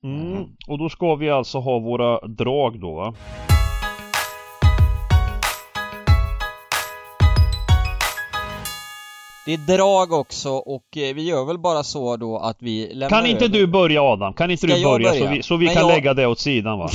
Mm. 0.05 0.45
Och 0.69 0.79
då 0.79 0.89
ska 0.89 1.15
vi 1.15 1.31
alltså 1.31 1.59
ha 1.59 1.79
våra 1.79 2.27
drag 2.27 2.81
då 2.81 2.95
va? 2.95 3.15
Det 9.47 9.53
är 9.53 9.77
drag 9.77 10.13
också 10.13 10.51
och 10.51 10.97
eh, 10.97 11.15
vi 11.15 11.23
gör 11.23 11.45
väl 11.45 11.59
bara 11.59 11.83
så 11.83 12.17
då 12.17 12.39
att 12.39 12.57
vi 12.63 12.95
lämnar 12.95 13.09
Kan 13.09 13.27
inte 13.27 13.45
över. 13.45 13.59
du 13.59 13.67
börja 13.67 14.03
Adam? 14.03 14.35
Kan 14.35 14.51
inte 14.51 14.67
Ska 14.67 14.77
du 14.77 14.85
börja, 14.85 15.11
börja? 15.11 15.25
så 15.25 15.31
vi, 15.31 15.43
så 15.43 15.57
vi 15.57 15.67
kan 15.67 15.75
jag... 15.75 15.89
lägga 15.89 16.15
det 16.15 16.27
åt 16.27 16.39
sidan 16.39 16.79
va? 16.79 16.89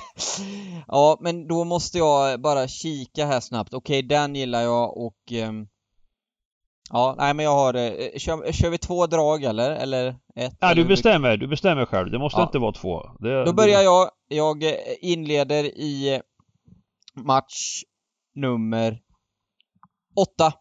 ja, 0.86 1.18
men 1.20 1.48
då 1.48 1.64
måste 1.64 1.98
jag 1.98 2.40
bara 2.40 2.68
kika 2.68 3.26
här 3.26 3.40
snabbt. 3.40 3.74
Okej, 3.74 3.98
okay, 3.98 4.08
den 4.08 4.34
gillar 4.34 4.62
jag 4.62 4.96
och... 4.96 5.32
Um... 5.32 5.68
Ja, 6.92 7.14
nej 7.18 7.34
men 7.34 7.44
jag 7.44 7.54
har... 7.54 7.74
Eh, 7.74 8.18
kör, 8.18 8.52
kör 8.52 8.70
vi 8.70 8.78
två 8.78 9.06
drag 9.06 9.44
eller? 9.44 9.70
Eller 9.70 10.16
ett? 10.36 10.56
Ja, 10.60 10.74
du 10.74 10.84
bestämmer. 10.84 11.36
Du 11.36 11.46
bestämmer 11.46 11.86
själv. 11.86 12.10
Det 12.10 12.18
måste 12.18 12.40
ja. 12.40 12.44
inte 12.44 12.58
vara 12.58 12.72
två. 12.72 13.02
Det, 13.18 13.44
då 13.44 13.52
börjar 13.52 13.80
jag. 13.80 14.10
Jag 14.28 14.62
eh, 14.64 14.74
inleder 15.00 15.64
i 15.64 16.20
match 17.14 17.82
nummer 18.34 18.98
åtta. 20.16 20.52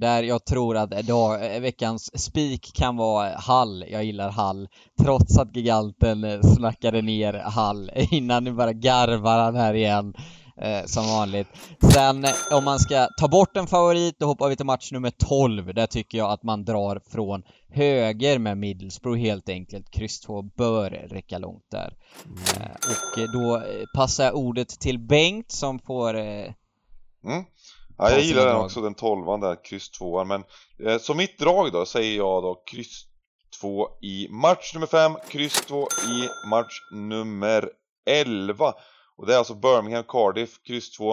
Där 0.00 0.22
jag 0.22 0.44
tror 0.44 0.76
att 0.76 1.06
dag, 1.06 1.54
eh, 1.54 1.60
veckans 1.60 2.22
spik 2.24 2.72
kan 2.74 2.96
vara 2.96 3.36
Hall. 3.36 3.84
Jag 3.88 4.04
gillar 4.04 4.30
Hall. 4.30 4.68
Trots 5.02 5.38
att 5.38 5.56
giganten 5.56 6.24
eh, 6.24 6.40
snackade 6.40 7.02
ner 7.02 7.32
Hall 7.34 7.90
innan 8.10 8.44
nu 8.44 8.52
bara 8.52 8.72
garvar 8.72 9.38
han 9.38 9.56
här 9.56 9.74
igen. 9.74 10.14
Eh, 10.56 10.84
som 10.84 11.06
vanligt. 11.06 11.48
Sen 11.92 12.26
om 12.50 12.64
man 12.64 12.78
ska 12.78 13.08
ta 13.20 13.28
bort 13.28 13.56
en 13.56 13.66
favorit, 13.66 14.18
då 14.18 14.26
hoppar 14.26 14.48
vi 14.48 14.56
till 14.56 14.66
match 14.66 14.92
nummer 14.92 15.10
12. 15.10 15.74
Där 15.74 15.86
tycker 15.86 16.18
jag 16.18 16.30
att 16.30 16.42
man 16.42 16.64
drar 16.64 17.00
från 17.10 17.42
höger 17.68 18.38
med 18.38 18.58
Middlesbrough 18.58 19.18
helt 19.18 19.48
enkelt. 19.48 19.90
Kryss 19.90 20.20
2 20.20 20.42
bör 20.42 20.90
räcka 20.90 21.38
långt 21.38 21.70
där. 21.70 21.94
Eh, 22.56 22.70
och 22.70 23.32
då 23.32 23.62
passar 23.94 24.24
jag 24.24 24.34
ordet 24.34 24.68
till 24.68 24.98
Bengt 24.98 25.50
som 25.50 25.78
får 25.78 26.14
eh, 26.14 26.52
mm. 27.24 27.44
Ja, 28.00 28.10
jag 28.10 28.20
gillar 28.20 28.46
den 28.46 28.56
också, 28.56 28.80
den 28.80 28.94
tolvan 28.94 29.40
där, 29.40 29.64
kryss 29.64 29.90
tvåan. 29.90 30.28
Men 30.28 30.44
eh, 30.84 30.98
som 30.98 31.16
mitt 31.16 31.38
drag 31.38 31.72
då 31.72 31.86
säger 31.86 32.16
jag 32.16 32.42
då 32.42 32.62
kryss 32.66 33.04
två 33.60 33.88
i 34.02 34.28
match 34.30 34.74
nummer 34.74 34.86
fem, 34.86 35.12
kryss 35.28 35.66
två 35.66 35.82
i 35.82 36.48
match 36.48 36.80
nummer 36.92 37.70
elva. 38.06 38.74
Och 39.16 39.26
det 39.26 39.34
är 39.34 39.38
alltså 39.38 39.54
Birmingham 39.54 40.04
Cardiff, 40.08 40.62
kryss 40.62 40.90
två. 40.90 41.12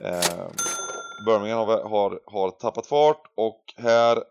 Eh, 0.00 0.48
Birmingham 1.26 1.68
har, 1.68 1.88
har, 1.88 2.20
har 2.26 2.50
tappat 2.50 2.86
fart 2.86 3.22
och 3.34 3.64
här, 3.76 4.22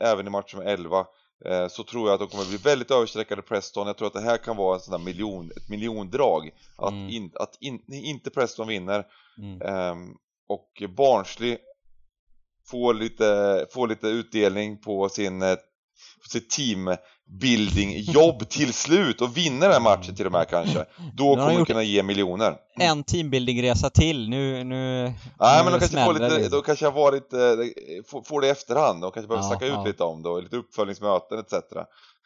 även 0.00 0.26
i 0.26 0.30
match 0.30 0.54
nummer 0.54 0.70
11, 0.70 1.06
eh, 1.44 1.68
så 1.68 1.82
tror 1.82 2.08
jag 2.08 2.14
att 2.14 2.20
de 2.20 2.28
kommer 2.28 2.48
bli 2.48 2.56
väldigt 2.56 2.90
översträckade 2.90 3.42
Preston. 3.42 3.86
Jag 3.86 3.96
tror 3.96 4.08
att 4.08 4.14
det 4.14 4.20
här 4.20 4.36
kan 4.36 4.56
vara 4.56 4.74
en 4.74 4.80
sån 4.80 4.92
där 4.92 5.04
miljon, 5.04 5.50
ett 5.56 5.68
miljondrag. 5.68 6.50
Att, 6.76 6.92
mm. 6.92 7.08
in, 7.08 7.32
att 7.34 7.56
in, 7.60 7.82
inte 7.88 8.30
Preston 8.30 8.68
vinner. 8.68 9.06
Mm. 9.38 10.14
Och 10.48 10.82
Barnsley 10.96 11.58
får 12.70 12.94
lite, 12.94 13.66
får 13.72 13.88
lite 13.88 14.06
utdelning 14.06 14.78
på 14.80 15.08
sin 15.08 15.42
eh, 15.42 15.56
på 16.22 16.28
sitt 16.28 16.50
teambuilding-jobb 16.50 18.48
till 18.48 18.72
slut 18.72 19.20
och 19.20 19.36
vinner 19.36 19.68
den 19.68 19.82
matchen 19.82 20.16
till 20.16 20.26
och 20.26 20.32
med 20.32 20.48
kanske. 20.48 20.84
Då 21.14 21.36
kommer 21.36 21.58
du 21.58 21.64
kunna 21.64 21.82
ge 21.82 22.02
miljoner. 22.02 22.56
En 22.78 23.04
teambuilding-resa 23.04 23.90
till, 23.90 24.28
nu... 24.28 24.64
nu 24.64 25.12
Nej 25.40 25.64
men 25.64 25.72
de 25.72 25.78
kanske 25.78 26.04
får 26.04 26.12
lite, 26.12 26.48
då 26.48 26.62
kanske 26.62 26.84
har 26.84 26.92
varit, 26.92 27.32
eh, 27.32 27.38
får 28.24 28.40
det 28.40 28.46
i 28.46 28.50
efterhand, 28.50 29.00
de 29.00 29.10
kanske 29.10 29.28
behöver 29.28 29.44
ja, 29.44 29.50
snacka 29.50 29.66
ja. 29.66 29.80
ut 29.80 29.86
lite 29.86 30.04
om 30.04 30.22
det 30.22 30.28
och 30.28 30.42
lite 30.42 30.56
uppföljningsmöten 30.56 31.38
etc. 31.38 31.52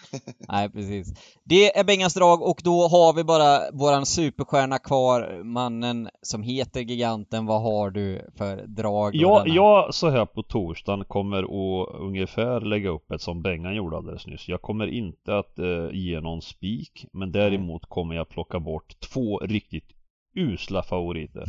Nej, 0.49 0.71
precis. 0.71 1.15
Det 1.45 1.79
är 1.79 1.85
Bengans 1.85 2.15
drag 2.15 2.43
och 2.43 2.61
då 2.65 2.89
har 2.89 3.13
vi 3.13 3.25
bara 3.25 3.71
våran 3.73 4.07
superstjärna 4.07 4.79
kvar, 4.79 5.43
mannen 5.45 6.09
som 6.23 6.43
heter 6.43 6.81
Giganten. 6.81 7.47
Vad 7.47 7.63
har 7.63 7.91
du 7.91 8.31
för 8.37 8.67
drag? 8.67 9.15
Ja, 9.15 9.45
jag 9.47 9.95
så 9.95 10.11
här 10.11 10.27
på 10.27 10.43
torsdagen 10.43 11.05
kommer 11.05 11.43
att 11.43 12.01
ungefär 12.01 12.61
lägga 12.61 12.91
upp 12.91 13.11
ett 13.11 13.23
som 13.23 13.43
Bengan 13.43 13.75
gjorde 13.75 13.97
alldeles 13.97 14.27
nyss. 14.27 14.49
Jag 14.49 14.63
kommer 14.63 14.87
inte 14.87 15.39
att 15.39 15.59
eh, 15.59 15.89
ge 15.93 16.21
någon 16.21 16.43
spik, 16.43 17.07
men 17.13 17.33
däremot 17.33 17.89
kommer 17.89 18.15
jag 18.15 18.29
plocka 18.29 18.61
bort 18.61 19.01
två 19.01 19.39
riktigt 19.39 19.93
usla 20.35 20.83
favoriter. 20.83 21.45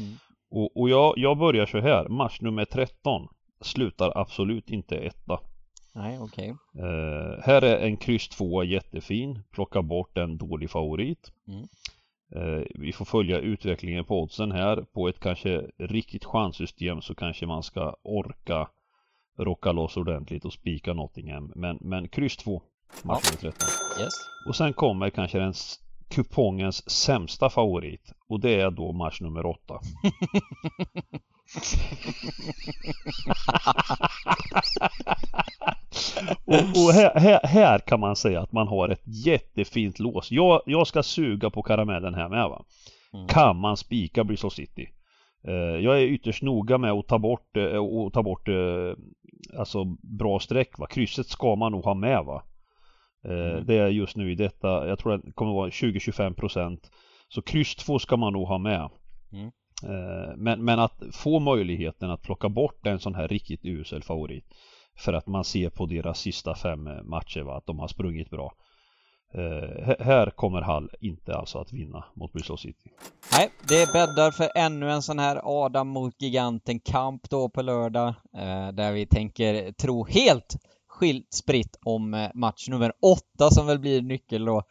Mm. 0.00 0.12
Och, 0.50 0.76
och 0.76 0.88
jag, 0.88 1.14
jag 1.16 1.38
börjar 1.38 1.66
så 1.66 1.80
här, 1.80 2.08
match 2.08 2.40
nummer 2.40 2.64
13 2.64 3.28
slutar 3.60 4.12
absolut 4.18 4.70
inte 4.70 4.96
etta. 4.96 5.40
Nej, 5.98 6.18
okej. 6.20 6.54
Okay. 6.74 6.84
Uh, 6.84 7.40
här 7.40 7.62
är 7.62 7.78
en 7.78 7.96
kryss 7.96 8.28
2 8.28 8.64
jättefin. 8.64 9.42
Plocka 9.50 9.82
bort 9.82 10.18
en 10.18 10.38
dålig 10.38 10.70
favorit. 10.70 11.32
Mm. 11.48 11.68
Uh, 12.36 12.64
vi 12.74 12.92
får 12.92 13.04
följa 13.04 13.38
utvecklingen 13.38 14.04
på 14.04 14.22
oddsen 14.22 14.52
här. 14.52 14.84
På 14.92 15.08
ett 15.08 15.20
kanske 15.20 15.62
riktigt 15.78 16.24
chanssystem 16.24 17.02
så 17.02 17.14
kanske 17.14 17.46
man 17.46 17.62
ska 17.62 17.96
orka 18.02 18.68
rocka 19.38 19.72
loss 19.72 19.96
ordentligt 19.96 20.44
och 20.44 20.52
spika 20.52 20.92
Nottingham. 20.92 21.52
Men, 21.54 21.78
men 21.80 22.08
kryss 22.08 22.36
2. 22.36 22.62
Match 23.02 23.30
ja. 23.32 23.38
13. 23.40 23.68
Yes. 24.00 24.12
Och 24.48 24.56
sen 24.56 24.72
kommer 24.72 25.10
kanske 25.10 25.38
den 25.38 25.54
kupongens 26.08 26.90
sämsta 26.90 27.50
favorit. 27.50 28.12
Och 28.28 28.40
det 28.40 28.60
är 28.60 28.70
då 28.70 28.92
match 28.92 29.20
nummer 29.20 29.46
8. 29.46 29.74
och, 36.86 36.92
här, 36.92 37.20
här, 37.20 37.40
här, 37.42 37.78
kan 37.78 38.00
man 38.00 38.16
säga 38.16 38.40
att 38.40 38.52
man 38.52 38.68
har 38.68 38.88
ett 38.88 39.02
jättefint 39.26 39.98
lås. 39.98 40.30
Jag, 40.30 40.62
jag 40.66 40.86
ska 40.86 41.02
suga 41.02 41.50
på 41.50 41.62
karamellen 41.62 42.14
här 42.14 42.28
med 42.28 42.48
va. 42.48 42.64
Mm. 43.14 43.26
Kan 43.26 43.56
man 43.56 43.76
spika 43.76 44.24
Bristol 44.24 44.50
City? 44.50 44.88
Eh, 45.44 45.54
jag 45.54 45.98
är 45.98 46.06
ytterst 46.06 46.42
noga 46.42 46.78
med 46.78 46.92
att 46.92 47.08
ta 47.08 47.18
bort, 47.18 47.56
eh, 47.56 47.64
och 47.64 48.12
ta 48.12 48.22
bort 48.22 48.48
alltså 49.58 49.84
bra 50.18 50.38
streck 50.38 50.78
va. 50.78 50.86
Krysset 50.86 51.26
ska 51.26 51.56
man 51.56 51.72
nog 51.72 51.84
ha 51.84 51.94
med 51.94 52.24
va. 52.24 52.42
Mm. 53.24 53.66
Det 53.66 53.74
är 53.74 53.88
just 53.88 54.16
nu 54.16 54.32
i 54.32 54.34
detta, 54.34 54.88
jag 54.88 54.98
tror 54.98 55.18
det 55.18 55.32
kommer 55.32 55.52
vara 55.52 55.70
20-25% 55.70 56.78
Så 57.28 57.42
kryss 57.42 57.76
2 57.76 57.98
ska 57.98 58.16
man 58.16 58.32
nog 58.32 58.48
ha 58.48 58.58
med. 58.58 58.88
Mm. 59.32 59.50
Men, 60.36 60.64
men 60.64 60.78
att 60.78 61.02
få 61.12 61.38
möjligheten 61.38 62.10
att 62.10 62.22
plocka 62.22 62.48
bort 62.48 62.86
en 62.86 62.98
sån 62.98 63.14
här 63.14 63.28
riktigt 63.28 63.64
usel 63.64 64.02
favorit 64.02 64.44
för 64.98 65.12
att 65.12 65.26
man 65.26 65.44
ser 65.44 65.70
på 65.70 65.86
deras 65.86 66.20
sista 66.20 66.54
fem 66.54 66.86
eh, 66.86 67.02
matcher 67.02 67.40
va, 67.40 67.56
att 67.56 67.66
de 67.66 67.78
har 67.78 67.88
sprungit 67.88 68.30
bra 68.30 68.52
Uh, 69.34 69.94
här 70.00 70.30
kommer 70.30 70.60
Hall 70.60 70.90
inte 71.00 71.34
alltså 71.34 71.58
att 71.58 71.72
vinna 71.72 72.04
mot 72.14 72.32
Bristol 72.32 72.58
City. 72.58 72.90
Nej, 73.32 73.50
det 73.68 73.92
bäddar 73.92 74.30
för 74.30 74.50
ännu 74.54 74.90
en 74.90 75.02
sån 75.02 75.18
här 75.18 75.40
Adam 75.44 75.88
mot 75.88 76.22
giganten 76.22 76.80
kamp 76.80 77.30
då 77.30 77.48
på 77.48 77.62
lördag. 77.62 78.08
Uh, 78.08 78.68
där 78.72 78.92
vi 78.92 79.06
tänker 79.06 79.72
tro 79.72 80.04
helt 80.04 80.56
skilt 80.88 81.32
spritt 81.32 81.78
om 81.84 82.28
match 82.34 82.68
nummer 82.68 82.92
åtta 83.02 83.50
som 83.50 83.66
väl 83.66 83.78
blir 83.78 84.02
nyckel 84.02 84.44
då 84.44 84.62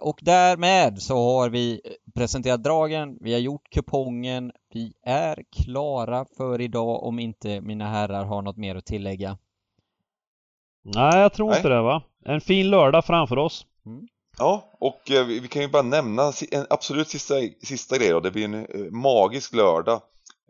och 0.00 0.18
därmed 0.22 1.02
så 1.02 1.14
har 1.14 1.50
vi 1.50 1.80
presenterat 2.14 2.62
dragen, 2.62 3.18
vi 3.20 3.32
har 3.32 3.40
gjort 3.40 3.70
kupongen, 3.70 4.52
vi 4.72 4.92
är 5.06 5.44
klara 5.52 6.26
för 6.36 6.60
idag 6.60 7.02
om 7.02 7.18
inte 7.18 7.60
mina 7.60 7.88
herrar 7.88 8.24
har 8.24 8.42
något 8.42 8.56
mer 8.56 8.74
att 8.74 8.86
tillägga. 8.86 9.38
Nej, 10.82 11.20
jag 11.20 11.32
tror 11.32 11.48
Nej. 11.48 11.56
inte 11.56 11.68
det 11.68 11.82
va. 11.82 12.02
En 12.24 12.40
fin 12.40 12.70
lördag 12.70 13.04
framför 13.04 13.36
oss. 13.36 13.66
Mm. 13.86 14.08
Ja, 14.38 14.72
och 14.80 15.10
eh, 15.10 15.26
vi, 15.26 15.48
kan 15.48 15.62
ju 15.62 15.68
bara 15.68 15.82
nämna 15.82 16.32
en 16.50 16.66
absolut 16.70 17.08
sista, 17.08 17.34
sista 17.62 17.98
grej 17.98 18.08
då. 18.08 18.20
Det 18.20 18.30
blir 18.30 18.44
en 18.44 18.54
eh, 18.54 18.90
magisk 18.90 19.54
lördag 19.54 20.02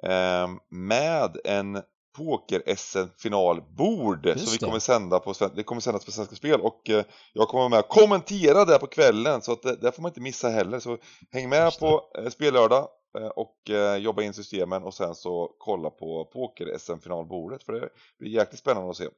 eh, 0.03 0.49
med 0.69 1.37
en 1.45 1.83
poker-SM-finalbord 2.17 4.33
som 4.37 4.53
vi 4.53 4.59
kommer 4.59 4.79
sända 4.79 5.19
på, 5.19 5.35
det 5.55 5.63
kommer 5.63 5.81
sändas 5.81 6.05
på 6.05 6.13
Svenska 6.13 6.37
Spel 6.37 6.61
och 6.61 6.91
eh, 6.91 7.05
jag 7.33 7.49
kommer 7.49 7.69
med 7.69 7.79
och 7.79 7.89
kommentera 7.89 8.65
det 8.65 8.79
på 8.79 8.87
kvällen 8.87 9.43
så 9.43 9.53
att 9.53 9.63
det, 9.63 9.77
det 9.77 9.93
får 9.93 10.03
man 10.03 10.11
inte 10.11 10.21
missa 10.21 10.49
heller. 10.49 10.81
Så 10.81 10.99
häng 11.33 11.49
med 11.49 11.79
på 11.79 12.03
eh, 12.19 12.29
spellördag 12.29 12.89
eh, 13.19 13.27
och 13.27 13.71
eh, 13.71 13.97
jobba 13.97 14.23
in 14.23 14.33
systemen 14.33 14.83
och 14.83 14.95
sen 14.95 15.15
så 15.15 15.51
kolla 15.59 15.91
på 15.91 16.25
poker-SM-finalbordet 16.25 17.63
för 17.63 17.73
det 17.73 17.89
blir 18.19 18.31
jäkligt 18.31 18.61
spännande 18.61 18.91
att 18.91 18.97
se. 18.97 19.09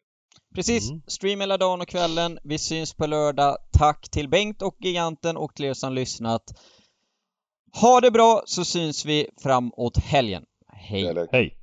Precis, 0.54 0.90
mm. 0.90 1.02
stream 1.06 1.40
hela 1.40 1.56
dagen 1.56 1.80
och 1.80 1.88
kvällen. 1.88 2.38
Vi 2.44 2.58
syns 2.58 2.94
på 2.94 3.06
lördag. 3.06 3.56
Tack 3.78 4.10
till 4.10 4.28
Bengt 4.28 4.62
och 4.62 4.76
Giganten 4.80 5.36
och 5.36 5.54
till 5.54 5.64
er 5.64 5.74
som 5.74 5.92
lyssnat. 5.92 6.42
Ha 7.80 8.00
det 8.00 8.10
bra 8.10 8.42
så 8.46 8.64
syns 8.64 9.04
vi 9.04 9.30
framåt 9.42 9.96
helgen. 9.96 10.44
Hej! 10.68 11.28
Hej! 11.32 11.61